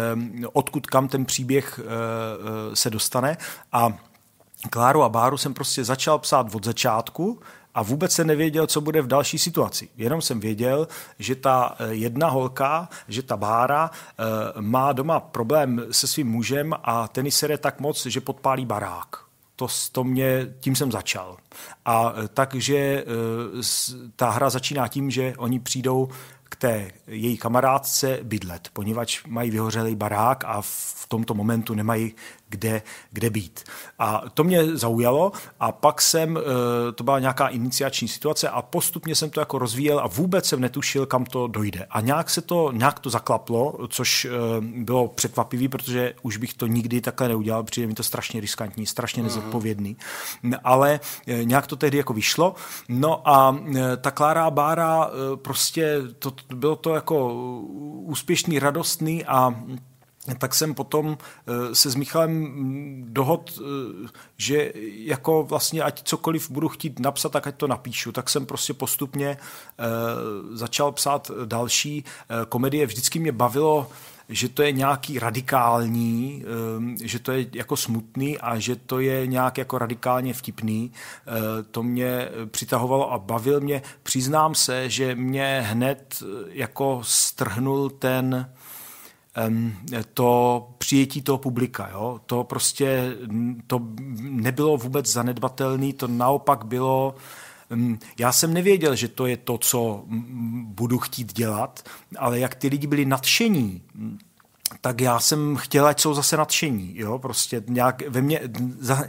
odkud 0.53 0.87
kam 0.87 1.09
ten 1.09 1.25
příběh 1.25 1.81
eh, 1.83 1.85
eh, 2.73 2.77
se 2.77 2.91
dostane. 2.91 3.37
A 3.73 3.99
Kláru 4.71 5.03
a 5.03 5.09
Báru 5.09 5.37
jsem 5.37 5.55
prostě 5.55 5.85
začal 5.85 6.19
psát 6.19 6.55
od 6.55 6.65
začátku, 6.65 7.41
a 7.75 7.83
vůbec 7.83 8.13
se 8.13 8.25
nevěděl, 8.25 8.67
co 8.67 8.81
bude 8.81 9.03
v 9.03 9.07
další 9.07 9.39
situaci. 9.39 9.89
Jenom 9.97 10.23
jsem 10.23 10.41
věděl, 10.41 10.89
že 11.19 11.35
ta 11.35 11.77
eh, 11.79 11.95
jedna 11.95 12.29
holka, 12.29 12.89
že 13.09 13.23
ta 13.23 13.37
Bára 13.37 13.91
eh, 13.91 14.25
má 14.61 14.93
doma 14.93 15.21
problém 15.21 15.87
se 15.91 16.07
svým 16.07 16.29
mužem 16.29 16.75
a 16.83 17.09
ten 17.09 17.31
sere 17.31 17.59
tak 17.59 17.81
moc, 17.81 18.07
že 18.07 18.21
podpálí 18.21 18.67
barák. 18.67 19.17
To, 19.57 19.67
to 19.93 20.05
mě, 20.05 20.55
tím 20.61 20.77
jsem 20.77 20.93
začal. 20.93 21.37
A 21.85 22.15
eh, 22.17 22.29
takže 22.29 23.05
ta 24.17 24.31
hra 24.31 24.51
začíná 24.51 24.89
tím, 24.89 25.11
že 25.11 25.35
oni 25.37 25.61
přijdou 25.61 26.09
k 26.45 26.57
té 26.57 26.91
její 27.07 27.37
kamarádce 27.37 28.19
bydlet, 28.23 28.69
poněvadž 28.73 29.25
mají 29.27 29.51
vyhořelý 29.51 29.97
barák 29.97 30.45
a 30.45 30.63
v 30.63 31.07
tomto 31.09 31.35
momentu 31.35 31.75
nemají 31.75 32.15
kde, 32.53 32.83
kde 33.11 33.31
být. 33.31 33.65
A 33.99 34.23
to 34.35 34.45
mě 34.45 34.77
zaujalo 34.77 35.33
a 35.61 35.73
pak 35.73 36.03
jsem, 36.03 36.39
to 36.95 37.05
byla 37.05 37.19
nějaká 37.19 37.49
iniciační 37.49 38.09
situace 38.09 38.49
a 38.49 38.63
postupně 38.63 39.15
jsem 39.15 39.31
to 39.31 39.41
jako 39.41 39.59
rozvíjel 39.59 40.01
a 40.01 40.07
vůbec 40.07 40.47
jsem 40.47 40.61
netušil, 40.61 41.07
kam 41.07 41.25
to 41.25 41.47
dojde. 41.47 41.87
A 41.91 42.01
nějak 42.01 42.31
se 42.31 42.41
to, 42.41 42.73
nějak 42.73 42.99
to 42.99 43.11
zaklaplo, 43.11 43.79
což 43.89 44.27
bylo 44.61 45.09
překvapivý, 45.09 45.69
protože 45.69 46.15
už 46.23 46.37
bych 46.37 46.55
to 46.55 46.67
nikdy 46.67 47.01
takhle 47.01 47.29
neudělal, 47.29 47.63
přijde 47.63 47.87
mi 47.87 47.95
to 47.95 48.03
strašně 48.03 48.41
riskantní, 48.41 48.87
strašně 48.87 49.23
nezodpovědný. 49.23 49.97
Ale 50.65 51.01
nějak 51.43 51.67
to 51.67 51.77
tehdy 51.77 51.99
jako 51.99 52.13
vyšlo. 52.13 52.55
No 52.89 53.29
a 53.29 53.57
ta 54.01 54.11
Klára 54.11 54.51
Bára 54.51 55.11
prostě, 55.37 56.01
to, 56.19 56.33
bylo 56.55 56.77
to 56.77 56.95
jako 56.95 57.35
úspěšný, 58.07 58.59
radostný 58.59 59.25
a 59.25 59.55
tak 60.39 60.55
jsem 60.55 60.75
potom 60.75 61.19
se 61.73 61.91
s 61.91 61.95
Michalem 61.95 62.55
dohod, 63.09 63.61
že 64.37 64.73
jako 64.85 65.43
vlastně 65.43 65.83
ať 65.83 66.03
cokoliv 66.03 66.51
budu 66.51 66.69
chtít 66.69 67.01
napsat, 67.01 67.33
tak 67.33 67.47
ať 67.47 67.57
to 67.57 67.67
napíšu. 67.67 68.13
Tak 68.13 68.31
jsem 68.31 68.47
prostě 68.47 68.75
postupně 68.75 69.37
začal 70.53 70.93
psát 70.93 71.31
další 71.45 72.05
komedie. 72.49 72.87
Vždycky 72.87 73.19
mě 73.19 73.33
bavilo 73.33 73.91
že 74.29 74.49
to 74.49 74.63
je 74.63 74.73
nějaký 74.73 75.19
radikální, 75.19 76.45
že 77.03 77.19
to 77.19 77.33
je 77.33 77.47
jako 77.53 77.77
smutný 77.77 78.39
a 78.39 78.59
že 78.59 78.77
to 78.77 79.01
je 79.01 79.27
nějak 79.27 79.59
jako 79.59 79.79
radikálně 79.79 80.35
vtipný. 80.35 80.93
To 81.71 81.83
mě 81.83 82.29
přitahovalo 82.51 83.13
a 83.13 83.19
bavil 83.19 83.61
mě. 83.61 83.83
Přiznám 84.03 84.55
se, 84.55 84.91
že 84.91 85.15
mě 85.15 85.65
hned 85.67 86.23
jako 86.49 87.01
strhnul 87.05 87.91
ten 87.91 88.53
to 90.15 90.69
přijetí 90.79 91.23
toho 91.23 91.39
publika. 91.39 91.89
Jo? 91.93 92.21
To 92.27 92.45
prostě 92.45 93.17
to 93.67 93.81
nebylo 94.21 94.77
vůbec 94.77 95.07
zanedbatelné, 95.07 95.93
to 95.93 96.09
naopak 96.09 96.65
bylo 96.65 97.15
já 98.19 98.33
jsem 98.33 98.55
nevěděl, 98.55 98.95
že 98.97 99.09
to 99.09 99.27
je 99.27 99.37
to, 99.37 99.59
co 99.59 100.05
budu 100.65 100.99
chtít 100.99 101.33
dělat, 101.33 101.89
ale 102.19 102.39
jak 102.39 102.55
ty 102.55 102.69
lidi 102.69 102.87
byli 102.87 103.05
nadšení, 103.05 103.83
tak 104.81 105.01
já 105.01 105.21
jsem 105.21 105.57
chtěl, 105.57 105.87
ať 105.87 106.01
jsou 106.01 106.15
zase 106.15 106.37
nadšení, 106.37 106.93
jo, 106.95 107.19
prostě 107.19 107.63
nějak 107.67 108.09
ve 108.09 108.23
mně, 108.23 108.41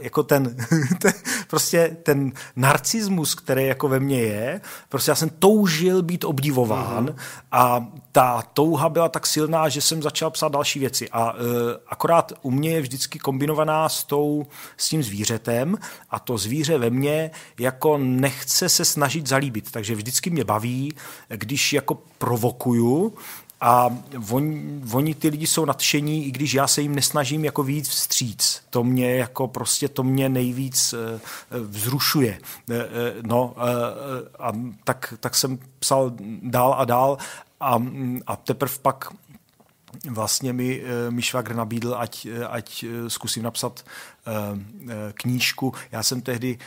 jako 0.00 0.22
ten, 0.22 0.56
ten, 1.00 1.12
prostě 1.46 1.96
ten 2.02 2.32
narcismus, 2.56 3.34
který 3.34 3.66
jako 3.66 3.88
ve 3.88 4.00
mně 4.00 4.20
je, 4.20 4.60
prostě 4.88 5.10
já 5.10 5.14
jsem 5.14 5.30
toužil 5.30 6.02
být 6.02 6.24
obdivován 6.24 7.06
uh-huh. 7.06 7.16
a 7.52 7.86
ta 8.12 8.42
touha 8.42 8.88
byla 8.88 9.08
tak 9.08 9.26
silná, 9.26 9.68
že 9.68 9.80
jsem 9.80 10.02
začal 10.02 10.30
psát 10.30 10.52
další 10.52 10.78
věci 10.78 11.08
a 11.10 11.32
uh, 11.32 11.40
akorát 11.88 12.32
u 12.42 12.50
mě 12.50 12.70
je 12.70 12.80
vždycky 12.80 13.18
kombinovaná 13.18 13.88
s, 13.88 14.04
tou, 14.04 14.46
s 14.76 14.88
tím 14.88 15.02
zvířetem 15.02 15.78
a 16.10 16.18
to 16.18 16.38
zvíře 16.38 16.78
ve 16.78 16.90
mně 16.90 17.30
jako 17.58 17.98
nechce 17.98 18.68
se 18.68 18.84
snažit 18.84 19.26
zalíbit, 19.26 19.70
takže 19.70 19.94
vždycky 19.94 20.30
mě 20.30 20.44
baví, 20.44 20.94
když 21.28 21.72
jako 21.72 21.98
provokuju, 22.18 23.14
a 23.60 23.90
oni, 24.30 24.82
oni 24.92 25.14
ty 25.14 25.28
lidi 25.28 25.46
jsou 25.46 25.64
nadšení, 25.64 26.26
i 26.26 26.30
když 26.30 26.54
já 26.54 26.66
se 26.66 26.82
jim 26.82 26.94
nesnažím 26.94 27.44
jako 27.44 27.62
víc 27.62 27.88
vstříc. 27.88 28.62
To 28.70 28.84
mě 28.84 29.16
jako 29.16 29.48
prostě, 29.48 29.88
to 29.88 30.02
mě 30.02 30.28
nejvíc 30.28 30.94
vzrušuje. 31.50 32.40
No 33.26 33.54
a 34.38 34.52
tak, 34.84 35.14
tak 35.20 35.34
jsem 35.34 35.58
psal 35.78 36.12
dál 36.42 36.74
a 36.78 36.84
dál 36.84 37.18
a, 37.60 37.82
a 38.26 38.36
teprve 38.36 38.74
pak 38.82 39.08
vlastně 40.10 40.52
mi, 40.52 40.82
mi 41.10 41.22
švagr 41.22 41.54
nabídl, 41.54 41.94
ať, 41.98 42.26
ať 42.48 42.84
zkusím 43.08 43.42
napsat 43.42 43.84
knížku. 45.14 45.72
Já 45.92 46.02
jsem 46.02 46.20
tehdy 46.20 46.58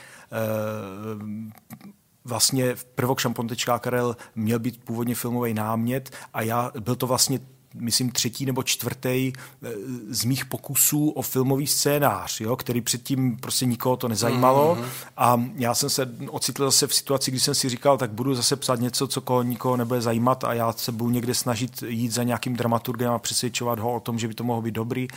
vlastně 2.28 2.76
prvok 2.96 3.20
šampon.karel 3.20 3.80
Karel 3.80 4.18
měl 4.36 4.60
být 4.60 4.84
původně 4.84 5.16
filmový 5.16 5.54
námět 5.54 6.10
a 6.34 6.42
já, 6.42 6.72
byl 6.80 6.96
to 6.96 7.08
vlastně 7.08 7.40
myslím, 7.80 8.12
třetí 8.12 8.46
nebo 8.46 8.64
čtvrtý 8.64 9.34
eh, 9.34 9.70
z 10.10 10.24
mých 10.24 10.46
pokusů 10.46 11.10
o 11.10 11.22
filmový 11.22 11.68
scénář, 11.68 12.42
jo, 12.42 12.56
který 12.56 12.82
předtím 12.82 13.38
prostě 13.38 13.66
nikoho 13.66 13.98
to 13.98 14.08
nezajímalo. 14.08 14.76
Mm-hmm. 14.76 14.86
A 15.18 15.44
já 15.56 15.76
jsem 15.76 15.90
se 15.90 16.10
ocitl 16.30 16.66
zase 16.66 16.88
v 16.88 16.94
situaci, 16.94 17.32
kdy 17.32 17.40
jsem 17.40 17.56
si 17.56 17.70
říkal, 17.70 17.98
tak 17.98 18.12
budu 18.12 18.36
zase 18.36 18.56
psát 18.56 18.80
něco, 18.80 19.08
co 19.08 19.22
koho 19.22 19.44
nikoho 19.44 19.78
nebude 19.78 20.02
zajímat 20.02 20.44
a 20.44 20.54
já 20.54 20.74
se 20.74 20.92
budu 20.92 21.10
někde 21.10 21.34
snažit 21.34 21.84
jít 21.88 22.12
za 22.12 22.24
nějakým 22.24 22.56
dramaturgem 22.56 23.12
a 23.12 23.20
přesvědčovat 23.20 23.80
ho 23.80 23.94
o 23.94 24.00
tom, 24.00 24.20
že 24.20 24.28
by 24.28 24.34
to 24.34 24.44
mohlo 24.44 24.62
být 24.62 24.76
dobrý. 24.76 25.08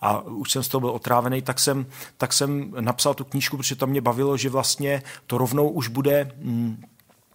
A 0.00 0.20
už 0.20 0.52
jsem 0.52 0.62
z 0.62 0.68
toho 0.68 0.80
byl 0.80 0.90
otrávený, 0.90 1.42
tak 1.42 1.58
jsem, 1.58 1.86
tak 2.16 2.32
jsem 2.32 2.74
napsal 2.80 3.14
tu 3.14 3.24
knížku, 3.24 3.56
protože 3.56 3.76
to 3.76 3.86
mě 3.86 4.00
bavilo, 4.00 4.36
že 4.36 4.50
vlastně 4.50 5.02
to 5.26 5.38
rovnou 5.38 5.68
už 5.68 5.88
bude... 5.88 6.32
Mm, 6.42 6.84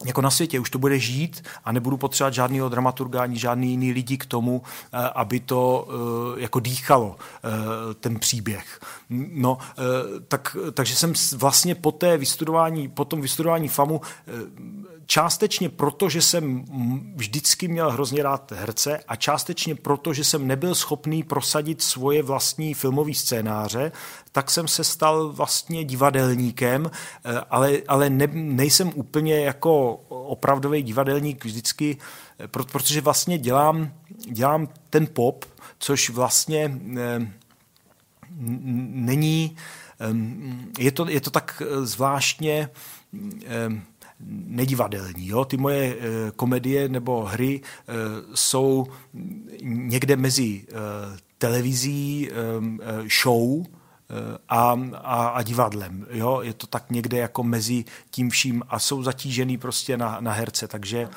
jako 0.04 0.20
na 0.20 0.30
světě, 0.30 0.60
už 0.60 0.70
to 0.70 0.78
bude 0.78 0.98
žít 0.98 1.44
a 1.64 1.72
nebudu 1.72 1.96
potřebovat 1.96 2.34
žádného 2.34 2.68
dramaturga 2.68 3.22
ani 3.22 3.38
žádný 3.38 3.70
jiný 3.70 3.92
lidi 3.92 4.18
k 4.18 4.26
tomu, 4.26 4.62
eh, 4.92 4.98
aby 5.14 5.40
to 5.40 5.88
eh, 6.36 6.40
jako 6.40 6.60
dýchalo 6.60 7.16
eh, 7.16 7.94
ten 7.94 8.18
příběh. 8.18 8.80
No, 9.10 9.58
tak, 10.28 10.56
takže 10.74 10.96
jsem 10.96 11.12
vlastně 11.36 11.74
po 11.74 11.92
té 11.92 12.16
vystudování, 12.18 12.88
po 12.88 13.04
tom 13.04 13.20
vystudování 13.20 13.68
FAMu 13.68 14.00
částečně 15.06 15.68
proto, 15.68 16.08
že 16.08 16.22
jsem 16.22 16.64
vždycky 17.14 17.68
měl 17.68 17.90
hrozně 17.90 18.22
rád 18.22 18.52
herce 18.52 18.98
a 19.08 19.16
částečně 19.16 19.74
proto, 19.74 20.12
že 20.12 20.24
jsem 20.24 20.46
nebyl 20.46 20.74
schopný 20.74 21.22
prosadit 21.22 21.82
svoje 21.82 22.22
vlastní 22.22 22.74
filmové 22.74 23.14
scénáře, 23.14 23.92
tak 24.32 24.50
jsem 24.50 24.68
se 24.68 24.84
stal 24.84 25.32
vlastně 25.32 25.84
divadelníkem, 25.84 26.90
eh, 26.90 27.40
ale, 27.50 27.72
ale 27.88 28.10
ne, 28.10 28.26
nejsem 28.32 28.92
úplně 28.94 29.40
jako 29.40 29.94
opravdový 30.08 30.82
divadelník 30.82 31.44
vždycky, 31.44 31.96
eh, 32.38 32.48
protože 32.48 33.00
vlastně 33.00 33.38
dělám, 33.38 33.92
dělám 34.30 34.68
ten 34.90 35.06
pop, 35.06 35.44
což 35.78 36.10
vlastně 36.10 36.78
eh, 36.98 37.32
není, 38.90 39.56
je 40.78 40.92
to, 40.92 41.08
je 41.08 41.20
to 41.20 41.30
tak 41.30 41.62
zvláštně 41.82 42.68
nedivadelní. 44.46 45.28
Jo? 45.28 45.44
Ty 45.44 45.56
moje 45.56 45.94
e, 45.94 45.96
komedie 46.36 46.88
nebo 46.88 47.24
hry 47.24 47.60
e, 47.60 47.92
jsou 48.34 48.86
někde 49.62 50.16
mezi 50.16 50.64
e, 50.68 50.72
televizí, 51.38 52.30
e, 52.30 52.34
show, 53.22 53.64
a, 54.48 54.80
a, 54.94 55.26
a 55.26 55.42
divadlem. 55.42 56.06
Jo? 56.10 56.40
Je 56.42 56.54
to 56.54 56.66
tak 56.66 56.90
někde 56.90 57.18
jako 57.18 57.42
mezi 57.42 57.84
tím 58.10 58.30
vším 58.30 58.62
a 58.68 58.78
jsou 58.78 59.02
zatížený 59.02 59.58
prostě 59.58 59.96
na, 59.96 60.16
na 60.20 60.32
herce, 60.32 60.68
takže 60.68 60.98
e, 60.98 61.08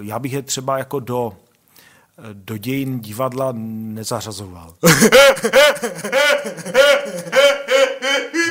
já 0.00 0.18
bych 0.18 0.32
je 0.32 0.42
třeba 0.42 0.78
jako 0.78 1.00
do 1.00 1.36
do 2.32 2.56
dějin 2.56 3.00
divadla 3.00 3.52
nezařazoval. 3.54 4.74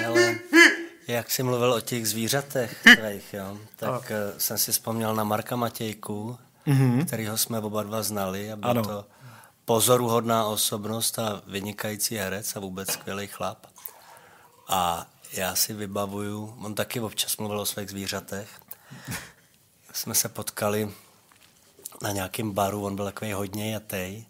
Hele, 0.02 0.36
jak 1.10 1.32
jsi 1.32 1.44
mluvil 1.44 1.74
o 1.74 1.82
těch 1.82 2.08
zvířatech 2.08 2.82
tvých, 2.82 3.34
jo, 3.34 3.58
tak 3.76 4.12
a. 4.12 4.16
Eh, 4.16 4.40
jsem 4.40 4.58
si 4.58 4.72
vzpomněl 4.72 5.16
na 5.16 5.24
Marka 5.24 5.56
Matějku, 5.56 6.38
mm-hmm. 6.68 7.06
kterýho 7.06 7.38
jsme 7.38 7.60
oba 7.60 7.84
dva 7.84 8.04
znali 8.04 8.52
a 8.52 8.56
byl 8.56 8.70
ano. 8.70 8.84
to 8.84 9.06
pozoruhodná 9.66 10.46
osobnost 10.46 11.20
a 11.20 11.42
vynikající 11.48 12.16
herec 12.16 12.56
a 12.56 12.60
vůbec 12.60 12.92
skvělý 12.92 13.28
chlap. 13.28 13.66
A 14.68 15.06
já 15.34 15.56
si 15.56 15.74
vybavuju, 15.74 16.56
on 16.62 16.76
taky 16.76 17.00
občas 17.00 17.38
mluvil 17.38 17.60
o 17.60 17.66
svých 17.66 17.90
zvířatech. 17.90 18.50
Jsme 19.94 20.16
se 20.16 20.30
potkali 20.30 20.92
na 22.02 22.12
nějakém 22.12 22.52
baru, 22.52 22.86
on 22.86 22.96
byl 22.96 23.06
takový 23.06 23.34
hodně 23.34 23.74
jatej 23.74 24.26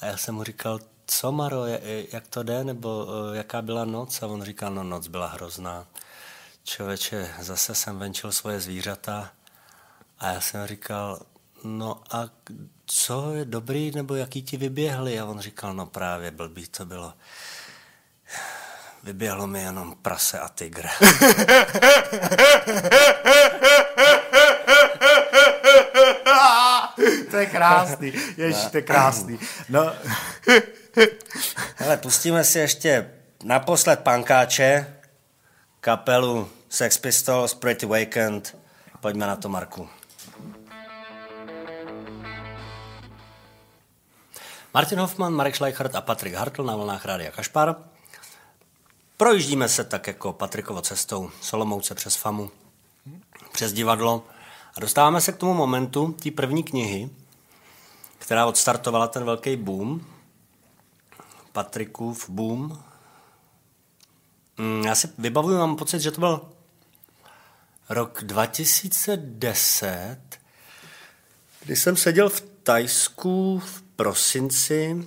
a 0.00 0.06
já 0.06 0.16
jsem 0.16 0.34
mu 0.34 0.44
říkal, 0.44 0.80
co 1.06 1.32
Maro, 1.32 1.66
jak 2.12 2.28
to 2.28 2.42
jde, 2.42 2.64
nebo 2.64 3.06
eh, 3.32 3.36
jaká 3.36 3.62
byla 3.62 3.84
noc? 3.84 4.22
A 4.22 4.26
on 4.26 4.42
říkal, 4.42 4.74
no 4.74 4.82
noc 4.82 5.06
byla 5.06 5.26
hrozná. 5.26 5.86
Člověče, 6.64 7.30
zase 7.40 7.74
jsem 7.74 7.98
venčil 7.98 8.32
svoje 8.32 8.60
zvířata 8.60 9.30
a 10.18 10.32
já 10.32 10.40
jsem 10.40 10.66
říkal, 10.66 11.20
no 11.64 12.02
a 12.10 12.28
co 12.86 13.34
je 13.34 13.44
dobrý, 13.44 13.90
nebo 13.90 14.14
jaký 14.14 14.42
ti 14.42 14.56
vyběhli? 14.56 15.20
A 15.20 15.24
on 15.24 15.40
říkal, 15.40 15.74
no 15.74 15.86
právě 15.86 16.30
blbý 16.30 16.66
to 16.66 16.86
bylo. 16.86 17.14
Vyběhlo 19.02 19.46
mi 19.46 19.62
jenom 19.62 19.96
prase 20.02 20.40
a 20.40 20.48
tygr. 20.48 20.86
to 27.30 27.36
je 27.36 27.46
krásný, 27.46 28.12
ježiš, 28.36 28.64
to 28.70 28.76
je 28.76 28.82
krásný. 28.82 29.38
No. 29.68 29.92
Hele, 31.76 31.96
pustíme 31.96 32.44
si 32.44 32.58
ještě 32.58 33.10
naposled 33.44 34.00
pankáče, 34.00 34.99
kapelu 35.80 36.48
Sex 36.68 36.98
Pistols, 36.98 37.54
Pretty 37.54 37.86
Weekend. 37.86 38.56
Pojďme 39.00 39.26
na 39.26 39.36
to, 39.36 39.48
Marku. 39.48 39.88
Martin 44.74 44.98
Hoffman, 44.98 45.32
Marek 45.32 45.56
Schleichert 45.56 45.94
a 45.94 46.00
Patrik 46.00 46.34
Hartl 46.34 46.64
na 46.64 46.76
vlnách 46.76 47.04
Rádia 47.04 47.30
Kašpar. 47.30 47.76
Projíždíme 49.16 49.68
se 49.68 49.84
tak 49.84 50.06
jako 50.06 50.32
Patrikovo 50.32 50.80
cestou 50.80 51.30
Solomouce 51.40 51.94
přes 51.94 52.16
Famu, 52.16 52.50
přes 53.52 53.72
divadlo 53.72 54.26
a 54.76 54.80
dostáváme 54.80 55.20
se 55.20 55.32
k 55.32 55.36
tomu 55.36 55.54
momentu 55.54 56.12
té 56.12 56.30
první 56.30 56.62
knihy, 56.62 57.10
která 58.18 58.46
odstartovala 58.46 59.08
ten 59.08 59.24
velký 59.24 59.56
boom, 59.56 60.06
Patrikův 61.52 62.30
boom. 62.30 62.89
Mm, 64.60 64.82
já 64.84 64.94
si 64.94 65.08
vybavuju, 65.18 65.58
mám 65.58 65.76
pocit, 65.76 66.00
že 66.00 66.10
to 66.10 66.20
byl 66.20 66.48
rok 67.88 68.24
2010, 68.24 70.18
kdy 71.60 71.76
jsem 71.76 71.96
seděl 71.96 72.28
v 72.28 72.40
Tajsku 72.40 73.58
v 73.58 73.82
prosinci 73.82 75.06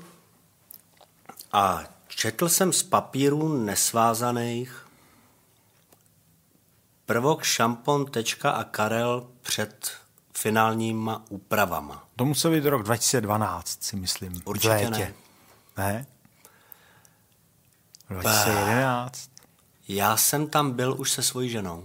a 1.52 1.84
četl 2.08 2.50
jsem 2.50 2.74
z 2.74 2.84
papíru 2.84 3.64
nesvázaných 3.64 4.88
prvok 7.06 7.44
šampon, 7.44 8.06
tečka 8.06 8.52
a 8.52 8.64
Karel 8.64 9.28
před 9.42 9.92
finálníma 10.38 11.26
úpravama. 11.30 12.08
To 12.16 12.26
musel 12.26 12.52
být 12.52 12.66
rok 12.66 12.84
2012, 12.84 13.84
si 13.84 13.96
myslím. 13.96 14.42
Určitě 14.46 14.90
ne. 14.90 15.14
Ne? 15.78 16.06
2011. 18.10 19.33
Já 19.88 20.18
jsem 20.18 20.48
tam 20.48 20.72
byl 20.72 20.96
už 20.98 21.12
se 21.12 21.24
svojí 21.24 21.50
ženou. 21.50 21.84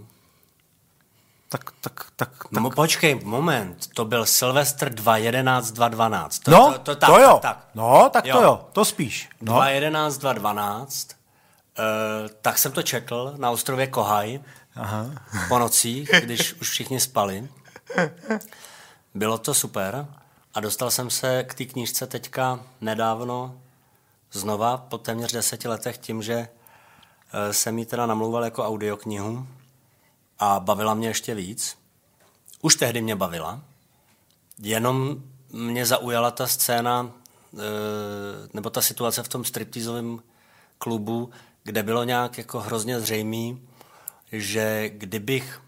Tak, 1.48 1.70
tak, 1.80 2.06
tak, 2.16 2.30
tak. 2.50 2.50
No 2.50 2.70
počkej, 2.70 3.20
moment, 3.24 3.86
to 3.94 4.04
byl 4.04 4.26
Silvestr 4.26 4.88
2.11, 4.88 5.60
2.12. 5.60 6.42
To, 6.42 6.50
no, 6.50 6.72
to, 6.72 6.78
to, 6.78 6.96
tak, 6.96 7.10
to 7.10 7.20
jo. 7.20 7.38
Tak, 7.42 7.56
tak. 7.56 7.68
No, 7.74 8.10
tak 8.12 8.26
jo. 8.26 8.36
to 8.36 8.42
jo, 8.42 8.68
to 8.72 8.84
spíš. 8.84 9.28
No. 9.40 9.52
2.11, 9.52 10.08
2.12, 10.08 11.14
uh, 11.78 11.84
tak 12.42 12.58
jsem 12.58 12.72
to 12.72 12.82
četl 12.82 13.34
na 13.36 13.50
ostrově 13.50 13.86
Kohaj 13.86 14.40
Aha. 14.74 15.10
po 15.48 15.58
nocích, 15.58 16.10
když 16.20 16.52
už 16.52 16.70
všichni 16.70 17.00
spali. 17.00 17.48
Bylo 19.14 19.38
to 19.38 19.54
super 19.54 20.06
a 20.54 20.60
dostal 20.60 20.90
jsem 20.90 21.10
se 21.10 21.44
k 21.44 21.54
té 21.54 21.64
knížce 21.64 22.06
teďka 22.06 22.60
nedávno 22.80 23.60
znova 24.32 24.76
po 24.76 24.98
téměř 24.98 25.32
deseti 25.32 25.68
letech 25.68 25.98
tím, 25.98 26.22
že 26.22 26.48
jsem 27.50 27.78
ji 27.78 27.86
teda 27.86 28.06
namlouval 28.06 28.44
jako 28.44 28.64
audioknihu 28.64 29.46
a 30.38 30.60
bavila 30.60 30.94
mě 30.94 31.08
ještě 31.08 31.34
víc. 31.34 31.78
Už 32.62 32.76
tehdy 32.76 33.02
mě 33.02 33.16
bavila, 33.16 33.60
jenom 34.58 35.22
mě 35.52 35.86
zaujala 35.86 36.30
ta 36.30 36.46
scéna 36.46 37.10
eh, 37.54 37.58
nebo 38.52 38.70
ta 38.70 38.80
situace 38.80 39.22
v 39.22 39.28
tom 39.28 39.44
striptizovém 39.44 40.22
klubu, 40.78 41.30
kde 41.64 41.82
bylo 41.82 42.04
nějak 42.04 42.38
jako 42.38 42.60
hrozně 42.60 43.00
zřejmý, 43.00 43.68
že 44.32 44.88
kdybych 44.88 45.60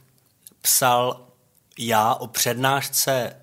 psal 0.62 1.26
já 1.78 2.14
o 2.14 2.26
přednášce 2.26 3.36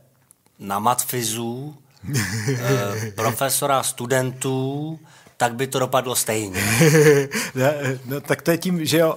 na 0.59 0.79
matfizu, 0.79 1.77
eh, 2.15 3.11
profesora 3.15 3.83
studentů, 3.83 4.99
tak 5.37 5.55
by 5.55 5.67
to 5.67 5.79
dopadlo 5.79 6.15
stejně. 6.15 6.63
no, 7.55 7.65
no, 8.05 8.21
tak 8.21 8.41
to 8.41 8.51
je 8.51 8.57
tím, 8.57 8.85
že 8.85 8.97
jo. 8.97 9.15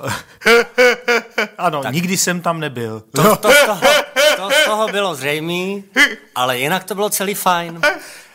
ano, 1.58 1.82
tak. 1.82 1.94
nikdy 1.94 2.16
jsem 2.16 2.40
tam 2.40 2.60
nebyl. 2.60 3.00
To, 3.00 3.22
to, 3.22 3.36
to, 3.36 3.52
z 3.52 3.64
toho, 3.66 3.80
to 4.36 4.50
z 4.50 4.64
toho 4.64 4.88
bylo 4.88 5.14
zřejmé, 5.14 5.82
ale 6.34 6.58
jinak 6.58 6.84
to 6.84 6.94
bylo 6.94 7.10
celý 7.10 7.34
fajn. 7.34 7.80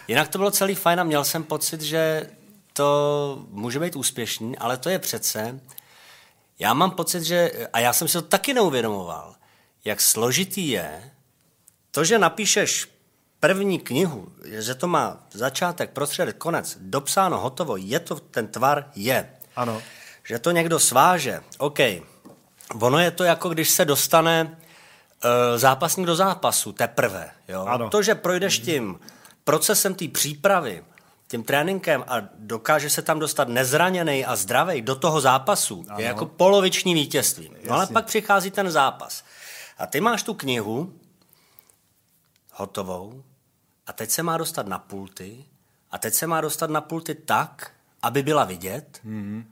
Jinak 0.07 0.27
to 0.27 0.37
bylo 0.37 0.51
celý 0.51 0.75
fajn 0.75 0.99
a 0.99 1.03
měl 1.03 1.23
jsem 1.23 1.43
pocit, 1.43 1.81
že 1.81 2.29
to 2.73 3.45
může 3.49 3.79
být 3.79 3.95
úspěšný, 3.95 4.57
ale 4.57 4.77
to 4.77 4.89
je 4.89 4.99
přece, 4.99 5.59
já 6.59 6.73
mám 6.73 6.91
pocit, 6.91 7.23
že, 7.23 7.51
a 7.73 7.79
já 7.79 7.93
jsem 7.93 8.07
si 8.07 8.13
to 8.13 8.21
taky 8.21 8.53
neuvědomoval, 8.53 9.35
jak 9.85 10.01
složitý 10.01 10.69
je 10.69 11.11
to, 11.91 12.03
že 12.03 12.19
napíšeš 12.19 12.87
první 13.47 13.79
knihu, 13.79 14.27
že 14.45 14.75
to 14.75 14.87
má 14.87 15.17
začátek, 15.31 15.89
prostředek, 15.89 16.37
konec, 16.37 16.77
dopsáno, 16.81 17.37
hotovo, 17.39 17.77
je 17.77 17.99
to, 17.99 18.15
ten 18.19 18.47
tvar 18.47 18.89
je. 18.95 19.29
Ano. 19.55 19.81
Že 20.23 20.39
to 20.39 20.51
někdo 20.51 20.79
sváže, 20.79 21.41
OK. 21.57 21.79
Ono 22.81 22.99
je 22.99 23.11
to 23.11 23.23
jako 23.23 23.49
když 23.49 23.69
se 23.69 23.85
dostane 23.85 24.43
uh, 24.43 25.57
zápasník 25.57 26.07
do 26.07 26.15
zápasu 26.15 26.71
teprve. 26.71 27.31
Jo? 27.47 27.65
Ano. 27.65 27.89
To, 27.89 28.01
že 28.01 28.15
projdeš 28.15 28.59
tím 28.59 28.99
procesem 29.43 29.95
té 29.95 30.07
přípravy, 30.07 30.83
tím 31.27 31.43
tréninkem 31.43 32.03
a 32.07 32.21
dokáže 32.37 32.89
se 32.89 33.01
tam 33.01 33.19
dostat 33.19 33.47
nezraněný 33.47 34.25
a 34.25 34.35
zdravý 34.35 34.81
do 34.81 34.95
toho 34.95 35.21
zápasu, 35.21 35.85
ano. 35.89 35.99
je 35.99 36.05
jako 36.05 36.25
poloviční 36.25 36.93
vítězství. 36.93 37.51
No 37.69 37.75
ale 37.75 37.87
pak 37.87 38.05
přichází 38.05 38.51
ten 38.51 38.71
zápas. 38.71 39.23
A 39.77 39.85
ty 39.85 40.01
máš 40.01 40.23
tu 40.23 40.33
knihu 40.33 40.93
hotovou 42.53 43.23
a 43.87 43.93
teď 43.93 44.09
se 44.09 44.23
má 44.23 44.37
dostat 44.37 44.67
na 44.67 44.79
pulty 44.79 45.45
a 45.91 45.97
teď 45.97 46.13
se 46.13 46.27
má 46.27 46.41
dostat 46.41 46.69
na 46.69 46.81
pulty 46.81 47.15
tak, 47.15 47.71
aby 48.01 48.23
byla 48.23 48.43
vidět 48.43 48.99
mm. 49.03 49.45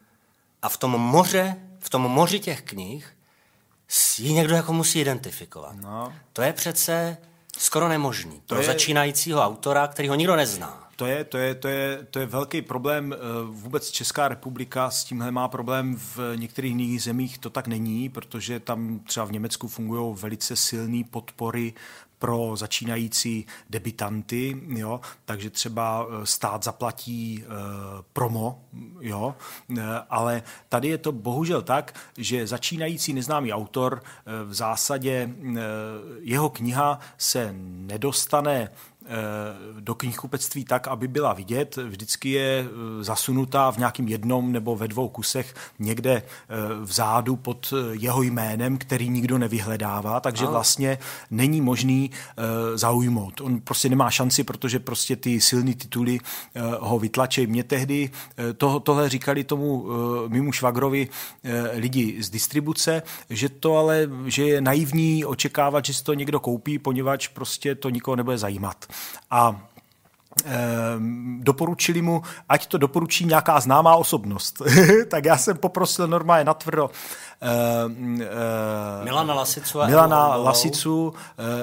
a 0.62 0.70
v 0.70 0.78
tom 0.78 0.92
moře, 0.92 1.56
v 1.80 1.90
tom 1.90 2.02
moři 2.02 2.40
těch 2.40 2.62
knih 2.62 3.18
ji 4.18 4.34
někdo 4.34 4.56
jako 4.56 4.74
musí 4.74 5.00
identifikovat. 5.00 5.76
No. 5.82 6.14
To 6.34 6.42
je 6.42 6.54
přece 6.54 7.18
skoro 7.58 7.88
nemožný 7.88 8.32
to 8.32 8.56
pro 8.56 8.60
je... 8.60 8.68
začínajícího 8.68 9.42
autora, 9.42 9.88
který 9.88 10.08
ho 10.08 10.16
nikdo 10.16 10.36
nezná. 10.36 10.84
To 10.96 11.06
je, 11.06 11.24
to, 11.24 11.38
je, 11.38 11.56
to, 11.56 11.68
je, 11.68 12.08
to 12.12 12.20
je 12.20 12.26
velký 12.26 12.62
problém. 12.62 13.14
Eh, 13.14 13.18
vůbec 13.46 13.92
Česká 13.92 14.28
republika 14.28 14.90
s 14.90 15.04
tímhle 15.04 15.32
má 15.32 15.48
problém. 15.48 15.96
V 15.96 16.34
některých 16.36 16.72
jiných 16.72 17.04
zemích 17.04 17.38
to 17.38 17.50
tak 17.50 17.68
není, 17.68 18.10
protože 18.10 18.60
tam 18.60 19.00
třeba 19.00 19.26
v 19.26 19.32
Německu 19.32 19.68
fungují 19.68 20.16
velice 20.18 20.56
silné 20.56 21.04
podpory 21.12 21.74
pro 22.24 22.56
začínající 22.56 23.46
debitanty, 23.70 24.62
jo, 24.68 25.02
takže 25.26 25.50
třeba 25.50 26.08
eh, 26.08 26.26
stát 26.26 26.64
zaplatí 26.64 27.44
uh, 27.44 27.54
promo, 28.14 28.64
jo, 29.00 29.36
ale 30.10 30.44
tady 30.70 30.88
je 30.88 30.98
to 30.98 31.12
bohužel 31.12 31.62
tak, 31.62 31.96
že 32.18 32.48
začínající 32.48 33.14
neznámý 33.14 33.54
autor 33.54 34.04
v 34.46 34.54
zásadě 34.54 35.30
jeho 36.22 36.50
kniha 36.50 37.00
se 37.18 37.56
nedostane 37.58 38.70
Eh, 38.70 38.93
do 39.80 39.96
knihkupectví 39.96 40.66
tak, 40.66 40.88
aby 40.88 41.08
byla 41.08 41.34
vidět. 41.34 41.76
Vždycky 41.76 42.30
je 42.30 42.66
eh, 42.66 43.04
zasunutá 43.04 43.72
v 43.72 43.78
nějakým 43.78 44.08
jednom 44.08 44.52
nebo 44.52 44.76
ve 44.76 44.88
dvou 44.88 45.10
kusech 45.10 45.56
někde 45.80 46.12
eh, 46.14 46.24
vzadu 46.82 47.36
pod 47.36 47.74
jeho 47.92 48.22
jménem, 48.22 48.78
který 48.78 49.10
nikdo 49.10 49.38
nevyhledává, 49.38 50.20
takže 50.20 50.46
vlastně 50.46 50.98
není 51.32 51.62
možný 51.62 52.12
zaujmout. 52.76 53.42
On 53.42 53.60
prostě 53.60 53.90
nemá 53.90 54.10
šanci, 54.10 54.44
protože 54.44 54.80
prostě 54.80 55.16
ty 55.16 55.42
silné 55.42 55.74
tituly 55.74 56.20
ho 56.80 57.00
vytlačí. 57.00 57.48
Mě 57.48 57.64
tehdy 57.64 58.10
to, 58.58 58.80
tohle 58.80 59.10
říkali 59.10 59.44
tomu 59.44 59.86
mimo 60.28 60.52
švagrovi 60.52 61.08
lidi 61.74 62.24
z 62.24 62.30
distribuce, 62.30 63.04
že 63.30 63.50
to 63.50 63.78
ale, 63.78 64.10
že 64.26 64.44
je 64.44 64.62
naivní 64.62 65.26
očekávat, 65.26 65.86
že 65.86 65.94
si 65.94 66.04
to 66.04 66.14
někdo 66.14 66.40
koupí, 66.40 66.80
poněvadž 66.80 67.28
prostě 67.28 67.76
to 67.76 67.90
nikoho 67.90 68.16
nebude 68.16 68.38
zajímat 68.38 68.86
a 69.32 69.62
ehm, 70.46 71.40
doporučili 71.44 72.02
mu, 72.02 72.22
ať 72.50 72.68
to 72.68 72.78
doporučí 72.78 73.26
nějaká 73.26 73.60
známá 73.60 73.96
osobnost. 73.96 74.62
tak 75.10 75.26
já 75.26 75.38
jsem 75.38 75.58
poprosil 75.58 76.08
normálně 76.08 76.46
natvrdo 76.46 76.90
uh, 77.44 77.92
uh, 77.92 79.04
Milana 79.04 79.34
Lasicu 79.34 79.82
a 79.82 79.88
Milana 79.88 80.34
Evu 80.36 80.44
Lasicu, 80.44 81.08
uh, 81.08 81.14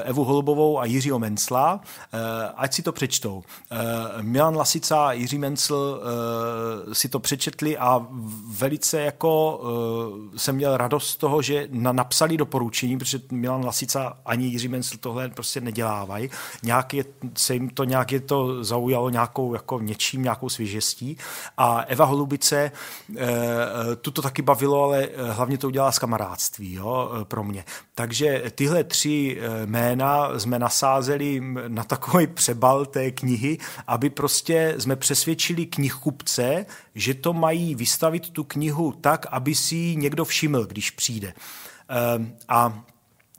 Evu 0.05 0.25
Holubovou 0.25 0.81
a 0.81 0.85
Jiřího 0.85 1.19
Mencla, 1.19 1.75
uh, 1.75 2.21
ať 2.57 2.75
si 2.75 2.83
to 2.83 2.93
přečtou. 2.93 3.37
Uh, 3.37 4.23
Milan 4.23 4.57
Lasica 4.57 5.07
a 5.07 5.13
Jiří 5.13 5.39
Mencl 5.39 5.75
uh, 5.75 6.93
si 6.93 7.09
to 7.09 7.19
přečetli 7.21 7.79
a 7.79 8.07
velice 8.59 9.01
jako 9.01 9.59
uh, 9.59 10.37
jsem 10.37 10.57
měl 10.57 10.77
radost 10.77 11.09
z 11.09 11.17
toho, 11.17 11.43
že 11.43 11.69
na, 11.71 11.93
napsali 11.93 12.37
doporučení, 12.37 12.99
protože 12.99 13.21
Milan 13.33 13.65
Lasica 13.65 14.17
ani 14.27 14.47
Jiří 14.47 14.69
Mencl 14.69 14.97
tohle 15.01 15.29
prostě 15.29 15.61
nedělávají. 15.61 16.31
Nějak 16.63 16.95
je, 16.95 17.05
se 17.37 17.55
jim 17.55 17.71
to 17.71 17.85
nějak 17.85 18.13
je 18.13 18.21
to 18.21 18.65
zaujalo 18.65 19.11
nějakou 19.11 19.55
jako 19.55 19.81
něčím, 19.81 20.23
nějakou 20.23 20.49
svěžestí. 20.49 21.17
A 21.57 21.85
Eva 21.87 22.05
Holubice, 22.05 22.73
uh, 23.09 23.17
tuto 24.01 24.23
taky 24.23 24.43
bavilo, 24.43 24.85
ale 24.85 25.09
hlavně 25.31 25.59
to 25.59 25.70
udělá 25.71 25.93
z 25.93 25.99
kamarádství 25.99 26.73
jo, 26.73 27.11
e, 27.21 27.25
pro 27.25 27.45
mě. 27.45 27.65
Takže 27.95 28.43
tyhle 28.55 28.85
tři 28.85 29.39
e, 29.41 29.67
jména 29.67 30.39
jsme 30.39 30.59
nasázeli 30.59 31.43
na 31.69 31.85
takový 31.85 32.27
přebal 32.27 32.87
té 32.87 33.11
knihy, 33.11 33.59
aby 33.87 34.11
prostě 34.11 34.75
jsme 34.79 34.97
přesvědčili 34.97 35.67
knihkupce, 35.67 36.67
že 36.95 37.15
to 37.15 37.33
mají 37.33 37.75
vystavit 37.75 38.31
tu 38.31 38.45
knihu 38.45 38.93
tak, 38.93 39.27
aby 39.31 39.55
si 39.55 39.75
ji 39.75 39.97
někdo 39.97 40.25
všiml, 40.25 40.67
když 40.67 40.91
přijde. 40.91 41.35
Ehm, 41.89 42.33
a 42.49 42.85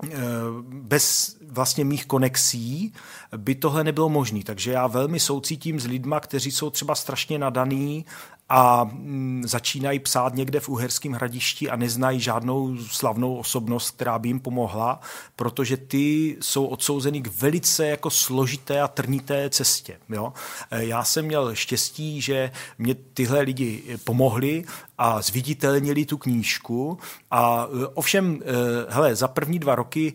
e, 0.03 0.17
bez 0.63 1.37
vlastně 1.51 1.85
mých 1.85 2.05
konexí 2.05 2.93
by 3.37 3.55
tohle 3.55 3.83
nebylo 3.83 4.09
možné. 4.09 4.39
Takže 4.43 4.71
já 4.71 4.87
velmi 4.87 5.19
soucítím 5.19 5.79
s 5.79 5.85
lidma, 5.85 6.19
kteří 6.19 6.51
jsou 6.51 6.69
třeba 6.69 6.95
strašně 6.95 7.39
nadaný 7.39 8.05
a 8.53 8.83
mm, 8.83 9.43
začínají 9.45 9.99
psát 9.99 10.35
někde 10.35 10.59
v 10.59 10.69
Uherském 10.69 11.11
hradišti 11.11 11.69
a 11.69 11.75
neznají 11.75 12.19
žádnou 12.19 12.77
slavnou 12.77 13.35
osobnost, 13.35 13.91
která 13.91 14.19
by 14.19 14.29
jim 14.29 14.39
pomohla, 14.39 14.99
protože 15.35 15.77
ty 15.77 16.37
jsou 16.41 16.65
odsouzený 16.65 17.21
k 17.21 17.27
velice 17.27 17.87
jako 17.87 18.09
složité 18.09 18.81
a 18.81 18.87
trnité 18.87 19.49
cestě. 19.49 19.97
Jo? 20.09 20.33
E, 20.71 20.85
já 20.85 21.03
jsem 21.03 21.25
měl 21.25 21.55
štěstí, 21.55 22.21
že 22.21 22.51
mě 22.77 22.95
tyhle 22.95 23.41
lidi 23.41 23.83
pomohli 24.03 24.63
a 24.97 25.21
zviditelnili 25.21 26.05
tu 26.05 26.17
knížku 26.17 26.97
a 27.31 27.67
e, 27.83 27.87
ovšem, 27.87 28.39
e, 28.41 28.45
hele, 28.93 29.15
za 29.15 29.27
první 29.27 29.59
dva 29.59 29.75
roky 29.75 30.13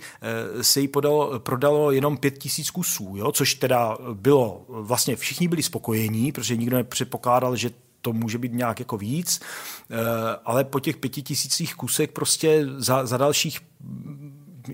se 0.60 0.80
jí 0.80 0.88
podalo, 0.88 1.38
prodalo 1.38 1.90
jenom 1.90 2.16
pět 2.16 2.38
tisíc 2.38 2.70
kusů, 2.70 3.14
jo? 3.16 3.32
což 3.32 3.54
teda 3.54 3.98
bylo, 4.12 4.64
vlastně 4.68 5.16
všichni 5.16 5.48
byli 5.48 5.62
spokojení, 5.62 6.32
protože 6.32 6.56
nikdo 6.56 6.76
nepředpokládal, 6.76 7.56
že 7.56 7.85
to 8.06 8.12
může 8.12 8.38
být 8.38 8.52
nějak 8.52 8.78
jako 8.78 8.96
víc, 8.96 9.40
eh, 9.90 9.96
ale 10.44 10.64
po 10.64 10.80
těch 10.80 10.96
pěti 10.96 11.22
tisících 11.22 11.74
kusek 11.74 12.12
prostě 12.12 12.66
za, 12.76 13.06
za 13.06 13.16
dalších 13.16 13.60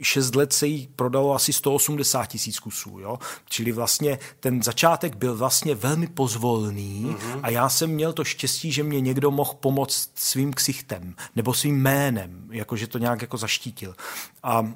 šest 0.03 0.35
let 0.35 0.53
se 0.53 0.67
jí 0.67 0.89
prodalo 0.97 1.35
asi 1.35 1.53
180 1.53 2.27
tisíc 2.27 2.59
kusů, 2.59 2.99
jo? 3.01 3.19
Čili 3.49 3.73
vlastně 3.73 4.19
ten 4.41 4.63
začátek 4.63 5.17
byl 5.17 5.37
vlastně 5.37 5.75
velmi 5.75 6.07
pozvolný 6.07 7.07
mm-hmm. 7.07 7.41
a 7.43 7.51
já 7.51 7.69
jsem 7.69 7.91
měl 7.91 8.13
to 8.13 8.25
štěstí, 8.25 8.73
že 8.73 8.83
mě 8.83 9.01
někdo 9.01 9.31
mohl 9.31 9.55
pomoct 9.61 10.11
svým 10.15 10.53
ksichtem 10.53 11.15
nebo 11.37 11.55
svým 11.55 11.83
jménem, 11.83 12.49
jakože 12.51 12.87
to 12.87 12.99
nějak 12.99 13.23
jako 13.23 13.37
zaštítil. 13.37 13.95
A 14.43 14.73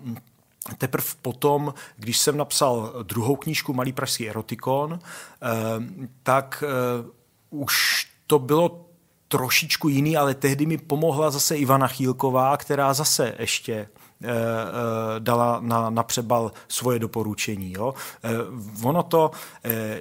Teprve 0.78 1.07
potom, 1.23 1.74
když 1.97 2.19
jsem 2.19 2.37
napsal 2.37 2.93
druhou 3.03 3.37
knížku 3.37 3.73
Malý 3.73 3.93
pražský 3.93 4.28
erotikon, 4.28 4.99
eh, 4.99 5.47
tak 6.23 6.65
eh, 6.66 7.11
už 7.51 8.07
to 8.27 8.39
bylo 8.39 8.86
trošičku 9.28 9.89
jiný, 9.89 10.16
ale 10.16 10.35
tehdy 10.35 10.66
mi 10.66 10.78
pomohla 10.78 11.31
zase 11.31 11.57
Ivana 11.57 11.86
Chýlková, 11.86 12.57
která 12.57 12.94
zase 12.94 13.35
ještě 13.39 13.73
eh, 13.74 13.89
eh, 14.28 14.31
dala 15.19 15.61
na, 15.61 15.90
na 15.90 16.03
přebal 16.03 16.53
svoje 16.69 16.98
doporučení. 16.98 17.73
Jo. 17.73 17.94
Eh, 18.24 18.31
ono 18.82 19.03
to 19.03 19.31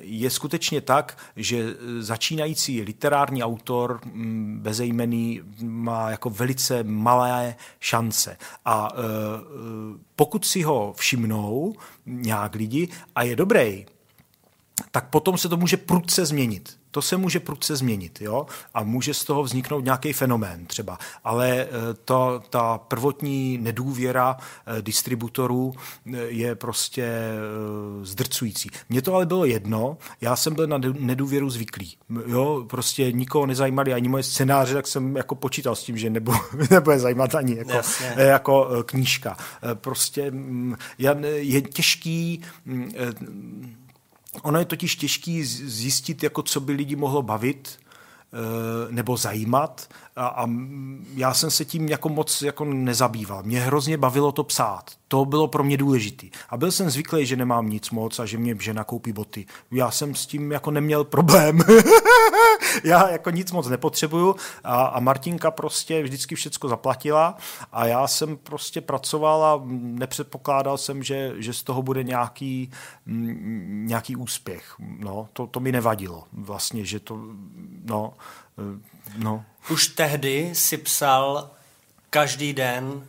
je 0.02 0.30
skutečně 0.30 0.82
tak, 0.82 1.18
že 1.36 1.76
začínající 2.00 2.82
literární 2.82 3.44
autor 3.44 4.00
mm, 4.06 4.60
bezejmený 4.62 5.42
má 5.62 6.10
jako 6.10 6.30
velice 6.30 6.84
malé 6.84 7.56
šance. 7.80 8.38
A 8.66 8.92
pokud 10.16 10.46
si 10.46 10.62
ho 10.62 10.94
všimnou 10.98 11.76
nějak 12.06 12.56
lidi 12.56 12.88
a 13.16 13.24
je 13.24 13.36
dobrý, 13.36 13.86
tak 14.92 15.10
potom 15.10 15.38
se 15.38 15.50
to 15.50 15.58
může 15.58 15.78
prudce 15.78 16.26
změnit 16.26 16.78
to 16.96 17.02
se 17.02 17.18
může 17.18 17.40
prudce 17.40 17.76
změnit 17.76 18.22
jo? 18.22 18.46
a 18.74 18.84
může 18.84 19.14
z 19.14 19.24
toho 19.24 19.44
vzniknout 19.44 19.84
nějaký 19.84 20.14
fenomén 20.14 20.66
třeba. 20.66 20.98
Ale 21.24 21.50
eh, 21.50 21.68
to, 22.06 22.42
ta 22.50 22.78
prvotní 22.78 23.58
nedůvěra 23.58 24.38
eh, 24.38 24.82
distributorů 24.82 25.74
eh, 25.74 26.18
je 26.28 26.56
prostě 26.56 27.12
zdrcující. 28.02 28.70
Mně 28.90 29.02
to 29.02 29.16
ale 29.16 29.26
bylo 29.26 29.46
jedno, 29.46 29.98
já 30.22 30.36
jsem 30.36 30.56
byl 30.56 30.68
na 30.68 30.78
nedůvěru 31.00 31.50
zvyklý. 31.50 31.98
Jo? 32.28 32.66
Prostě 32.70 33.12
nikoho 33.12 33.46
nezajímali 33.46 33.94
ani 33.94 34.08
moje 34.08 34.24
scénáře, 34.24 34.74
tak 34.74 34.88
jsem 34.88 35.16
jako 35.16 35.36
počítal 35.36 35.76
s 35.76 35.84
tím, 35.84 35.98
že 35.98 36.10
nebo, 36.10 36.34
nebude 36.72 37.00
zajímat 37.00 37.36
ani 37.36 37.58
jako, 37.58 37.82
jako 38.18 38.84
knížka. 38.86 39.38
Prostě 39.74 40.32
mm, 40.32 40.76
je 40.98 41.62
těžký 41.62 42.42
mm, 42.66 42.92
Ono 44.42 44.60
je 44.60 44.66
totiž 44.66 44.96
těžký 44.96 45.44
zjistit, 45.44 46.24
jako 46.24 46.42
co 46.44 46.60
by 46.60 46.74
lidi 46.74 46.96
mohlo 46.96 47.22
bavit 47.22 47.80
eh, 47.80 48.92
nebo 48.92 49.18
zajímat 49.18 49.90
a, 50.16 50.28
a 50.28 50.48
já 51.14 51.34
jsem 51.34 51.52
se 51.52 51.66
tím 51.66 51.90
jako 51.90 52.10
moc 52.10 52.42
jako 52.42 52.66
nezabýval. 52.66 53.44
Mě 53.44 53.62
hrozně 53.62 53.98
bavilo 53.98 54.32
to 54.32 54.44
psát. 54.44 54.92
To 55.08 55.26
bylo 55.26 55.48
pro 55.48 55.64
mě 55.64 55.78
důležité. 55.78 56.28
A 56.50 56.58
byl 56.58 56.72
jsem 56.72 56.90
zvyklý, 56.90 57.26
že 57.26 57.36
nemám 57.36 57.70
nic 57.70 57.92
moc 57.92 58.20
a 58.20 58.26
že 58.26 58.38
mě 58.38 58.56
žena 58.60 58.84
koupí 58.84 59.14
boty. 59.14 59.46
Já 59.72 59.92
jsem 59.92 60.16
s 60.16 60.26
tím 60.26 60.52
jako 60.52 60.72
neměl 60.72 61.04
problém. 61.04 61.60
já 62.84 63.10
jako 63.10 63.30
nic 63.30 63.52
moc 63.52 63.68
nepotřebuju 63.68 64.36
a, 64.64 64.86
a 64.86 65.00
Martinka 65.00 65.52
prostě 65.52 66.04
vždycky 66.04 66.36
všecko 66.36 66.70
zaplatila 66.70 67.38
a 67.72 67.86
já 67.86 68.08
jsem 68.08 68.38
prostě 68.38 68.82
pracoval 68.82 69.44
a 69.44 69.62
nepředpokládal 69.82 70.78
jsem, 70.78 71.04
že, 71.04 71.34
že 71.38 71.54
z 71.54 71.64
toho 71.64 71.82
bude 71.82 72.04
nějaký, 72.04 72.72
m, 73.08 73.88
nějaký 73.88 74.16
úspěch. 74.16 74.76
No, 74.80 75.28
to, 75.34 75.48
to 75.48 75.60
mi 75.60 75.72
nevadilo 75.72 76.24
vlastně, 76.34 76.86
že 76.86 77.00
to, 77.00 77.20
no, 77.86 78.14
no. 79.18 79.46
Už 79.72 79.88
tehdy 79.88 80.50
si 80.54 80.78
psal 80.78 81.50
každý 82.10 82.54
den 82.54 83.08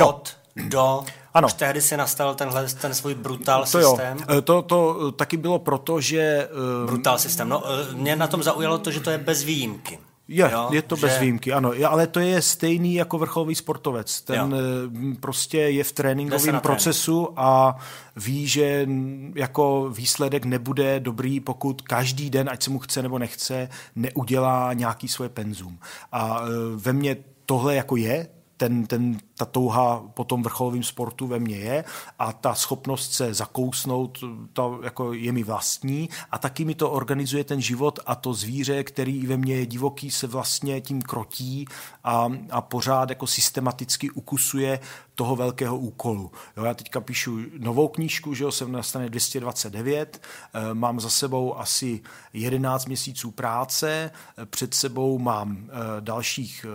jo. 0.00 0.22
Do 0.56 1.04
ano. 1.34 1.46
Už 1.46 1.52
tehdy 1.52 1.82
si 1.82 1.96
nastavil 1.96 2.34
tenhle 2.34 2.66
ten 2.68 2.94
svůj 2.94 3.14
brutal 3.14 3.60
to 3.60 3.66
systém? 3.66 4.18
Jo. 4.18 4.38
E, 4.38 4.42
to, 4.42 4.62
to 4.62 5.12
taky 5.12 5.36
bylo 5.36 5.58
proto, 5.58 6.00
že... 6.00 6.20
E, 6.20 6.86
brutal 6.86 7.18
systém. 7.18 7.48
No, 7.48 7.62
e, 7.66 7.94
mě 7.94 8.16
na 8.16 8.26
tom 8.26 8.42
zaujalo 8.42 8.78
to, 8.78 8.90
že 8.90 9.00
to 9.00 9.10
je 9.10 9.18
bez 9.18 9.42
výjimky. 9.42 9.98
Je, 10.28 10.50
jo, 10.52 10.68
je 10.72 10.82
to 10.82 10.96
že... 10.96 11.06
bez 11.06 11.18
výjimky, 11.18 11.52
ano. 11.52 11.72
Ale 11.88 12.06
to 12.06 12.20
je 12.20 12.42
stejný 12.42 12.94
jako 12.94 13.18
vrcholový 13.18 13.54
sportovec. 13.54 14.20
Ten 14.20 14.54
jo. 14.54 15.16
prostě 15.20 15.58
je 15.58 15.84
v 15.84 15.92
tréninkovém 15.92 16.60
procesu 16.60 17.28
a 17.36 17.76
ví, 18.16 18.46
že 18.46 18.88
jako 19.34 19.90
výsledek 19.90 20.44
nebude 20.44 21.00
dobrý, 21.00 21.40
pokud 21.40 21.82
každý 21.82 22.30
den, 22.30 22.48
ať 22.48 22.62
se 22.62 22.70
mu 22.70 22.78
chce 22.78 23.02
nebo 23.02 23.18
nechce, 23.18 23.68
neudělá 23.96 24.72
nějaký 24.72 25.08
svoje 25.08 25.28
penzum. 25.28 25.78
A 26.12 26.40
ve 26.74 26.92
mně 26.92 27.16
tohle 27.46 27.74
jako 27.74 27.96
je, 27.96 28.28
ten, 28.62 28.86
ten, 28.86 29.18
ta 29.34 29.44
touha 29.44 30.02
po 30.14 30.24
tom 30.24 30.42
vrcholovém 30.42 30.82
sportu 30.82 31.26
ve 31.26 31.38
mně 31.38 31.56
je 31.56 31.84
a 32.18 32.32
ta 32.32 32.54
schopnost 32.54 33.12
se 33.12 33.34
zakousnout, 33.34 34.18
to 34.52 34.80
jako 34.82 35.12
je 35.12 35.32
mi 35.32 35.42
vlastní 35.42 36.08
a 36.30 36.38
taky 36.38 36.64
mi 36.64 36.74
to 36.74 36.90
organizuje 36.90 37.44
ten 37.44 37.60
život 37.60 37.98
a 38.06 38.14
to 38.14 38.34
zvíře, 38.34 38.84
který 38.84 39.26
ve 39.26 39.36
mně 39.36 39.54
je 39.54 39.66
divoký, 39.66 40.10
se 40.10 40.26
vlastně 40.26 40.80
tím 40.80 41.02
krotí 41.02 41.66
a, 42.04 42.28
a 42.50 42.60
pořád 42.60 43.08
jako 43.08 43.26
systematicky 43.26 44.10
ukusuje 44.10 44.80
toho 45.14 45.36
velkého 45.36 45.78
úkolu. 45.78 46.30
Jo, 46.56 46.64
já 46.64 46.74
teďka 46.74 47.00
píšu 47.00 47.38
novou 47.58 47.88
knížku, 47.88 48.34
že 48.34 48.44
jsem 48.52 48.72
na 48.72 48.82
straně 48.82 49.08
229, 49.08 50.22
e, 50.54 50.74
mám 50.74 51.00
za 51.00 51.10
sebou 51.10 51.58
asi 51.58 52.00
11 52.32 52.86
měsíců 52.86 53.30
práce, 53.30 54.10
e, 54.38 54.46
před 54.46 54.74
sebou 54.74 55.18
mám 55.18 55.56
e, 55.56 56.00
dalších 56.00 56.66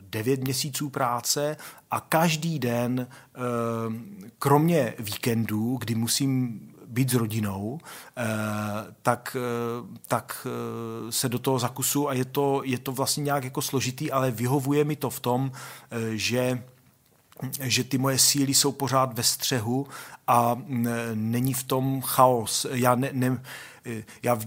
9 0.00 0.40
měsíců 0.40 0.88
práce 0.88 1.56
a 1.90 2.00
každý 2.00 2.58
den, 2.58 3.06
kromě 4.38 4.94
víkendů, 4.98 5.76
kdy 5.76 5.94
musím 5.94 6.60
být 6.86 7.10
s 7.10 7.14
rodinou, 7.14 7.78
tak, 9.02 9.36
tak 10.08 10.46
se 11.10 11.28
do 11.28 11.38
toho 11.38 11.58
zakusu 11.58 12.08
a 12.08 12.12
je 12.12 12.24
to, 12.24 12.62
je 12.64 12.78
to 12.78 12.92
vlastně 12.92 13.22
nějak 13.22 13.44
jako 13.44 13.62
složitý, 13.62 14.12
ale 14.12 14.30
vyhovuje 14.30 14.84
mi 14.84 14.96
to 14.96 15.10
v 15.10 15.20
tom, 15.20 15.52
že 16.10 16.62
že 17.60 17.84
ty 17.84 17.98
moje 17.98 18.18
síly 18.18 18.54
jsou 18.54 18.72
pořád 18.72 19.16
ve 19.16 19.22
střehu 19.22 19.86
a 20.26 20.62
není 21.14 21.54
v 21.54 21.62
tom 21.62 22.00
chaos. 22.02 22.66
Já, 22.70 22.94
ne, 22.94 23.08
ne, 23.12 23.42
já 24.22 24.38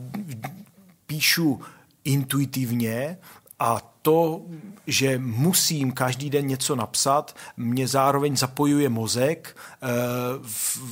píšu 1.06 1.62
intuitivně 2.04 3.18
a 3.60 3.82
to, 4.02 4.42
že 4.88 5.18
musím 5.18 5.92
každý 5.92 6.30
den 6.30 6.48
něco 6.48 6.76
napsat, 6.76 7.36
mě 7.58 7.88
zároveň 7.88 8.38
zapojuje 8.38 8.90
mozek 8.90 9.58
eh, 9.82 9.88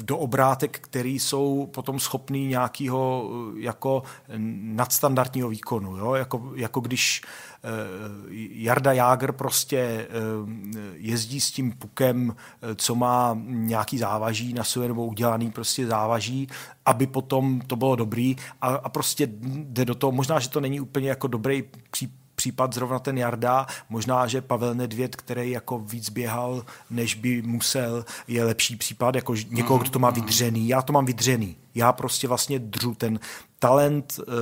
do 0.01 0.17
obrátek, 0.17 0.79
který 0.79 1.19
jsou 1.19 1.69
potom 1.73 1.99
schopný 1.99 2.47
nějakého 2.47 3.29
eh, 3.29 3.61
jako 3.61 4.03
nadstandardního 4.61 5.49
výkonu. 5.49 5.97
Jo? 5.97 6.13
Jako, 6.13 6.51
jako 6.55 6.79
když 6.79 7.21
eh, 7.23 7.69
Jarda 8.51 8.93
Jágr 8.93 9.31
prostě 9.31 10.07
jezdí 10.93 11.41
s 11.41 11.51
tím 11.51 11.71
pukem, 11.71 12.35
co 12.75 12.95
má 12.95 13.37
nějaký 13.45 13.97
závaží 13.97 14.53
na 14.53 14.63
sobě 14.63 14.87
nebo 14.87 15.05
udělaný 15.05 15.51
prostě 15.51 15.87
závaží, 15.87 16.47
aby 16.85 17.07
potom 17.07 17.61
to 17.61 17.75
bylo 17.75 17.95
dobrý 17.95 18.35
a, 18.61 18.67
a 18.67 18.89
prostě 18.89 19.27
jde 19.31 19.85
do 19.85 19.95
toho. 19.95 20.11
Možná, 20.11 20.39
že 20.39 20.49
to 20.49 20.61
není 20.61 20.79
úplně 20.79 21.09
jako 21.09 21.27
dobrý 21.27 21.63
případ 21.91 22.24
případ 22.45 22.73
zrovna 22.73 22.99
ten 22.99 23.17
Jarda, 23.17 23.65
možná, 23.89 24.27
že 24.27 24.41
Pavel 24.41 24.73
Nedvěd, 24.73 25.15
který 25.15 25.51
jako 25.51 25.79
víc 25.79 26.09
běhal, 26.09 26.65
než 26.89 27.15
by 27.15 27.41
musel, 27.41 28.05
je 28.27 28.43
lepší 28.43 28.75
případ, 28.75 29.15
jako 29.15 29.35
někoho, 29.49 29.79
kdo 29.79 29.89
to 29.89 29.99
má 29.99 30.09
mhm, 30.09 30.17
mhm. 30.17 30.25
vydřený. 30.25 30.67
Já 30.67 30.81
to 30.81 30.93
mám 30.93 31.05
vydřený. 31.05 31.57
Já 31.75 31.93
prostě 31.93 32.27
vlastně 32.27 32.59
dřu 32.59 32.95
ten 32.95 33.19
talent 33.59 34.19
uh, 34.19 34.33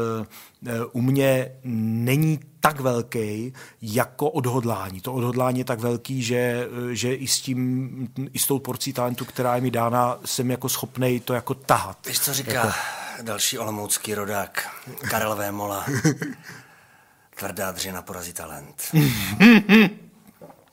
uh, 0.61 0.85
u 0.91 1.01
mě 1.01 1.51
není 1.63 2.39
tak 2.59 2.80
velký 2.80 3.53
jako 3.81 4.30
odhodlání. 4.30 5.01
To 5.01 5.13
odhodlání 5.13 5.59
je 5.59 5.65
tak 5.65 5.80
velký, 5.80 6.23
že, 6.23 6.67
uh, 6.71 6.89
že 6.89 7.15
i 7.15 7.27
s 7.27 7.41
tím, 7.41 8.09
i 8.34 8.39
s 8.39 8.47
tou 8.47 8.59
porcí 8.59 8.93
talentu, 8.93 9.25
která 9.25 9.55
je 9.55 9.61
mi 9.61 9.71
dána, 9.71 10.19
jsem 10.25 10.51
jako 10.51 10.69
schopnej 10.69 11.19
to 11.19 11.34
jako 11.34 11.53
tahat. 11.53 12.07
Víš, 12.07 12.19
co 12.19 12.34
říká 12.34 12.53
jako... 12.53 12.71
další 13.21 13.57
olomoucký 13.57 14.15
rodák, 14.15 14.69
Karel 15.09 15.35
Vémola. 15.35 15.85
Tvrdá 17.35 17.72
dřina 17.72 18.01
porazí 18.01 18.34
talent. 18.34 18.84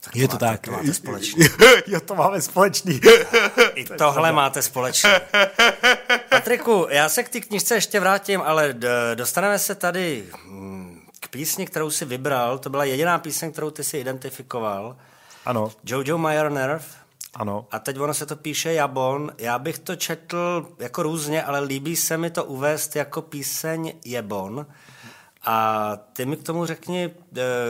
Tak 0.00 0.16
je 0.16 0.28
to, 0.28 0.32
máte, 0.32 0.46
tak. 0.46 0.60
To 0.60 0.70
máte 0.70 0.94
společný. 0.94 1.44
jo, 1.86 2.00
to 2.00 2.14
máme 2.14 2.42
společný. 2.42 3.00
I 3.74 3.84
tohle 3.84 4.32
máte 4.32 4.62
společný. 4.62 5.10
Patriku, 6.28 6.86
já 6.90 7.08
se 7.08 7.22
k 7.22 7.28
té 7.28 7.40
knižce 7.40 7.74
ještě 7.74 8.00
vrátím, 8.00 8.40
ale 8.40 8.74
dostaneme 9.14 9.58
se 9.58 9.74
tady 9.74 10.24
hm, 10.44 11.00
k 11.20 11.28
písni, 11.28 11.66
kterou 11.66 11.90
si 11.90 12.04
vybral. 12.04 12.58
To 12.58 12.70
byla 12.70 12.84
jediná 12.84 13.18
píseň, 13.18 13.52
kterou 13.52 13.70
ty 13.70 13.84
si 13.84 13.98
identifikoval. 13.98 14.96
Ano. 15.46 15.72
Jojo 15.84 16.18
Mayer 16.18 16.50
Nerve. 16.50 16.84
Ano. 17.34 17.66
A 17.70 17.78
teď 17.78 17.98
ono 17.98 18.14
se 18.14 18.26
to 18.26 18.36
píše 18.36 18.72
Jabon. 18.72 19.32
Já 19.38 19.58
bych 19.58 19.78
to 19.78 19.96
četl 19.96 20.68
jako 20.78 21.02
různě, 21.02 21.42
ale 21.42 21.60
líbí 21.60 21.96
se 21.96 22.16
mi 22.16 22.30
to 22.30 22.44
uvést 22.44 22.96
jako 22.96 23.22
píseň 23.22 23.92
Jebon. 24.04 24.66
A 25.44 25.96
ty 26.12 26.26
mi 26.26 26.36
k 26.36 26.42
tomu 26.42 26.66
řekni 26.66 27.06
uh, 27.06 27.12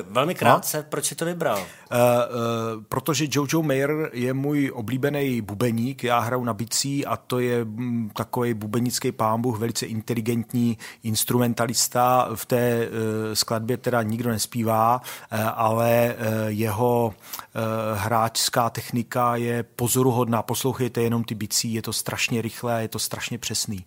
velmi 0.09 0.34
krátce, 0.34 0.76
no? 0.76 0.84
proč 0.88 1.06
jsi 1.06 1.14
to 1.14 1.24
vybral? 1.24 1.59
Uh, 1.59 1.64
uh, 1.64 2.82
protože 2.88 3.26
Jojo 3.30 3.62
Mayer 3.62 4.10
je 4.12 4.34
můj 4.34 4.72
oblíbený 4.74 5.40
bubeník, 5.40 6.05
já 6.05 6.18
hraju 6.18 6.44
na 6.44 6.55
bicí 6.55 7.06
a 7.06 7.16
to 7.16 7.38
je 7.38 7.64
mm, 7.64 8.10
takový 8.14 8.55
bubenický 8.55 9.12
pámbuch, 9.12 9.59
velice 9.59 9.86
inteligentní 9.86 10.78
instrumentalista. 11.02 12.28
V 12.34 12.47
té 12.47 12.88
uh, 12.88 12.94
skladbě 13.34 13.76
teda 13.76 14.02
nikdo 14.02 14.30
nespívá, 14.30 15.01
uh, 15.01 15.38
ale 15.55 16.14
uh, 16.18 16.24
jeho 16.47 17.06
uh, 17.06 17.62
hráčská 17.98 18.70
technika 18.70 19.36
je 19.36 19.62
pozoruhodná. 19.62 20.42
Poslouchejte 20.42 21.02
jenom 21.02 21.24
ty 21.24 21.34
bicí, 21.34 21.74
je 21.74 21.82
to 21.82 21.92
strašně 21.92 22.42
rychlé, 22.42 22.82
je 22.82 22.88
to 22.88 22.98
strašně 22.98 23.38
přesný. 23.38 23.84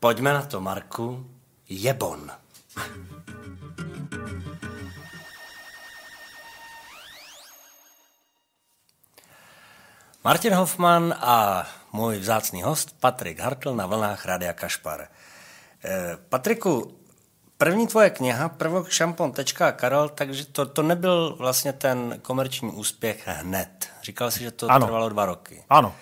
Pojďme 0.00 0.34
na 0.34 0.42
to, 0.42 0.60
Marku. 0.60 1.26
Jebon. 1.68 2.30
Martin 10.24 10.54
Hoffman 10.54 11.14
a 11.20 11.66
můj 11.92 12.18
vzácný 12.18 12.62
host 12.62 12.96
Patrik 13.00 13.40
Hartl 13.40 13.74
na 13.74 13.86
vlnách 13.86 14.24
Rádia 14.26 14.52
Kašpar. 14.52 15.08
Eh, 15.84 16.18
Patriku, 16.28 16.98
první 17.58 17.86
tvoje 17.86 18.10
kniha, 18.10 18.48
prvok 18.48 18.90
šampon.karol, 18.90 20.08
takže 20.08 20.46
to, 20.46 20.66
to 20.66 20.82
nebyl 20.82 21.36
vlastně 21.38 21.72
ten 21.72 22.18
komerční 22.22 22.70
úspěch 22.70 23.22
hned. 23.26 23.88
Říkal 24.02 24.30
si, 24.30 24.40
že 24.40 24.50
to 24.50 24.70
ano. 24.70 24.86
trvalo 24.86 25.08
dva 25.08 25.26
roky. 25.26 25.64
Ano. 25.70 25.94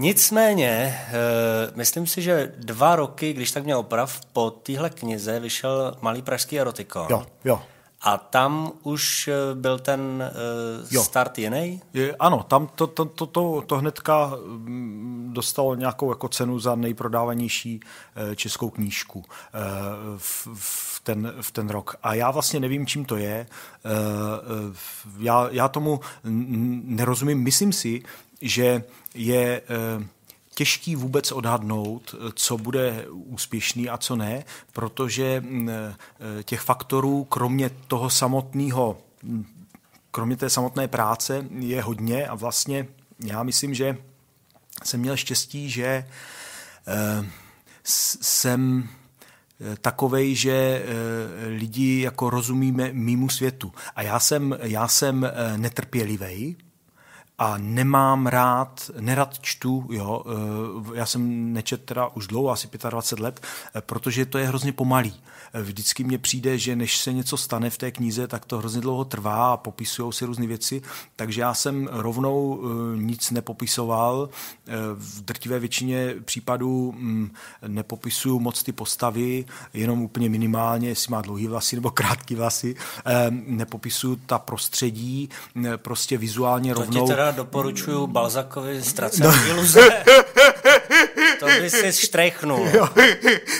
Nicméně, 0.00 0.98
uh, 1.08 1.76
myslím 1.76 2.06
si, 2.06 2.22
že 2.22 2.52
dva 2.58 2.96
roky, 2.96 3.32
když 3.32 3.50
tak 3.50 3.64
mě 3.64 3.76
oprav, 3.76 4.20
po 4.32 4.50
téhle 4.50 4.90
knize 4.90 5.40
vyšel 5.40 5.96
Malý 6.00 6.22
pražský 6.22 6.60
erotikon. 6.60 7.06
Jo, 7.10 7.26
jo. 7.44 7.62
A 8.02 8.18
tam 8.18 8.72
už 8.82 9.28
eh, 9.28 9.54
byl 9.54 9.78
ten 9.78 10.32
uh, 10.92 11.02
start 11.02 11.38
jiný? 11.38 11.82
Je, 11.92 12.16
ano, 12.16 12.42
tam 12.42 12.68
to, 12.74 12.86
to, 12.86 13.04
to, 13.04 13.26
to, 13.26 13.62
to 13.66 13.76
hnedka 13.76 14.32
mm, 14.46 15.30
dostalo 15.34 15.74
nějakou 15.74 16.10
jako 16.10 16.28
cenu 16.28 16.58
za 16.58 16.74
nejprodávanější 16.74 17.80
českou 18.36 18.70
knížku 18.70 19.24
v, 20.16 20.48
v, 20.54 21.00
ten, 21.02 21.34
v 21.40 21.50
ten 21.50 21.70
rok. 21.70 21.96
A 22.02 22.14
já 22.14 22.30
vlastně 22.30 22.60
nevím, 22.60 22.86
čím 22.86 23.04
to 23.04 23.16
je. 23.16 23.46
Já, 25.18 25.48
já 25.50 25.68
tomu 25.68 26.00
nerozumím. 26.84 27.42
Myslím 27.42 27.72
si, 27.72 28.02
že 28.40 28.82
je 29.14 29.62
eh, 29.62 30.06
těžký 30.54 30.96
vůbec 30.96 31.32
odhadnout, 31.32 32.14
co 32.34 32.58
bude 32.58 33.06
úspěšný 33.10 33.88
a 33.88 33.98
co 33.98 34.16
ne, 34.16 34.44
protože 34.72 35.40
mm, 35.40 35.68
eh, 35.68 35.96
těch 36.42 36.60
faktorů, 36.60 37.24
kromě 37.24 37.70
toho 37.86 38.10
samotného, 38.10 38.98
mm, 39.22 39.46
kromě 40.10 40.36
té 40.36 40.50
samotné 40.50 40.88
práce, 40.88 41.46
je 41.58 41.82
hodně 41.82 42.26
a 42.26 42.34
vlastně 42.34 42.86
já 43.24 43.42
myslím, 43.42 43.74
že 43.74 43.96
jsem 44.84 45.00
měl 45.00 45.16
štěstí, 45.16 45.70
že 45.70 46.08
jsem 47.84 48.88
takovej, 49.80 50.34
že 50.34 50.84
lidi 51.46 52.00
jako 52.00 52.30
rozumíme 52.30 52.92
mýmu 52.92 53.28
světu. 53.28 53.72
A 53.96 54.02
já 54.02 54.20
jsem, 54.20 54.58
já 54.62 54.88
jsem 54.88 55.32
netrpělivý, 55.56 56.56
a 57.40 57.58
nemám 57.58 58.26
rád, 58.26 58.90
nerad 59.00 59.38
čtu, 59.40 59.86
jo, 59.90 60.24
eh, 60.26 60.98
já 60.98 61.06
jsem 61.06 61.52
nečet 61.52 61.84
teda 61.84 62.06
už 62.06 62.26
dlouho, 62.26 62.50
asi 62.50 62.68
25 62.90 63.20
let, 63.20 63.40
eh, 63.74 63.80
protože 63.80 64.26
to 64.26 64.38
je 64.38 64.46
hrozně 64.46 64.72
pomalý. 64.72 65.20
Vždycky 65.54 66.04
mně 66.04 66.18
přijde, 66.18 66.58
že 66.58 66.76
než 66.76 66.98
se 66.98 67.12
něco 67.12 67.36
stane 67.36 67.70
v 67.70 67.78
té 67.78 67.90
knize, 67.90 68.26
tak 68.26 68.44
to 68.44 68.58
hrozně 68.58 68.80
dlouho 68.80 69.04
trvá 69.04 69.52
a 69.52 69.56
popisují 69.56 70.12
si 70.12 70.24
různé 70.24 70.46
věci, 70.46 70.82
takže 71.16 71.40
já 71.40 71.54
jsem 71.54 71.88
rovnou 71.92 72.62
nic 72.96 73.30
nepopisoval. 73.30 74.28
V 74.94 75.22
drtivé 75.22 75.58
většině 75.58 76.14
případů 76.24 76.94
hm, 76.96 77.30
nepopisuju 77.66 78.38
moc 78.40 78.62
ty 78.62 78.72
postavy, 78.72 79.44
jenom 79.74 80.02
úplně 80.02 80.28
minimálně, 80.28 80.88
jestli 80.88 81.12
má 81.12 81.20
dlouhý 81.20 81.46
vlasy 81.46 81.76
nebo 81.76 81.90
krátký 81.90 82.34
vlasy. 82.34 82.76
Nepopisuju 83.30 84.16
ta 84.26 84.38
prostředí, 84.38 85.28
prostě 85.76 86.18
vizuálně 86.18 86.74
to 86.74 86.80
rovnou. 86.80 87.06
Teda 87.06 87.30
doporučuju 87.30 88.06
Balzakovi 88.06 88.82
Ztracený 88.82 89.26
no. 89.28 89.46
iluze. 89.46 89.80
to 91.40 91.46
by 91.46 91.70
si 91.70 91.92
štrechnul. 92.06 92.68
Jo. 92.74 92.88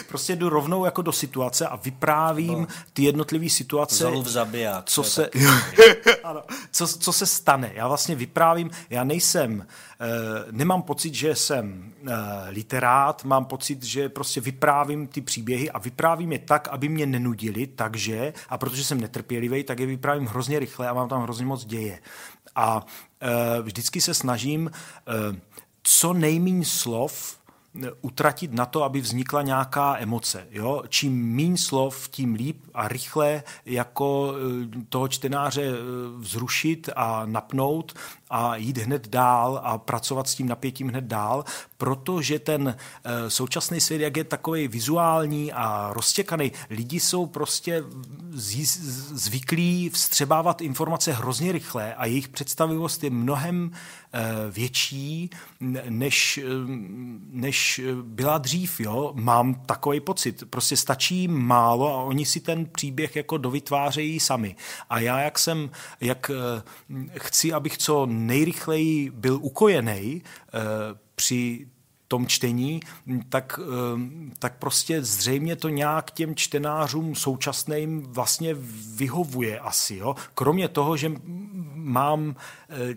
Prostě 0.09 0.37
jdu 0.37 0.49
rovnou 0.49 0.85
jako 0.85 1.03
do 1.03 1.13
situace 1.13 1.67
a 1.67 1.77
vyprávím 1.77 2.61
no. 2.61 2.67
ty 2.93 3.03
jednotlivé 3.03 3.49
situace. 3.49 3.95
Zolu 3.95 4.23
v 4.23 4.29
zabiják. 4.29 4.85
Co 4.91 5.03
se, 5.03 5.31
ano, 6.25 6.43
co, 6.71 6.87
co 6.87 7.13
se 7.13 7.27
stane. 7.27 7.71
Já 7.75 7.89
vlastně 7.89 8.15
vyprávím, 8.15 8.71
já 8.91 9.05
nejsem, 9.05 9.67
eh, 10.01 10.07
nemám 10.51 10.83
pocit, 10.83 11.15
že 11.15 11.35
jsem 11.35 11.93
eh, 12.07 12.13
literát, 12.49 13.25
mám 13.25 13.45
pocit, 13.45 13.83
že 13.83 14.09
prostě 14.09 14.41
vyprávím 14.41 15.07
ty 15.07 15.21
příběhy 15.21 15.71
a 15.71 15.79
vyprávím 15.79 16.33
je 16.33 16.39
tak, 16.39 16.69
aby 16.69 16.89
mě 16.89 17.07
nenudili, 17.07 17.67
takže, 17.67 18.33
a 18.49 18.59
protože 18.59 18.85
jsem 18.85 19.01
netrpělivý, 19.01 19.65
tak 19.65 19.79
je 19.79 19.87
vyprávím 19.87 20.27
hrozně 20.27 20.59
rychle 20.59 20.89
a 20.89 20.95
mám 20.95 21.09
tam 21.09 21.23
hrozně 21.23 21.47
moc 21.47 21.65
děje. 21.65 21.99
A 22.57 22.87
e, 23.21 23.63
vždycky 23.63 24.01
se 24.01 24.15
snažím 24.15 24.71
e, 24.71 25.41
co 25.83 26.13
nejméně 26.13 26.65
slov 26.65 27.37
utratit 28.01 28.53
na 28.53 28.67
to, 28.67 28.83
aby 28.85 29.01
vznikla 29.01 29.43
nějaká 29.43 29.99
emoce. 29.99 30.47
Jo? 30.51 30.83
Čím 30.89 31.35
méně 31.37 31.59
slov, 31.59 32.09
tím 32.09 32.35
líp 32.35 32.57
a 32.75 32.89
rychle 32.89 33.43
jako 33.67 34.35
eh, 34.35 34.85
toho 34.89 35.09
čtenáře 35.09 35.63
eh, 35.63 35.73
vzrušit 36.19 36.89
a 36.97 37.27
napnout 37.27 37.95
a 38.31 38.57
jít 38.57 38.79
hned 38.79 39.09
dál 39.09 39.61
a 39.65 39.79
pracovat 39.79 40.29
s 40.29 40.35
tím 40.35 40.49
napětím 40.49 40.89
hned 40.89 41.05
dál, 41.05 41.45
protože 41.77 42.39
ten 42.39 42.77
eh, 43.05 43.31
současný 43.31 43.81
svět, 43.81 44.01
jak 44.01 44.17
je 44.17 44.25
takový 44.25 44.69
vizuální 44.69 45.53
a 45.53 45.91
roztěkaný, 45.93 46.53
lidi 46.71 47.01
jsou 47.01 47.27
prostě 47.27 47.85
zvyklí 49.13 49.91
vstřebávat 49.91 50.61
informace 50.61 51.13
hrozně 51.13 51.53
rychle 51.53 51.95
a 51.95 52.07
jejich 52.07 52.29
představivost 52.29 53.05
je 53.05 53.11
mnohem 53.11 53.71
větší, 54.51 55.31
než, 55.89 56.41
než 57.31 57.60
byla 58.03 58.39
dřív. 58.39 58.81
Jo? 58.81 59.13
Mám 59.15 59.55
takový 59.55 60.01
pocit. 60.01 60.45
Prostě 60.51 60.77
stačí 60.77 61.29
málo 61.29 61.95
a 61.95 62.03
oni 62.03 62.27
si 62.27 62.41
ten 62.41 62.67
příběh 62.67 63.17
jako 63.17 63.37
dovytvářejí 63.37 64.21
sami. 64.21 64.57
A 64.91 65.01
já, 65.01 65.21
jak 65.21 65.39
jsem, 65.39 65.71
jak 66.01 66.31
chci, 67.19 67.53
abych 67.53 67.79
co 67.79 68.07
nejrychleji 68.07 69.11
byl 69.11 69.39
ukojený 69.43 70.23
při 71.15 71.67
tom 72.11 72.27
čtení, 72.27 72.81
tak, 73.29 73.61
eh, 73.63 74.35
tak 74.39 74.59
prostě 74.59 75.03
zřejmě 75.03 75.57
to 75.57 75.69
nějak 75.69 76.11
těm 76.11 76.35
čtenářům 76.35 77.15
současným 77.15 78.03
vlastně 78.03 78.55
vyhovuje 78.95 79.61
asi. 79.61 79.97
Jo? 79.97 80.15
Kromě 80.35 80.69
toho, 80.69 80.97
že 80.97 81.13
mám, 81.75 82.35
eh, 82.69 82.95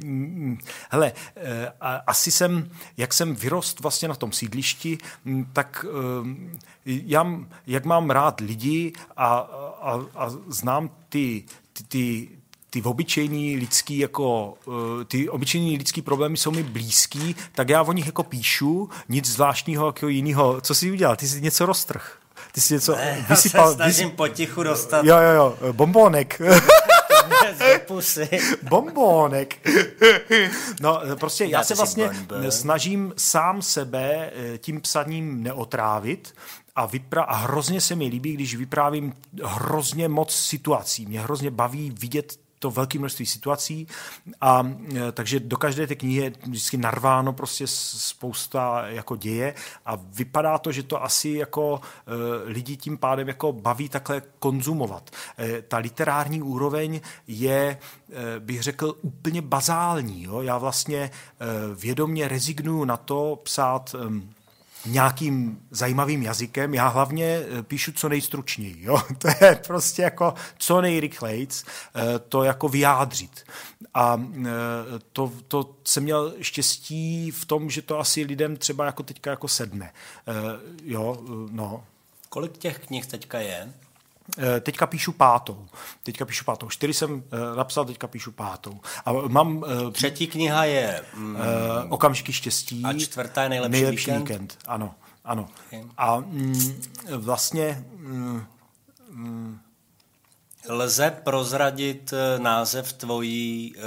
hele, 0.89 1.13
eh, 1.35 1.71
asi 2.07 2.31
jsem, 2.31 2.69
jak 2.97 3.13
jsem 3.13 3.35
vyrost 3.35 3.79
vlastně 3.79 4.07
na 4.07 4.15
tom 4.15 4.31
sídlišti, 4.31 4.97
tak 5.53 5.85
já, 6.85 7.21
jak 7.67 7.85
mám 7.85 8.09
rád 8.09 8.39
lidi 8.39 8.93
a, 9.17 9.27
a, 9.81 9.91
a 10.15 10.29
znám 10.47 10.89
ty, 11.09 11.43
ty, 11.73 11.83
ty 11.83 12.29
ty 12.73 12.81
obyčejní 12.81 13.57
lidský 13.57 13.97
jako, 13.97 14.53
eh, 14.67 15.05
ty 15.05 15.29
obyčejní 15.29 15.77
lidský 15.77 16.01
problémy 16.01 16.37
jsou 16.37 16.51
mi 16.51 16.63
blízký, 16.63 17.35
tak 17.51 17.69
já 17.69 17.81
o 17.81 17.91
nich 17.91 18.05
jako 18.05 18.23
píšu, 18.23 18.89
nic 19.09 19.25
zvláštního 19.25 19.85
jako 19.85 20.07
jiného. 20.07 20.61
Co 20.61 20.75
jsi 20.75 20.91
udělal? 20.91 21.15
Ty 21.15 21.27
jsi 21.27 21.41
něco 21.41 21.65
roztrh. 21.65 22.17
Ty 22.51 22.61
jsi 22.61 22.73
něco 22.73 22.95
ne, 22.95 23.25
vysypal. 23.29 23.65
Já 23.65 23.69
se 23.69 23.75
snažím 23.75 24.07
vys... 24.07 24.15
potichu 24.17 24.63
dostat. 24.63 25.05
Jo, 25.05 25.17
jo, 25.17 25.57
jo, 25.61 25.73
bombónek. 25.73 26.41
pusy. 27.87 28.29
Bombónek. 28.69 29.69
No, 30.81 31.01
prostě 31.19 31.43
já, 31.43 31.49
já 31.49 31.63
se 31.63 31.75
vlastně 31.75 32.09
snažím 32.49 33.13
sám 33.17 33.61
sebe 33.61 34.31
eh, 34.35 34.57
tím 34.57 34.81
psaním 34.81 35.43
neotrávit 35.43 36.33
a, 36.75 36.87
vypra- 36.87 37.25
a 37.27 37.35
hrozně 37.35 37.81
se 37.81 37.95
mi 37.95 38.05
líbí, 38.05 38.33
když 38.33 38.55
vyprávím 38.55 39.13
hrozně 39.43 40.09
moc 40.09 40.35
situací. 40.35 41.05
Mě 41.05 41.21
hrozně 41.21 41.51
baví 41.51 41.95
vidět 41.99 42.42
to 42.63 42.71
velké 42.71 42.99
množství 42.99 43.25
situací 43.25 43.87
a 44.41 44.63
e, 44.95 45.11
takže 45.11 45.39
do 45.39 45.57
každé 45.57 45.87
té 45.87 45.95
knihy 45.95 46.21
je 46.21 46.31
vždycky 46.47 46.77
narváno 46.77 47.33
prostě 47.33 47.67
spousta 47.67 48.87
jako 48.87 49.15
děje 49.15 49.55
a 49.85 49.95
vypadá 49.95 50.57
to, 50.57 50.71
že 50.71 50.83
to 50.83 51.03
asi 51.03 51.29
jako 51.29 51.81
e, 51.83 52.11
lidi 52.51 52.77
tím 52.77 52.97
pádem 52.97 53.27
jako 53.27 53.53
baví 53.53 53.89
takhle 53.89 54.21
konzumovat. 54.39 55.11
E, 55.39 55.61
ta 55.61 55.77
literární 55.77 56.41
úroveň 56.41 57.01
je, 57.27 57.77
bych 58.39 58.63
řekl, 58.63 58.95
úplně 59.01 59.41
bazální. 59.41 60.23
Jo? 60.23 60.41
Já 60.41 60.57
vlastně 60.57 61.11
vědomě 61.75 62.27
rezignuju 62.27 62.85
na 62.85 62.97
to 62.97 63.39
psát 63.43 63.95
nějakým 64.85 65.59
zajímavým 65.71 66.23
jazykem. 66.23 66.73
Já 66.73 66.87
hlavně 66.87 67.25
eh, 67.25 67.63
píšu 67.63 67.91
co 67.91 68.09
nejstručněji. 68.09 68.75
Jo? 68.79 69.01
To 69.17 69.27
je 69.45 69.55
prostě 69.67 70.01
jako 70.01 70.33
co 70.57 70.81
nejrychlejc 70.81 71.65
eh, 71.95 72.19
to 72.19 72.43
jako 72.43 72.69
vyjádřit. 72.69 73.45
A 73.93 74.21
eh, 74.41 74.49
to, 75.13 75.31
to 75.47 75.75
jsem 75.83 76.03
měl 76.03 76.33
štěstí 76.41 77.31
v 77.31 77.45
tom, 77.45 77.69
že 77.69 77.81
to 77.81 77.99
asi 77.99 78.23
lidem 78.23 78.57
třeba 78.57 78.85
jako 78.85 79.03
teďka 79.03 79.29
jako 79.29 79.47
sedne. 79.47 79.93
Jo, 80.83 81.17
no. 81.51 81.83
Kolik 82.29 82.57
těch 82.57 82.79
knih 82.79 83.05
teďka 83.05 83.39
je? 83.39 83.73
Eh, 84.37 84.59
teďka 84.59 84.87
píšu 84.87 85.11
pátou. 85.11 85.65
Teďka 86.03 86.25
píšu 86.25 86.45
pátou. 86.45 86.69
Čtyři 86.69 86.93
jsem 86.93 87.23
eh, 87.31 87.55
napsal, 87.57 87.85
teďka 87.85 88.07
píšu 88.07 88.31
pátou. 88.31 88.79
A 89.05 89.11
mám... 89.11 89.65
Eh, 89.87 89.91
Třetí 89.91 90.27
kniha 90.27 90.65
je... 90.65 91.01
Mm, 91.15 91.37
Okamžiky 91.89 92.33
štěstí. 92.33 92.83
A 92.85 92.93
čtvrtá 92.93 93.43
je 93.43 93.49
nejlepší, 93.49 93.81
nejlepší 93.81 94.11
víkend. 94.11 94.21
víkend. 94.21 94.57
Ano, 94.65 94.95
ano. 95.23 95.49
Okay. 95.67 95.83
A 95.97 96.19
mm, 96.19 96.81
vlastně... 97.17 97.85
Mm, 97.97 98.45
mm, 99.09 99.59
Lze 100.69 101.11
prozradit 101.23 102.13
název 102.37 102.93
tvojí 102.93 103.73
uh, 103.75 103.81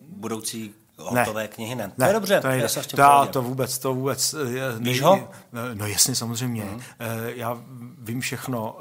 budoucí 0.00 0.74
hotové 0.98 1.42
ne. 1.42 1.48
knihy, 1.48 1.74
ne? 1.74 1.86
ne. 1.86 1.92
To 1.96 2.04
je 2.04 2.12
dobře, 2.12 2.40
to, 2.40 2.48
je, 2.48 2.68
to, 2.96 3.26
to 3.30 3.42
vůbec, 3.42 3.78
to 3.78 3.94
vůbec. 3.94 4.34
Víš 4.78 5.02
ho? 5.02 5.28
No 5.74 5.86
jasně, 5.86 6.14
samozřejmě. 6.14 6.64
Mm. 6.64 6.80
Já 7.26 7.58
vím 7.98 8.20
všechno. 8.20 8.78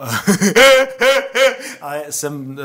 Ale 1.81 2.03
jsem 2.09 2.59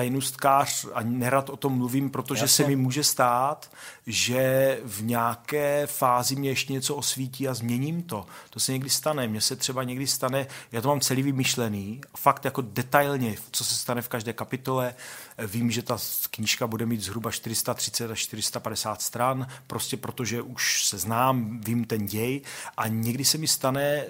tajnůstkář 0.00 0.86
a 0.94 1.02
nerad 1.02 1.50
o 1.50 1.56
tom 1.56 1.72
mluvím, 1.72 2.10
protože 2.10 2.44
Jasně. 2.44 2.64
se 2.64 2.68
mi 2.68 2.76
může 2.76 3.04
stát, 3.04 3.70
že 4.06 4.78
v 4.84 5.02
nějaké 5.02 5.86
fázi 5.86 6.36
mě 6.36 6.50
ještě 6.50 6.72
něco 6.72 6.94
osvítí 6.94 7.48
a 7.48 7.54
změním 7.54 8.02
to. 8.02 8.26
To 8.50 8.60
se 8.60 8.72
někdy 8.72 8.90
stane. 8.90 9.28
Mně 9.28 9.40
se 9.40 9.56
třeba 9.56 9.84
někdy 9.84 10.06
stane, 10.06 10.46
já 10.72 10.80
to 10.80 10.88
mám 10.88 11.00
celý 11.00 11.22
vymyšlený, 11.22 12.00
fakt 12.16 12.44
jako 12.44 12.62
detailně, 12.62 13.36
co 13.50 13.64
se 13.64 13.74
stane 13.74 14.02
v 14.02 14.08
každé 14.08 14.32
kapitole. 14.32 14.94
Vím, 15.38 15.70
že 15.70 15.82
ta 15.82 15.98
knížka 16.30 16.66
bude 16.66 16.86
mít 16.86 17.00
zhruba 17.00 17.30
430 17.30 18.10
až 18.10 18.18
450 18.18 19.02
stran, 19.02 19.46
prostě 19.66 19.96
protože 19.96 20.42
už 20.42 20.84
se 20.84 20.98
znám, 20.98 21.60
vím 21.60 21.84
ten 21.84 22.06
děj 22.06 22.40
a 22.76 22.88
někdy 22.88 23.24
se 23.24 23.38
mi 23.38 23.48
stane, 23.48 23.84
eh, 23.84 24.06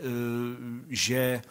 že 0.89 1.43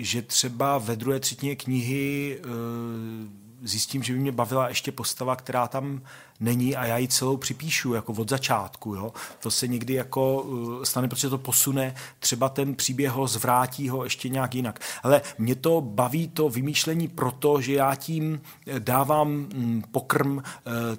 že 0.00 0.22
třeba 0.22 0.78
ve 0.78 0.96
druhé 0.96 1.20
třetině 1.20 1.56
knihy 1.56 2.38
e, 2.40 3.50
zjistím, 3.62 4.02
že 4.02 4.12
by 4.12 4.18
mě 4.18 4.32
bavila 4.32 4.68
ještě 4.68 4.92
postava, 4.92 5.36
která 5.36 5.68
tam 5.68 6.00
není 6.40 6.76
a 6.76 6.86
já 6.86 6.98
ji 6.98 7.08
celou 7.08 7.36
připíšu 7.36 7.94
jako 7.94 8.12
od 8.12 8.28
začátku. 8.30 8.94
Jo? 8.94 9.12
To 9.40 9.50
se 9.50 9.68
někdy 9.68 9.94
jako 9.94 10.42
uh, 10.42 10.82
stane, 10.82 11.08
protože 11.08 11.28
to 11.28 11.38
posune, 11.38 11.94
třeba 12.18 12.48
ten 12.48 12.74
příběh 12.74 13.12
ho 13.12 13.26
zvrátí 13.26 13.88
ho 13.88 14.04
ještě 14.04 14.28
nějak 14.28 14.54
jinak. 14.54 14.80
Ale 15.02 15.22
mě 15.38 15.54
to 15.54 15.80
baví 15.80 16.28
to 16.28 16.48
vymýšlení 16.48 17.08
proto, 17.08 17.60
že 17.60 17.72
já 17.72 17.94
tím 17.94 18.40
eh, 18.66 18.80
dávám 18.80 19.28
mm, 19.28 19.82
pokrm 19.92 20.42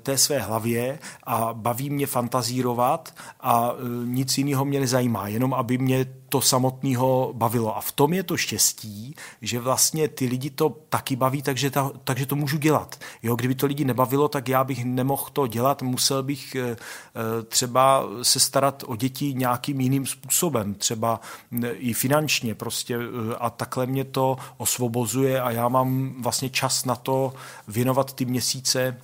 té 0.04 0.18
své 0.18 0.40
hlavě 0.40 1.00
a 1.24 1.54
baví 1.54 1.90
mě 1.90 2.08
fantazírovat 2.08 3.14
a 3.42 3.72
nic 4.06 4.38
jiného 4.38 4.66
mě 4.66 4.80
nezajímá, 4.80 5.28
jenom 5.28 5.54
aby 5.54 5.78
mě 5.78 6.06
to 6.32 6.42
samotného 6.42 7.34
bavilo. 7.34 7.78
A 7.78 7.82
v 7.82 7.92
tom 7.92 8.14
je 8.14 8.24
to 8.24 8.38
štěstí, 8.38 9.16
že 9.42 9.60
vlastně 9.60 10.08
ty 10.08 10.26
lidi 10.26 10.50
to 10.50 10.70
taky 10.90 11.16
baví, 11.16 11.42
takže, 11.42 11.72
ta, 11.72 11.92
takže 12.04 12.26
to 12.26 12.36
můžu 12.36 12.58
dělat. 12.58 13.00
Jo, 13.24 13.36
kdyby 13.36 13.56
to 13.56 13.66
lidi 13.66 13.86
nebavilo, 13.86 14.28
tak 14.28 14.48
já 14.48 14.64
bych 14.64 14.86
nemohl 14.86 15.28
to 15.34 15.48
dělat, 15.48 15.82
musel 15.82 16.24
bych 16.24 16.56
eh, 16.56 16.62
eh, 16.72 17.44
třeba 17.44 18.04
se 18.22 18.40
starat 18.40 18.84
o 18.88 18.96
děti 18.96 19.34
nějakým 19.34 19.82
jiným 19.82 20.06
způsobem, 20.06 20.74
třeba 20.74 21.20
eh, 21.64 21.72
i 21.72 21.94
finančně 21.94 22.56
prostě 22.56 22.98
a 23.40 23.50
takhle 23.50 23.86
mě 23.86 24.04
to 24.04 24.38
osvobozuje 24.58 25.42
a 25.42 25.52
já 25.52 25.68
mám 25.68 26.14
vlastně 26.22 26.50
čas 26.50 26.86
na 26.86 26.96
to 26.96 27.34
věnovat 27.68 28.14
ty 28.14 28.26
měsíce 28.26 28.98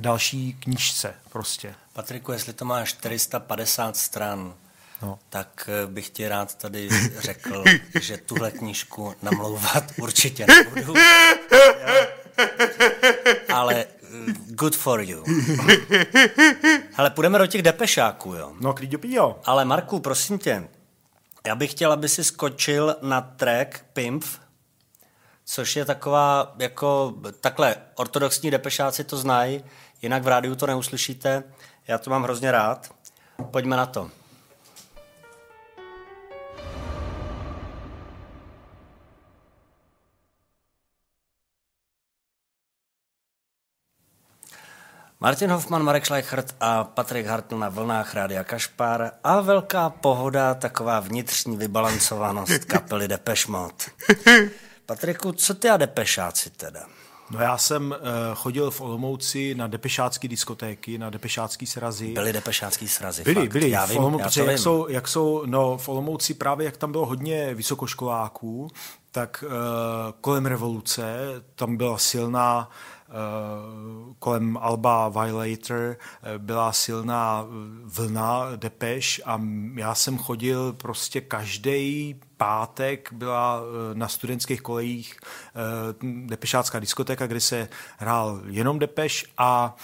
další 0.00 0.56
knížce 0.60 1.14
prostě. 1.32 1.74
Patriku, 1.92 2.32
jestli 2.32 2.52
to 2.52 2.64
máš 2.64 2.88
450 2.88 3.96
stran, 3.96 4.54
no. 5.02 5.18
tak 5.28 5.70
bych 5.86 6.10
ti 6.10 6.28
rád 6.28 6.54
tady 6.54 6.88
řekl, 7.18 7.64
že 8.00 8.16
tuhle 8.16 8.50
knížku 8.50 9.14
namlouvat 9.22 9.84
určitě 9.98 10.46
nebudu. 10.46 10.94
Ale 13.52 13.84
good 14.46 14.76
for 14.76 15.00
you. 15.00 15.24
Ale 16.96 17.10
půjdeme 17.10 17.38
do 17.38 17.46
těch 17.46 17.62
depešáků, 17.62 18.34
jo. 18.34 18.52
No, 18.60 18.74
klidně 18.74 18.98
jo. 19.16 19.40
Ale 19.44 19.64
Marku, 19.64 20.00
prosím 20.00 20.38
tě, 20.38 20.68
já 21.46 21.54
bych 21.54 21.70
chtěl, 21.70 21.92
aby 21.92 22.08
si 22.08 22.24
skočil 22.24 22.96
na 23.02 23.20
track 23.20 23.84
Pimp, 23.92 24.24
což 25.44 25.76
je 25.76 25.84
taková, 25.84 26.54
jako 26.58 27.14
takhle, 27.40 27.76
ortodoxní 27.94 28.50
depešáci 28.50 29.04
to 29.04 29.16
znají, 29.16 29.64
jinak 30.02 30.22
v 30.22 30.28
rádiu 30.28 30.54
to 30.54 30.66
neuslyšíte. 30.66 31.44
Já 31.88 31.98
to 31.98 32.10
mám 32.10 32.22
hrozně 32.22 32.52
rád. 32.52 32.94
Pojďme 33.50 33.76
na 33.76 33.86
to. 33.86 34.10
Martin 45.22 45.50
Hoffman, 45.50 45.82
Marek 45.82 46.06
Schleichert 46.06 46.54
a 46.60 46.84
Patrik 46.84 47.26
Hartl 47.26 47.58
na 47.58 47.68
vlnách 47.68 48.14
Rádia 48.14 48.44
Kašpar 48.44 49.10
a 49.24 49.40
velká 49.40 49.90
pohoda, 49.90 50.54
taková 50.54 51.00
vnitřní 51.00 51.56
vybalancovanost 51.56 52.64
kapely 52.64 53.08
Depeche 53.08 53.52
Mode. 53.52 53.74
Patriku, 54.86 55.32
co 55.32 55.54
ty 55.54 55.68
a 55.68 55.76
Depešáci 55.76 56.50
teda? 56.50 56.80
No 57.30 57.40
já 57.40 57.58
jsem 57.58 57.90
uh, 57.90 57.96
chodil 58.34 58.70
v 58.70 58.80
Olomouci 58.80 59.54
na 59.54 59.66
depešácký 59.66 60.28
diskotéky, 60.28 60.98
na 60.98 61.10
depešácký 61.10 61.66
srazy. 61.66 62.12
Byly 62.12 62.32
depešácký 62.32 62.88
srazy, 62.88 63.22
Byly, 63.22 63.34
fakt. 63.40 63.52
byly. 63.52 63.70
Já 63.70 63.86
v 63.86 63.90
vím, 63.90 63.98
Olomouci, 63.98 64.22
já 64.24 64.30
to 64.30 64.40
jak 64.40 64.48
vím. 64.48 64.58
jsou, 64.58 64.88
jak 64.88 65.08
jsou, 65.08 65.42
no 65.46 65.76
v 65.78 65.88
Olomouci 65.88 66.34
právě, 66.34 66.64
jak 66.64 66.76
tam 66.76 66.92
bylo 66.92 67.06
hodně 67.06 67.54
vysokoškoláků, 67.54 68.68
tak 69.10 69.44
uh, 69.46 69.52
kolem 70.20 70.46
revoluce 70.46 71.04
tam 71.54 71.76
byla 71.76 71.98
silná 71.98 72.68
Uh, 72.68 72.99
kolem 74.18 74.56
Alba 74.56 75.08
Violator 75.08 75.96
uh, 75.96 76.38
byla 76.38 76.72
silná 76.72 77.46
vlna 77.84 78.56
Depeš 78.56 79.20
a 79.24 79.40
já 79.74 79.94
jsem 79.94 80.18
chodil 80.18 80.72
prostě 80.72 81.20
každý 81.20 82.14
pátek 82.36 83.12
byla 83.12 83.60
uh, 83.60 83.66
na 83.94 84.08
studentských 84.08 84.62
kolejích 84.62 85.20
Depešácká 86.26 86.78
diskotéka, 86.78 87.26
kde 87.26 87.40
se 87.40 87.68
hrál 87.98 88.40
jenom 88.46 88.78
Depeš 88.78 89.26
a 89.38 89.76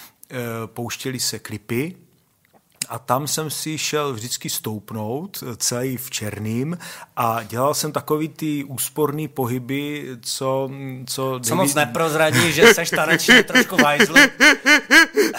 pouštěli 0.73 1.19
se 1.19 1.39
klipy 1.39 2.06
a 2.89 2.99
tam 2.99 3.27
jsem 3.27 3.49
si 3.49 3.77
šel 3.77 4.13
vždycky 4.13 4.49
stoupnout, 4.49 5.43
celý 5.57 5.97
v 5.97 6.09
černým 6.09 6.77
a 7.15 7.43
dělal 7.43 7.73
jsem 7.73 7.91
takový 7.91 8.27
ty 8.27 8.63
úsporný 8.63 9.27
pohyby, 9.27 10.07
co... 10.21 10.69
Co, 11.05 11.39
co 11.43 11.55
moc 11.55 11.73
neprozradí, 11.73 12.51
že 12.51 12.67
seš 12.73 12.89
tanečně 12.89 13.43
trošku 13.43 13.77
vajzl. 13.77 14.13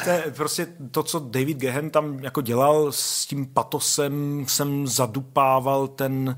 To 0.04 0.10
je 0.10 0.32
prostě 0.36 0.66
to, 0.90 1.02
co 1.02 1.18
David 1.18 1.58
Gehen 1.58 1.90
tam 1.90 2.18
jako 2.18 2.40
dělal 2.40 2.92
s 2.92 3.26
tím 3.26 3.46
patosem, 3.46 4.44
jsem 4.48 4.86
zadupával 4.86 5.88
ten 5.88 6.36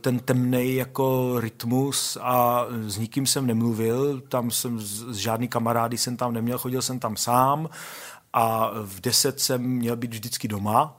ten 0.00 0.18
temnej 0.18 0.74
jako 0.74 1.34
rytmus 1.40 2.18
a 2.20 2.66
s 2.86 2.98
nikým 2.98 3.26
jsem 3.26 3.46
nemluvil, 3.46 4.20
tam 4.20 4.50
jsem 4.50 4.80
s 4.80 5.16
žádný 5.16 5.48
kamarády 5.48 5.98
jsem 5.98 6.16
tam 6.16 6.32
neměl, 6.32 6.58
chodil 6.58 6.82
jsem 6.82 6.98
tam 6.98 7.16
sám 7.16 7.68
a 8.32 8.70
v 8.82 9.00
10 9.00 9.40
jsem 9.40 9.62
měl 9.62 9.96
být 9.96 10.10
vždycky 10.10 10.48
doma, 10.48 10.98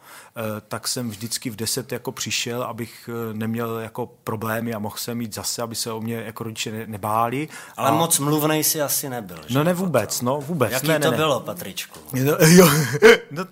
tak 0.67 0.87
jsem 0.87 1.09
vždycky 1.09 1.49
v 1.49 1.55
10 1.55 1.91
jako 1.91 2.11
přišel, 2.11 2.63
abych 2.63 3.09
neměl 3.33 3.79
jako 3.79 4.09
problémy 4.23 4.73
a 4.73 4.79
mohl 4.79 4.97
jsem 4.97 5.21
jít 5.21 5.35
zase, 5.35 5.61
aby 5.61 5.75
se 5.75 5.91
o 5.91 6.01
mě 6.01 6.15
jako 6.15 6.43
rodiče 6.43 6.87
nebáli. 6.87 7.49
Ale 7.77 7.89
a... 7.89 7.93
moc 7.93 8.19
mluvnej 8.19 8.63
si 8.63 8.81
asi 8.81 9.09
nebyl. 9.09 9.37
Že? 9.47 9.55
No 9.55 9.63
ne 9.63 9.73
vůbec, 9.73 10.21
no 10.21 10.41
vůbec. 10.41 10.71
Jaký 10.71 10.87
ne, 10.87 10.99
to 10.99 11.11
ne, 11.11 11.17
bylo, 11.17 11.39
Patričku? 11.39 11.99
No, 12.23 12.37
jo, 12.47 12.69
no, 13.31 13.45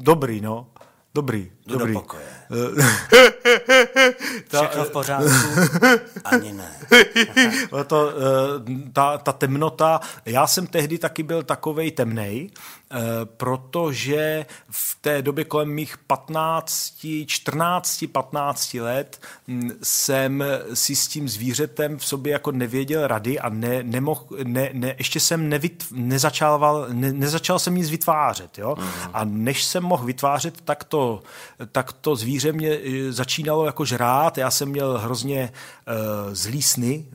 dobrý, 0.00 0.40
no. 0.40 0.66
Dobrý, 1.14 1.52
Jdu 1.66 1.78
dobrý. 1.78 1.94
do 1.94 2.00
pokoje. 2.00 2.26
Všechno 4.48 4.84
v 4.84 4.90
pořádku? 4.90 5.30
Ani 6.24 6.52
ne. 6.52 6.70
to, 7.86 8.12
ta, 8.92 9.18
ta 9.18 9.32
temnota, 9.32 10.00
já 10.26 10.46
jsem 10.46 10.66
tehdy 10.66 10.98
taky 10.98 11.22
byl 11.22 11.42
takovej 11.42 11.90
temnej, 11.90 12.50
protože 13.36 14.46
v 14.70 14.98
té 15.00 15.22
době 15.22 15.44
kolem 15.44 15.68
mých 15.68 15.98
15, 15.98 17.06
14, 17.26 18.04
15 18.12 18.74
let 18.74 19.20
jsem 19.82 20.44
si 20.74 20.96
s 20.96 21.08
tím 21.08 21.28
zvířetem 21.28 21.98
v 21.98 22.06
sobě 22.06 22.32
jako 22.32 22.52
nevěděl 22.52 23.06
rady 23.06 23.40
a 23.40 23.48
ne, 23.48 23.82
nemohl, 23.82 24.26
ne, 24.44 24.70
ne, 24.72 24.94
ještě 24.98 25.20
jsem 25.20 25.48
nevytv, 25.48 25.92
nezačal, 25.92 26.86
ne, 26.92 27.12
nezačal 27.12 27.58
jsem 27.58 27.74
nic 27.74 27.90
vytvářet. 27.90 28.58
Jo? 28.58 28.76
Mm. 28.78 28.84
A 29.12 29.24
než 29.24 29.64
jsem 29.64 29.82
mohl 29.82 30.04
vytvářet, 30.04 30.60
tak 30.60 30.84
to, 30.84 31.22
tak 31.72 31.92
to 31.92 32.16
zvíře 32.16 32.52
mě 32.52 32.78
začínalo 33.10 33.66
jako 33.66 33.84
žrát. 33.84 34.38
Já 34.38 34.50
jsem 34.50 34.68
měl 34.68 34.98
hrozně 34.98 35.52
uh, 35.88 36.34
zlý 36.34 36.62
sny, 36.62 37.06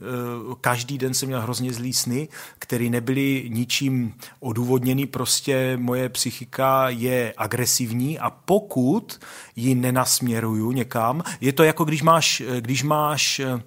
uh, 0.48 0.54
každý 0.60 0.98
den 0.98 1.14
jsem 1.14 1.28
měl 1.28 1.40
hrozně 1.40 1.72
zlý 1.72 1.92
sny, 1.92 2.28
které 2.58 2.84
nebyly 2.84 3.46
ničím 3.48 4.14
odůvodněný, 4.40 5.06
prostě 5.06 5.76
moje 5.76 6.08
psychika 6.08 6.88
je 6.88 7.34
agresivní 7.36 8.18
a 8.18 8.30
pokud 8.30 9.20
ji 9.56 9.74
nenasměruju 9.74 10.72
někam, 10.72 11.22
je 11.40 11.52
to 11.52 11.64
jako 11.64 11.84
když 11.84 12.02
máš, 12.02 12.42
když 12.60 12.82
máš 12.82 13.38
uh, 13.40 13.60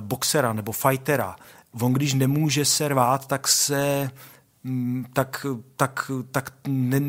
boxera 0.00 0.52
nebo 0.52 0.72
fightera, 0.72 1.36
on 1.80 1.92
když 1.92 2.14
nemůže 2.14 2.64
se 2.64 2.88
rvát, 2.88 3.26
tak 3.26 3.48
se 3.48 4.10
tak, 5.12 5.46
tak, 5.76 6.10
tak 6.30 6.52
ne, 6.68 7.00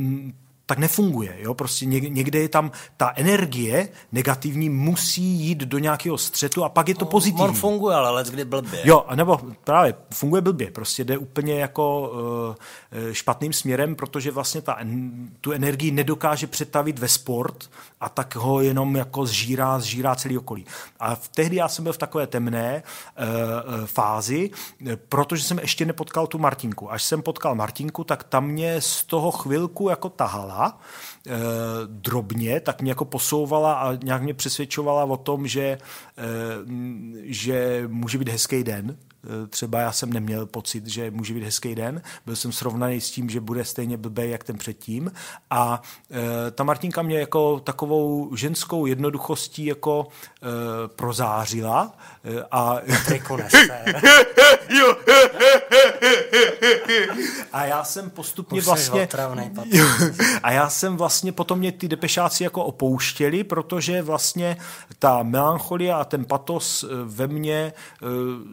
tak 0.66 0.78
nefunguje. 0.78 1.36
Jo? 1.40 1.54
Prostě 1.54 1.86
někde 1.86 2.40
je 2.40 2.50
tam 2.50 2.72
ta 2.98 3.14
energie 3.16 3.90
negativní 4.12 4.70
musí 4.70 5.22
jít 5.22 5.58
do 5.58 5.78
nějakého 5.78 6.18
střetu 6.18 6.64
a 6.64 6.70
pak 6.70 6.88
je 6.88 6.96
to 6.96 7.06
pozitivní. 7.06 7.44
On 7.44 7.54
funguje, 7.54 7.96
ale 7.96 8.12
let 8.12 8.28
kdy 8.28 8.46
blbě. 8.46 8.82
Jo, 8.84 9.06
nebo 9.16 9.40
právě 9.64 9.94
funguje 10.14 10.42
blbě. 10.42 10.72
Prostě 10.72 11.04
jde 11.04 11.18
úplně 11.18 11.60
jako 11.60 12.10
uh, 12.10 13.12
špatným 13.12 13.54
směrem, 13.54 13.96
protože 13.96 14.32
vlastně 14.32 14.62
ta, 14.62 14.78
tu 15.42 15.52
energii 15.52 15.92
nedokáže 15.92 16.48
přetavit 16.48 17.00
ve 17.00 17.08
sport 17.08 17.70
a 18.04 18.10
tak 18.10 18.36
ho 18.36 18.62
jenom 18.62 18.96
jako 18.96 19.26
zžírá, 19.26 19.80
zžírá 19.80 20.16
celý 20.16 20.38
okolí. 20.38 20.66
A 21.00 21.16
v 21.16 21.28
tehdy 21.28 21.56
já 21.56 21.68
jsem 21.68 21.84
byl 21.84 21.94
v 21.94 21.98
takové 21.98 22.28
temné 22.28 22.84
uh, 22.84 23.86
fázi, 23.86 24.50
protože 25.10 25.44
jsem 25.44 25.60
ještě 25.60 25.86
nepotkal 25.86 26.28
tu 26.28 26.38
Martinku. 26.38 26.92
Až 26.92 27.04
jsem 27.04 27.22
potkal 27.22 27.56
Martinku, 27.56 28.04
tak 28.04 28.24
tam 28.24 28.48
mě 28.48 28.82
z 28.82 29.04
toho 29.04 29.32
chvilku 29.32 29.90
jako 29.90 30.10
tahala 30.10 30.80
e, 31.28 31.32
drobně, 31.88 32.60
tak 32.60 32.82
mě 32.82 32.92
jako 32.92 33.06
posouvala 33.06 33.74
a 33.74 33.96
nějak 33.96 34.22
mě 34.22 34.34
přesvědčovala 34.34 35.04
o 35.04 35.18
tom, 35.18 35.48
že, 35.48 35.62
e, 35.62 35.78
že 37.24 37.84
může 37.88 38.18
být 38.18 38.30
hezký 38.30 38.64
den, 38.64 38.98
Eh, 38.98 39.13
třeba 39.50 39.80
já 39.80 39.92
jsem 39.92 40.14
neměl 40.14 40.46
pocit, 40.46 40.88
že 40.88 41.12
může 41.12 41.34
být 41.34 41.44
hezký 41.44 41.76
den, 41.76 42.02
byl 42.26 42.36
jsem 42.36 42.52
srovnaný 42.52 43.02
s 43.02 43.12
tím, 43.12 43.30
že 43.30 43.42
bude 43.42 43.66
stejně 43.66 43.98
blbý 43.98 44.30
jak 44.30 44.44
ten 44.44 44.58
předtím. 44.58 45.12
A 45.50 45.82
e, 46.12 46.52
ta 46.52 46.64
Martinka 46.64 47.02
mě 47.02 47.20
jako 47.20 47.60
takovou 47.60 48.36
ženskou 48.36 48.86
jednoduchostí 48.86 49.66
jako 49.66 50.08
e, 50.08 50.88
prozářila. 50.88 51.98
E, 52.24 52.44
a... 52.52 52.78
a 57.54 57.66
já 57.66 57.84
jsem 57.84 58.10
postupně 58.10 58.60
Už 58.60 58.66
vlastně... 58.66 59.04
Otravnej, 59.04 59.52
a 60.44 60.52
já 60.52 60.70
jsem 60.70 60.98
vlastně 60.98 61.32
potom 61.32 61.60
mě 61.60 61.72
ty 61.72 61.88
depešáci 61.88 62.44
jako 62.44 62.66
opouštěli, 62.66 63.44
protože 63.44 64.02
vlastně 64.02 64.58
ta 65.00 65.24
melancholie 65.24 65.94
a 65.94 66.04
ten 66.04 66.26
patos 66.26 66.86
ve 67.06 67.28
mně 67.28 67.74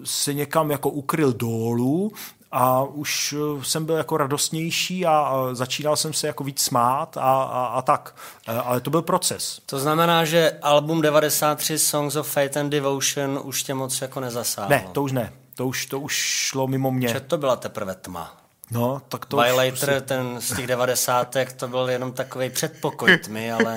se 0.05 0.34
někam 0.34 0.60
jako 0.69 0.91
ukryl 0.91 1.32
dolů 1.32 2.12
a 2.53 2.82
už 2.82 3.35
jsem 3.62 3.85
byl 3.85 3.97
jako 3.97 4.16
radostnější 4.16 5.07
a 5.07 5.49
začínal 5.53 5.97
jsem 5.97 6.12
se 6.12 6.27
jako 6.27 6.45
víc 6.45 6.61
smát 6.62 7.16
a, 7.16 7.43
a, 7.43 7.65
a 7.66 7.82
tak. 7.82 8.15
Ale 8.47 8.81
to 8.81 8.91
byl 8.91 9.03
proces. 9.03 9.61
To 9.66 9.78
znamená, 9.78 10.24
že 10.24 10.59
album 10.62 11.03
93 11.03 11.78
Songs 11.78 12.16
of 12.16 12.28
Fate 12.28 12.61
and 12.61 12.70
Devotion 12.70 13.41
už 13.45 13.62
tě 13.62 13.74
moc 13.74 14.01
jako 14.01 14.20
nezasáhlo. 14.20 14.70
Ne, 14.70 14.89
to 14.93 15.03
už 15.03 15.12
ne. 15.12 15.32
To 15.55 15.66
už, 15.66 15.87
to 15.87 16.01
už 16.01 16.15
šlo 16.15 16.66
mimo 16.66 16.91
mě. 16.91 17.09
Že 17.09 17.20
to 17.20 17.39
byla 17.39 17.57
teprve 17.57 17.95
tma. 17.95 18.37
No, 18.70 19.03
tak 19.09 19.27
to 19.27 19.37
Violator, 19.37 19.70
prostě... 19.73 20.01
ten 20.01 20.41
z 20.41 20.57
těch 20.57 20.66
devadesátek, 20.66 21.53
to 21.53 21.69
byl 21.69 21.91
jenom 21.91 22.12
takový 22.12 22.51
předpokoj 22.51 23.19
tmy, 23.19 23.53
ale 23.53 23.77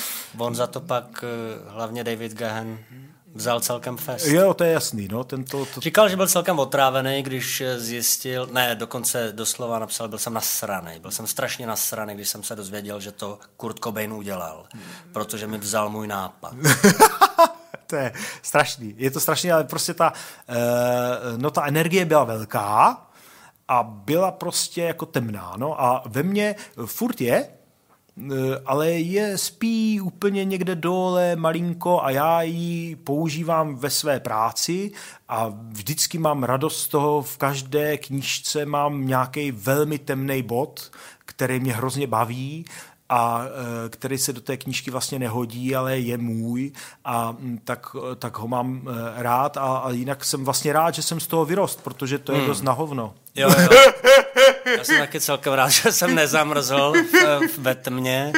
on 0.38 0.54
za 0.54 0.66
to 0.66 0.80
pak 0.80 1.24
eh, 1.24 1.70
hlavně 1.70 2.04
David 2.04 2.34
Gahan 2.34 2.78
vzal 3.34 3.60
celkem 3.60 3.96
fest. 3.96 4.26
Jo, 4.26 4.54
to 4.54 4.64
je 4.64 4.72
jasný. 4.72 5.08
No, 5.08 5.24
tento, 5.24 5.66
to... 5.66 5.80
Říkal, 5.80 6.08
že 6.08 6.16
byl 6.16 6.28
celkem 6.28 6.58
otrávený, 6.58 7.22
když 7.22 7.62
zjistil, 7.76 8.48
ne, 8.52 8.74
dokonce 8.74 9.32
doslova 9.32 9.78
napsal, 9.78 10.08
byl 10.08 10.18
jsem 10.18 10.34
nasraný. 10.34 11.00
Byl 11.00 11.10
jsem 11.10 11.26
strašně 11.26 11.66
nasraný, 11.66 12.14
když 12.14 12.28
jsem 12.28 12.42
se 12.42 12.56
dozvěděl, 12.56 13.00
že 13.00 13.12
to 13.12 13.38
Kurt 13.56 13.78
Cobain 13.84 14.12
udělal, 14.12 14.66
protože 15.12 15.46
mi 15.46 15.58
vzal 15.58 15.90
můj 15.90 16.06
nápad. 16.06 16.54
to 17.86 17.96
je 17.96 18.12
strašný. 18.42 18.94
Je 18.96 19.10
to 19.10 19.20
strašný, 19.20 19.52
ale 19.52 19.64
prostě 19.64 19.94
ta, 19.94 20.12
uh, 20.48 20.56
no, 21.36 21.50
ta 21.50 21.66
energie 21.66 22.04
byla 22.04 22.24
velká 22.24 23.06
a 23.68 23.82
byla 23.82 24.30
prostě 24.30 24.82
jako 24.82 25.06
temná. 25.06 25.54
No, 25.56 25.82
a 25.82 26.02
ve 26.06 26.22
mně 26.22 26.54
furt 26.86 27.20
je, 27.20 27.48
Eh, 27.48 27.61
ale 28.66 28.90
je 28.90 29.38
spí 29.38 30.00
úplně 30.00 30.44
někde 30.44 30.74
dole 30.74 31.36
malinko 31.36 32.02
a 32.02 32.10
já 32.10 32.42
ji 32.42 32.96
používám 32.96 33.76
ve 33.76 33.90
své 33.90 34.20
práci 34.20 34.90
a 35.28 35.52
vždycky 35.68 36.18
mám 36.18 36.42
radost 36.42 36.80
z 36.82 36.88
toho, 36.88 37.22
v 37.22 37.36
každé 37.38 37.98
knížce 37.98 38.66
mám 38.66 39.06
nějaký 39.06 39.52
velmi 39.52 39.98
temný 39.98 40.42
bod, 40.42 40.90
který 41.24 41.60
mě 41.60 41.72
hrozně 41.72 42.06
baví 42.06 42.64
a 43.08 43.44
eh, 43.44 43.88
který 43.88 44.18
se 44.18 44.32
do 44.32 44.40
té 44.40 44.56
knížky 44.56 44.90
vlastně 44.90 45.18
nehodí, 45.18 45.76
ale 45.76 45.98
je 45.98 46.18
můj 46.18 46.72
a 47.04 47.36
hm, 47.38 47.58
tak, 47.64 47.86
tak 48.18 48.38
ho 48.38 48.48
mám 48.48 48.82
eh, 48.88 49.22
rád 49.22 49.56
a, 49.56 49.60
a 49.60 49.90
jinak 49.90 50.24
jsem 50.24 50.44
vlastně 50.44 50.72
rád, 50.72 50.94
že 50.94 51.02
jsem 51.02 51.20
z 51.20 51.26
toho 51.26 51.44
vyrost, 51.44 51.82
protože 51.82 52.18
to 52.18 52.32
je 52.32 52.38
hmm. 52.38 52.46
dost 52.46 52.62
na 52.62 52.72
hovno. 52.72 53.14
Jo, 53.34 53.50
jo. 53.58 53.68
Já 54.78 54.84
jsem 54.84 54.98
taky 54.98 55.20
celkem 55.20 55.52
rád, 55.52 55.68
že 55.70 55.92
jsem 55.92 56.14
nezamrzl 56.14 56.92
ve 57.58 57.74
tmě. 57.74 58.32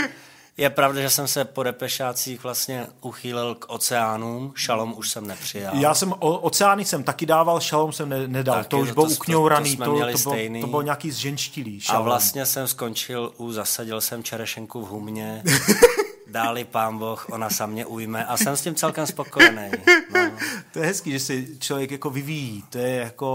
Je 0.57 0.71
pravda, 0.71 1.01
že 1.01 1.11
jsem 1.11 1.29
se 1.29 1.45
po 1.45 1.63
depešácích 1.63 2.43
vlastně 2.43 2.87
uchýlil 3.01 3.55
k 3.55 3.65
oceánům, 3.69 4.53
šalom 4.57 4.95
už 4.97 5.11
jsem 5.11 5.27
nepřijal. 5.27 5.77
Já 5.77 5.95
jsem, 5.95 6.13
o, 6.13 6.39
oceány 6.39 6.85
jsem 6.85 7.03
taky 7.03 7.27
dával, 7.27 7.61
šalom 7.61 7.93
jsem 7.93 8.09
ne, 8.09 8.29
nedal, 8.29 8.57
taky, 8.57 8.69
to 8.69 8.79
už 8.79 8.91
bylo 8.91 9.07
ukňouraný, 9.07 9.77
to, 9.77 9.85
to, 9.85 9.91
to, 9.91 10.19
to, 10.23 10.31
bylo, 10.31 10.61
to 10.61 10.67
bylo 10.67 10.83
nějaký 10.83 11.11
zženštilý 11.11 11.81
šalom. 11.81 12.03
A 12.03 12.05
vlastně 12.05 12.47
jsem 12.47 12.69
skončil 12.69 13.33
u, 13.37 13.53
zasadil 13.53 14.01
jsem 14.01 14.23
čerešenku 14.23 14.85
v 14.85 14.89
humě, 14.89 15.43
dáli 16.35 16.67
pán 16.67 16.99
Boh, 16.99 17.31
ona 17.31 17.47
sa 17.51 17.67
mě 17.67 17.87
ujme 17.87 18.27
a 18.27 18.37
jsem 18.37 18.57
s 18.57 18.63
tím 18.63 18.75
celkem 18.75 19.07
spokojený. 19.07 19.71
No. 20.11 20.31
To 20.73 20.79
je 20.79 20.87
hezký, 20.87 21.11
že 21.11 21.21
se 21.21 21.35
člověk 21.59 21.91
jako 21.91 22.11
vyvíjí, 22.11 22.63
to 22.71 22.79
je 22.79 22.97
jako 22.97 23.31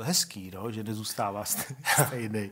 uh, 0.00 0.06
hezký, 0.06 0.50
no, 0.54 0.70
že 0.70 0.84
nezůstává 0.84 1.44
stejný. 2.06 2.50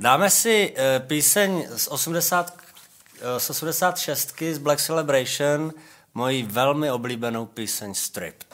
Dáme 0.00 0.30
si 0.30 0.74
uh, 0.76 1.06
píseň 1.06 1.68
z 1.76 1.88
80, 1.88 2.52
uh, 2.52 3.38
z 3.38 3.50
86 3.50 4.42
z 4.52 4.58
Black 4.58 4.80
Celebration, 4.80 5.72
moji 6.14 6.42
velmi 6.42 6.90
oblíbenou 6.90 7.46
píseň 7.46 7.94
Stripped. 7.94 8.52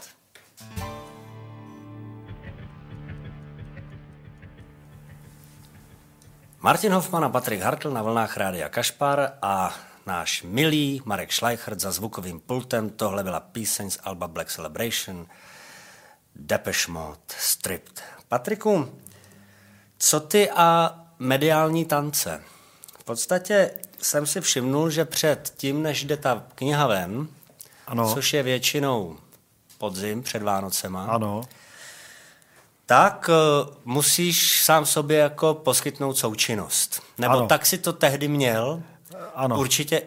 Martin 6.60 6.92
Hoffman 6.92 7.24
a 7.24 7.28
Patrik 7.28 7.62
Hartl 7.62 7.90
na 7.90 8.02
vlnách 8.02 8.36
Rádia 8.36 8.68
Kašpar 8.68 9.38
a 9.42 9.74
náš 10.08 10.42
milý 10.42 11.02
Marek 11.04 11.32
Schleichert 11.32 11.80
za 11.80 11.92
zvukovým 11.92 12.40
pultem. 12.40 12.90
Tohle 12.90 13.24
byla 13.24 13.40
píseň 13.40 13.90
z 13.90 13.98
Alba 14.02 14.28
Black 14.28 14.50
Celebration, 14.50 15.26
Depeche 16.36 16.92
Mode, 16.92 17.20
Stripped. 17.38 18.02
Patriku, 18.28 18.88
co 19.98 20.20
ty 20.20 20.50
a 20.50 20.98
mediální 21.18 21.84
tance? 21.84 22.42
V 23.00 23.04
podstatě 23.04 23.70
jsem 23.98 24.26
si 24.26 24.40
všimnul, 24.40 24.90
že 24.90 25.04
před 25.04 25.54
tím, 25.56 25.82
než 25.82 26.04
jde 26.04 26.16
ta 26.16 26.44
kniha 26.54 26.86
ven, 26.86 27.28
ano. 27.86 28.14
což 28.14 28.32
je 28.32 28.42
většinou 28.42 29.16
podzim 29.78 30.22
před 30.22 30.42
Vánocema, 30.42 31.06
ano. 31.06 31.42
tak 32.86 33.28
uh, 33.28 33.74
musíš 33.84 34.64
sám 34.64 34.86
sobě 34.86 35.18
jako 35.18 35.54
poskytnout 35.54 36.18
součinnost. 36.18 37.02
Nebo 37.18 37.34
ano. 37.34 37.46
tak 37.46 37.66
si 37.66 37.78
to 37.78 37.92
tehdy 37.92 38.28
měl, 38.28 38.82
ano. 39.38 39.58
Určitě 39.58 40.02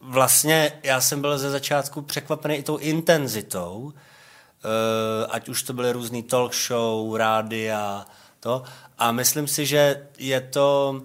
vlastně 0.00 0.72
já 0.82 1.00
jsem 1.00 1.20
byl 1.20 1.38
ze 1.38 1.50
začátku 1.50 2.02
překvapený 2.02 2.54
i 2.54 2.62
tou 2.62 2.76
intenzitou, 2.76 3.92
eh, 3.92 5.26
ať 5.30 5.48
už 5.48 5.62
to 5.62 5.72
byly 5.72 5.92
různý 5.92 6.22
talk 6.22 6.54
show, 6.54 7.16
rádia, 7.16 8.06
to. 8.40 8.62
A 8.98 9.12
myslím 9.12 9.48
si, 9.48 9.66
že 9.66 10.06
je 10.18 10.40
to 10.40 11.00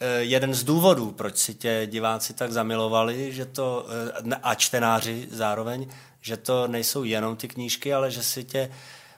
eh, 0.00 0.18
jeden 0.18 0.54
z 0.54 0.64
důvodů, 0.64 1.10
proč 1.10 1.36
si 1.36 1.54
tě 1.54 1.82
diváci 1.86 2.34
tak 2.34 2.52
zamilovali, 2.52 3.32
že 3.32 3.44
to, 3.44 3.86
eh, 4.30 4.36
a 4.42 4.54
čtenáři 4.54 5.28
zároveň, 5.30 5.86
že 6.20 6.36
to 6.36 6.68
nejsou 6.68 7.04
jenom 7.04 7.36
ty 7.36 7.48
knížky, 7.48 7.94
ale 7.94 8.10
že 8.10 8.22
si 8.22 8.44
tě 8.44 8.70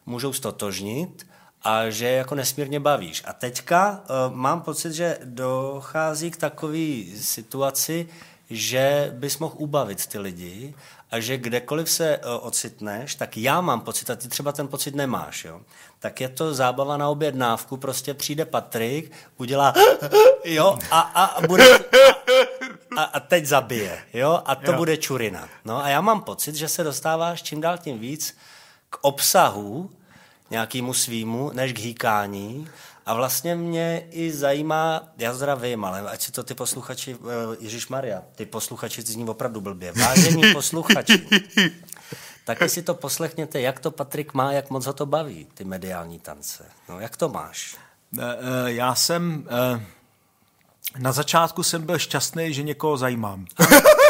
můžou 0.07 0.33
stotožnit 0.33 1.27
a 1.69 1.91
že 1.91 2.09
jako 2.09 2.35
nesmírně 2.35 2.81
bavíš. 2.81 3.23
A 3.27 3.33
teďka 3.33 3.91
uh, 3.91 4.35
mám 4.35 4.61
pocit, 4.61 4.93
že 4.93 5.19
dochází 5.25 6.31
k 6.31 6.37
takové 6.37 7.03
situaci, 7.17 8.09
že 8.51 9.11
bys 9.15 9.39
mohl 9.39 9.55
ubavit 9.59 10.07
ty 10.07 10.19
lidi 10.19 10.75
a 11.11 11.21
že 11.21 11.37
kdekoliv 11.39 11.91
se 11.91 12.19
uh, 12.19 12.47
ocitneš, 12.47 13.15
tak 13.15 13.37
já 13.37 13.61
mám 13.61 13.81
pocit, 13.81 14.11
a 14.11 14.17
ty 14.17 14.29
třeba 14.29 14.53
ten 14.53 14.69
pocit 14.69 14.95
nemáš, 14.95 15.45
jo, 15.45 15.61
tak 15.99 16.21
je 16.21 16.29
to 16.29 16.55
zábava 16.55 16.97
na 16.97 17.09
objednávku, 17.09 17.77
prostě 17.77 18.15
přijde 18.15 18.45
Patrik, 18.45 19.13
udělá 19.37 19.75
jo, 20.45 20.79
a, 20.91 21.01
a, 21.01 21.25
a 21.25 21.47
bude 21.47 21.79
a, 22.97 23.03
a 23.03 23.21
teď 23.21 23.47
zabije, 23.47 24.03
jo, 24.15 24.43
a 24.45 24.55
to 24.55 24.73
jo. 24.73 24.77
bude 24.77 24.97
čurina. 24.97 25.49
No 25.65 25.85
a 25.85 25.89
já 25.89 26.01
mám 26.01 26.21
pocit, 26.21 26.55
že 26.55 26.69
se 26.69 26.85
dostáváš 26.85 27.43
čím 27.43 27.61
dál 27.61 27.79
tím 27.79 27.99
víc 27.99 28.37
k 28.91 28.99
obsahu, 29.01 29.91
nějakému 30.51 30.95
svýmu, 30.95 31.51
než 31.55 31.73
k 31.73 31.79
hýkání. 31.79 32.69
A 33.07 33.15
vlastně 33.15 33.55
mě 33.55 34.07
i 34.11 34.33
zajímá, 34.33 35.09
já 35.19 35.35
zdravím, 35.35 35.85
ale 35.85 36.11
ať 36.11 36.23
si 36.23 36.33
to 36.33 36.43
ty 36.43 36.55
posluchači, 36.55 37.17
eh, 37.21 37.57
Ježíš 37.61 37.89
Maria, 37.89 38.23
ty 38.35 38.47
posluchači 38.47 39.03
zní 39.03 39.25
opravdu 39.29 39.61
blbě. 39.61 39.93
Vážení 39.93 40.43
posluchači, 40.53 41.29
taky 42.45 42.69
si 42.69 42.83
to 42.83 42.95
poslechněte, 42.95 43.61
jak 43.61 43.81
to 43.81 43.91
Patrik 43.91 44.35
má, 44.35 44.53
jak 44.53 44.71
moc 44.71 44.87
ho 44.87 44.93
to 44.93 45.07
baví, 45.07 45.47
ty 45.55 45.65
mediální 45.65 46.19
tance. 46.21 46.65
No, 46.89 47.01
jak 47.01 47.17
to 47.17 47.29
máš? 47.29 47.77
Eh, 48.19 48.23
eh, 48.23 48.73
já 48.73 48.95
jsem... 48.95 49.49
Na 50.99 51.13
začátku 51.13 51.63
jsem 51.63 51.87
byl 51.87 51.99
šťastný, 51.99 52.55
že 52.55 52.63
někoho 52.63 52.97
zajímám. 52.97 53.47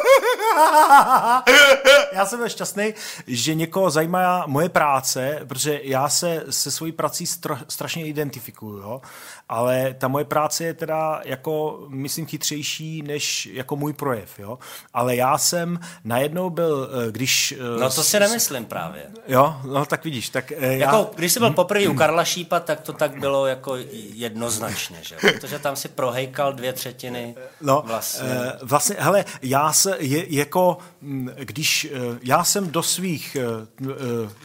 já 2.13 2.27
jsem 2.27 2.49
šťastný, 2.49 2.95
že 3.27 3.55
někoho 3.55 3.91
zajímá 3.91 4.45
moje 4.47 4.69
práce, 4.69 5.41
protože 5.49 5.81
já 5.83 6.09
se 6.09 6.45
se 6.51 6.71
svojí 6.71 6.93
prací 6.93 7.27
stra, 7.27 7.61
strašně 7.69 8.07
identifikuju, 8.07 8.79
jo? 8.79 9.03
Ale 9.49 9.95
ta 9.99 10.09
moje 10.09 10.25
práce 10.25 10.65
je 10.65 10.75
teda 10.75 11.21
jako, 11.25 11.85
myslím, 11.89 12.27
chytřejší 12.27 13.03
než 13.03 13.47
jako 13.47 13.77
můj 13.77 13.93
projev, 13.93 14.39
jo. 14.39 14.59
Ale 14.95 15.17
já 15.17 15.39
jsem 15.39 15.81
najednou 16.05 16.51
byl, 16.51 16.91
eh, 17.09 17.13
když... 17.13 17.53
Eh, 17.53 17.81
no 17.81 17.91
to 17.91 18.03
si 18.03 18.21
nemyslím 18.21 18.65
právě. 18.65 19.07
Jo, 19.29 19.57
no 19.65 19.87
tak 19.87 20.05
vidíš, 20.05 20.29
tak 20.29 20.53
eh, 20.53 20.67
já... 20.67 20.77
Jako, 20.77 21.11
když 21.15 21.33
jsi 21.33 21.41
byl 21.41 21.51
poprvé 21.51 21.89
u 21.89 21.95
Karla 21.95 22.25
Šípa, 22.25 22.61
tak 22.61 22.81
to 22.81 22.93
tak 22.93 23.21
bylo 23.21 23.47
jako 23.47 23.77
jednoznačně, 24.15 24.99
že 25.03 25.17
Protože 25.17 25.59
tam 25.59 25.77
si 25.77 25.89
prohejkal 25.89 26.53
dvě 26.53 26.73
třetiny 26.73 27.35
no, 27.61 27.83
vlastně. 27.87 28.29
Vlastně, 28.63 28.97
hele, 28.99 29.25
já 29.43 29.73
se, 29.73 29.97
je, 30.01 30.35
jako, 30.35 30.79
mm, 31.01 31.31
když 31.37 31.93
já 32.23 32.45
jsem 32.45 32.71
do 32.71 32.83
svých, 32.83 33.37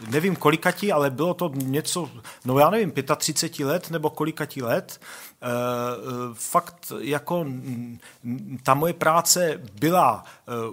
nevím 0.08 0.36
kolikatí, 0.36 0.92
ale 0.92 1.10
bylo 1.10 1.34
to 1.34 1.50
něco, 1.54 2.10
no 2.44 2.58
já 2.58 2.70
nevím, 2.70 2.92
35 3.16 3.66
let 3.66 3.90
nebo 3.90 4.10
kolikatí 4.10 4.62
let, 4.62 4.93
fakt 6.34 6.92
jako 6.98 7.46
ta 8.62 8.74
moje 8.74 8.92
práce 8.92 9.60
byla 9.80 10.24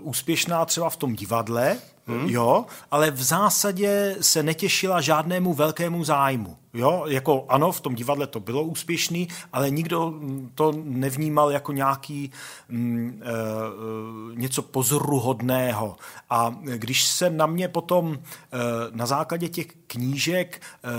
úspěšná 0.02 0.65
třeba 0.65 0.89
v 0.89 0.98
tom 0.98 1.15
divadle, 1.15 1.77
Hmm. 2.07 2.30
Jo, 2.30 2.65
ale 2.91 3.11
v 3.11 3.23
zásadě 3.23 4.15
se 4.22 4.43
netěšila 4.43 5.02
žádnému 5.02 5.53
velkému 5.53 6.03
zájmu. 6.03 6.57
Jo, 6.73 7.03
jako 7.07 7.45
ano, 7.49 7.72
v 7.72 7.81
tom 7.81 7.95
divadle 7.95 8.27
to 8.27 8.39
bylo 8.39 8.64
úspěšný, 8.64 9.27
ale 9.53 9.69
nikdo 9.69 10.14
to 10.56 10.73
nevnímal 10.84 11.52
jako 11.52 11.72
nějaký 11.72 12.31
mm, 12.69 13.22
e, 13.23 14.35
něco 14.35 14.61
pozoruhodného. 14.61 15.95
A 16.30 16.56
když 16.76 17.03
se 17.03 17.30
na 17.30 17.45
mě 17.45 17.68
potom 17.68 18.14
e, 18.14 18.57
na 18.91 19.06
základě 19.06 19.49
těch 19.49 19.68
knížek 19.88 20.61
e, 20.61 20.89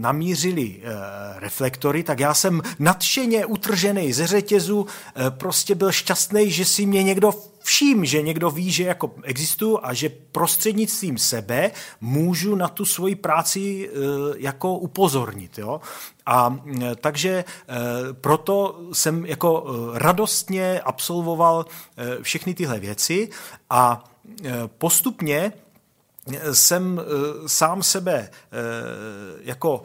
namířili 0.00 0.80
e, 0.82 0.90
reflektory, 1.40 2.02
tak 2.02 2.20
já 2.20 2.34
jsem 2.34 2.62
nadšeně 2.78 3.46
utržený 3.46 4.12
ze 4.12 4.26
řetězu, 4.26 4.86
e, 5.26 5.30
prostě 5.30 5.74
byl 5.74 5.92
šťastný, 5.92 6.50
že 6.50 6.64
si 6.64 6.86
mě 6.86 7.02
někdo 7.02 7.31
vším, 7.62 8.04
že 8.04 8.22
někdo 8.22 8.50
ví, 8.50 8.70
že 8.70 8.84
jako 8.84 9.14
existuju 9.22 9.78
a 9.82 9.94
že 9.94 10.08
prostřednictvím 10.08 11.18
sebe 11.18 11.70
můžu 12.00 12.54
na 12.54 12.68
tu 12.68 12.84
svoji 12.84 13.14
práci 13.14 13.88
e, 13.88 13.90
jako 14.36 14.78
upozornit. 14.78 15.58
Jo? 15.58 15.80
A 16.26 16.56
e, 16.82 16.94
takže 16.96 17.30
e, 17.30 17.44
proto 18.12 18.80
jsem 18.92 19.26
jako 19.26 19.64
radostně 19.94 20.80
absolvoval 20.80 21.66
všechny 22.22 22.54
tyhle 22.54 22.78
věci 22.78 23.28
a 23.70 24.04
postupně 24.78 25.52
jsem 26.52 27.00
sám 27.46 27.82
sebe 27.82 28.30
jako 29.42 29.82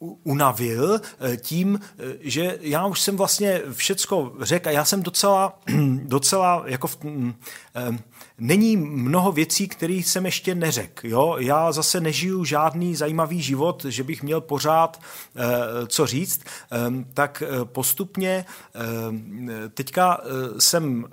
unavil 0.00 1.00
eh, 1.20 1.36
tím, 1.36 1.80
eh, 1.98 2.02
že 2.20 2.58
já 2.60 2.86
už 2.86 3.00
jsem 3.00 3.16
vlastně 3.16 3.62
všecko 3.72 4.32
řekl 4.40 4.68
a 4.68 4.72
já 4.72 4.84
jsem 4.84 5.02
docela, 5.02 5.58
docela 6.04 6.62
jako 6.66 6.86
v, 6.86 7.04
mm, 7.04 7.34
eh, 7.74 7.98
není 8.38 8.76
mnoho 8.76 9.32
věcí, 9.32 9.68
které 9.68 9.94
jsem 9.94 10.26
ještě 10.26 10.54
neřekl. 10.54 11.06
Jo? 11.06 11.36
Já 11.38 11.72
zase 11.72 12.00
nežiju 12.00 12.44
žádný 12.44 12.96
zajímavý 12.96 13.42
život, 13.42 13.84
že 13.84 14.02
bych 14.02 14.22
měl 14.22 14.40
pořád 14.40 15.00
co 15.86 16.06
říct, 16.06 16.40
tak 17.14 17.42
postupně 17.64 18.44
teďka 19.74 20.20
jsem 20.58 21.06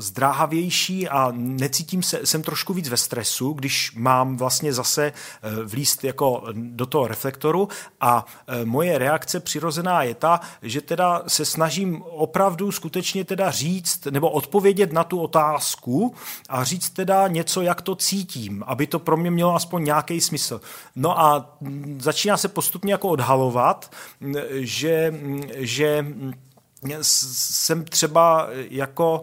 zdráhavější 0.00 1.08
a 1.08 1.32
necítím 1.34 2.02
se, 2.02 2.26
jsem 2.26 2.42
trošku 2.42 2.74
víc 2.74 2.88
ve 2.88 2.96
stresu, 2.96 3.52
když 3.52 3.92
mám 3.96 4.36
vlastně 4.36 4.72
zase 4.72 5.06
eh, 5.06 5.50
vlíst 5.64 6.04
jako 6.04 6.42
do 6.54 6.86
toho 6.86 7.08
reflektoru 7.08 7.68
a 8.00 8.26
eh, 8.46 8.64
moje 8.64 8.98
reakce 8.98 9.40
přirozená 9.40 10.02
je 10.02 10.14
ta, 10.14 10.40
že 10.62 10.80
teda 10.80 11.22
se 11.26 11.44
snažím 11.44 12.02
opravdu 12.02 12.72
skutečně 12.72 13.24
teda 13.24 13.50
říct 13.50 14.04
nebo 14.10 14.30
odpovědět 14.30 14.92
na 14.92 15.04
tu 15.04 15.20
otázku 15.20 16.14
a 16.48 16.64
říct 16.64 16.90
teda 16.90 17.28
něco, 17.28 17.62
jak 17.62 17.82
to 17.82 17.94
cítím, 17.94 18.64
aby 18.66 18.86
to 18.86 18.98
pro 18.98 19.16
mě 19.16 19.30
mělo 19.30 19.54
aspoň 19.54 19.84
nějaký 19.84 20.20
smysl. 20.20 20.60
No 20.96 21.20
a 21.20 21.56
mm, 21.60 21.98
začíná 22.02 22.36
se 22.36 22.48
postupně 22.48 22.92
jako 22.92 23.08
odhalovat, 23.08 23.92
mm, 24.20 24.34
že, 24.50 25.10
mm, 25.10 25.42
že 25.56 26.04
jsem 27.02 27.84
třeba 27.84 28.48
jako, 28.52 29.22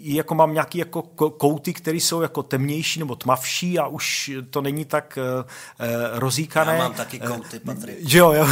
jako 0.00 0.34
mám 0.34 0.52
nějaký 0.52 0.78
jako 0.78 1.02
kouty, 1.30 1.72
které 1.72 1.96
jsou 1.96 2.20
jako 2.20 2.42
temnější 2.42 3.00
nebo 3.00 3.16
tmavší 3.16 3.78
a 3.78 3.86
už 3.86 4.30
to 4.50 4.60
není 4.62 4.84
tak 4.84 5.18
uh, 5.22 5.50
rozíkané. 6.12 6.72
Já 6.72 6.78
mám 6.78 6.94
taky 6.94 7.20
kouty, 7.20 7.58
Patrik. 7.58 7.98
Jo, 8.00 8.32
jo. 8.32 8.48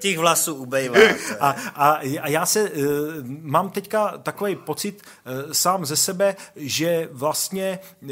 Těch 0.00 0.18
vlasů 0.18 0.54
ubejvá. 0.54 0.98
A, 1.40 1.50
a, 1.74 1.90
a 2.20 2.28
já 2.28 2.46
se 2.46 2.70
uh, 2.70 2.84
mám 3.26 3.70
teďka 3.70 4.18
takový 4.18 4.56
pocit 4.56 5.02
uh, 5.02 5.52
sám 5.52 5.86
ze 5.86 5.96
sebe, 5.96 6.36
že 6.56 7.08
vlastně 7.12 7.78
uh, 8.02 8.10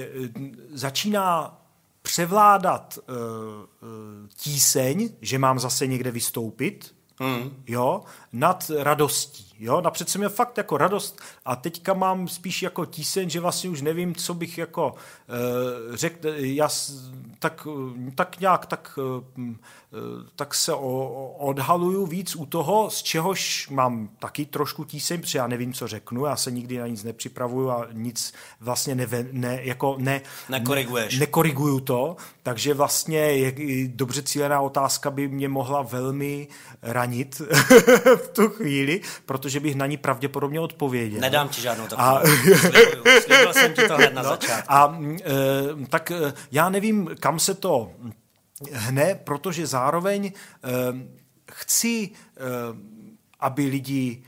začíná 0.72 1.58
převládat 2.02 2.98
uh, 2.98 3.14
uh, 3.14 4.28
tíseň, 4.36 5.08
že 5.20 5.38
mám 5.38 5.58
zase 5.58 5.86
někde 5.86 6.10
vystoupit, 6.10 6.94
Mm. 7.20 7.62
Jo, 7.66 8.04
nad 8.32 8.70
radostí. 8.78 9.51
Jo, 9.64 9.80
napřed 9.80 10.08
jsem 10.08 10.18
měl 10.20 10.30
fakt 10.30 10.58
jako 10.58 10.76
radost 10.76 11.20
a 11.44 11.56
teďka 11.56 11.94
mám 11.94 12.28
spíš 12.28 12.62
jako 12.62 12.86
tíseň, 12.86 13.30
že 13.30 13.40
vlastně 13.40 13.70
už 13.70 13.82
nevím, 13.82 14.14
co 14.14 14.34
bych 14.34 14.58
jako 14.58 14.94
uh, 14.94 15.96
řekl, 15.96 16.28
já 16.36 16.68
tak, 17.38 17.66
tak 18.14 18.40
nějak 18.40 18.66
tak, 18.66 18.98
uh, 18.98 19.52
tak 20.36 20.54
se 20.54 20.74
o, 20.74 21.08
odhaluju 21.38 22.06
víc 22.06 22.36
u 22.36 22.46
toho, 22.46 22.90
z 22.90 23.02
čehož 23.02 23.68
mám 23.68 24.08
taky 24.18 24.46
trošku 24.46 24.84
tíseň, 24.84 25.20
protože 25.20 25.38
já 25.38 25.46
nevím, 25.46 25.72
co 25.72 25.88
řeknu, 25.88 26.24
já 26.24 26.36
se 26.36 26.50
nikdy 26.50 26.78
na 26.78 26.86
nic 26.86 27.04
nepřipravuju 27.04 27.70
a 27.70 27.86
nic 27.92 28.32
vlastně 28.60 28.94
ne, 28.94 29.06
ne, 29.32 29.58
jako 29.62 29.96
ne, 29.98 30.20
Nekoriguješ. 30.48 31.14
ne, 31.14 31.20
nekoriguju 31.20 31.80
to, 31.80 32.16
takže 32.42 32.74
vlastně 32.74 33.18
je, 33.18 33.52
dobře 33.88 34.22
cílená 34.22 34.60
otázka 34.60 35.10
by 35.10 35.28
mě 35.28 35.48
mohla 35.48 35.82
velmi 35.82 36.48
ranit 36.82 37.38
v 38.16 38.28
tu 38.32 38.48
chvíli, 38.48 39.00
protože 39.26 39.51
bych 39.60 39.74
na 39.74 39.86
ní 39.86 39.96
pravděpodobně 39.96 40.60
odpověděl. 40.60 41.20
Nedám 41.20 41.48
ti 41.48 41.60
žádnou 41.60 41.86
takovou. 41.86 42.08
A... 42.08 42.22
Slibuju. 42.56 43.20
Slibuju 43.20 43.52
jsem 43.52 43.74
ti 43.74 43.88
to 43.88 43.94
hned 43.94 44.14
na 44.14 44.22
no, 44.22 44.28
začátku. 44.28 44.72
A 44.72 44.98
e, 45.02 45.86
tak 45.88 46.10
e, 46.10 46.32
já 46.52 46.68
nevím, 46.68 47.10
kam 47.20 47.38
se 47.38 47.54
to 47.54 47.92
hne, 48.72 49.14
protože 49.14 49.66
zároveň 49.66 50.26
e, 50.26 50.32
chci, 51.52 52.10
e, 52.10 52.40
aby 53.40 53.66
lidi 53.66 54.22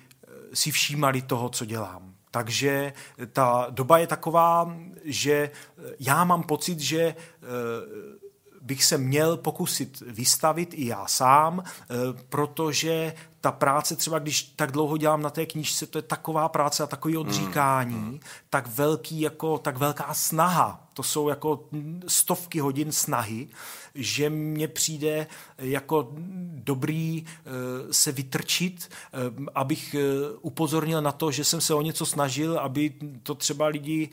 si 0.54 0.70
všímali 0.70 1.22
toho, 1.22 1.48
co 1.48 1.64
dělám. 1.64 2.14
Takže 2.30 2.92
ta 3.32 3.66
doba 3.70 3.98
je 3.98 4.06
taková, 4.06 4.76
že 5.04 5.50
já 6.00 6.24
mám 6.24 6.42
pocit, 6.42 6.80
že 6.80 7.14
bych 8.60 8.84
se 8.84 8.98
měl 8.98 9.36
pokusit 9.36 10.00
vystavit 10.00 10.74
i 10.74 10.86
já 10.86 11.06
sám, 11.06 11.62
protože 12.28 13.14
ta 13.44 13.52
práce, 13.52 13.96
třeba 13.96 14.18
když 14.18 14.42
tak 14.42 14.72
dlouho 14.72 14.96
dělám 14.96 15.22
na 15.22 15.30
té 15.30 15.46
knížce, 15.46 15.86
to 15.86 15.98
je 15.98 16.02
taková 16.02 16.48
práce 16.48 16.82
a 16.82 16.86
takový 16.86 17.16
odříkání, 17.16 17.94
mm. 17.94 18.20
tak 18.50 18.66
velký 18.66 19.20
jako, 19.20 19.58
tak 19.58 19.76
velká 19.76 20.14
snaha. 20.14 20.88
To 20.94 21.02
jsou 21.02 21.28
jako 21.28 21.64
stovky 22.06 22.60
hodin 22.60 22.92
snahy, 22.92 23.48
že 23.94 24.30
mně 24.30 24.68
přijde 24.68 25.26
jako 25.58 26.12
dobrý 26.54 27.24
eh, 27.26 27.50
se 27.90 28.12
vytrčit, 28.12 28.88
eh, 28.90 29.18
abych 29.54 29.94
eh, 29.94 30.00
upozornil 30.40 31.02
na 31.02 31.12
to, 31.12 31.30
že 31.30 31.44
jsem 31.44 31.60
se 31.60 31.74
o 31.74 31.82
něco 31.82 32.06
snažil, 32.06 32.58
aby 32.58 32.92
to 33.22 33.34
třeba 33.34 33.66
lidi 33.66 34.08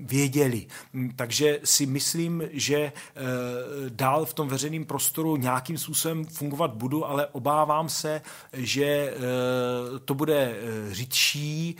věděli. 0.00 0.66
Hm, 0.94 1.12
takže 1.16 1.60
si 1.64 1.86
myslím, 1.86 2.42
že 2.52 2.92
dál 3.88 4.24
v 4.24 4.34
tom 4.34 4.48
veřejném 4.48 4.84
prostoru 4.84 5.36
nějakým 5.36 5.78
způsobem 5.78 6.24
fungovat 6.24 6.74
budu, 6.74 7.06
ale 7.06 7.26
obávám 7.26 7.88
se, 7.88 8.22
že 8.52 9.14
to 10.04 10.14
bude 10.14 10.56
řidší. 10.90 11.76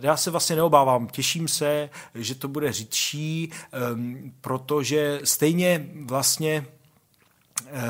Já 0.00 0.16
se 0.16 0.30
vlastně 0.30 0.56
neobávám, 0.56 1.06
těším 1.06 1.48
se, 1.48 1.90
že 2.14 2.34
to 2.34 2.48
bude 2.48 2.72
řidší, 2.72 3.50
protože 4.40 5.20
stejně 5.24 5.88
vlastně 6.04 6.66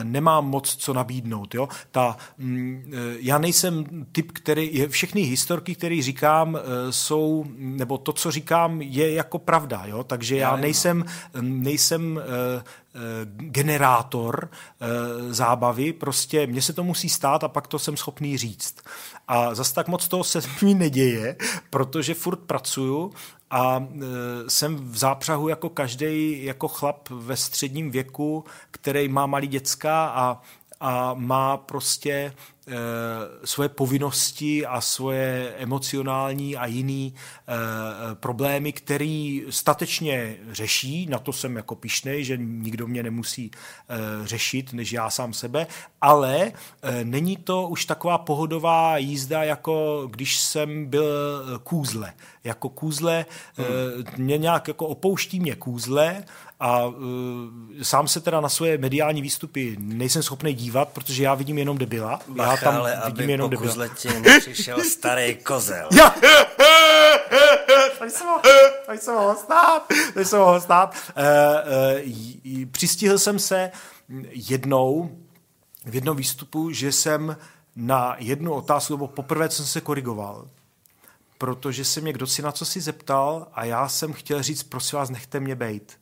nemám 0.02 0.46
moc 0.46 0.76
co 0.76 0.92
nabídnout. 0.92 1.54
Jo? 1.54 1.68
Ta, 1.90 2.16
mm, 2.38 2.92
eh, 2.92 2.98
já 3.18 3.38
nejsem 3.38 3.84
typ, 4.12 4.32
který, 4.32 4.86
všechny 4.88 5.20
historky, 5.20 5.74
které 5.74 6.02
říkám, 6.02 6.56
eh, 6.56 6.92
jsou, 6.92 7.44
nebo 7.56 7.98
to, 7.98 8.12
co 8.12 8.30
říkám, 8.30 8.82
je 8.82 9.12
jako 9.12 9.38
pravda. 9.38 9.82
Jo? 9.86 10.04
Takže 10.04 10.36
já, 10.36 10.50
já 10.50 10.56
nejsem, 10.56 11.04
nejsem 11.40 12.20
generátor 13.36 14.50
zábavy, 15.30 15.92
prostě 15.92 16.46
mně 16.46 16.62
se 16.62 16.72
to 16.72 16.84
musí 16.84 17.08
stát 17.08 17.44
a 17.44 17.48
pak 17.48 17.66
to 17.66 17.78
jsem 17.78 17.96
schopný 17.96 18.36
říct. 18.38 18.76
A 19.28 19.54
zase 19.54 19.74
tak 19.74 19.88
moc 19.88 20.08
toho 20.08 20.24
se 20.24 20.40
mi 20.62 20.74
neděje, 20.74 21.36
protože 21.70 22.14
furt 22.14 22.36
pracuju 22.36 23.12
a 23.50 23.86
e, 23.86 24.50
jsem 24.50 24.90
v 24.90 24.96
zápřahu 24.96 25.48
jako 25.48 25.68
každý 25.68 26.44
jako 26.44 26.68
chlap 26.68 27.08
ve 27.08 27.36
středním 27.36 27.90
věku, 27.90 28.44
který 28.70 29.08
má 29.08 29.26
malý 29.26 29.46
děcka 29.46 30.06
a, 30.06 30.40
a 30.80 31.14
má 31.14 31.56
prostě 31.56 32.32
svoje 33.44 33.68
povinnosti 33.68 34.66
a 34.66 34.80
svoje 34.80 35.54
emocionální 35.58 36.56
a 36.56 36.66
jiný 36.66 37.14
problémy, 38.14 38.72
který 38.72 39.44
statečně 39.50 40.36
řeší, 40.52 41.06
na 41.06 41.18
to 41.18 41.32
jsem 41.32 41.56
jako 41.56 41.74
pišnej, 41.74 42.24
že 42.24 42.36
nikdo 42.36 42.86
mě 42.86 43.02
nemusí 43.02 43.50
řešit, 44.24 44.72
než 44.72 44.92
já 44.92 45.10
sám 45.10 45.32
sebe, 45.32 45.66
ale 46.00 46.52
není 47.04 47.36
to 47.36 47.68
už 47.68 47.84
taková 47.84 48.18
pohodová 48.18 48.98
jízda, 48.98 49.44
jako 49.44 50.06
když 50.10 50.38
jsem 50.38 50.86
byl 50.86 51.04
kůzle. 51.62 52.12
Jako 52.44 52.68
kůzle, 52.68 53.26
hmm. 53.56 53.66
mě 54.16 54.38
nějak 54.38 54.68
jako 54.68 54.86
opouští 54.86 55.40
mě 55.40 55.54
kůzle 55.54 56.24
a 56.60 56.86
uh, 56.86 56.94
sám 57.82 58.08
se 58.08 58.20
teda 58.20 58.40
na 58.40 58.48
svoje 58.48 58.78
mediální 58.78 59.22
výstupy 59.22 59.76
nejsem 59.80 60.22
schopný 60.22 60.54
dívat, 60.54 60.88
protože 60.88 61.22
já 61.22 61.34
vidím 61.34 61.58
jenom 61.58 61.78
debila. 61.78 62.20
Bacha, 62.28 62.53
já 62.54 62.70
tam 62.70 62.80
ale 62.80 62.90
vidím 62.90 63.04
aby 63.04 63.32
jenom 63.32 63.50
po 63.50 63.56
debila. 63.56 63.86
nepřišel 64.20 64.84
starý 64.84 65.36
kozel. 65.36 65.88
Já! 65.92 66.14
Tady 67.98 68.10
se 68.10 68.24
mohl, 68.24 68.40
tady 68.86 68.98
stát. 68.98 69.86
Tady 70.14 70.26
se 70.26 70.38
mohl 70.38 70.60
stát. 70.60 70.94
Uh, 71.16 72.62
uh, 72.62 72.64
přistihl 72.70 73.18
jsem 73.18 73.38
se 73.38 73.70
jednou 74.30 75.10
v 75.84 75.94
jednom 75.94 76.16
výstupu, 76.16 76.70
že 76.70 76.92
jsem 76.92 77.36
na 77.76 78.16
jednu 78.18 78.52
otázku, 78.52 78.92
nebo 78.92 79.08
poprvé, 79.08 79.48
co 79.48 79.56
jsem 79.56 79.66
se 79.66 79.80
korigoval, 79.80 80.48
protože 81.38 81.84
se 81.84 82.00
mě 82.00 82.12
kdo 82.12 82.26
si 82.26 82.42
na 82.42 82.52
co 82.52 82.64
si 82.64 82.80
zeptal 82.80 83.46
a 83.52 83.64
já 83.64 83.88
jsem 83.88 84.12
chtěl 84.12 84.42
říct, 84.42 84.62
prosím 84.62 84.98
vás, 84.98 85.10
nechte 85.10 85.40
mě 85.40 85.54
bejt. 85.54 85.98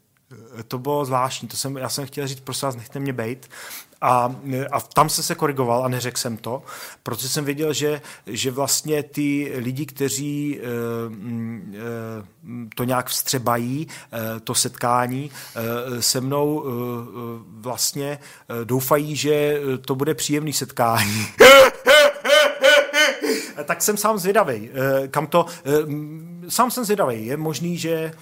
To 0.69 0.79
bylo 0.79 1.05
zvláštní, 1.05 1.49
to 1.49 1.57
jsem, 1.57 1.77
já 1.77 1.89
jsem 1.89 2.07
chtěl 2.07 2.27
říct, 2.27 2.41
prosím 2.41 2.67
vás, 2.67 2.77
nechte 2.77 3.01
mě 3.01 3.13
bejt. 3.13 3.51
A, 4.03 4.37
a 4.73 4.81
tam 4.81 5.09
jsem 5.09 5.25
se 5.25 5.35
korigoval 5.35 5.85
a 5.85 5.89
neřekl 5.89 6.19
jsem 6.19 6.37
to, 6.37 6.63
protože 7.03 7.29
jsem 7.29 7.45
věděl, 7.45 7.73
že, 7.73 8.01
že 8.27 8.51
vlastně 8.51 9.03
ty 9.03 9.53
lidi, 9.57 9.87
kteří 9.87 10.61
e, 10.61 10.63
e, 11.79 12.33
to 12.77 12.85
nějak 12.85 13.09
vstřebají, 13.09 13.89
e, 14.13 14.41
to 14.41 14.55
setkání 14.55 15.31
e, 15.57 16.03
se 16.03 16.21
mnou 16.21 16.65
e, 16.65 16.69
vlastně 17.61 18.19
e, 18.63 18.65
doufají, 18.65 19.17
že 19.17 19.61
to 19.87 19.95
bude 19.95 20.15
příjemný 20.15 20.53
setkání. 20.53 21.27
tak 23.65 23.83
jsem 23.83 23.97
sám 23.97 24.19
zvědavý, 24.19 24.71
kam 25.11 25.27
to... 25.27 25.47
Sám 26.49 26.71
jsem 26.71 26.85
zvědavý. 26.85 27.27
Je 27.27 27.37
možný, 27.37 27.79
že 27.79 28.13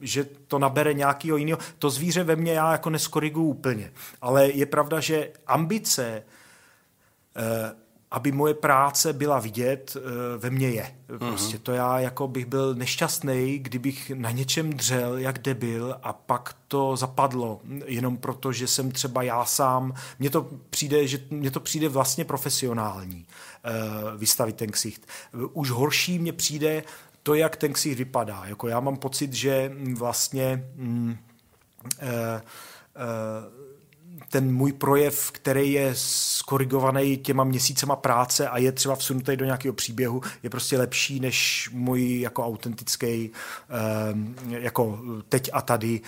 že 0.00 0.24
to 0.24 0.58
nabere 0.58 0.94
nějakého 0.94 1.36
jiného. 1.36 1.58
To 1.78 1.90
zvíře 1.90 2.24
ve 2.24 2.36
mně 2.36 2.52
já 2.52 2.72
jako 2.72 2.90
neskoriguju 2.90 3.46
úplně. 3.46 3.92
Ale 4.20 4.50
je 4.50 4.66
pravda, 4.66 5.00
že 5.00 5.30
ambice, 5.46 6.22
aby 8.10 8.32
moje 8.32 8.54
práce 8.54 9.12
byla 9.12 9.38
vidět, 9.38 9.96
ve 10.38 10.50
mně 10.50 10.68
je. 10.68 10.94
Prostě 11.18 11.58
to 11.58 11.72
já 11.72 12.00
jako 12.00 12.28
bych 12.28 12.46
byl 12.46 12.74
nešťastný, 12.74 13.58
kdybych 13.58 14.10
na 14.14 14.30
něčem 14.30 14.72
dřel, 14.72 15.18
jak 15.18 15.38
debil 15.38 15.96
a 16.02 16.12
pak 16.12 16.56
to 16.68 16.96
zapadlo, 16.96 17.60
jenom 17.86 18.16
proto, 18.16 18.52
že 18.52 18.66
jsem 18.66 18.90
třeba 18.90 19.22
já 19.22 19.44
sám, 19.44 19.94
mně 20.18 20.30
to 20.30 20.48
přijde, 20.70 21.06
že 21.06 21.18
mně 21.30 21.50
to 21.50 21.60
přijde 21.60 21.88
vlastně 21.88 22.24
profesionální 22.24 23.26
vystavit 24.16 24.56
ten 24.56 24.70
ksicht. 24.70 25.06
Už 25.52 25.70
horší 25.70 26.18
mně 26.18 26.32
přijde 26.32 26.82
to, 27.22 27.34
jak 27.34 27.56
ten 27.56 27.72
ksicht 27.72 27.98
vypadá. 27.98 28.42
Jako 28.46 28.68
já 28.68 28.80
mám 28.80 28.96
pocit, 28.96 29.32
že 29.32 29.72
vlastně 29.94 30.64
mm, 30.74 31.16
e, 31.98 32.08
e, 32.08 32.40
ten 34.30 34.54
můj 34.54 34.72
projev, 34.72 35.30
který 35.30 35.72
je 35.72 35.92
skorigovaný 35.94 37.16
těma 37.16 37.44
měsícema 37.44 37.96
práce 37.96 38.48
a 38.48 38.58
je 38.58 38.72
třeba 38.72 38.96
vsunutý 38.96 39.36
do 39.36 39.44
nějakého 39.44 39.72
příběhu, 39.72 40.22
je 40.42 40.50
prostě 40.50 40.78
lepší 40.78 41.20
než 41.20 41.70
můj 41.72 42.20
jako 42.20 42.46
autentický, 42.46 43.30
jako 44.48 44.98
teď 45.28 45.50
a 45.52 45.62
tady 45.62 46.00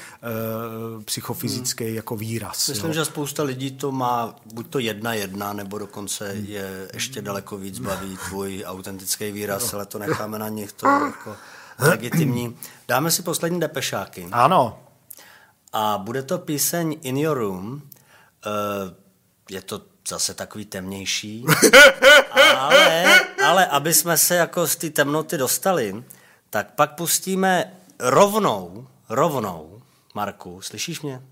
psychofyzický 1.05 1.85
hmm. 1.85 1.95
jako 1.95 2.17
výraz. 2.17 2.69
Myslím, 2.69 2.91
jo. 2.91 2.95
že 2.95 3.05
spousta 3.05 3.43
lidí 3.43 3.71
to 3.71 3.93
má 3.93 4.37
buď 4.55 4.67
to 4.67 4.79
jedna 4.79 5.15
jedna, 5.15 5.53
nebo 5.53 5.79
dokonce 5.79 6.33
hmm. 6.33 6.45
je 6.45 6.89
ještě 6.95 7.23
daleko 7.23 7.57
víc 7.57 7.79
baví 7.79 8.19
tvůj 8.29 8.65
autentický 8.67 9.33
výraz, 9.33 9.75
ale 9.75 9.87
to 9.87 9.99
necháme 9.99 10.39
na 10.39 10.49
nich, 10.49 10.73
to 10.73 10.87
jako 10.87 11.37
legitimní. 11.79 12.57
Dáme 12.89 13.11
si 13.11 13.23
poslední 13.23 13.61
depešáky. 13.61 14.29
Ano. 14.33 14.79
A 15.73 15.99
bude 15.99 16.23
to 16.23 16.39
píseň 16.39 16.97
In 17.03 17.17
Your 17.17 17.39
Room, 17.39 17.83
je 19.51 19.63
to 19.63 19.83
zase 20.09 20.35
takový 20.35 20.65
temnější, 20.65 21.45
ale, 22.59 23.21
ale 23.45 23.67
aby 23.67 23.95
jsme 23.95 24.19
se 24.19 24.37
jako 24.37 24.67
z 24.67 24.77
té 24.77 24.91
temnoty 24.91 25.39
dostali, 25.39 26.05
tak 26.51 26.75
pak 26.75 26.95
pustíme 26.95 27.77
rovnou, 27.99 28.87
rovnou, 29.09 29.83
Marku, 30.15 30.61
slyšíš 30.61 31.01
mě? 31.01 31.23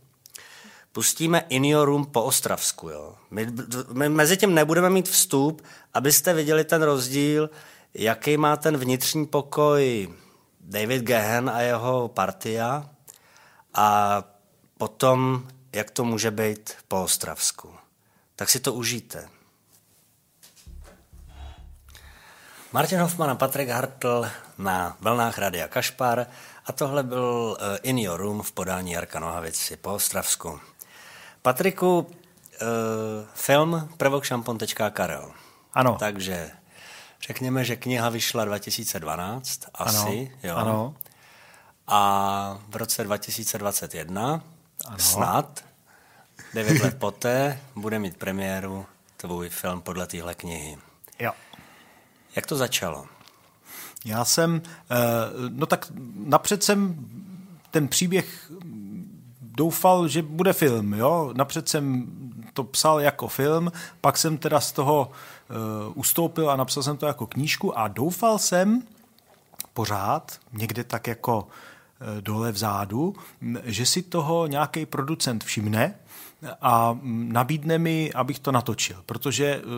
Pustíme 0.93 1.45
In 1.49 1.65
Your 1.65 1.87
Room 1.87 2.07
po 2.07 2.23
Ostravsku, 2.23 2.89
jo. 2.89 3.15
My, 3.31 3.47
my 3.93 4.09
mezi 4.09 4.37
tím 4.37 4.55
nebudeme 4.55 4.91
mít 4.91 5.09
vstup, 5.09 5.63
abyste 5.95 6.35
viděli 6.35 6.65
ten 6.65 6.83
rozdíl, 6.83 7.51
jaký 7.95 8.37
má 8.37 8.57
ten 8.57 8.77
vnitřní 8.77 9.27
pokoj 9.27 10.09
David 10.61 11.03
Gehen 11.03 11.51
a 11.51 11.61
jeho 11.61 12.09
partia 12.09 12.91
a 13.75 14.23
potom 14.79 15.49
jak 15.73 15.91
to 15.91 16.05
může 16.05 16.31
být 16.31 16.73
po 16.89 17.03
Ostravsku. 17.03 17.75
Tak 18.37 18.51
si 18.51 18.61
to 18.61 18.73
užijte. 18.73 19.29
Martin 22.73 23.01
Hoffman 23.01 23.31
a 23.31 23.35
Patrik 23.35 23.69
Hartl 23.69 24.31
na 24.59 24.97
vlnách 25.01 25.39
Radia 25.39 25.69
Kašpar 25.69 26.27
a 26.67 26.73
tohle 26.73 27.03
byl 27.03 27.59
eh, 27.61 27.79
In 27.83 27.99
Your 27.99 28.21
Room 28.21 28.43
v 28.43 28.53
podání 28.53 28.93
Jarka 28.93 29.21
Nohavici 29.21 29.77
po 29.77 29.95
Ostravsku. 29.95 30.61
Patriku, 31.43 31.99
uh, 31.99 32.07
film 33.35 33.89
prvokšampon.karel. 33.97 35.33
Ano. 35.75 35.97
Takže 35.99 36.51
řekněme, 37.23 37.65
že 37.65 37.77
kniha 37.77 38.09
vyšla 38.09 38.45
2012, 38.45 39.61
asi, 39.75 39.97
ano, 39.99 40.39
jo. 40.43 40.57
Ano. 40.57 40.95
A 41.87 42.59
v 42.69 42.77
roce 42.77 43.05
2021 43.05 44.43
ano. 44.87 44.99
snad, 44.99 45.65
devět 46.55 46.83
let 46.83 46.99
poté, 46.99 47.61
bude 47.77 47.99
mít 47.99 48.17
premiéru 48.17 48.87
tvůj 49.17 49.49
film 49.49 49.81
podle 49.81 50.07
téhle 50.07 50.35
knihy. 50.35 50.79
Jo. 51.19 51.33
Jak 52.37 52.47
to 52.47 52.57
začalo? 52.57 53.07
Já 54.05 54.25
jsem, 54.25 54.63
eh, 54.91 54.97
no 55.49 55.67
tak 55.67 55.87
napřed 56.15 56.65
jsem 56.65 56.97
ten 57.71 57.89
příběh 57.89 58.51
doufal, 59.41 60.09
že 60.09 60.23
bude 60.23 60.53
film, 60.53 60.95
jo. 60.95 61.31
Napřed 61.37 61.69
jsem 61.69 62.07
to 62.53 62.65
psal 62.65 63.01
jako 63.01 63.29
film, 63.29 63.73
pak 64.01 64.19
jsem 64.19 64.39
teda 64.39 64.61
z 64.61 64.73
toho 64.73 65.11
uh, 65.11 65.93
ustoupil 65.95 66.51
a 66.51 66.57
napsal 66.57 66.83
jsem 66.83 66.97
to 66.97 67.07
jako 67.07 67.27
knížku 67.27 67.79
a 67.79 67.89
doufal 67.89 68.39
jsem 68.39 68.83
pořád, 69.75 70.39
někde 70.53 70.85
tak 70.85 71.07
jako 71.07 71.49
dole 72.21 72.53
vzadu, 72.53 73.15
že 73.65 73.87
si 73.87 74.03
toho 74.03 74.47
nějaký 74.47 74.87
producent 74.87 75.45
všimne 75.45 75.95
a 76.61 76.99
nabídne 77.03 77.79
mi, 77.79 78.13
abych 78.13 78.39
to 78.39 78.53
natočil, 78.53 78.97
protože 79.07 79.63
uh, 79.63 79.69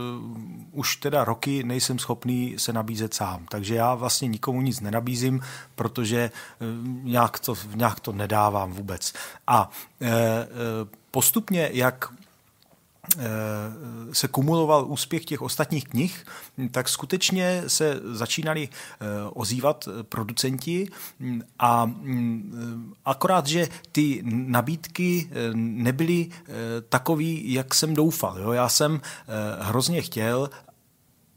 už 0.73 0.97
teda 0.97 1.24
roky 1.24 1.65
nejsem 1.65 1.99
schopný 1.99 2.55
se 2.59 2.73
nabízet 2.73 3.15
sám, 3.15 3.47
takže 3.49 3.74
já 3.74 3.94
vlastně 3.94 4.28
nikomu 4.28 4.62
nic 4.62 4.81
nenabízím, 4.81 5.40
protože 5.74 6.31
uh, 6.61 6.89
nějak 7.05 7.39
to, 7.39 7.55
nějak 7.74 8.01
to 8.01 8.12
nedávám 8.12 8.73
vůbec. 8.73 9.12
A 9.47 9.70
uh, 10.01 10.09
postupně, 11.11 11.70
jak 11.73 12.09
se 14.12 14.28
kumuloval 14.28 14.84
úspěch 14.88 15.24
těch 15.24 15.42
ostatních 15.42 15.88
knih, 15.88 16.26
tak 16.70 16.88
skutečně 16.88 17.62
se 17.66 18.00
začínali 18.12 18.68
ozývat 19.32 19.88
producenti 20.02 20.88
a 21.58 21.90
akorát, 23.04 23.46
že 23.46 23.68
ty 23.92 24.22
nabídky 24.26 25.30
nebyly 25.54 26.28
takový, 26.88 27.52
jak 27.52 27.74
jsem 27.74 27.94
doufal. 27.94 28.52
Já 28.52 28.68
jsem 28.68 29.00
hrozně 29.60 30.02
chtěl, 30.02 30.50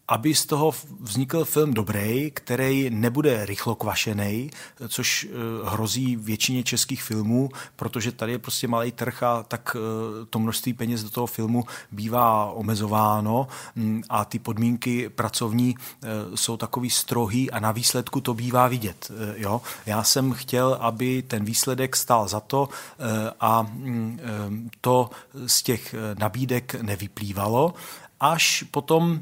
aby 0.08 0.36
z 0.36 0.46
toho 0.46 0.74
vznikl 1.00 1.46
film 1.46 1.74
dobrý, 1.74 2.32
který 2.32 2.90
nebude 2.90 3.46
rychlo 3.46 3.76
kvašený, 3.76 4.52
což 4.88 5.28
eh, 5.30 5.70
hrozí 5.70 6.16
většině 6.16 6.64
českých 6.64 7.04
filmů, 7.04 7.50
protože 7.76 8.12
tady 8.12 8.32
je 8.32 8.40
prostě 8.40 8.68
malý 8.68 8.92
trh 8.92 9.24
a 9.24 9.44
tak 9.44 9.78
eh, 9.80 10.26
to 10.26 10.40
množství 10.40 10.74
peněz 10.74 11.04
do 11.04 11.10
toho 11.10 11.28
filmu 11.28 11.66
bývá 11.92 12.52
omezováno 12.52 13.48
mm, 13.76 14.04
a 14.10 14.26
ty 14.26 14.40
podmínky 14.40 15.10
pracovní 15.10 15.76
eh, 15.76 16.08
jsou 16.36 16.58
takový 16.58 16.90
strohý 16.90 17.52
a 17.52 17.60
na 17.60 17.72
výsledku 17.72 18.22
to 18.22 18.34
bývá 18.34 18.68
vidět. 18.68 19.12
Jo? 19.36 19.62
Já 19.86 20.04
jsem 20.04 20.34
chtěl, 20.34 20.78
aby 20.80 21.22
ten 21.22 21.46
výsledek 21.46 21.96
stál 21.96 22.28
za 22.28 22.40
to 22.40 22.70
a 23.40 23.62
mm, 23.62 24.70
to 24.82 25.10
z 25.48 25.64
těch 25.64 25.96
nabídek 26.20 26.76
nevyplývalo, 26.82 27.74
až 28.20 28.64
potom 28.72 29.22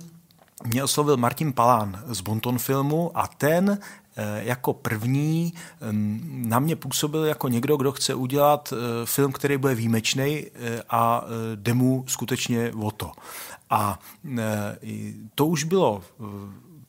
mě 0.65 0.83
oslovil 0.83 1.17
Martin 1.17 1.53
Palán 1.53 2.03
z 2.07 2.21
Bonton 2.21 2.59
filmu 2.59 3.11
a 3.13 3.27
ten 3.27 3.79
eh, 4.15 4.43
jako 4.43 4.73
první 4.73 5.53
na 6.25 6.59
mě 6.59 6.75
působil 6.75 7.25
jako 7.25 7.47
někdo, 7.47 7.77
kdo 7.77 7.91
chce 7.91 8.15
udělat 8.15 8.73
eh, 8.73 9.05
film, 9.05 9.31
který 9.31 9.57
bude 9.57 9.75
výjimečný 9.75 10.45
eh, 10.45 10.83
a 10.89 11.25
jde 11.55 11.73
mu 11.73 12.03
skutečně 12.07 12.71
o 12.81 12.91
to. 12.91 13.11
A 13.69 13.99
to 15.35 15.45
už 15.45 15.63
bylo 15.63 16.03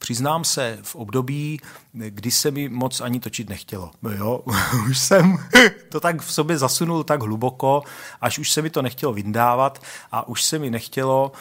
přiznám 0.05 0.43
se, 0.43 0.77
v 0.81 0.95
období, 0.95 1.59
kdy 1.93 2.31
se 2.31 2.51
mi 2.51 2.69
moc 2.69 3.01
ani 3.01 3.19
točit 3.19 3.49
nechtělo. 3.49 3.91
Jo, 4.17 4.41
už 4.89 4.99
jsem 4.99 5.37
to 5.89 5.99
tak 5.99 6.21
v 6.21 6.33
sobě 6.33 6.57
zasunul 6.57 7.03
tak 7.03 7.21
hluboko, 7.21 7.83
až 8.21 8.39
už 8.39 8.51
se 8.51 8.61
mi 8.61 8.69
to 8.69 8.81
nechtělo 8.81 9.13
vyndávat 9.13 9.81
a 10.11 10.27
už 10.27 10.43
se 10.43 10.59
mi 10.59 10.69
nechtělo 10.69 11.31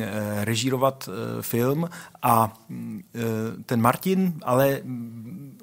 eh, 0.00 0.44
režírovat 0.44 1.08
eh, 1.08 1.42
film 1.42 1.88
a 2.22 2.52
eh, 2.70 3.20
ten 3.66 3.80
Martin 3.80 4.32
ale 4.42 4.80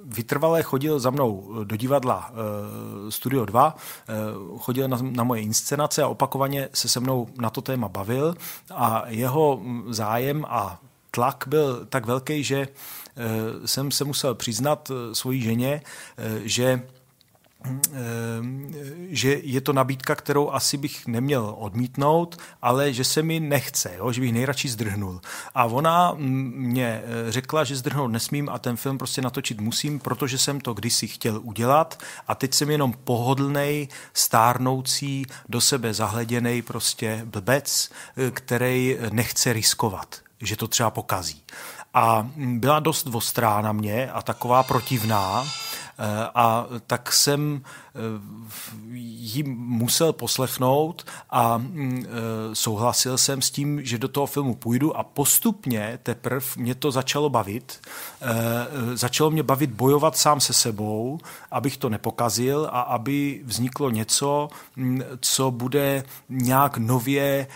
vytrvalé 0.05 0.63
chodil 0.63 0.99
za 0.99 1.09
mnou 1.09 1.63
do 1.63 1.75
divadla 1.75 2.31
Studio 3.09 3.45
2, 3.45 3.75
chodil 4.57 4.87
na 4.87 5.23
moje 5.23 5.41
inscenace 5.41 6.03
a 6.03 6.07
opakovaně 6.07 6.69
se 6.73 6.89
se 6.89 6.99
mnou 6.99 7.27
na 7.39 7.49
to 7.49 7.61
téma 7.61 7.89
bavil 7.89 8.35
a 8.73 9.03
jeho 9.07 9.61
zájem 9.89 10.45
a 10.49 10.79
tlak 11.11 11.43
byl 11.47 11.85
tak 11.85 12.05
velký, 12.05 12.43
že 12.43 12.67
eh, 12.67 13.67
jsem 13.67 13.91
se 13.91 14.03
musel 14.03 14.35
přiznat 14.35 14.91
eh, 14.91 15.15
svojí 15.15 15.41
ženě, 15.41 15.81
eh, 16.17 16.41
že 16.43 16.81
že 19.09 19.39
je 19.43 19.61
to 19.61 19.73
nabídka, 19.73 20.15
kterou 20.15 20.51
asi 20.51 20.77
bych 20.77 21.07
neměl 21.07 21.55
odmítnout, 21.57 22.37
ale 22.61 22.93
že 22.93 23.03
se 23.03 23.21
mi 23.21 23.39
nechce, 23.39 23.91
jo? 23.97 24.11
že 24.11 24.21
bych 24.21 24.33
nejradši 24.33 24.69
zdrhnul. 24.69 25.21
A 25.55 25.65
ona 25.65 26.13
mě 26.17 27.03
řekla, 27.29 27.63
že 27.63 27.75
zdrhnout 27.75 28.11
nesmím 28.11 28.49
a 28.49 28.59
ten 28.59 28.77
film 28.77 28.97
prostě 28.97 29.21
natočit 29.21 29.61
musím, 29.61 29.99
protože 29.99 30.37
jsem 30.37 30.61
to 30.61 30.73
kdysi 30.73 31.07
chtěl 31.07 31.39
udělat 31.43 31.99
a 32.27 32.35
teď 32.35 32.53
jsem 32.53 32.69
jenom 32.69 32.93
pohodlnej, 33.03 33.87
stárnoucí, 34.13 35.25
do 35.49 35.61
sebe 35.61 35.93
zahleděný 35.93 36.61
prostě 36.61 37.21
blbec, 37.25 37.91
který 38.33 38.97
nechce 39.11 39.53
riskovat 39.53 40.21
že 40.41 40.55
to 40.55 40.67
třeba 40.67 40.89
pokazí. 40.89 41.41
A 41.93 42.27
byla 42.35 42.79
dost 42.79 43.07
ostrá 43.13 43.61
na 43.61 43.71
mě 43.71 44.11
a 44.11 44.21
taková 44.21 44.63
protivná, 44.63 45.45
a 46.35 46.65
tak 46.87 47.13
jsem 47.13 47.61
eh, 47.63 47.99
ji 48.93 49.43
musel 49.43 50.13
poslechnout 50.13 51.05
a 51.29 51.57
mm, 51.57 52.05
eh, 52.05 52.55
souhlasil 52.55 53.17
jsem 53.17 53.41
s 53.41 53.51
tím, 53.51 53.85
že 53.85 53.97
do 53.97 54.07
toho 54.07 54.27
filmu 54.27 54.55
půjdu 54.55 54.97
a 54.97 55.03
postupně 55.03 55.99
teprve 56.03 56.45
mě 56.57 56.75
to 56.75 56.91
začalo 56.91 57.29
bavit. 57.29 57.81
Začalo 58.93 59.31
mě 59.31 59.43
bavit 59.43 59.71
bojovat 59.71 60.17
sám 60.17 60.39
se 60.39 60.53
sebou, 60.53 61.19
abych 61.51 61.77
to 61.77 61.89
nepokazil 61.89 62.69
a 62.71 62.81
aby 62.81 63.41
vzniklo 63.43 63.89
něco, 63.89 64.49
mm, 64.75 65.01
co 65.19 65.51
bude 65.51 66.03
nějak 66.29 66.77
nově 66.77 67.47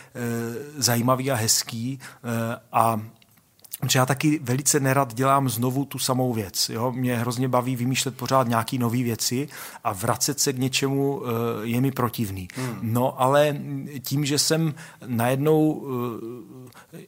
zajímavý 0.78 1.32
a 1.32 1.36
hezký 1.36 1.99
a 2.72 3.02
že 3.90 3.99
já 3.99 4.06
taky 4.06 4.40
velice 4.44 4.80
nerad 4.80 5.14
dělám 5.14 5.49
znovu 5.49 5.86
tu 5.86 5.99
samou 5.99 6.34
věc. 6.34 6.70
Jo? 6.70 6.91
Mě 6.91 7.18
hrozně 7.18 7.48
baví 7.48 7.76
vymýšlet 7.76 8.18
pořád 8.18 8.48
nějaké 8.48 8.78
nové 8.78 9.03
věci 9.03 9.48
a 9.84 9.94
vracet 9.94 10.40
se 10.40 10.53
k 10.53 10.57
něčemu 10.57 11.18
uh, 11.18 11.28
je 11.62 11.82
mi 11.82 11.91
protivný. 11.91 12.48
Hmm. 12.56 12.80
No 12.82 13.22
ale 13.22 13.57
tím, 14.03 14.26
že 14.26 14.40
jsem 14.40 14.74
najednou 15.06 15.72
uh, 15.72 15.90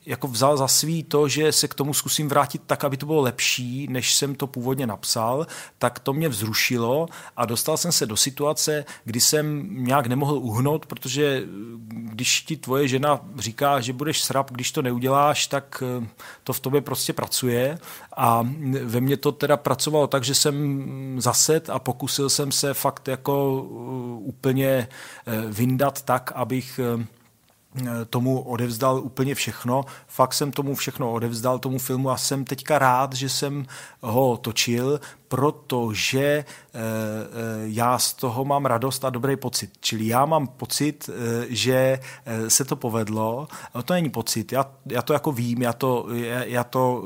jako 0.06 0.28
vzal 0.28 0.58
za 0.58 0.68
svý 0.68 1.04
to, 1.04 1.28
že 1.28 1.52
se 1.52 1.68
k 1.68 1.74
tomu 1.74 1.94
zkusím 1.94 2.30
vrátit 2.30 2.62
tak, 2.66 2.84
aby 2.84 2.98
to 2.98 3.06
bylo 3.06 3.22
lepší, 3.22 3.88
než 3.90 4.14
jsem 4.14 4.36
to 4.36 4.48
původně 4.48 4.88
napsal, 4.88 5.48
tak 5.78 6.00
to 6.00 6.14
mě 6.14 6.30
vzrušilo 6.30 7.08
a 7.38 7.46
dostal 7.46 7.78
jsem 7.78 7.92
se 7.92 8.06
do 8.06 8.18
situace, 8.18 8.86
kdy 9.04 9.22
jsem 9.22 9.68
nějak 9.84 10.08
nemohl 10.08 10.38
uhnout, 10.38 10.86
protože 10.86 11.44
když 11.88 12.42
ti 12.42 12.58
tvoje 12.58 12.88
žena 12.88 13.20
říká, 13.38 13.80
že 13.82 13.94
budeš 13.94 14.24
srap, 14.24 14.52
když 14.52 14.72
to 14.72 14.82
neuděláš, 14.82 15.48
tak 15.48 15.84
eh, 16.02 16.08
to 16.44 16.54
v 16.54 16.60
tobě 16.68 16.82
prostě 16.82 17.14
pracuje 17.14 17.80
a 18.18 18.48
ve 18.84 19.02
mně 19.02 19.18
to 19.18 19.32
teda 19.32 19.58
pracovalo 19.58 20.08
tak, 20.08 20.24
že 20.24 20.36
jsem 20.36 20.86
zased 21.22 21.70
a 21.70 21.80
pokusil 21.80 22.30
jsem 22.30 22.52
se 22.52 22.74
fakt 22.74 23.08
jako 23.08 23.66
eh, 23.66 23.74
úplně 24.28 24.68
eh, 24.68 25.42
vyndat 25.48 26.02
tak, 26.02 26.32
abych 26.36 26.80
tomu 28.10 28.40
odevzdal 28.40 29.00
úplně 29.00 29.36
všechno. 29.36 29.86
Fakt 30.08 30.34
jsem 30.34 30.52
tomu 30.52 30.76
všechno 30.76 31.12
odevzdal, 31.12 31.60
tomu 31.60 31.80
filmu 31.80 32.10
a 32.10 32.18
jsem 32.18 32.46
teďka 32.46 32.80
rád, 32.80 33.14
že 33.14 33.30
jsem 33.30 33.66
ho 34.02 34.38
točil, 34.38 35.00
protože 35.28 36.24
eh, 36.24 36.46
eh, 36.74 36.84
já 37.64 37.98
z 37.98 38.14
toho 38.14 38.46
mám 38.46 38.66
radost 38.66 39.06
a 39.06 39.10
dobrý 39.10 39.36
pocit. 39.36 39.72
Čili 39.80 40.08
já 40.08 40.26
mám 40.26 40.48
pocit, 40.48 41.10
eh, 41.10 41.46
že 41.50 42.00
se 42.48 42.66
to 42.66 42.76
povedlo. 42.76 43.48
No 43.76 43.84
to 43.84 43.94
není 43.94 44.10
pocit, 44.10 44.52
já, 44.52 44.66
já 44.86 45.02
to 45.02 45.14
jako 45.14 45.32
vím, 45.32 45.62
já 45.62 45.74
to, 45.74 46.08
já 46.46 46.64
to 46.64 47.04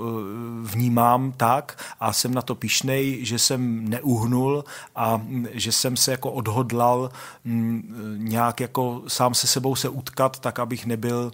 vnímám 0.61 1.31
tak 1.31 1.84
a 1.99 2.14
jsem 2.14 2.34
na 2.34 2.41
to 2.41 2.56
pišnej, 2.56 3.26
že 3.26 3.39
jsem 3.39 3.89
neuhnul 3.89 4.64
a 4.95 5.15
hm, 5.15 5.48
že 5.52 5.72
jsem 5.72 5.98
se 5.98 6.11
jako 6.11 6.31
odhodlal 6.31 7.10
hm, 7.45 8.15
nějak 8.18 8.60
jako 8.60 9.02
sám 9.07 9.34
se 9.34 9.48
sebou 9.48 9.76
se 9.76 9.89
utkat, 9.89 10.39
tak 10.39 10.60
abych 10.60 10.85
nebyl 10.85 11.31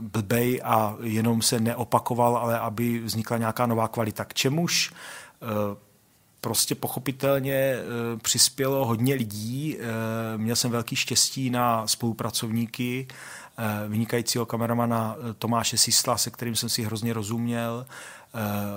blbej 0.00 0.60
a 0.64 0.96
jenom 1.02 1.42
se 1.42 1.60
neopakoval, 1.60 2.36
ale 2.36 2.58
aby 2.58 2.98
vznikla 2.98 3.38
nějaká 3.38 3.66
nová 3.66 3.88
kvalita. 3.88 4.24
K 4.24 4.34
čemuž 4.34 4.92
Eh, 5.42 5.76
prostě 6.40 6.74
pochopitelně 6.74 7.54
eh, 7.54 7.82
přispělo 8.22 8.86
hodně 8.86 9.14
lidí. 9.14 9.76
Eh, 9.78 10.38
měl 10.38 10.56
jsem 10.56 10.70
velký 10.70 10.96
štěstí 10.96 11.50
na 11.50 11.86
spolupracovníky, 11.86 13.06
vynikajícího 13.88 14.46
kameramana 14.46 15.16
Tomáše 15.38 15.78
Sisla, 15.78 16.18
se 16.18 16.30
kterým 16.30 16.56
jsem 16.56 16.68
si 16.68 16.82
hrozně 16.82 17.12
rozuměl, 17.12 17.86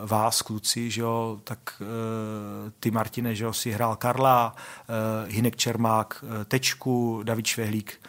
vás, 0.06 0.41
kluci, 0.41 0.91
že 0.91 1.02
jo, 1.02 1.40
tak 1.44 1.82
ty, 2.80 2.91
Martine, 2.91 3.36
že 3.36 3.44
jo, 3.44 3.53
si 3.53 3.72
hrál 3.72 3.95
Karla, 3.95 4.56
Hinek 5.28 5.56
Čermák, 5.56 6.26
Tečku, 6.48 7.24
David 7.24 7.45
Švehlík, 7.45 8.02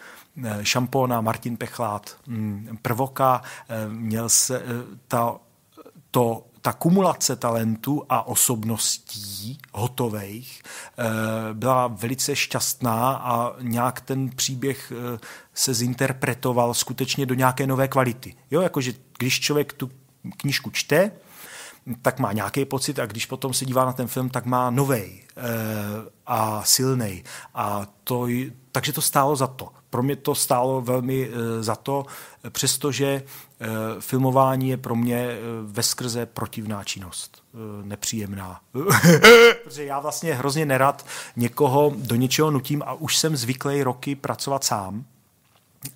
Šampona, 0.61 1.21
Martin 1.21 1.57
Pechlát, 1.57 2.17
hm, 2.27 2.77
Prvoka, 2.81 3.41
měl 3.87 4.29
se 4.29 4.61
ta, 5.07 5.35
to 6.11 6.47
ta 6.67 6.73
kumulace 6.73 7.35
talentů 7.35 8.03
a 8.09 8.27
osobností 8.27 9.57
hotových 9.73 10.61
eh, 10.63 11.03
byla 11.53 11.87
velice 11.87 12.35
šťastná 12.35 13.15
a 13.15 13.53
nějak 13.61 14.01
ten 14.01 14.29
příběh 14.29 14.91
eh, 14.91 15.19
se 15.53 15.73
zinterpretoval 15.73 16.73
skutečně 16.73 17.25
do 17.25 17.33
nějaké 17.33 17.67
nové 17.67 17.87
kvality. 17.87 18.35
Jo, 18.51 18.61
jakože 18.61 18.93
když 19.17 19.39
člověk 19.39 19.73
tu 19.73 19.89
knížku 20.37 20.69
čte, 20.69 21.11
tak 22.01 22.19
má 22.19 22.33
nějaký 22.33 22.65
pocit 22.65 22.99
a 22.99 23.05
když 23.05 23.25
potom 23.25 23.53
se 23.53 23.65
dívá 23.65 23.85
na 23.85 23.93
ten 23.93 24.07
film, 24.07 24.29
tak 24.29 24.45
má 24.45 24.69
novej 24.69 25.23
a 26.25 26.63
silný. 26.63 27.23
A 27.53 27.87
to, 28.03 28.27
takže 28.71 28.93
to 28.93 29.01
stálo 29.01 29.35
za 29.35 29.47
to. 29.47 29.69
Pro 29.89 30.03
mě 30.03 30.15
to 30.15 30.35
stálo 30.35 30.81
velmi 30.81 31.29
e, 31.29 31.63
za 31.63 31.75
to, 31.75 32.05
přestože 32.49 33.07
e, 33.07 33.23
filmování 33.99 34.69
je 34.69 34.77
pro 34.77 34.95
mě 34.95 35.17
e, 35.17 35.37
veskrze 35.63 36.25
protivná 36.25 36.83
činnost. 36.83 37.43
E, 37.53 37.87
nepříjemná. 37.87 38.61
Protože 39.63 39.85
já 39.85 39.99
vlastně 39.99 40.33
hrozně 40.33 40.65
nerad 40.65 41.05
někoho 41.35 41.93
do 41.95 42.15
něčeho 42.15 42.51
nutím 42.51 42.83
a 42.85 42.93
už 42.93 43.17
jsem 43.17 43.37
zvyklý 43.37 43.83
roky 43.83 44.15
pracovat 44.15 44.63
sám 44.63 45.05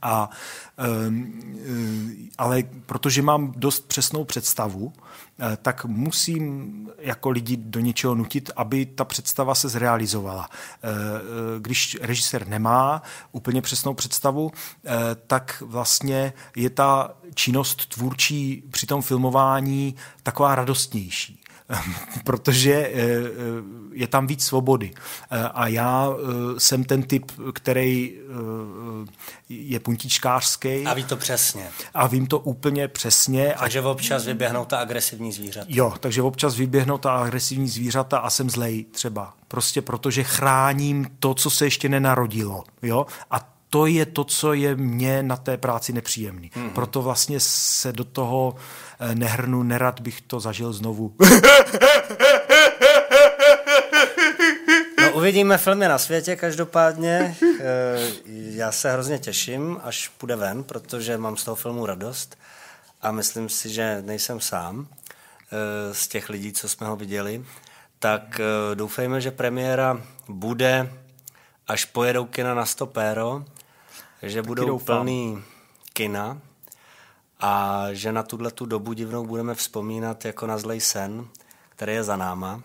A, 0.02 0.30
ehm, 0.78 2.30
ale 2.38 2.64
protože 2.86 3.22
mám 3.22 3.54
dost 3.56 3.88
přesnou 3.88 4.24
představu, 4.24 4.94
eh, 5.40 5.58
tak 5.62 5.86
musím 5.86 6.90
jako 6.98 7.30
lidi 7.30 7.58
do 7.58 7.80
něčeho 7.80 8.16
nutit, 8.16 8.52
aby 8.56 8.86
ta 8.86 9.06
představa 9.06 9.56
se 9.56 9.70
zrealizovala. 9.70 10.50
Eh, 10.52 10.90
když 11.60 11.98
režisér 12.02 12.48
nemá 12.48 13.02
úplně 13.32 13.62
přesnou 13.62 13.94
představu, 13.94 14.52
tak 15.28 15.64
vlastně 15.66 16.34
je 16.56 16.70
ta 16.70 17.14
činnost 17.36 17.86
tvůrčí 17.86 18.64
při 18.72 18.86
tom 18.86 19.02
filmování 19.02 19.96
taková 20.24 20.56
radostnější. 20.56 21.41
protože 22.24 22.74
eh, 22.74 22.92
eh, 22.94 23.22
je 23.92 24.08
tam 24.08 24.28
víc 24.28 24.46
svobody. 24.46 24.92
Eh, 25.32 25.50
a 25.54 25.68
já 25.68 26.10
jsem 26.58 26.84
ten 26.84 27.04
typ, 27.04 27.32
který 27.54 28.18
je 29.50 29.80
puntičkářský. 29.80 30.86
A 30.86 30.94
ví 30.94 31.04
to 31.04 31.18
přesně. 31.18 31.70
A 31.94 32.08
vím 32.08 32.28
to 32.28 32.40
úplně 32.40 32.88
přesně. 32.88 33.56
Takže 33.60 33.82
občas 33.82 34.26
vyběhnou 34.26 34.66
ta 34.66 34.78
agresivní 34.78 35.32
zvířata. 35.32 35.66
Jo, 35.70 35.94
takže 36.00 36.22
občas 36.22 36.56
vyběhnou 36.56 36.98
ta 36.98 37.12
agresivní 37.12 37.70
zvířata 37.70 38.18
a 38.18 38.30
jsem 38.30 38.50
zlej 38.50 38.84
třeba. 38.84 39.34
Prostě 39.48 39.82
protože 39.82 40.24
chráním 40.24 41.08
to, 41.20 41.34
co 41.34 41.50
se 41.50 41.66
ještě 41.66 41.90
nenarodilo. 41.90 42.64
Jo? 42.82 43.06
A 43.32 43.51
to 43.74 43.86
je 43.86 44.06
to, 44.06 44.24
co 44.24 44.54
je 44.54 44.76
mně 44.76 45.24
na 45.24 45.38
té 45.38 45.58
práci 45.58 45.94
nepříjemný. 45.94 46.52
Mm. 46.56 46.70
Proto 46.70 47.02
vlastně 47.02 47.40
se 47.40 47.94
do 47.94 48.04
toho 48.04 48.56
eh, 49.00 49.16
nehrnu, 49.16 49.64
nerad 49.64 50.00
bych 50.00 50.22
to 50.22 50.40
zažil 50.40 50.74
znovu. 50.74 51.16
No, 55.02 55.12
uvidíme 55.14 55.58
filmy 55.58 55.88
na 55.88 55.98
světě 55.98 56.36
každopádně. 56.36 57.36
Eh, 57.60 58.00
já 58.34 58.72
se 58.72 58.92
hrozně 58.92 59.20
těším, 59.20 59.80
až 59.84 60.08
půjde 60.08 60.36
ven, 60.36 60.64
protože 60.64 61.18
mám 61.18 61.38
z 61.38 61.44
toho 61.44 61.56
filmu 61.56 61.86
radost 61.86 62.38
a 63.02 63.12
myslím 63.12 63.50
si, 63.50 63.70
že 63.70 64.02
nejsem 64.06 64.40
sám 64.40 64.88
eh, 64.88 65.94
z 65.94 66.08
těch 66.08 66.30
lidí, 66.30 66.54
co 66.54 66.70
jsme 66.70 66.88
ho 66.88 66.96
viděli. 66.96 67.46
Tak 68.00 68.42
doufejme, 68.74 69.22
že 69.22 69.32
premiéra 69.32 70.02
bude, 70.28 70.92
až 71.68 71.86
pojedou 71.86 72.26
kina 72.26 72.54
na 72.54 72.66
stopéro 72.66 73.46
že 74.24 74.42
budou 74.42 74.66
doufám. 74.66 74.98
plný 74.98 75.44
kina 75.94 76.38
a 77.40 77.86
že 77.92 78.12
na 78.12 78.24
tuhle 78.24 78.52
tu 78.52 78.66
dobu 78.66 78.94
divnou 78.94 79.26
budeme 79.26 79.56
vzpomínat 79.56 80.26
jako 80.26 80.48
na 80.48 80.58
zlej 80.58 80.80
sen, 80.80 81.26
který 81.70 81.94
je 81.94 82.04
za 82.04 82.16
náma. 82.16 82.62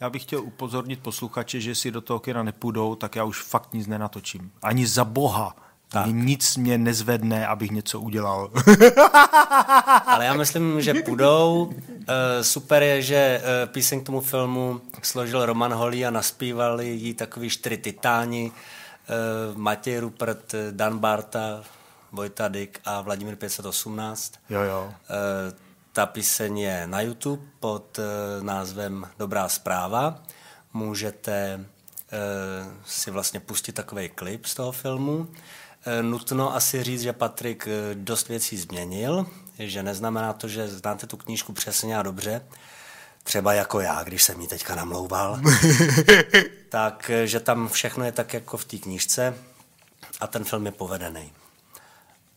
Já 0.00 0.10
bych 0.10 0.22
chtěl 0.22 0.40
upozornit 0.40 1.00
posluchače, 1.00 1.60
že 1.60 1.74
si 1.74 1.90
do 1.90 2.00
toho 2.00 2.18
kina 2.18 2.42
nepůjdou, 2.42 2.94
tak 2.94 3.16
já 3.16 3.24
už 3.24 3.42
fakt 3.42 3.72
nic 3.72 3.86
nenatočím. 3.86 4.50
Ani 4.62 4.86
za 4.86 5.04
boha. 5.04 5.56
Tak. 5.88 6.06
Nic 6.06 6.56
mě 6.56 6.78
nezvedne, 6.78 7.46
abych 7.46 7.70
něco 7.70 8.00
udělal. 8.00 8.50
Ale 10.06 10.24
já 10.24 10.34
myslím, 10.34 10.80
že 10.80 10.94
půjdou. 10.94 11.72
Eh, 12.08 12.44
super 12.44 12.82
je, 12.82 13.02
že 13.02 13.16
eh, 13.16 13.66
píseň 13.66 14.00
k 14.00 14.06
tomu 14.06 14.20
filmu 14.20 14.80
složil 15.02 15.46
Roman 15.46 15.74
Holý 15.74 16.06
a 16.06 16.10
naspívali 16.10 16.88
jí 16.88 17.14
takový 17.14 17.50
čtyři 17.50 17.76
titáni. 17.76 18.52
Eh, 19.08 19.52
Matěj 19.54 19.98
Rupert, 19.98 20.54
Dan 20.70 20.98
Barta, 20.98 21.62
Vojta 22.12 22.48
Dyk 22.48 22.80
a 22.84 23.00
Vladimír 23.00 23.36
518. 23.36 24.32
Jo, 24.50 24.60
jo. 24.60 24.94
Eh, 25.10 25.54
ta 25.92 26.06
píseň 26.06 26.58
je 26.58 26.86
na 26.86 27.00
YouTube 27.00 27.42
pod 27.60 27.98
eh, 27.98 28.02
názvem 28.42 29.08
Dobrá 29.18 29.48
zpráva. 29.48 30.22
Můžete 30.72 31.64
si 32.86 33.10
vlastně 33.10 33.40
pustit 33.40 33.72
takový 33.72 34.08
klip 34.08 34.46
z 34.46 34.54
toho 34.54 34.72
filmu. 34.72 35.28
Nutno 36.02 36.54
asi 36.54 36.82
říct, 36.82 37.02
že 37.02 37.12
Patrik 37.12 37.68
dost 37.94 38.28
věcí 38.28 38.56
změnil, 38.56 39.26
že 39.58 39.82
neznamená 39.82 40.32
to, 40.32 40.48
že 40.48 40.68
znáte 40.68 41.06
tu 41.06 41.16
knížku 41.16 41.52
přesně 41.52 41.98
a 41.98 42.02
dobře, 42.02 42.40
třeba 43.26 43.52
jako 43.52 43.80
já, 43.80 44.02
když 44.02 44.22
jsem 44.22 44.40
ji 44.40 44.46
teďka 44.46 44.74
namlouval, 44.74 45.40
tak 46.68 47.10
že 47.24 47.40
tam 47.40 47.68
všechno 47.68 48.04
je 48.04 48.12
tak 48.12 48.34
jako 48.34 48.56
v 48.56 48.64
té 48.64 48.76
knížce 48.76 49.34
a 50.20 50.26
ten 50.26 50.44
film 50.44 50.66
je 50.66 50.72
povedený. 50.72 51.32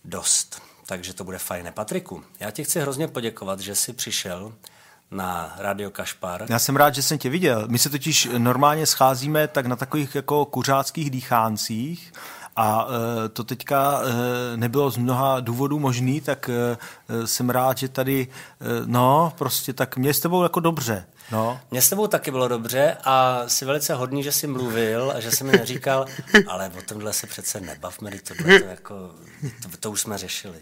Dost. 0.06 0.62
Takže 0.86 1.14
to 1.14 1.24
bude 1.24 1.38
fajné. 1.38 1.72
Patriku, 1.72 2.24
já 2.40 2.52
ti 2.52 2.64
chci 2.64 2.80
hrozně 2.80 3.08
poděkovat, 3.08 3.60
že 3.60 3.76
jsi 3.76 3.94
přišel 3.94 4.54
na 5.12 5.56
Radio 5.58 5.92
Kašpar. 5.92 6.46
Já 6.50 6.60
jsem 6.60 6.76
rád, 6.76 6.96
že 6.96 7.04
jsem 7.04 7.18
tě 7.18 7.30
viděl. 7.30 7.68
My 7.68 7.80
se 7.80 7.90
totiž 7.90 8.28
normálně 8.38 8.86
scházíme 8.86 9.48
tak 9.48 9.66
na 9.66 9.76
takových 9.76 10.16
jako 10.16 10.46
kuřáckých 10.46 11.10
dýcháncích 11.10 12.14
a 12.60 12.88
e, 13.26 13.30
to 13.30 13.44
teďka 13.44 14.02
e, 14.02 14.58
nebylo 14.58 14.92
z 14.92 14.98
mnoha 14.98 15.40
důvodů 15.40 15.80
možný, 15.80 16.22
tak 16.22 16.50
e, 16.50 16.78
jsem 17.28 17.50
rád, 17.50 17.78
že 17.78 17.90
tady, 17.90 18.28
no, 18.86 19.34
prostě 19.38 19.74
tak 19.74 19.98
mě 19.98 20.14
s 20.14 20.20
tebou 20.20 20.44
jako 20.44 20.60
dobře. 20.60 21.06
No. 21.32 21.60
Mně 21.72 21.82
s 21.82 21.90
tebou 21.90 22.08
taky 22.08 22.32
bylo 22.32 22.48
dobře 22.48 22.98
a 23.04 23.44
jsi 23.48 23.66
velice 23.66 23.94
hodný, 23.94 24.24
že 24.24 24.32
jsi 24.32 24.48
mluvil 24.48 25.14
a 25.16 25.20
že 25.20 25.32
jsi 25.32 25.44
mi 25.44 25.52
neříkal, 25.52 26.06
ale 26.48 26.72
o 26.78 26.82
tomhle 26.82 27.14
se 27.14 27.28
přece 27.28 27.62
nebavme, 27.62 28.12
tohle 28.28 28.60
to, 28.60 28.66
jako, 28.66 29.12
to, 29.62 29.78
to 29.80 29.92
už 29.92 30.02
jsme 30.02 30.18
řešili. 30.18 30.58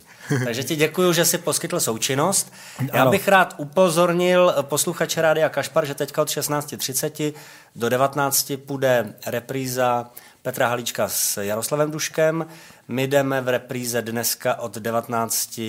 Takže 0.46 0.64
ti 0.64 0.76
děkuji, 0.76 1.14
že 1.14 1.26
jsi 1.26 1.38
poskytl 1.38 1.80
součinnost. 1.80 2.54
Já 2.94 3.02
ano. 3.02 3.12
bych 3.12 3.28
rád 3.28 3.54
upozornil 3.58 4.56
posluchače 4.62 5.22
Rádia 5.22 5.50
Kašpar, 5.50 5.86
že 5.86 5.96
teďka 5.96 6.22
od 6.22 6.28
16.30 6.28 7.34
do 7.76 7.90
19 7.90 8.52
půjde 8.66 9.14
repríza 9.26 10.10
Petra 10.48 10.68
Halíčka 10.68 11.10
s 11.10 11.44
Jaroslavem 11.44 11.92
Duškem. 11.92 12.46
My 12.88 13.08
jdeme 13.08 13.42
v 13.42 13.48
repríze 13.48 14.02
dneska 14.02 14.56
od 14.56 14.78
19 14.78 15.62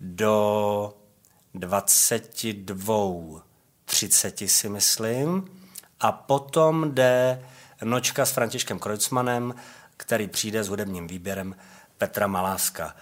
do 0.00 0.94
22.30 1.54 4.46
si 4.46 4.68
myslím. 4.68 5.48
A 6.00 6.12
potom 6.12 6.94
jde 6.94 7.42
nočka 7.84 8.26
s 8.26 8.30
Františkem 8.30 8.78
Kreutzmanem, 8.78 9.54
který 9.96 10.28
přijde 10.28 10.64
s 10.64 10.68
hudebním 10.68 11.06
výběrem 11.06 11.56
Petra 11.98 12.26
Maláska. 12.26 12.96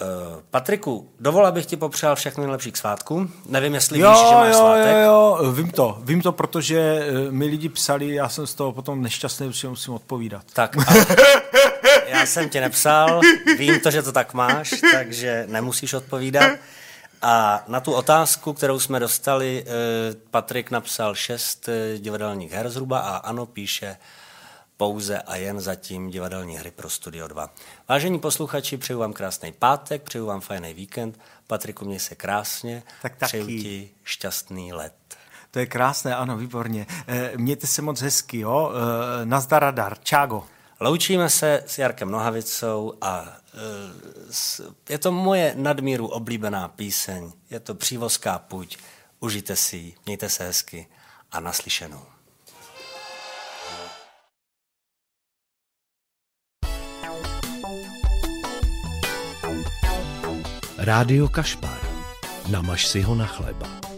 Uh, 0.00 0.42
Patriku, 0.50 1.08
dovol, 1.20 1.46
abych 1.46 1.66
ti 1.66 1.76
popřál 1.76 2.16
všechno 2.16 2.42
nejlepší 2.42 2.72
k 2.72 2.76
svátku. 2.76 3.30
Nevím, 3.46 3.74
jestli 3.74 3.98
jo, 3.98 4.10
víš, 4.10 4.18
že 4.28 4.34
máš 4.34 4.48
jo, 4.52 4.58
svátek. 4.58 4.96
Jo, 4.96 5.38
jo, 5.42 5.52
vím 5.52 5.70
to. 5.70 5.98
Vím 6.04 6.22
to, 6.22 6.32
protože 6.32 6.78
eh, 6.78 7.30
mi 7.30 7.46
lidi 7.46 7.68
psali, 7.68 8.14
já 8.14 8.28
jsem 8.28 8.46
z 8.46 8.54
toho 8.54 8.72
potom 8.72 9.02
nešťastný, 9.02 9.52
že 9.52 9.68
musím 9.68 9.94
odpovídat. 9.94 10.42
Tak, 10.52 10.76
já 12.08 12.26
jsem 12.26 12.48
ti 12.48 12.60
nepsal, 12.60 13.20
vím 13.58 13.80
to, 13.80 13.90
že 13.90 14.02
to 14.02 14.12
tak 14.12 14.34
máš, 14.34 14.74
takže 14.92 15.44
nemusíš 15.48 15.94
odpovídat. 15.94 16.52
A 17.22 17.64
na 17.68 17.80
tu 17.80 17.92
otázku, 17.92 18.52
kterou 18.52 18.80
jsme 18.80 19.00
dostali, 19.00 19.64
eh, 19.66 19.70
Patrik 20.30 20.70
napsal 20.70 21.14
šest 21.14 21.68
divadelních 21.98 22.52
her 22.52 22.70
zhruba 22.70 22.98
a 22.98 23.16
ano, 23.16 23.46
píše 23.46 23.96
pouze 24.80 25.18
a 25.18 25.36
jen 25.36 25.60
zatím 25.60 26.10
divadelní 26.10 26.56
hry 26.56 26.70
pro 26.70 26.90
Studio 26.90 27.28
2. 27.28 27.50
Vážení 27.88 28.18
posluchači, 28.18 28.76
přeju 28.76 28.98
vám 28.98 29.12
krásný 29.12 29.52
pátek, 29.52 30.02
přeju 30.02 30.26
vám 30.26 30.40
fajný 30.40 30.74
víkend. 30.74 31.18
Patriku, 31.46 31.84
měj 31.84 31.98
se 31.98 32.14
krásně, 32.14 32.82
tak 33.02 33.16
taky. 33.16 33.28
přeju 33.28 33.46
ti 33.46 33.90
šťastný 34.04 34.72
let. 34.72 34.94
To 35.50 35.58
je 35.58 35.66
krásné, 35.66 36.16
ano, 36.16 36.36
výborně. 36.36 36.86
E, 37.06 37.32
mějte 37.36 37.66
se 37.66 37.82
moc 37.82 38.00
hezky, 38.00 38.38
jo? 38.38 38.72
E, 38.72 39.26
nazdar 39.26 39.62
radar, 39.62 39.98
čágo. 40.02 40.46
Loučíme 40.80 41.30
se 41.30 41.64
s 41.66 41.78
Jarkem 41.78 42.10
Nohavicou 42.10 42.94
a 43.00 43.36
e, 44.88 44.92
je 44.92 44.98
to 44.98 45.12
moje 45.12 45.54
nadmíru 45.56 46.06
oblíbená 46.06 46.68
píseň. 46.68 47.32
Je 47.50 47.60
to 47.60 47.74
přívozká 47.74 48.38
puť. 48.38 48.76
Užijte 49.20 49.56
si 49.56 49.76
ji, 49.76 49.94
mějte 50.06 50.28
se 50.28 50.44
hezky 50.44 50.86
a 51.32 51.40
naslyšenou. 51.40 52.19
Rádio 60.80 61.28
Kašpar. 61.28 61.76
Namaž 62.48 62.88
si 62.88 63.04
ho 63.04 63.12
na 63.12 63.28
chleba. 63.28 63.89